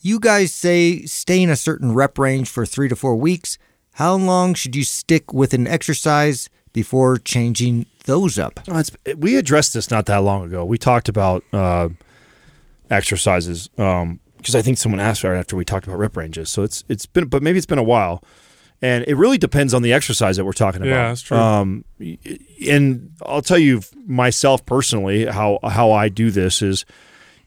You 0.00 0.20
guys 0.20 0.54
say 0.54 1.02
stay 1.02 1.42
in 1.42 1.50
a 1.50 1.56
certain 1.56 1.92
rep 1.92 2.18
range 2.18 2.48
for 2.48 2.64
three 2.64 2.88
to 2.88 2.96
four 2.96 3.14
weeks. 3.14 3.58
How 3.96 4.14
long 4.14 4.54
should 4.54 4.74
you 4.74 4.84
stick 4.84 5.34
with 5.34 5.52
an 5.52 5.66
exercise 5.66 6.48
before 6.72 7.18
changing 7.18 7.86
those 8.04 8.38
up? 8.38 8.60
Oh, 8.68 8.78
it's, 8.78 8.90
we 9.16 9.36
addressed 9.36 9.74
this 9.74 9.90
not 9.90 10.06
that 10.06 10.18
long 10.18 10.44
ago. 10.44 10.64
We 10.64 10.78
talked 10.78 11.08
about 11.08 11.44
uh, 11.52 11.90
exercises 12.90 13.68
because 13.76 14.54
I 14.54 14.62
think 14.62 14.78
someone 14.78 15.00
asked 15.00 15.24
right 15.24 15.36
after 15.36 15.56
we 15.56 15.64
talked 15.64 15.86
about 15.86 15.98
rep 15.98 16.16
ranges. 16.16 16.50
So 16.50 16.62
it's 16.62 16.84
it's 16.88 17.06
been, 17.06 17.26
but 17.26 17.42
maybe 17.42 17.58
it's 17.58 17.66
been 17.66 17.78
a 17.78 17.82
while, 17.82 18.22
and 18.80 19.04
it 19.06 19.14
really 19.14 19.38
depends 19.38 19.74
on 19.74 19.82
the 19.82 19.92
exercise 19.92 20.36
that 20.36 20.44
we're 20.44 20.52
talking 20.52 20.82
about. 20.82 20.90
Yeah, 20.90 21.08
that's 21.08 21.22
true. 21.22 21.36
Um, 21.36 21.84
and 22.68 23.12
I'll 23.24 23.42
tell 23.42 23.58
you 23.58 23.82
myself 24.06 24.64
personally 24.66 25.26
how 25.26 25.58
how 25.62 25.92
I 25.92 26.08
do 26.08 26.30
this 26.30 26.62
is 26.62 26.84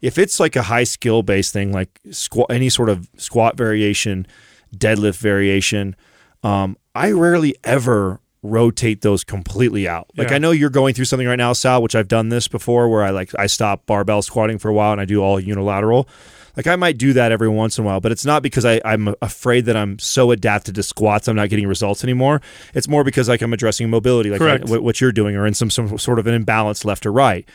if 0.01 0.17
it's 0.17 0.39
like 0.39 0.55
a 0.55 0.63
high 0.63 0.83
skill 0.83 1.23
based 1.23 1.51
thing, 1.53 1.71
like 1.71 1.99
squat, 2.11 2.47
any 2.49 2.69
sort 2.69 2.89
of 2.89 3.09
squat 3.17 3.57
variation, 3.57 4.27
deadlift 4.75 5.17
variation, 5.17 5.95
um, 6.43 6.77
I 6.93 7.11
rarely 7.11 7.55
ever 7.63 8.19
rotate 8.49 9.01
those 9.01 9.23
completely 9.23 9.87
out. 9.87 10.09
Like 10.17 10.29
Yeah. 10.29 10.35
I 10.35 10.37
know 10.37 10.51
you're 10.51 10.69
going 10.69 10.93
through 10.93 11.05
something 11.05 11.27
right 11.27 11.35
now, 11.35 11.53
Sal, 11.53 11.81
which 11.81 11.95
I've 11.95 12.07
done 12.07 12.29
this 12.29 12.47
before, 12.47 12.89
where 12.89 13.03
I 13.03 13.09
like 13.09 13.31
I 13.37 13.47
stop 13.47 13.85
barbell 13.85 14.21
squatting 14.21 14.57
for 14.57 14.69
a 14.69 14.73
while 14.73 14.91
and 14.91 15.01
I 15.01 15.05
do 15.05 15.21
all 15.21 15.39
unilateral. 15.39 16.07
Like 16.55 16.67
I 16.67 16.77
might 16.77 16.97
do 16.97 17.11
that 17.13 17.31
every 17.33 17.49
once 17.49 17.77
in 17.77 17.83
a 17.83 17.87
while, 17.87 17.99
but 17.99 18.13
it's 18.13 18.25
not 18.25 18.41
because 18.41 18.63
I, 18.63 18.79
I'm 18.85 19.13
afraid 19.21 19.65
that 19.65 19.75
I'm 19.75 19.99
so 19.99 20.31
adapted 20.31 20.75
to 20.75 20.83
squats 20.83 21.27
I'm 21.27 21.35
not 21.35 21.49
getting 21.49 21.67
results 21.67 22.03
anymore. 22.03 22.41
It's 22.73 22.87
more 22.87 23.03
because 23.03 23.27
like 23.27 23.41
I'm 23.41 23.51
addressing 23.51 23.89
mobility, 23.89 24.29
like 24.29 24.39
what 24.81 25.01
you're 25.01 25.11
doing, 25.11 25.35
or 25.35 25.45
in 25.45 25.53
some, 25.53 25.69
some 25.69 25.97
sort 25.97 26.17
of 26.17 26.27
an 26.27 26.33
imbalance 26.33 26.85
left 26.85 27.05
or 27.05 27.11
right 27.11 27.45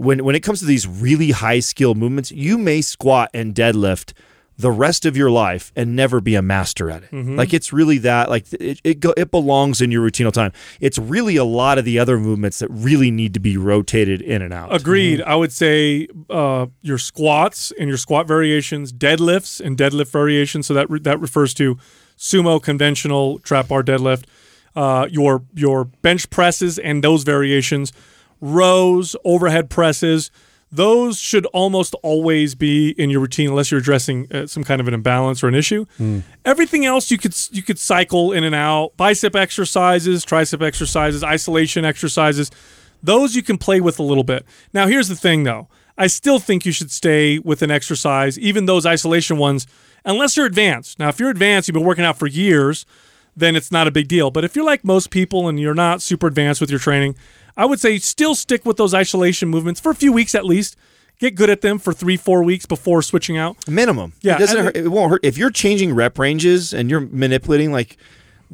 when 0.00 0.24
when 0.24 0.34
it 0.34 0.40
comes 0.40 0.60
to 0.60 0.64
these 0.64 0.86
really 0.86 1.30
high 1.30 1.60
skill 1.60 1.94
movements, 1.94 2.32
you 2.32 2.56
may 2.56 2.80
squat 2.80 3.28
and 3.34 3.54
deadlift 3.54 4.14
the 4.60 4.70
rest 4.70 5.06
of 5.06 5.16
your 5.16 5.30
life 5.30 5.72
and 5.74 5.96
never 5.96 6.20
be 6.20 6.34
a 6.34 6.42
master 6.42 6.90
at 6.90 7.02
it. 7.04 7.12
Like 7.12 7.54
it's 7.54 7.72
really 7.72 7.98
that 7.98 8.28
like 8.28 8.52
it 8.52 8.80
it, 8.84 9.00
go, 9.00 9.14
it 9.16 9.30
belongs 9.30 9.80
in 9.80 9.90
your 9.90 10.02
routine 10.02 10.26
all 10.26 10.32
the 10.32 10.40
time. 10.40 10.52
It's 10.80 10.98
really 10.98 11.36
a 11.36 11.44
lot 11.44 11.78
of 11.78 11.84
the 11.84 11.98
other 11.98 12.18
movements 12.18 12.58
that 12.58 12.68
really 12.70 13.10
need 13.10 13.34
to 13.34 13.40
be 13.40 13.56
rotated 13.56 14.20
in 14.20 14.42
and 14.42 14.52
out. 14.52 14.74
Agreed. 14.74 15.22
I 15.22 15.34
would 15.34 15.52
say 15.52 16.08
uh, 16.28 16.66
your 16.82 16.98
squats 16.98 17.72
and 17.78 17.88
your 17.88 17.98
squat 17.98 18.28
variations, 18.28 18.92
deadlifts 18.92 19.60
and 19.60 19.76
deadlift 19.76 20.10
variations. 20.10 20.66
So 20.66 20.74
that 20.74 20.90
re- 20.90 21.00
that 21.00 21.20
refers 21.20 21.54
to 21.54 21.78
sumo, 22.18 22.62
conventional, 22.62 23.38
trap 23.40 23.68
bar 23.68 23.82
deadlift. 23.82 24.24
Uh, 24.76 25.08
your 25.10 25.42
your 25.54 25.86
bench 25.86 26.30
presses 26.30 26.78
and 26.78 27.02
those 27.02 27.24
variations, 27.24 27.92
rows, 28.40 29.16
overhead 29.24 29.70
presses. 29.70 30.30
Those 30.72 31.18
should 31.18 31.46
almost 31.46 31.94
always 32.02 32.54
be 32.54 32.90
in 32.90 33.10
your 33.10 33.20
routine 33.20 33.50
unless 33.50 33.70
you're 33.72 33.80
addressing 33.80 34.30
uh, 34.32 34.46
some 34.46 34.62
kind 34.62 34.80
of 34.80 34.86
an 34.86 34.94
imbalance 34.94 35.42
or 35.42 35.48
an 35.48 35.54
issue. 35.56 35.84
Everything 36.44 36.86
else 36.86 37.10
you 37.10 37.18
could 37.18 37.34
you 37.50 37.62
could 37.62 37.78
cycle 37.78 38.32
in 38.32 38.44
and 38.44 38.54
out. 38.54 38.96
Bicep 38.96 39.34
exercises, 39.34 40.24
tricep 40.24 40.62
exercises, 40.62 41.24
isolation 41.24 41.84
exercises. 41.84 42.50
Those 43.02 43.34
you 43.34 43.42
can 43.42 43.58
play 43.58 43.80
with 43.80 43.98
a 43.98 44.02
little 44.04 44.24
bit. 44.24 44.44
Now, 44.72 44.86
here's 44.86 45.08
the 45.08 45.16
thing 45.16 45.42
though. 45.42 45.68
I 45.98 46.06
still 46.06 46.38
think 46.38 46.64
you 46.64 46.72
should 46.72 46.90
stay 46.90 47.38
with 47.40 47.62
an 47.62 47.70
exercise, 47.70 48.38
even 48.38 48.66
those 48.66 48.86
isolation 48.86 49.38
ones, 49.38 49.66
unless 50.04 50.36
you're 50.36 50.46
advanced. 50.46 50.98
Now, 50.98 51.08
if 51.08 51.18
you're 51.18 51.30
advanced, 51.30 51.68
you've 51.68 51.74
been 51.74 51.84
working 51.84 52.04
out 52.04 52.16
for 52.18 52.26
years, 52.26 52.86
then 53.36 53.56
it's 53.56 53.70
not 53.70 53.86
a 53.86 53.90
big 53.90 54.08
deal. 54.08 54.30
But 54.30 54.44
if 54.44 54.56
you're 54.56 54.64
like 54.64 54.84
most 54.84 55.10
people 55.10 55.48
and 55.48 55.58
you're 55.58 55.74
not 55.74 56.00
super 56.00 56.26
advanced 56.26 56.60
with 56.60 56.70
your 56.70 56.78
training, 56.78 57.16
I 57.60 57.66
would 57.66 57.78
say 57.78 57.98
still 57.98 58.34
stick 58.34 58.64
with 58.64 58.78
those 58.78 58.94
isolation 58.94 59.50
movements 59.50 59.80
for 59.82 59.90
a 59.90 59.94
few 59.94 60.14
weeks 60.14 60.34
at 60.34 60.46
least. 60.46 60.76
Get 61.18 61.34
good 61.34 61.50
at 61.50 61.60
them 61.60 61.78
for 61.78 61.92
three, 61.92 62.16
four 62.16 62.42
weeks 62.42 62.64
before 62.64 63.02
switching 63.02 63.36
out. 63.36 63.68
minimum. 63.68 64.14
Yeah, 64.22 64.36
it 64.36 64.38
doesn't. 64.38 64.64
hurt, 64.64 64.76
it 64.78 64.88
won't 64.88 65.10
hurt 65.10 65.20
if 65.22 65.36
you're 65.36 65.50
changing 65.50 65.94
rep 65.94 66.18
ranges 66.18 66.72
and 66.72 66.88
you're 66.88 67.00
manipulating. 67.00 67.70
Like 67.70 67.98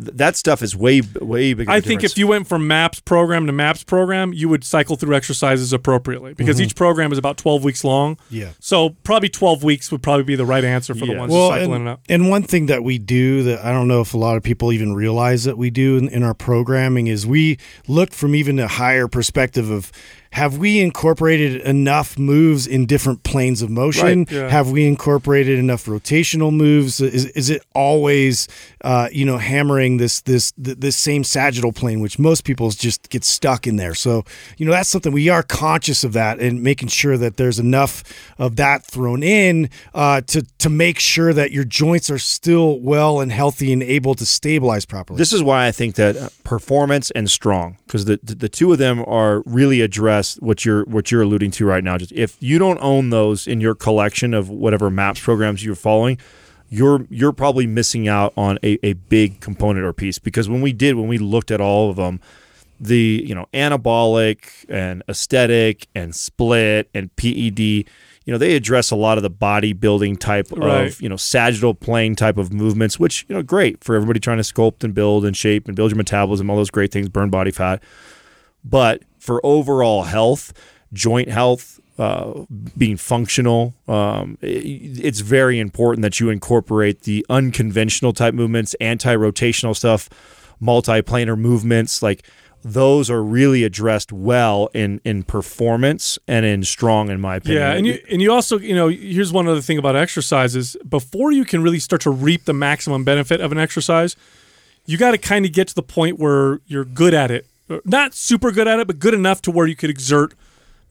th- 0.03 0.16
that 0.16 0.36
stuff 0.36 0.62
is 0.62 0.76
way 0.76 1.03
way 1.20 1.55
bigger. 1.55 1.70
I 1.70 1.80
think 1.80 2.05
if 2.05 2.16
you 2.16 2.26
went 2.26 2.47
from 2.47 2.66
MAPS 2.66 3.01
program 3.01 3.47
to 3.47 3.53
MAPS 3.53 3.84
program, 3.84 4.32
you 4.32 4.49
would 4.49 4.64
cycle 4.64 4.97
through 4.97 5.14
exercises 5.14 5.72
appropriately 5.72 6.34
because 6.34 6.57
mm-hmm. 6.57 6.64
each 6.64 6.76
program 6.76 7.12
is 7.12 7.18
about 7.18 7.36
12 7.36 7.64
weeks 7.64 7.84
long. 7.84 8.18
Yeah. 8.30 8.51
So 8.61 8.90
probably 9.05 9.28
12 9.28 9.64
weeks 9.64 9.90
would 9.90 10.03
probably 10.03 10.24
be 10.24 10.36
the 10.36 10.47
right 10.47 10.64
answer 10.64 10.94
for 10.94 11.07
the 11.07 11.16
ones 11.16 11.32
Well, 11.32 11.51
cycling 11.51 11.72
and, 11.72 11.88
it 11.88 11.90
out. 11.90 12.01
and 12.09 12.30
one 12.30 12.42
thing 12.42 12.66
that 12.66 12.82
we 12.82 12.99
do 12.99 13.42
that 13.44 13.64
I 13.64 13.72
don't 13.72 13.88
know 13.88 14.01
if 14.01 14.14
a 14.14 14.18
lot 14.18 14.36
of 14.36 14.42
people 14.42 14.72
even 14.72 14.94
realize 14.94 15.44
that 15.44 15.59
we 15.59 15.70
do 15.70 15.97
in, 15.97 16.09
in 16.09 16.22
our 16.22 16.34
programming 16.34 17.07
is 17.07 17.26
we 17.26 17.59
look 17.88 18.12
from 18.12 18.34
even 18.34 18.59
a 18.59 18.68
higher 18.68 19.09
perspective 19.09 19.70
of 19.70 19.92
have 20.37 20.59
we 20.59 20.80
incorporated 20.80 21.62
enough 21.62 22.18
moves 22.18 22.66
in 22.66 22.84
different 22.84 23.22
planes 23.22 23.62
of 23.62 23.70
motion? 23.70 24.18
Right, 24.18 24.30
yeah. 24.30 24.51
Have 24.51 24.70
we 24.70 24.87
incorporated 24.87 25.59
enough 25.59 25.87
rotational 25.87 26.53
moves? 26.53 27.01
Is, 27.01 27.24
is 27.30 27.49
it 27.49 27.64
always, 27.74 28.47
uh, 28.84 29.09
you 29.11 29.24
know, 29.24 29.39
hammering 29.39 29.97
this 29.97 30.20
this 30.20 30.53
this 30.59 30.95
same 30.95 31.24
sagittal 31.24 31.72
plane, 31.72 32.01
which 32.01 32.18
most 32.18 32.45
people 32.45 32.68
just 32.68 33.09
get 33.09 33.24
stuck 33.24 33.66
in 33.66 33.76
there. 33.76 33.95
So, 33.95 34.24
you 34.59 34.66
know, 34.66 34.72
that's 34.72 34.91
something 34.91 35.11
we 35.11 35.30
are 35.30 35.43
conscious 35.43 36.05
of 36.05 36.12
that 36.12 36.39
and 36.39 36.62
making 36.62 36.89
sure 36.89 37.16
that 37.16 37.39
there's 37.39 37.59
enough 37.59 38.05
of 38.37 38.57
that 38.57 38.84
thrown 38.84 39.22
in 39.22 39.70
uh, 39.95 40.20
to 40.26 40.43
to 40.59 40.68
make 40.68 40.99
sure 40.99 41.32
that 41.32 41.51
your 41.51 41.64
joints 41.64 42.11
are 42.11 42.18
still 42.18 42.78
well 42.80 43.20
and 43.20 43.32
healthy 43.32 43.72
and 43.72 43.82
able 43.82 44.14
to 44.14 44.26
stabilize 44.26 44.84
properly. 44.84 45.16
This 45.16 45.32
is 45.32 45.43
why 45.43 45.66
I 45.66 45.72
think 45.72 45.95
that 45.95 46.14
uh, 46.14 46.28
performance 46.45 47.11
and 47.12 47.30
strong, 47.30 47.78
because 47.87 48.05
the, 48.05 48.20
the 48.22 48.51
two 48.51 48.70
of 48.70 48.76
them 48.76 49.03
are 49.07 49.43
really 49.47 49.80
address 50.35 50.43
what 50.43 50.64
you're 50.64 50.85
what 50.85 51.11
you're 51.11 51.22
alluding 51.22 51.51
to 51.53 51.66
right 51.66 51.83
now. 51.85 51.99
Just 51.99 52.12
if 52.12 52.37
you 52.41 52.59
don't 52.59 52.79
own 52.81 53.11
those 53.11 53.47
in 53.47 53.61
your 53.61 53.74
collection 53.74 54.35
of 54.35 54.49
whatever 54.49 54.91
maps 54.91 55.20
programs 55.20 55.64
you're 55.64 55.74
following, 55.74 56.18
you're 56.68 57.07
you're 57.11 57.33
probably 57.33 57.66
missing 57.66 58.09
out 58.09 58.33
on 58.37 58.59
a, 58.62 58.79
a 58.85 58.95
big 58.95 59.41
component 59.41 59.85
or 59.85 59.93
piece. 59.93 60.18
Because 60.18 60.49
when 60.49 60.61
we 60.61 60.72
did 60.72 60.97
when 60.97 61.09
we 61.09 61.18
looked 61.18 61.51
at 61.51 61.61
all 61.61 61.91
of 61.91 61.97
them, 61.97 62.20
the 62.81 63.22
you 63.27 63.35
know 63.35 63.47
anabolic 63.55 64.64
and 64.68 65.03
aesthetic 65.09 65.89
and 65.95 66.14
split 66.14 66.89
and 66.95 67.14
PED, 67.16 67.59
you 67.61 67.85
know 68.27 68.39
they 68.39 68.55
address 68.57 68.91
a 68.91 68.97
lot 68.97 69.16
of 69.18 69.22
the 69.22 69.31
bodybuilding 69.31 70.18
type 70.18 70.49
Right. 70.53 70.89
of 70.89 71.01
you 71.01 71.09
know 71.09 71.16
sagittal 71.16 71.74
plane 71.74 72.16
type 72.16 72.37
of 72.39 72.53
movements, 72.53 72.99
which 72.99 73.24
you 73.29 73.35
know 73.35 73.43
great 73.43 73.83
for 73.83 73.95
everybody 73.95 74.20
trying 74.20 74.39
to 74.39 74.43
sculpt 74.43 74.85
and 74.85 74.95
build 74.95 75.24
and 75.24 75.37
shape 75.37 75.66
and 75.68 75.77
build 75.77 75.91
your 75.93 75.97
metabolism, 75.99 76.51
all 76.51 76.57
those 76.57 76.70
great 76.70 76.93
things, 76.93 77.09
burn 77.09 77.31
body 77.31 77.51
fat. 77.51 77.83
But 78.68 79.03
for 79.27 79.45
overall 79.45 80.05
health, 80.05 80.53
joint 80.93 81.29
health, 81.29 81.81
uh, 81.99 82.45
being 82.77 82.97
functional, 82.97 83.74
um, 83.89 84.37
i- 84.43 84.47
it's 85.09 85.20
very 85.20 85.59
important 85.59 86.03
that 86.03 86.20
you 86.20 86.31
incorporate 86.31 87.03
the 87.03 87.24
unconventional 87.31 88.12
type 88.12 88.35
movements, 88.35 88.74
anti-rotational 88.81 89.74
stuff, 89.74 90.09
multi-planar 90.61 91.37
movements. 91.39 92.03
Like 92.03 92.22
those 92.62 93.09
are 93.11 93.22
really 93.22 93.62
addressed 93.64 94.12
well 94.12 94.68
in 94.74 95.01
in 95.05 95.22
performance 95.22 96.18
and 96.27 96.45
in 96.45 96.64
strong, 96.64 97.11
in 97.11 97.20
my 97.20 97.37
opinion. 97.37 97.62
Yeah, 97.62 97.72
and 97.72 97.87
you 97.87 97.99
and 98.11 98.20
you 98.22 98.33
also 98.33 98.59
you 98.59 98.74
know 98.74 98.89
here's 98.89 99.33
one 99.33 99.47
other 99.49 99.61
thing 99.61 99.79
about 99.79 99.97
exercises. 99.97 100.77
Before 100.89 101.31
you 101.33 101.45
can 101.45 101.62
really 101.62 101.79
start 101.79 102.03
to 102.03 102.11
reap 102.11 102.45
the 102.45 102.53
maximum 102.55 103.05
benefit 103.05 103.41
of 103.41 103.53
an 103.53 103.59
exercise, 103.59 104.16
you 104.85 104.99
got 104.99 105.12
to 105.12 105.18
kind 105.18 105.45
of 105.47 105.53
get 105.53 105.68
to 105.68 105.74
the 105.74 105.83
point 105.83 106.18
where 106.18 106.61
you're 106.66 106.85
good 106.85 107.14
at 107.14 107.31
it, 107.31 107.47
not 107.85 108.14
super 108.14 108.53
good 108.53 108.69
at 108.69 108.79
it, 108.79 108.87
but 108.87 108.99
good 108.99 109.14
enough 109.14 109.43
to 109.43 109.51
where 109.51 109.67
you 109.67 109.77
could 109.77 109.91
exert 109.91 110.35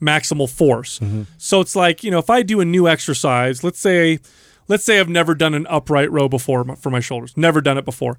maximal 0.01 0.49
force. 0.49 0.99
So 1.37 1.61
it's 1.61 1.75
like 1.75 2.03
you 2.03 2.11
know 2.11 2.19
if 2.19 2.29
I 2.29 2.41
do 2.43 2.59
a 2.59 2.65
new 2.65 2.87
exercise, 2.87 3.63
let's 3.63 3.79
say 3.79 4.19
let's 4.67 4.83
say 4.83 4.99
I've 4.99 5.09
never 5.09 5.35
done 5.35 5.53
an 5.53 5.67
upright 5.67 6.11
row 6.11 6.27
before 6.27 6.63
for 6.75 6.89
my 6.89 6.99
shoulders, 6.99 7.35
never 7.37 7.61
done 7.61 7.77
it 7.77 7.85
before. 7.85 8.17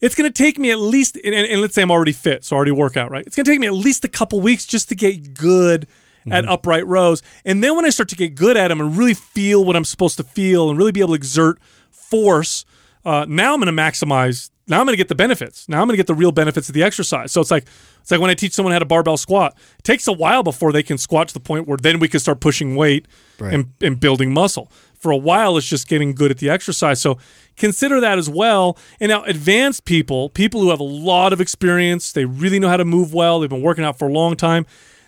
It's 0.00 0.14
going 0.14 0.30
to 0.30 0.42
take 0.42 0.60
me 0.60 0.70
at 0.70 0.78
least, 0.78 1.18
and, 1.24 1.34
and 1.34 1.60
let's 1.60 1.74
say 1.74 1.82
I'm 1.82 1.90
already 1.90 2.12
fit, 2.12 2.44
so 2.44 2.54
I 2.54 2.56
already 2.58 2.70
work 2.70 2.96
out, 2.96 3.10
right? 3.10 3.26
It's 3.26 3.34
going 3.34 3.44
to 3.44 3.50
take 3.50 3.58
me 3.58 3.66
at 3.66 3.72
least 3.72 4.04
a 4.04 4.08
couple 4.08 4.40
weeks 4.40 4.64
just 4.64 4.88
to 4.90 4.94
get 4.94 5.34
good 5.34 5.88
at 6.30 6.46
upright 6.46 6.86
rows. 6.86 7.22
And 7.44 7.64
then 7.64 7.74
when 7.74 7.84
I 7.84 7.88
start 7.88 8.08
to 8.10 8.16
get 8.16 8.34
good 8.34 8.56
at 8.56 8.68
them 8.68 8.80
and 8.80 8.96
really 8.96 9.14
feel 9.14 9.64
what 9.64 9.76
I'm 9.76 9.84
supposed 9.84 10.18
to 10.18 10.22
feel 10.22 10.68
and 10.70 10.78
really 10.78 10.92
be 10.92 11.00
able 11.00 11.08
to 11.08 11.14
exert 11.14 11.58
force, 11.90 12.64
uh, 13.04 13.24
now 13.28 13.54
I'm 13.54 13.60
going 13.60 13.74
to 13.74 13.82
maximize. 13.82 14.50
Now 14.66 14.80
I'm 14.80 14.86
going 14.86 14.92
to 14.92 14.98
get 14.98 15.08
the 15.08 15.14
benefits. 15.14 15.68
Now 15.68 15.80
I'm 15.80 15.88
going 15.88 15.94
to 15.94 15.96
get 15.96 16.06
the 16.06 16.14
real 16.14 16.32
benefits 16.32 16.68
of 16.68 16.74
the 16.74 16.82
exercise. 16.82 17.32
So 17.32 17.40
it's 17.40 17.50
like 17.50 17.66
it's 18.08 18.10
like 18.10 18.22
when 18.22 18.30
I 18.30 18.34
teach 18.34 18.54
someone 18.54 18.72
how 18.72 18.78
to 18.78 18.86
barbell 18.86 19.18
squat. 19.18 19.54
It 19.80 19.84
takes 19.84 20.06
a 20.06 20.14
while 20.14 20.42
before 20.42 20.72
they 20.72 20.82
can 20.82 20.96
squat 20.96 21.28
to 21.28 21.34
the 21.34 21.40
point 21.40 21.68
where 21.68 21.76
then 21.76 21.98
we 21.98 22.08
can 22.08 22.20
start 22.20 22.40
pushing 22.40 22.74
weight 22.74 23.04
and, 23.52 23.66
and 23.82 24.00
building 24.00 24.32
muscle. 24.32 24.72
For 24.94 25.12
a 25.12 25.16
while, 25.18 25.58
it's 25.58 25.68
just 25.68 25.88
getting 25.88 26.14
good 26.14 26.30
at 26.30 26.38
the 26.38 26.48
exercise. 26.48 27.02
So 27.02 27.18
consider 27.58 28.00
that 28.00 28.16
as 28.16 28.30
well. 28.30 28.78
And 28.98 29.10
now, 29.10 29.24
advanced 29.24 29.84
people, 29.84 30.30
people 30.30 30.62
who 30.62 30.70
have 30.70 30.80
a 30.80 30.84
lot 30.84 31.34
of 31.34 31.40
experience, 31.42 32.10
they 32.12 32.24
really 32.24 32.58
know 32.58 32.70
how 32.70 32.78
to 32.78 32.84
move 32.86 33.12
well, 33.12 33.40
they've 33.40 33.50
been 33.50 33.60
working 33.60 33.84
out 33.84 33.98
for 33.98 34.08
a 34.08 34.12
long 34.12 34.36
time. 34.36 34.64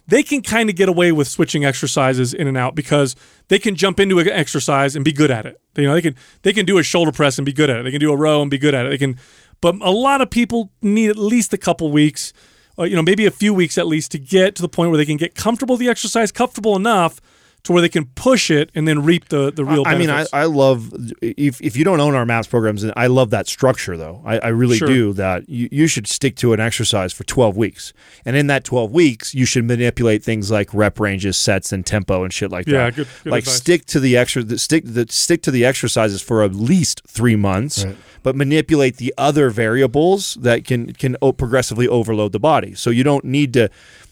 they 0.07 0.23
can 0.23 0.43
kind 0.43 0.69
of 0.69 0.77
get 0.77 0.89
away 0.89 1.13
with 1.13 1.29
switching 1.29 1.65
exercises 1.65 2.35
in 2.35 2.47
and 2.49 2.57
out 2.57 2.75
because 2.75 3.15
they 3.49 3.59
can 3.59 3.77
jump 3.77 4.01
into 4.01 4.19
an 4.19 4.29
exercise 4.29 4.95
and 4.97 5.05
be 5.05 5.13
good 5.13 5.31
at 5.31 5.47
it. 5.47 5.61
You 5.77 5.85
know, 5.85 5.95
they 5.95 6.03
can 6.03 6.17
they 6.43 6.53
can 6.53 6.67
do 6.67 6.79
a 6.79 6.83
shoulder 6.83 7.13
press 7.13 7.39
and 7.39 7.47
be 7.47 7.53
good 7.53 7.71
at 7.71 7.79
it. 7.79 7.85
They 7.85 7.93
can 7.93 8.01
do 8.01 8.13
a 8.13 8.17
row 8.17 8.43
and 8.43 8.51
be 8.51 8.59
good 8.59 8.75
at 8.75 8.87
it. 8.87 8.91
They 8.91 8.99
can, 8.99 9.19
but 9.61 9.77
a 9.81 9.91
lot 9.91 10.21
of 10.21 10.29
people 10.29 10.71
need 10.83 11.11
at 11.11 11.17
least 11.17 11.53
a 11.55 11.59
couple 11.59 11.91
weeks, 11.93 12.33
Uh, 12.81 12.85
you 12.85 12.97
know, 12.97 13.03
maybe 13.03 13.27
a 13.27 13.31
few 13.31 13.53
weeks 13.53 13.77
at 13.77 13.87
least 13.87 14.11
to 14.13 14.19
get 14.19 14.55
to 14.55 14.63
the 14.63 14.69
point 14.69 14.91
where 14.91 14.97
they 14.97 15.05
can 15.05 15.19
get 15.19 15.35
comfortable 15.35 15.75
with 15.75 15.81
the 15.81 15.89
exercise, 15.89 16.33
comfortable 16.33 16.77
enough 16.77 17.21
to 17.65 17.73
where 17.73 17.83
they 17.83 17.89
can 17.91 18.07
push 18.15 18.51
it 18.51 18.71
and 18.75 18.89
then 18.89 19.03
reap 19.05 19.29
the 19.29 19.51
the 19.53 19.65
real. 19.65 19.83
I 19.87 19.97
mean, 19.97 20.09
I, 20.11 20.25
benefits. 20.25 20.35
I 20.35 20.45
love 20.45 20.93
if 21.21 21.61
if 21.61 21.77
you 21.77 21.85
don't 21.85 22.01
own 22.01 22.15
our 22.15 22.25
maps 22.25 22.47
programs, 22.49 22.83
and 22.83 22.93
I 22.97 23.07
love 23.07 23.31
that 23.31 23.47
structure 23.49 23.97
though. 23.97 24.23
I, 24.25 24.39
I 24.39 24.49
really 24.49 24.79
Sure. 24.79 24.89
do 24.89 25.13
that. 25.15 25.49
You, 25.49 25.69
you 25.71 25.87
should 25.87 26.07
stick 26.07 26.37
to 26.37 26.53
an 26.53 26.61
exercise 26.61 27.13
for 27.13 27.25
twelve 27.25 27.57
weeks, 27.57 27.93
and 28.25 28.35
in 28.37 28.47
that 28.47 28.65
twelve 28.65 28.93
weeks, 28.93 29.35
you 29.35 29.45
should 29.45 29.65
manipulate 29.65 30.23
things 30.25 30.51
like 30.51 30.73
rep 30.73 30.99
ranges, 30.99 31.37
sets, 31.37 31.73
and 31.73 31.85
tempo 31.85 32.25
and 32.25 32.33
shit 32.33 32.51
like 32.51 32.67
Yeah, 32.67 32.85
that. 32.87 32.95
good- 32.97 33.09
good 33.25 33.31
like 33.31 33.43
advice. 33.43 33.57
stick 33.57 33.85
to 33.87 34.01
the 34.01 34.17
extra 34.17 34.43
the, 34.43 34.59
stick 34.59 34.85
the 34.87 35.07
stick 35.11 35.43
to 35.43 35.51
the 35.51 35.65
exercises 35.65 36.23
for 36.23 36.43
at 36.43 36.55
least 36.55 37.03
three 37.07 37.37
months. 37.37 37.85
But 38.23 38.37
manipulate 38.37 38.99
the 38.99 39.15
other 39.17 39.49
variables 39.49 40.35
that 40.43 40.67
can 40.67 40.93
can 40.93 41.17
progressively 41.39 41.89
overload 41.89 42.33
the 42.33 42.39
body. 42.39 42.75
So 42.75 42.91
you 42.91 43.03
don't 43.03 43.25
need 43.25 43.55
to 43.55 43.71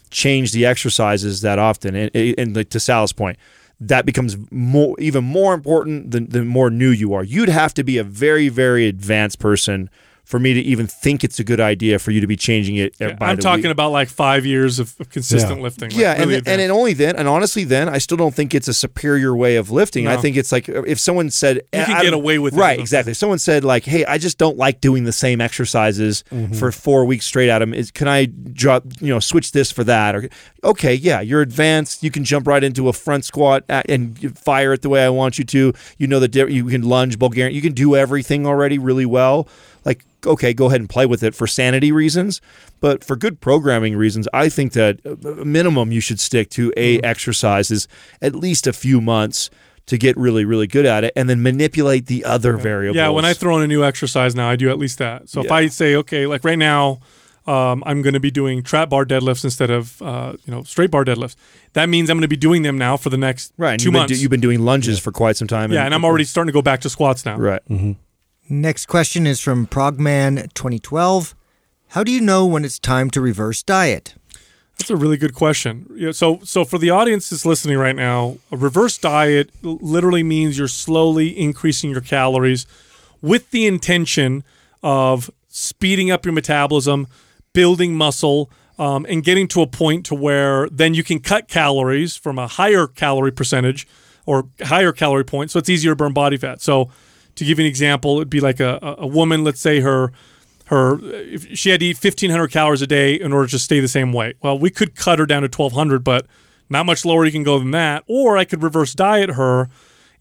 change 0.09 0.51
the 0.51 0.65
exercises 0.65 1.41
that 1.41 1.59
often. 1.59 1.95
And, 1.95 2.15
and 2.15 2.55
like 2.55 2.69
to 2.69 2.79
Sal's 2.79 3.13
point, 3.13 3.37
that 3.79 4.05
becomes 4.05 4.37
more 4.51 4.95
even 4.99 5.23
more 5.23 5.53
important 5.53 6.11
the, 6.11 6.19
the 6.19 6.43
more 6.43 6.69
new 6.69 6.89
you 6.89 7.13
are. 7.13 7.23
You'd 7.23 7.49
have 7.49 7.73
to 7.75 7.83
be 7.83 7.97
a 7.97 8.03
very 8.03 8.49
very 8.49 8.87
advanced 8.87 9.39
person 9.39 9.89
for 10.29 10.37
me 10.39 10.53
to 10.53 10.61
even 10.61 10.85
think 10.85 11.23
it's 11.23 11.39
a 11.39 11.43
good 11.43 11.59
idea 11.59 11.97
for 11.97 12.11
you 12.11 12.21
to 12.21 12.27
be 12.27 12.35
changing 12.35 12.75
it. 12.75 12.93
uh, 13.01 13.13
by 13.13 13.29
I'm 13.29 13.35
the 13.37 13.41
talking 13.41 13.63
week. 13.63 13.71
about 13.77 13.91
like 13.91 14.09
five 14.09 14.45
years 14.45 14.77
of, 14.77 14.93
of 14.99 15.09
consistent 15.09 15.57
Yeah. 15.57 15.63
lifting. 15.63 15.89
like 15.89 15.97
Yeah, 15.99 16.11
and 16.11 16.19
really 16.29 16.33
then, 16.41 16.53
and 16.53 16.61
advanced. 16.61 16.79
only 16.79 16.93
then, 16.93 17.15
and 17.15 17.27
honestly, 17.27 17.63
then 17.63 17.89
I 17.89 17.97
still 17.97 18.15
don't 18.23 18.35
think 18.35 18.53
it's 18.53 18.67
a 18.67 18.73
superior 18.85 19.35
way 19.35 19.55
of 19.55 19.71
lifting. 19.71 20.07
I 20.07 20.17
think 20.17 20.37
it's 20.37 20.51
like 20.51 20.69
if 20.69 20.99
someone 20.99 21.31
said 21.31 21.55
You 21.73 21.83
can 21.83 21.97
I 21.97 22.03
get 22.03 22.13
away 22.13 22.37
with 22.37 22.53
it. 22.53 22.57
right, 22.57 22.79
exactly. 22.79 23.11
If 23.11 23.17
someone 23.17 23.39
said 23.39 23.63
like, 23.63 23.85
"Hey, 23.85 24.05
I 24.05 24.17
just 24.19 24.37
don't 24.37 24.55
like 24.65 24.81
doing 24.81 25.03
the 25.05 25.11
same 25.25 25.41
exercises 25.41 26.23
Mm-hmm. 26.31 26.53
for 26.53 26.71
four 26.71 27.05
weeks 27.05 27.25
straight 27.25 27.49
at 27.49 27.59
them. 27.59 27.73
Is 27.73 27.89
can 27.91 28.07
I 28.07 28.25
drop, 28.25 28.83
you 29.01 29.09
know, 29.13 29.19
switch 29.19 29.51
this 29.51 29.71
for 29.71 29.83
that?" 29.85 30.15
Or 30.15 30.29
okay, 30.63 30.93
yeah, 30.93 31.21
you're 31.21 31.41
advanced. 31.41 32.03
You 32.03 32.11
can 32.11 32.23
jump 32.23 32.45
right 32.47 32.63
into 32.63 32.87
a 32.87 32.93
front 32.93 33.25
squat 33.25 33.63
a- 33.67 33.83
and 33.89 34.37
fire 34.37 34.73
it 34.73 34.81
the 34.83 34.89
way 34.89 35.03
I 35.03 35.09
want 35.09 35.39
you 35.39 35.45
to. 35.45 35.73
You 35.97 36.07
know 36.07 36.19
the 36.19 36.27
di- 36.27 36.51
you 36.53 36.65
can 36.65 36.83
lunge, 36.83 37.17
Bulgarian. 37.17 37.55
You 37.55 37.61
can 37.63 37.73
do 37.73 37.95
everything 37.95 38.45
already 38.45 38.77
really 38.77 39.05
well. 39.07 39.47
Like 40.25 40.33
okay, 40.33 40.53
go 40.53 40.65
ahead 40.67 40.79
and 40.81 40.89
play 40.89 41.05
with 41.05 41.23
it 41.23 41.33
for 41.35 41.47
sanity 41.47 41.91
reasons, 41.91 42.41
but 42.79 43.03
for 43.03 43.15
good 43.15 43.39
programming 43.41 43.95
reasons, 43.95 44.27
I 44.33 44.49
think 44.49 44.73
that 44.73 44.99
uh, 45.05 45.15
minimum 45.45 45.91
you 45.91 46.01
should 46.01 46.19
stick 46.19 46.49
to 46.51 46.73
a 46.75 46.97
Mm-hmm. 46.97 47.05
exercises 47.05 47.87
at 48.21 48.35
least 48.35 48.67
a 48.67 48.73
few 48.73 48.99
months 49.01 49.49
to 49.85 49.97
get 49.97 50.15
really 50.17 50.45
really 50.45 50.67
good 50.67 50.85
at 50.85 51.03
it 51.03 51.13
and 51.15 51.29
then 51.29 51.41
manipulate 51.41 52.05
the 52.07 52.25
other 52.25 52.57
variables. 52.57 52.97
Yeah, 52.97 53.09
when 53.09 53.25
I 53.25 53.33
throw 53.33 53.57
in 53.57 53.63
a 53.63 53.67
new 53.67 53.83
exercise 53.83 54.35
now, 54.35 54.49
I 54.49 54.55
do 54.55 54.69
at 54.69 54.77
least 54.77 54.97
that. 54.99 55.29
So 55.29 55.41
if 55.41 55.51
I 55.51 55.67
say, 55.67 55.95
okay, 55.95 56.27
like 56.27 56.43
right 56.43 56.59
now, 56.59 56.99
um, 57.47 57.81
I'm 57.87 58.01
going 58.03 58.13
to 58.13 58.19
be 58.19 58.29
doing 58.29 58.61
trap 58.61 58.89
bar 58.89 59.05
deadlifts 59.05 59.43
instead 59.43 59.71
of 59.71 60.01
uh, 60.01 60.33
you 60.45 60.51
know 60.53 60.63
straight 60.63 60.91
bar 60.91 61.05
deadlifts. 61.05 61.35
That 61.73 61.87
means 61.89 62.09
I'm 62.09 62.17
going 62.17 62.21
to 62.23 62.27
be 62.27 62.35
doing 62.37 62.61
them 62.63 62.77
now 62.77 62.97
for 62.97 63.09
the 63.09 63.17
next 63.17 63.53
right, 63.57 63.79
2 63.79 63.85
you've 63.85 63.93
been, 63.93 63.99
months. 64.01 64.13
do- 64.13 64.21
you've 64.21 64.29
been 64.31 64.41
doing 64.41 64.59
lunges 64.65 64.99
for 64.99 65.11
quite 65.11 65.37
some 65.37 65.47
time. 65.47 65.71
yeah, 65.71 65.85
and 65.85 65.93
I'm 65.95 66.03
already 66.05 66.25
starting 66.25 66.49
to 66.49 66.53
go 66.53 66.61
back 66.61 66.81
to 66.81 66.89
squats 66.89 67.25
now. 67.25 67.37
right. 67.37 67.61
Next 68.51 68.87
question 68.87 69.27
is 69.27 69.39
from 69.39 69.67
Progman 69.67 70.51
2012. 70.55 71.35
How 71.89 72.03
do 72.03 72.11
you 72.11 72.19
know 72.19 72.47
when 72.47 72.65
it's 72.65 72.79
time 72.79 73.11
to 73.11 73.21
reverse 73.21 73.61
diet? 73.61 74.15
That's 74.79 74.89
a 74.89 74.95
really 74.95 75.17
good 75.17 75.35
question. 75.35 76.13
So 76.13 76.39
so 76.43 76.65
for 76.65 76.79
the 76.79 76.89
audience 76.89 77.29
that's 77.29 77.45
listening 77.45 77.77
right 77.77 77.95
now, 77.95 78.37
a 78.51 78.57
reverse 78.57 78.97
diet 78.97 79.51
literally 79.61 80.23
means 80.23 80.57
you're 80.57 80.67
slowly 80.67 81.37
increasing 81.37 81.91
your 81.91 82.01
calories 82.01 82.65
with 83.21 83.51
the 83.51 83.67
intention 83.67 84.43
of 84.81 85.29
speeding 85.49 86.09
up 86.09 86.25
your 86.25 86.33
metabolism, 86.33 87.05
building 87.53 87.93
muscle, 87.95 88.49
um, 88.79 89.05
and 89.09 89.23
getting 89.23 89.47
to 89.49 89.61
a 89.61 89.67
point 89.67 90.07
to 90.07 90.15
where 90.15 90.67
then 90.69 90.95
you 90.95 91.03
can 91.03 91.19
cut 91.19 91.47
calories 91.49 92.15
from 92.15 92.39
a 92.39 92.47
higher 92.47 92.87
calorie 92.87 93.31
percentage 93.31 93.87
or 94.25 94.47
higher 94.61 94.91
calorie 94.91 95.23
point, 95.23 95.51
so 95.51 95.59
it's 95.59 95.69
easier 95.69 95.91
to 95.91 95.95
burn 95.95 96.13
body 96.13 96.37
fat. 96.37 96.61
So 96.61 96.89
to 97.39 97.45
give 97.45 97.59
you 97.59 97.65
an 97.65 97.69
example, 97.69 98.17
it'd 98.17 98.29
be 98.29 98.39
like 98.39 98.59
a, 98.59 98.95
a 98.99 99.07
woman, 99.07 99.43
let's 99.43 99.59
say 99.59 99.79
her 99.79 100.11
her 100.65 100.99
she 101.55 101.71
had 101.71 101.79
to 101.79 101.87
eat 101.87 101.97
1500 101.97 102.51
calories 102.51 102.83
a 102.83 102.87
day 102.87 103.15
in 103.15 103.33
order 103.33 103.47
to 103.47 103.57
stay 103.57 103.79
the 103.79 103.87
same 103.87 104.13
weight. 104.13 104.35
Well, 104.41 104.57
we 104.59 104.69
could 104.69 104.95
cut 104.95 105.17
her 105.17 105.25
down 105.25 105.41
to 105.41 105.47
1200, 105.47 106.03
but 106.03 106.27
not 106.69 106.85
much 106.85 107.03
lower 107.03 107.25
you 107.25 107.31
can 107.31 107.43
go 107.43 107.57
than 107.57 107.71
that. 107.71 108.03
Or 108.07 108.37
I 108.37 108.45
could 108.45 108.61
reverse 108.61 108.93
diet 108.93 109.31
her 109.31 109.67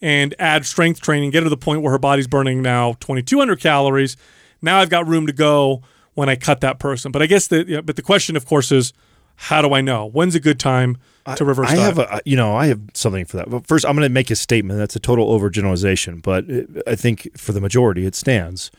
and 0.01 0.35
add 0.39 0.64
strength 0.64 1.03
training, 1.03 1.31
get 1.31 1.41
her 1.43 1.45
to 1.45 1.51
the 1.51 1.57
point 1.57 1.83
where 1.83 1.93
her 1.93 1.99
body's 1.99 2.27
burning 2.27 2.62
now 2.62 2.95
2200 3.01 3.61
calories. 3.61 4.16
Now 4.62 4.79
I've 4.79 4.89
got 4.89 5.07
room 5.07 5.27
to 5.27 5.35
go 5.35 5.83
when 6.14 6.29
I 6.31 6.37
cut 6.37 6.62
that 6.62 6.79
person. 6.79 7.12
But 7.12 7.21
I 7.21 7.27
guess 7.27 7.49
the 7.49 7.83
but 7.85 7.97
the 7.97 8.03
question 8.03 8.37
of 8.37 8.47
course 8.47 8.73
is 8.73 8.95
how 9.41 9.62
do 9.62 9.72
I 9.72 9.80
know? 9.80 10.05
When's 10.05 10.34
a 10.34 10.41
good 10.41 10.59
time 10.59 10.97
to 11.36 11.45
reverse 11.45 11.70
I 11.70 11.76
diet? 11.76 11.97
have 11.97 11.99
a, 11.99 12.20
you 12.24 12.34
know, 12.34 12.57
I 12.57 12.66
have 12.66 12.80
something 12.93 13.24
for 13.24 13.36
that. 13.36 13.49
But 13.49 13.68
first, 13.68 13.86
I'm 13.86 13.95
going 13.95 14.09
to 14.09 14.12
make 14.12 14.32
a 14.32 14.36
statement 14.36 14.80
that's 14.80 14.97
a 14.97 15.01
total 15.01 15.39
overgeneralization, 15.39 16.20
but 16.22 16.45
it, 16.51 16.68
I 16.89 16.97
think 16.97 17.39
for 17.39 17.53
the 17.53 17.61
majority, 17.61 18.05
it 18.05 18.16
stands 18.16 18.72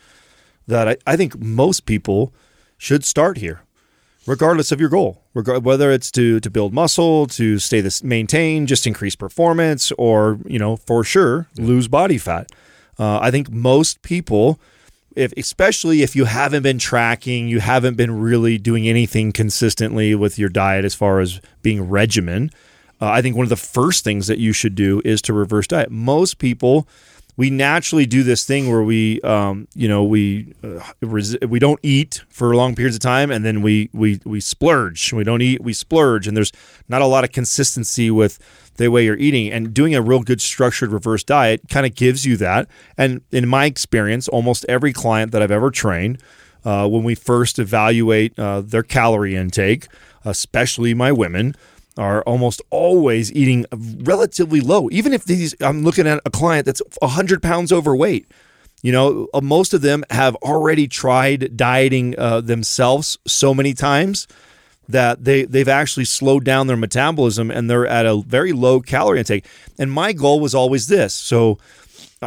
that 0.68 0.90
I, 0.90 0.98
I 1.08 1.16
think 1.16 1.40
most 1.40 1.86
people 1.86 2.34
should 2.78 3.06
start 3.06 3.38
here, 3.38 3.62
regardless 4.28 4.74
of 4.74 4.82
your 4.82 4.90
goal, 4.90 5.24
regard 5.34 5.64
whether 5.64 5.92
it's 5.92 6.12
to 6.12 6.42
to 6.42 6.50
build 6.50 6.74
muscle, 6.74 7.26
to 7.28 7.58
stay 7.58 7.80
this 7.80 8.04
maintain, 8.04 8.68
just 8.68 8.86
increase 8.86 9.16
performance, 9.16 9.94
or 9.94 10.40
you 10.46 10.60
know, 10.60 10.76
for 10.76 11.06
sure, 11.06 11.48
lose 11.58 11.88
body 11.88 12.18
fat. 12.18 12.52
Uh, 13.00 13.18
I 13.22 13.32
think 13.32 13.50
most 13.50 14.02
people 14.02 14.60
if 15.16 15.34
especially 15.38 16.02
if 16.02 16.16
you 16.16 16.26
haven't 16.26 16.64
been 16.64 16.80
tracking, 16.80 17.48
you 17.48 17.60
haven't 17.60 17.96
been 17.96 18.20
really 18.20 18.58
doing 18.58 18.88
anything 18.88 19.32
consistently 19.32 20.16
with 20.16 20.38
your 20.38 20.50
diet 20.50 20.86
as 20.86 20.96
far 20.96 21.20
as 21.20 21.42
being 21.62 21.90
regimen, 21.90 22.52
uh, 23.02 23.08
I 23.08 23.22
think 23.22 23.36
one 23.36 23.46
of 23.46 23.50
the 23.50 23.56
first 23.56 24.04
things 24.04 24.28
that 24.28 24.40
you 24.40 24.54
should 24.54 24.76
do 24.76 25.02
is 25.06 25.22
to 25.24 25.34
reverse 25.34 25.68
diet. 25.68 25.90
Most 25.90 26.38
people 26.38 26.88
we 27.40 27.50
naturally 27.50 28.06
do 28.06 28.22
this 28.22 28.44
thing 28.44 28.70
where 28.70 28.84
we, 28.84 29.22
um, 29.22 29.66
you 29.74 29.88
know, 29.88 30.04
we 30.04 30.54
uh, 30.62 30.82
res- 31.00 31.38
we 31.48 31.58
don't 31.58 31.80
eat 31.84 32.22
for 32.28 32.54
long 32.54 32.76
periods 32.76 32.98
of 32.98 33.02
time, 33.02 33.32
and 33.32 33.46
then 33.46 33.62
we 33.62 33.90
we 33.94 34.20
we 34.26 34.42
splurge. 34.42 35.14
We 35.14 35.24
don't 35.24 35.42
eat, 35.42 35.64
we 35.64 35.72
splurge, 35.72 36.28
and 36.28 36.36
there's 36.36 36.52
not 36.90 37.02
a 37.02 37.06
lot 37.06 37.24
of 37.24 37.32
consistency 37.32 38.12
with 38.12 38.40
the 38.80 38.88
way 38.90 39.06
you're 39.06 39.18
eating. 39.18 39.52
And 39.52 39.74
doing 39.74 39.94
a 39.94 40.02
real 40.02 40.22
good 40.22 40.42
structured 40.42 40.92
reverse 40.92 41.24
diet 41.24 41.62
kind 41.70 41.86
of 41.86 41.94
gives 41.94 42.26
you 42.26 42.36
that. 42.38 42.68
And 42.98 43.22
in 43.32 43.48
my 43.48 43.66
experience, 43.66 44.28
almost 44.28 44.66
every 44.68 44.94
client 44.94 45.32
that 45.34 45.42
I've 45.44 45.52
ever 45.52 45.70
trained, 45.70 46.24
uh, 46.66 46.88
when 46.88 47.04
we 47.04 47.16
first 47.16 47.60
evaluate 47.60 48.38
uh, 48.40 48.62
their 48.62 48.84
calorie 48.84 49.36
intake, 49.36 49.88
especially 50.26 50.94
my 50.94 51.12
women, 51.12 51.56
are 51.98 52.22
almost 52.24 52.62
always 52.70 53.32
eating 53.34 53.66
relatively 53.72 54.62
low. 54.62 54.90
Even 54.92 55.14
if 55.14 55.26
these, 55.26 55.54
I'm 55.62 55.84
looking 55.84 56.08
at 56.08 56.22
a 56.26 56.30
client 56.30 56.66
that's 56.66 56.82
100 57.00 57.44
pounds 57.44 57.72
overweight. 57.72 58.26
You 58.82 58.94
know, 58.94 59.28
uh, 59.34 59.42
most 59.42 59.74
of 59.74 59.82
them 59.82 60.06
have 60.10 60.36
already 60.38 60.88
tried 60.88 61.58
dieting 61.58 62.16
uh, 62.18 62.40
themselves 62.40 63.18
so 63.28 63.54
many 63.54 63.74
times 63.74 64.28
that 64.90 65.24
they 65.24 65.44
they've 65.44 65.68
actually 65.68 66.06
slowed 66.06 66.44
down 66.44 66.68
their 66.68 66.76
metabolism 66.76 67.52
and 67.52 67.70
they're 67.70 67.88
at 67.88 68.06
a 68.06 68.22
very 68.22 68.52
low 68.52 68.82
calorie 68.82 69.20
intake. 69.20 69.46
And 69.78 69.92
my 69.92 70.12
goal 70.14 70.40
was 70.40 70.56
always 70.56 70.88
this. 70.88 71.14
So 71.14 71.60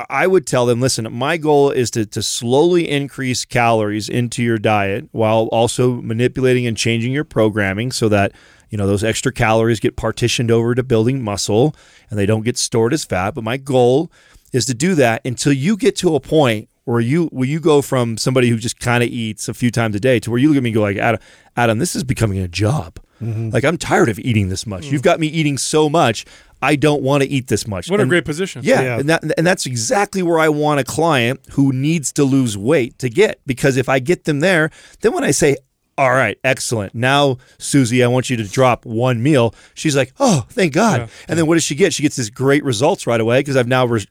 I 0.08 0.26
would 0.26 0.46
tell 0.46 0.64
them, 0.64 0.80
listen, 0.80 1.12
my 1.12 1.36
goal 1.36 1.70
is 1.70 1.90
to, 1.90 2.06
to 2.06 2.22
slowly 2.22 2.88
increase 2.88 3.44
calories 3.44 4.08
into 4.08 4.42
your 4.42 4.58
diet 4.58 5.08
while 5.12 5.48
also 5.52 6.00
manipulating 6.00 6.66
and 6.66 6.76
changing 6.76 7.12
your 7.12 7.24
programming 7.24 7.92
so 7.92 8.08
that, 8.08 8.32
you 8.70 8.78
know, 8.78 8.86
those 8.86 9.04
extra 9.04 9.32
calories 9.32 9.80
get 9.80 9.96
partitioned 9.96 10.50
over 10.50 10.74
to 10.74 10.82
building 10.82 11.22
muscle 11.22 11.74
and 12.08 12.18
they 12.18 12.26
don't 12.26 12.44
get 12.44 12.56
stored 12.56 12.94
as 12.94 13.04
fat. 13.04 13.34
But 13.34 13.44
my 13.44 13.58
goal 13.58 14.10
is 14.52 14.64
to 14.66 14.74
do 14.74 14.94
that 14.94 15.20
until 15.26 15.52
you 15.52 15.76
get 15.76 15.96
to 15.96 16.14
a 16.14 16.20
point 16.20 16.70
where 16.84 17.00
you 17.00 17.26
where 17.26 17.48
you 17.48 17.60
go 17.60 17.82
from 17.82 18.16
somebody 18.16 18.48
who 18.48 18.56
just 18.56 18.80
kind 18.80 19.02
of 19.02 19.10
eats 19.10 19.48
a 19.48 19.54
few 19.54 19.70
times 19.70 19.94
a 19.94 20.00
day 20.00 20.18
to 20.20 20.30
where 20.30 20.38
you 20.38 20.48
look 20.48 20.56
at 20.56 20.62
me 20.62 20.70
and 20.70 20.74
go 20.74 20.82
like, 20.82 20.96
Adam, 20.96 21.20
Adam, 21.56 21.78
this 21.78 21.94
is 21.94 22.04
becoming 22.04 22.38
a 22.38 22.48
job. 22.48 22.98
Mm-hmm. 23.22 23.50
Like 23.50 23.64
I'm 23.64 23.78
tired 23.78 24.08
of 24.08 24.18
eating 24.18 24.48
this 24.48 24.66
much. 24.66 24.86
You've 24.86 25.02
mm. 25.02 25.04
got 25.04 25.20
me 25.20 25.28
eating 25.28 25.58
so 25.58 25.88
much. 25.88 26.24
I 26.60 26.76
don't 26.76 27.02
want 27.02 27.24
to 27.24 27.28
eat 27.28 27.48
this 27.48 27.66
much. 27.66 27.90
what 27.90 28.00
a 28.00 28.06
great 28.06 28.24
position. 28.24 28.62
yeah, 28.64 28.80
Yeah. 28.82 28.98
and 28.98 29.08
that 29.08 29.24
and 29.36 29.46
that's 29.46 29.66
exactly 29.66 30.22
where 30.22 30.38
I 30.38 30.48
want 30.48 30.80
a 30.80 30.84
client 30.84 31.40
who 31.52 31.72
needs 31.72 32.12
to 32.14 32.24
lose 32.24 32.56
weight 32.56 32.98
to 32.98 33.08
get 33.08 33.40
because 33.46 33.76
if 33.76 33.88
I 33.88 33.98
get 33.98 34.24
them 34.24 34.40
there, 34.40 34.70
then 35.00 35.12
when 35.12 35.24
I 35.24 35.32
say, 35.32 35.56
"All 35.98 36.10
right, 36.12 36.38
excellent. 36.44 36.94
Now, 36.94 37.38
Susie, 37.58 38.02
I 38.04 38.06
want 38.06 38.30
you 38.30 38.36
to 38.36 38.44
drop 38.44 38.86
one 38.86 39.22
meal." 39.22 39.54
She's 39.74 39.96
like, 39.96 40.12
"Oh, 40.20 40.46
thank 40.50 40.72
God." 40.72 41.00
Yeah. 41.00 41.06
And 41.28 41.38
then 41.38 41.46
what 41.46 41.54
does 41.54 41.64
she 41.64 41.74
get? 41.74 41.92
She 41.92 42.02
gets 42.04 42.14
this 42.14 42.30
great 42.30 42.62
results 42.62 43.08
right 43.08 43.20
away 43.20 43.40
because 43.40 43.56
I've 43.56 43.68
now 43.68 43.84
re- 43.86 44.06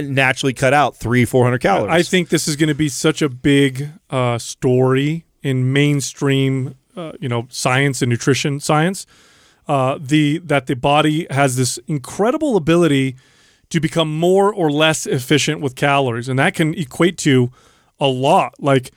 naturally 0.00 0.52
cut 0.52 0.72
out 0.74 0.96
3 0.96 1.24
400 1.24 1.58
calories. 1.58 1.92
I 1.92 2.02
think 2.02 2.28
this 2.28 2.48
is 2.48 2.56
going 2.56 2.68
to 2.68 2.74
be 2.74 2.88
such 2.88 3.22
a 3.22 3.28
big 3.28 3.88
uh, 4.10 4.38
story 4.38 5.24
in 5.42 5.72
mainstream, 5.72 6.74
uh, 6.96 7.12
you 7.20 7.28
know, 7.28 7.46
science 7.50 8.02
and 8.02 8.10
nutrition 8.10 8.60
science. 8.60 9.06
uh, 9.66 9.98
the 10.00 10.38
that 10.38 10.66
the 10.66 10.74
body 10.76 11.26
has 11.30 11.56
this 11.56 11.78
incredible 11.86 12.56
ability 12.56 13.16
to 13.70 13.80
become 13.80 14.14
more 14.18 14.52
or 14.52 14.70
less 14.70 15.06
efficient 15.06 15.60
with 15.60 15.74
calories, 15.74 16.28
and 16.28 16.38
that 16.38 16.54
can 16.54 16.74
equate 16.74 17.16
to 17.18 17.50
a 17.98 18.06
lot. 18.06 18.54
Like 18.60 18.90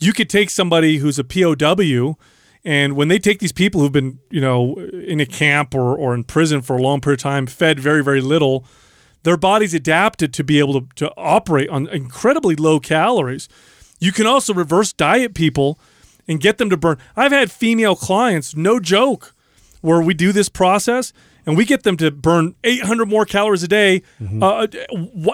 you 0.00 0.12
could 0.12 0.28
take 0.28 0.50
somebody 0.50 0.98
who's 0.98 1.18
a 1.18 1.24
POW, 1.24 2.16
and 2.64 2.96
when 2.96 3.08
they 3.08 3.18
take 3.18 3.38
these 3.38 3.52
people 3.52 3.80
who've 3.80 3.92
been, 3.92 4.18
you 4.30 4.40
know, 4.40 4.76
in 4.78 5.20
a 5.20 5.26
camp 5.26 5.74
or, 5.74 5.96
or 5.96 6.14
in 6.14 6.24
prison 6.24 6.62
for 6.62 6.76
a 6.76 6.82
long 6.82 7.00
period 7.00 7.20
of 7.20 7.22
time, 7.22 7.46
fed 7.46 7.78
very, 7.80 8.02
very 8.02 8.20
little, 8.20 8.64
their 9.22 9.36
body's 9.36 9.74
adapted 9.74 10.32
to 10.34 10.44
be 10.44 10.58
able 10.58 10.80
to, 10.80 10.86
to 10.96 11.12
operate 11.16 11.68
on 11.68 11.88
incredibly 11.88 12.56
low 12.56 12.80
calories. 12.80 13.48
You 13.98 14.12
can 14.12 14.26
also 14.26 14.54
reverse 14.54 14.92
diet 14.92 15.34
people 15.34 15.78
and 16.26 16.40
get 16.40 16.58
them 16.58 16.70
to 16.70 16.76
burn. 16.76 16.98
I've 17.16 17.32
had 17.32 17.50
female 17.50 17.96
clients, 17.96 18.54
no 18.54 18.78
joke, 18.78 19.34
where 19.80 20.00
we 20.00 20.14
do 20.14 20.32
this 20.32 20.48
process 20.48 21.12
and 21.46 21.56
we 21.56 21.64
get 21.64 21.82
them 21.82 21.96
to 21.96 22.10
burn 22.10 22.54
800 22.62 23.08
more 23.08 23.24
calories 23.24 23.62
a 23.62 23.68
day, 23.68 24.02
uh, 24.42 24.66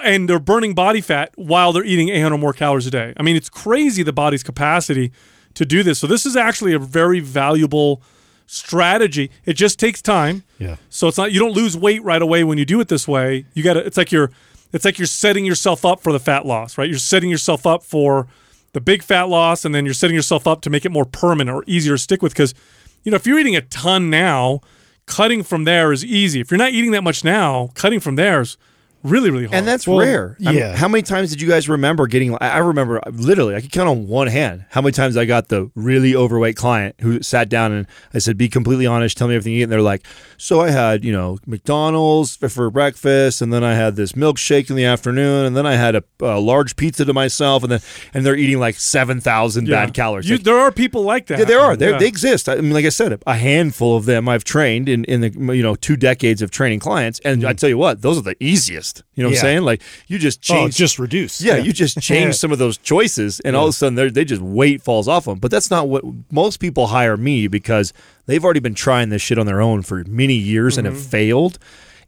and 0.04 0.28
they're 0.28 0.38
burning 0.38 0.72
body 0.72 1.00
fat 1.00 1.32
while 1.34 1.72
they're 1.72 1.84
eating 1.84 2.08
800 2.08 2.38
more 2.38 2.52
calories 2.52 2.86
a 2.86 2.90
day. 2.92 3.12
I 3.16 3.24
mean, 3.24 3.34
it's 3.34 3.50
crazy 3.50 4.04
the 4.04 4.12
body's 4.12 4.44
capacity 4.44 5.10
to 5.54 5.66
do 5.66 5.82
this. 5.82 5.98
So 5.98 6.06
this 6.06 6.24
is 6.24 6.36
actually 6.36 6.72
a 6.72 6.78
very 6.78 7.18
valuable 7.18 8.00
strategy. 8.46 9.30
It 9.44 9.54
just 9.54 9.78
takes 9.78 10.02
time. 10.02 10.44
Yeah. 10.58 10.76
So 10.90 11.08
it's 11.08 11.18
not 11.18 11.32
you 11.32 11.40
don't 11.40 11.52
lose 11.52 11.76
weight 11.76 12.02
right 12.02 12.22
away 12.22 12.44
when 12.44 12.58
you 12.58 12.64
do 12.64 12.80
it 12.80 12.88
this 12.88 13.08
way. 13.08 13.46
You 13.54 13.62
got 13.62 13.74
to 13.74 13.80
it's 13.80 13.96
like 13.96 14.12
you're 14.12 14.30
it's 14.72 14.84
like 14.84 14.98
you're 14.98 15.06
setting 15.06 15.44
yourself 15.44 15.84
up 15.84 16.00
for 16.00 16.12
the 16.12 16.20
fat 16.20 16.46
loss, 16.46 16.76
right? 16.78 16.88
You're 16.88 16.98
setting 16.98 17.30
yourself 17.30 17.66
up 17.66 17.82
for 17.82 18.26
the 18.72 18.80
big 18.80 19.02
fat 19.02 19.28
loss 19.28 19.64
and 19.64 19.74
then 19.74 19.84
you're 19.84 19.94
setting 19.94 20.16
yourself 20.16 20.46
up 20.46 20.60
to 20.62 20.70
make 20.70 20.84
it 20.84 20.90
more 20.90 21.04
permanent 21.04 21.56
or 21.56 21.64
easier 21.66 21.94
to 21.94 21.98
stick 21.98 22.22
with 22.22 22.34
cuz 22.34 22.54
you 23.02 23.10
know, 23.10 23.16
if 23.16 23.26
you're 23.26 23.38
eating 23.38 23.54
a 23.54 23.60
ton 23.60 24.08
now, 24.08 24.60
cutting 25.06 25.42
from 25.42 25.64
there 25.64 25.92
is 25.92 26.04
easy. 26.04 26.40
If 26.40 26.50
you're 26.50 26.58
not 26.58 26.72
eating 26.72 26.92
that 26.92 27.02
much 27.02 27.22
now, 27.22 27.70
cutting 27.74 28.00
from 28.00 28.16
there 28.16 28.40
is 28.40 28.56
really 29.04 29.30
really 29.30 29.44
hard. 29.44 29.54
And 29.54 29.68
that's 29.68 29.86
rare. 29.86 30.36
I 30.40 30.50
mean, 30.50 30.58
yeah. 30.58 30.76
how 30.76 30.88
many 30.88 31.02
times 31.02 31.30
did 31.30 31.40
you 31.40 31.48
guys 31.48 31.68
remember 31.68 32.06
getting? 32.06 32.34
I 32.40 32.48
I 32.54 32.58
remember 32.58 33.00
literally, 33.12 33.54
I 33.54 33.60
could 33.60 33.70
count 33.70 33.88
on 33.88 34.08
one 34.08 34.26
hand 34.26 34.64
how 34.70 34.80
many 34.80 34.92
times 34.92 35.16
I 35.16 35.24
got 35.26 35.48
the 35.48 35.70
really 35.74 36.16
overweight 36.16 36.56
client 36.56 36.96
who 37.00 37.22
sat 37.22 37.48
down 37.48 37.70
and 37.72 37.86
I 38.12 38.18
said, 38.18 38.36
"Be 38.36 38.48
completely 38.48 38.86
honest, 38.86 39.16
tell 39.16 39.28
me 39.28 39.34
everything 39.34 39.52
you 39.52 39.60
eat." 39.60 39.64
And 39.64 39.72
they're 39.72 39.82
like, 39.82 40.04
"So 40.36 40.60
I 40.60 40.70
had, 40.70 41.04
you 41.04 41.12
know, 41.12 41.38
McDonald's 41.46 42.36
for, 42.36 42.48
for 42.48 42.70
breakfast, 42.70 43.42
and 43.42 43.52
then 43.52 43.62
I 43.62 43.74
had 43.74 43.96
this 43.96 44.12
milkshake 44.12 44.70
in 44.70 44.76
the 44.76 44.84
afternoon, 44.84 45.44
and 45.44 45.56
then 45.56 45.66
I 45.66 45.76
had 45.76 45.94
a, 45.94 46.02
a 46.20 46.40
large 46.40 46.76
pizza 46.76 47.04
to 47.04 47.12
myself, 47.12 47.62
and 47.62 47.72
then 47.72 47.80
and 48.14 48.24
they're 48.24 48.36
eating 48.36 48.58
like 48.58 48.76
seven 48.76 49.20
thousand 49.20 49.68
Yeah. 49.68 49.84
bad 49.84 49.94
calories." 49.94 50.28
You, 50.28 50.36
Like, 50.36 50.44
there 50.44 50.58
are 50.58 50.72
people 50.72 51.02
like 51.02 51.26
that. 51.26 51.38
yeah, 51.38 51.44
there 51.44 51.60
are. 51.60 51.76
They're, 51.76 51.90
Yeah. 51.90 51.98
They 51.98 52.08
exist. 52.08 52.48
I 52.48 52.56
mean, 52.56 52.72
like 52.72 52.86
I 52.86 52.90
said, 52.90 53.22
a 53.26 53.34
handful 53.34 53.96
of 53.96 54.04
them 54.06 54.28
I've 54.28 54.44
trained 54.44 54.88
in, 54.88 55.04
in 55.04 55.20
the 55.20 55.30
you 55.54 55.62
know 55.62 55.74
two 55.74 55.96
decades 55.96 56.42
of 56.42 56.50
training 56.50 56.80
clients, 56.80 57.20
and 57.24 57.40
mm-hmm. 57.40 57.48
I 57.48 57.52
tell 57.52 57.68
you 57.68 57.78
what, 57.78 58.02
those 58.02 58.18
are 58.18 58.22
the 58.22 58.36
easiest. 58.40 58.93
You 59.14 59.22
know 59.22 59.28
what 59.28 59.34
Yeah. 59.34 59.40
I'm 59.40 59.44
saying? 59.44 59.62
Like 59.62 59.82
you 60.06 60.18
just 60.18 60.42
change, 60.42 60.56
Oh, 60.58 60.62
change, 60.64 60.76
just 60.76 60.98
reduce. 60.98 61.40
yeah, 61.40 61.56
you 61.56 61.72
just 61.72 62.00
change 62.00 62.34
some 62.42 62.52
of 62.52 62.58
those 62.58 62.76
choices, 62.78 63.40
and 63.40 63.56
all 63.56 63.64
of 63.64 63.70
a 63.70 63.72
sudden 63.72 63.94
they're- 63.94 64.10
they 64.10 64.24
just 64.24 64.42
weight 64.42 64.82
falls 64.82 65.08
off 65.08 65.24
them. 65.24 65.38
But 65.38 65.50
that's 65.50 65.70
not 65.70 65.88
what 65.88 66.04
most 66.30 66.58
people 66.58 66.88
hire 66.88 67.16
me 67.16 67.48
because 67.48 67.92
they've 68.26 68.44
already 68.44 68.60
been 68.60 68.74
trying 68.74 69.08
this 69.08 69.22
shit 69.22 69.38
on 69.38 69.46
their 69.46 69.60
own 69.60 69.82
for 69.82 70.04
many 70.06 70.34
years 70.34 70.76
and 70.78 70.86
have 70.86 70.96
mm-hmm. 70.96 71.08
failed, 71.10 71.58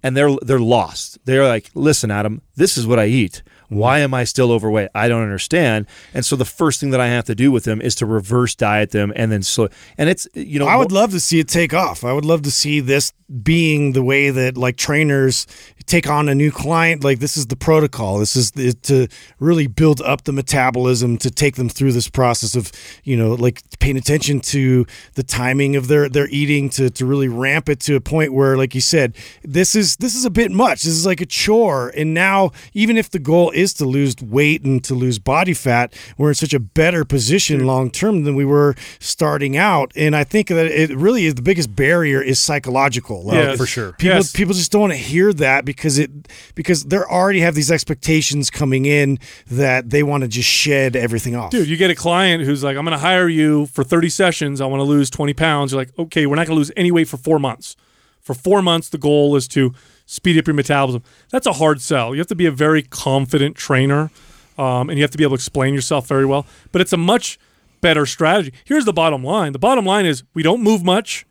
and 0.02 0.16
they're 0.16 0.34
they're 0.42 0.58
lost. 0.60 1.18
They're 1.24 1.46
like, 1.46 1.70
listen, 1.74 2.10
Adam, 2.10 2.42
this 2.56 2.76
is 2.76 2.86
what 2.86 2.98
I 2.98 3.06
eat. 3.06 3.42
Why 3.68 4.00
am 4.00 4.14
I 4.14 4.24
still 4.24 4.52
overweight? 4.52 4.88
I 4.94 5.08
don't 5.08 5.22
understand. 5.22 5.86
And 6.14 6.24
so 6.24 6.36
the 6.36 6.44
first 6.44 6.80
thing 6.80 6.90
that 6.90 7.00
I 7.00 7.08
have 7.08 7.24
to 7.24 7.34
do 7.34 7.50
with 7.50 7.64
them 7.64 7.80
is 7.80 7.94
to 7.96 8.06
reverse 8.06 8.54
diet 8.54 8.90
them, 8.90 9.12
and 9.16 9.30
then 9.32 9.42
so 9.42 9.68
and 9.98 10.08
it's 10.08 10.28
you 10.34 10.58
know 10.58 10.66
I 10.66 10.76
would 10.76 10.92
love 10.92 11.10
to 11.12 11.20
see 11.20 11.38
it 11.38 11.48
take 11.48 11.74
off. 11.74 12.04
I 12.04 12.12
would 12.12 12.24
love 12.24 12.42
to 12.42 12.50
see 12.50 12.80
this 12.80 13.12
being 13.42 13.92
the 13.92 14.04
way 14.04 14.30
that 14.30 14.56
like 14.56 14.76
trainers 14.76 15.46
take 15.86 16.08
on 16.08 16.28
a 16.28 16.34
new 16.34 16.50
client. 16.50 17.02
Like 17.02 17.18
this 17.18 17.36
is 17.36 17.46
the 17.46 17.56
protocol. 17.56 18.18
This 18.18 18.36
is 18.36 18.52
the, 18.52 18.72
to 18.72 19.08
really 19.38 19.66
build 19.66 20.00
up 20.00 20.24
the 20.24 20.32
metabolism 20.32 21.16
to 21.18 21.30
take 21.30 21.56
them 21.56 21.68
through 21.68 21.92
this 21.92 22.08
process 22.08 22.54
of 22.54 22.70
you 23.04 23.16
know 23.16 23.34
like 23.34 23.62
paying 23.78 23.96
attention 23.96 24.40
to 24.40 24.86
the 25.14 25.22
timing 25.22 25.76
of 25.76 25.88
their 25.88 26.08
their 26.08 26.28
eating 26.28 26.70
to 26.70 26.90
to 26.90 27.06
really 27.06 27.28
ramp 27.28 27.68
it 27.68 27.80
to 27.80 27.96
a 27.96 28.00
point 28.00 28.32
where 28.32 28.56
like 28.56 28.74
you 28.74 28.80
said 28.80 29.16
this 29.42 29.74
is 29.74 29.96
this 29.96 30.14
is 30.14 30.24
a 30.24 30.30
bit 30.30 30.52
much. 30.52 30.82
This 30.82 30.94
is 30.94 31.06
like 31.06 31.20
a 31.20 31.26
chore. 31.26 31.92
And 31.96 32.14
now 32.14 32.52
even 32.74 32.96
if 32.96 33.10
the 33.10 33.18
goal 33.18 33.50
is 33.56 33.72
to 33.74 33.84
lose 33.84 34.14
weight 34.20 34.62
and 34.64 34.82
to 34.84 34.94
lose 34.94 35.18
body 35.18 35.54
fat, 35.54 35.94
we're 36.18 36.28
in 36.28 36.34
such 36.34 36.52
a 36.54 36.60
better 36.60 37.04
position 37.04 37.66
long 37.66 37.90
term 37.90 38.24
than 38.24 38.34
we 38.34 38.44
were 38.44 38.74
starting 39.00 39.56
out. 39.56 39.92
And 39.96 40.14
I 40.14 40.24
think 40.24 40.48
that 40.48 40.66
it 40.66 40.94
really 40.96 41.26
is 41.26 41.34
the 41.34 41.42
biggest 41.42 41.74
barrier 41.74 42.20
is 42.20 42.38
psychological. 42.38 43.24
Like, 43.24 43.34
Yes. 43.36 43.56
for 43.58 43.66
sure. 43.66 43.92
People 43.92 44.16
Yes. 44.16 44.32
people 44.32 44.54
just 44.54 44.70
don't 44.72 44.82
want 44.82 44.92
to 44.92 44.98
hear 44.98 45.32
that 45.32 45.64
because 45.64 45.98
it 45.98 46.10
because 46.54 46.84
they 46.84 46.98
already 46.98 47.40
have 47.40 47.54
these 47.54 47.70
expectations 47.70 48.50
coming 48.50 48.86
in 48.86 49.18
that 49.50 49.90
they 49.90 50.02
want 50.02 50.22
to 50.22 50.28
just 50.28 50.48
shed 50.48 50.94
everything 50.96 51.34
off. 51.34 51.50
Dude, 51.50 51.68
you 51.68 51.76
get 51.76 51.90
a 51.90 51.94
client 51.94 52.44
who's 52.44 52.62
like, 52.62 52.76
I'm 52.76 52.84
going 52.84 52.92
to 52.96 53.04
hire 53.04 53.28
you 53.28 53.66
for 53.66 53.82
30 53.84 54.08
sessions. 54.10 54.60
I 54.60 54.66
want 54.66 54.80
to 54.80 54.84
lose 54.84 55.10
20 55.10 55.32
pounds. 55.34 55.72
You're 55.72 55.80
like, 55.80 55.92
okay, 55.98 56.26
we're 56.26 56.36
not 56.36 56.46
going 56.46 56.56
to 56.56 56.58
lose 56.58 56.72
any 56.76 56.90
weight 56.90 57.08
for 57.08 57.16
four 57.16 57.38
months. 57.38 57.76
For 58.20 58.34
four 58.34 58.60
months, 58.60 58.88
the 58.88 58.98
goal 58.98 59.36
is 59.36 59.46
to 59.48 59.72
speed 60.06 60.38
up 60.38 60.46
your 60.46 60.54
metabolism. 60.54 61.02
That's 61.30 61.46
a 61.46 61.52
hard 61.52 61.80
sell. 61.80 62.14
You 62.14 62.20
have 62.20 62.28
to 62.28 62.34
be 62.34 62.46
a 62.46 62.50
very 62.50 62.82
confident 62.82 63.56
trainer 63.56 64.10
um, 64.56 64.88
and 64.88 64.98
you 64.98 65.02
have 65.02 65.10
to 65.10 65.18
be 65.18 65.24
able 65.24 65.36
to 65.36 65.40
explain 65.40 65.74
yourself 65.74 66.06
very 66.06 66.24
well. 66.24 66.46
But 66.72 66.80
it's 66.80 66.92
a 66.92 66.96
much 66.96 67.38
better 67.80 68.06
strategy. 68.06 68.52
Here's 68.64 68.84
the 68.84 68.92
bottom 68.92 69.22
line 69.22 69.52
the 69.52 69.58
bottom 69.58 69.84
line 69.84 70.06
is 70.06 70.22
we 70.34 70.42
don't 70.42 70.62
move 70.62 70.82
much, 70.82 71.26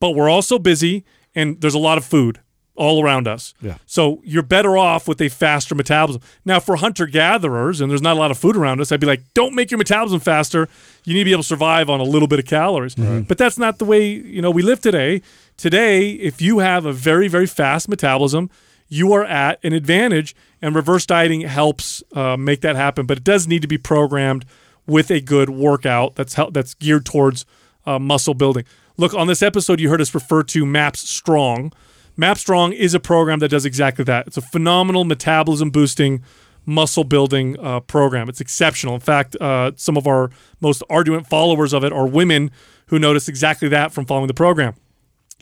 but 0.00 0.10
we're 0.10 0.28
also 0.28 0.58
busy 0.58 1.04
and 1.34 1.60
there's 1.60 1.74
a 1.74 1.78
lot 1.78 1.98
of 1.98 2.04
food 2.04 2.40
all 2.78 3.02
around 3.04 3.28
us. 3.28 3.52
Yeah. 3.60 3.76
So 3.86 4.20
you're 4.24 4.42
better 4.42 4.78
off 4.78 5.06
with 5.08 5.20
a 5.20 5.28
faster 5.28 5.74
metabolism. 5.74 6.22
Now, 6.44 6.60
for 6.60 6.76
hunter 6.76 7.06
gatherers, 7.06 7.80
and 7.80 7.90
there's 7.90 8.00
not 8.02 8.16
a 8.16 8.20
lot 8.20 8.30
of 8.30 8.38
food 8.38 8.56
around 8.56 8.80
us, 8.80 8.90
I'd 8.92 9.00
be 9.00 9.06
like, 9.06 9.22
don't 9.34 9.54
make 9.54 9.70
your 9.70 9.78
metabolism 9.78 10.20
faster. 10.20 10.68
You 11.04 11.12
need 11.14 11.20
to 11.20 11.24
be 11.26 11.32
able 11.32 11.42
to 11.42 11.48
survive 11.48 11.90
on 11.90 12.00
a 12.00 12.04
little 12.04 12.28
bit 12.28 12.38
of 12.38 12.46
calories. 12.46 12.94
But 12.94 13.36
that's 13.36 13.58
not 13.58 13.78
the 13.78 13.84
way 13.84 14.06
you 14.08 14.40
know 14.40 14.50
we 14.50 14.62
live 14.62 14.80
today. 14.80 15.20
Today, 15.56 16.10
if 16.12 16.40
you 16.40 16.60
have 16.60 16.86
a 16.86 16.92
very 16.92 17.28
very 17.28 17.46
fast 17.46 17.88
metabolism, 17.88 18.48
you 18.88 19.12
are 19.12 19.24
at 19.24 19.58
an 19.64 19.72
advantage, 19.72 20.34
and 20.62 20.74
reverse 20.74 21.04
dieting 21.04 21.42
helps 21.42 22.02
uh, 22.14 22.36
make 22.36 22.60
that 22.62 22.76
happen. 22.76 23.06
But 23.06 23.18
it 23.18 23.24
does 23.24 23.46
need 23.46 23.62
to 23.62 23.68
be 23.68 23.78
programmed 23.78 24.44
with 24.86 25.10
a 25.10 25.20
good 25.20 25.50
workout 25.50 26.14
that's 26.14 26.34
hel- 26.34 26.50
that's 26.52 26.74
geared 26.74 27.04
towards 27.04 27.44
uh, 27.86 27.98
muscle 27.98 28.34
building. 28.34 28.64
Look, 28.96 29.14
on 29.14 29.26
this 29.26 29.42
episode, 29.42 29.80
you 29.80 29.90
heard 29.90 30.00
us 30.00 30.14
refer 30.14 30.42
to 30.44 30.64
MAPS 30.64 31.08
Strong. 31.08 31.72
MAPS 32.18 32.40
Strong 32.40 32.72
is 32.72 32.94
a 32.94 33.00
program 33.00 33.38
that 33.38 33.48
does 33.48 33.64
exactly 33.64 34.04
that. 34.04 34.26
It's 34.26 34.36
a 34.36 34.42
phenomenal 34.42 35.04
metabolism 35.04 35.70
boosting, 35.70 36.24
muscle 36.66 37.04
building 37.04 37.56
uh, 37.60 37.78
program. 37.78 38.28
It's 38.28 38.40
exceptional. 38.40 38.94
In 38.94 39.00
fact, 39.00 39.36
uh, 39.36 39.70
some 39.76 39.96
of 39.96 40.08
our 40.08 40.32
most 40.60 40.82
ardent 40.90 41.28
followers 41.28 41.72
of 41.72 41.84
it 41.84 41.92
are 41.92 42.08
women 42.08 42.50
who 42.86 42.98
notice 42.98 43.28
exactly 43.28 43.68
that 43.68 43.92
from 43.92 44.04
following 44.04 44.26
the 44.26 44.34
program. 44.34 44.74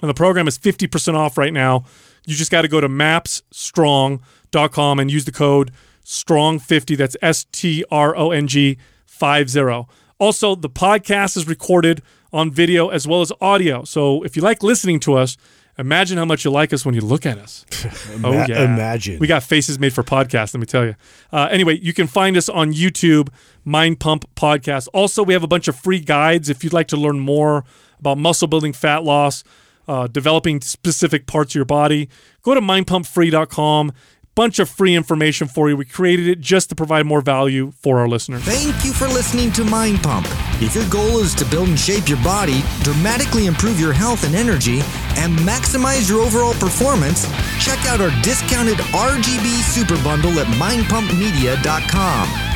And 0.03 0.11
the 0.11 0.15
program 0.15 0.47
is 0.47 0.59
50% 0.59 1.15
off 1.15 1.39
right 1.39 1.53
now. 1.53 1.85
You 2.27 2.37
just 2.37 2.51
got 2.51 2.61
to 2.63 2.69
go 2.69 2.83
to 2.83 2.89
mapsstrong.com 2.91 5.01
and 5.01 5.11
use 5.11 5.25
the 5.25 5.33
code 5.33 5.73
STRONG50. 6.05 6.97
That's 6.99 7.17
S 7.23 7.47
T 7.53 7.87
R 7.91 8.15
O 8.15 8.33
N 8.33 8.49
G 8.49 8.77
50. 9.07 9.87
Also, 10.19 10.55
the 10.55 10.69
podcast 10.69 11.39
is 11.39 11.49
recorded 11.49 12.03
on 12.35 12.51
video 12.51 12.89
as 12.89 13.09
well 13.09 13.23
as 13.23 13.33
audio. 13.41 13.83
So 13.85 14.23
if 14.25 14.37
you 14.37 14.43
like 14.43 14.63
listening 14.63 15.01
to 15.01 15.15
us, 15.15 15.39
imagine 15.79 16.19
how 16.19 16.25
much 16.25 16.45
you 16.45 16.51
like 16.51 16.73
us 16.73 16.85
when 16.85 16.95
you 16.95 17.01
look 17.01 17.27
at 17.27 17.39
us. 17.39 17.65
oh, 18.25 18.33
yeah. 18.49 18.65
imagine. 18.65 19.19
We 19.19 19.27
got 19.27 19.43
faces 19.43 19.79
made 19.79 19.93
for 19.93 20.03
podcasts, 20.03 20.55
let 20.55 20.61
me 20.61 20.67
tell 20.67 20.85
you. 20.85 20.95
Uh, 21.33 21.49
anyway, 21.51 21.79
you 21.79 21.93
can 21.93 22.07
find 22.07 22.37
us 22.37 22.49
on 22.49 22.73
YouTube, 22.73 23.29
Mind 23.65 24.01
Pump 24.01 24.25
Podcast. 24.35 24.89
Also, 24.93 25.23
we 25.23 25.33
have 25.33 25.43
a 25.43 25.49
bunch 25.49 25.69
of 25.69 25.77
free 25.77 26.01
guides 26.01 26.49
if 26.49 26.65
you'd 26.65 26.73
like 26.73 26.89
to 26.89 26.97
learn 26.97 27.19
more 27.19 27.65
about 27.99 28.19
muscle 28.19 28.49
building, 28.49 28.73
fat 28.73 29.05
loss, 29.05 29.45
uh, 29.89 30.07
developing 30.07 30.61
specific 30.61 31.27
parts 31.27 31.53
of 31.53 31.57
your 31.57 31.65
body. 31.65 32.09
Go 32.43 32.55
to 32.55 32.61
mindpumpfree.com. 32.61 33.93
Bunch 34.37 34.59
of 34.59 34.69
free 34.69 34.95
information 34.95 35.49
for 35.49 35.71
you. 35.71 35.79
We 35.79 35.87
created 35.87 36.29
it 36.29 36.41
just 36.41 36.69
to 36.69 36.75
provide 36.75 37.07
more 37.07 37.23
value 37.23 37.71
for 37.71 38.01
our 38.01 38.07
listeners. 38.07 38.43
Thank 38.43 38.85
you 38.85 38.93
for 38.93 39.09
listening 39.09 39.51
to 39.53 39.65
Mind 39.65 40.03
Pump. 40.03 40.27
If 40.61 40.75
your 40.75 40.87
goal 40.91 41.21
is 41.21 41.35
to 41.37 41.47
build 41.47 41.69
and 41.69 41.81
shape 41.81 42.07
your 42.07 42.23
body, 42.23 42.63
dramatically 42.83 43.47
improve 43.47 43.81
your 43.81 43.95
health 43.95 44.25
and 44.25 44.35
energy, 44.35 44.81
and 45.17 45.39
maximize 45.39 46.07
your 46.07 46.21
overall 46.21 46.53
performance, 46.53 47.27
check 47.65 47.83
out 47.87 48.03
our 48.03 48.11
discounted 48.23 48.77
RGB 48.93 49.63
Super 49.63 49.97
Bundle 50.05 50.39
at 50.39 50.49
mindpumpmedia.com. 50.49 52.56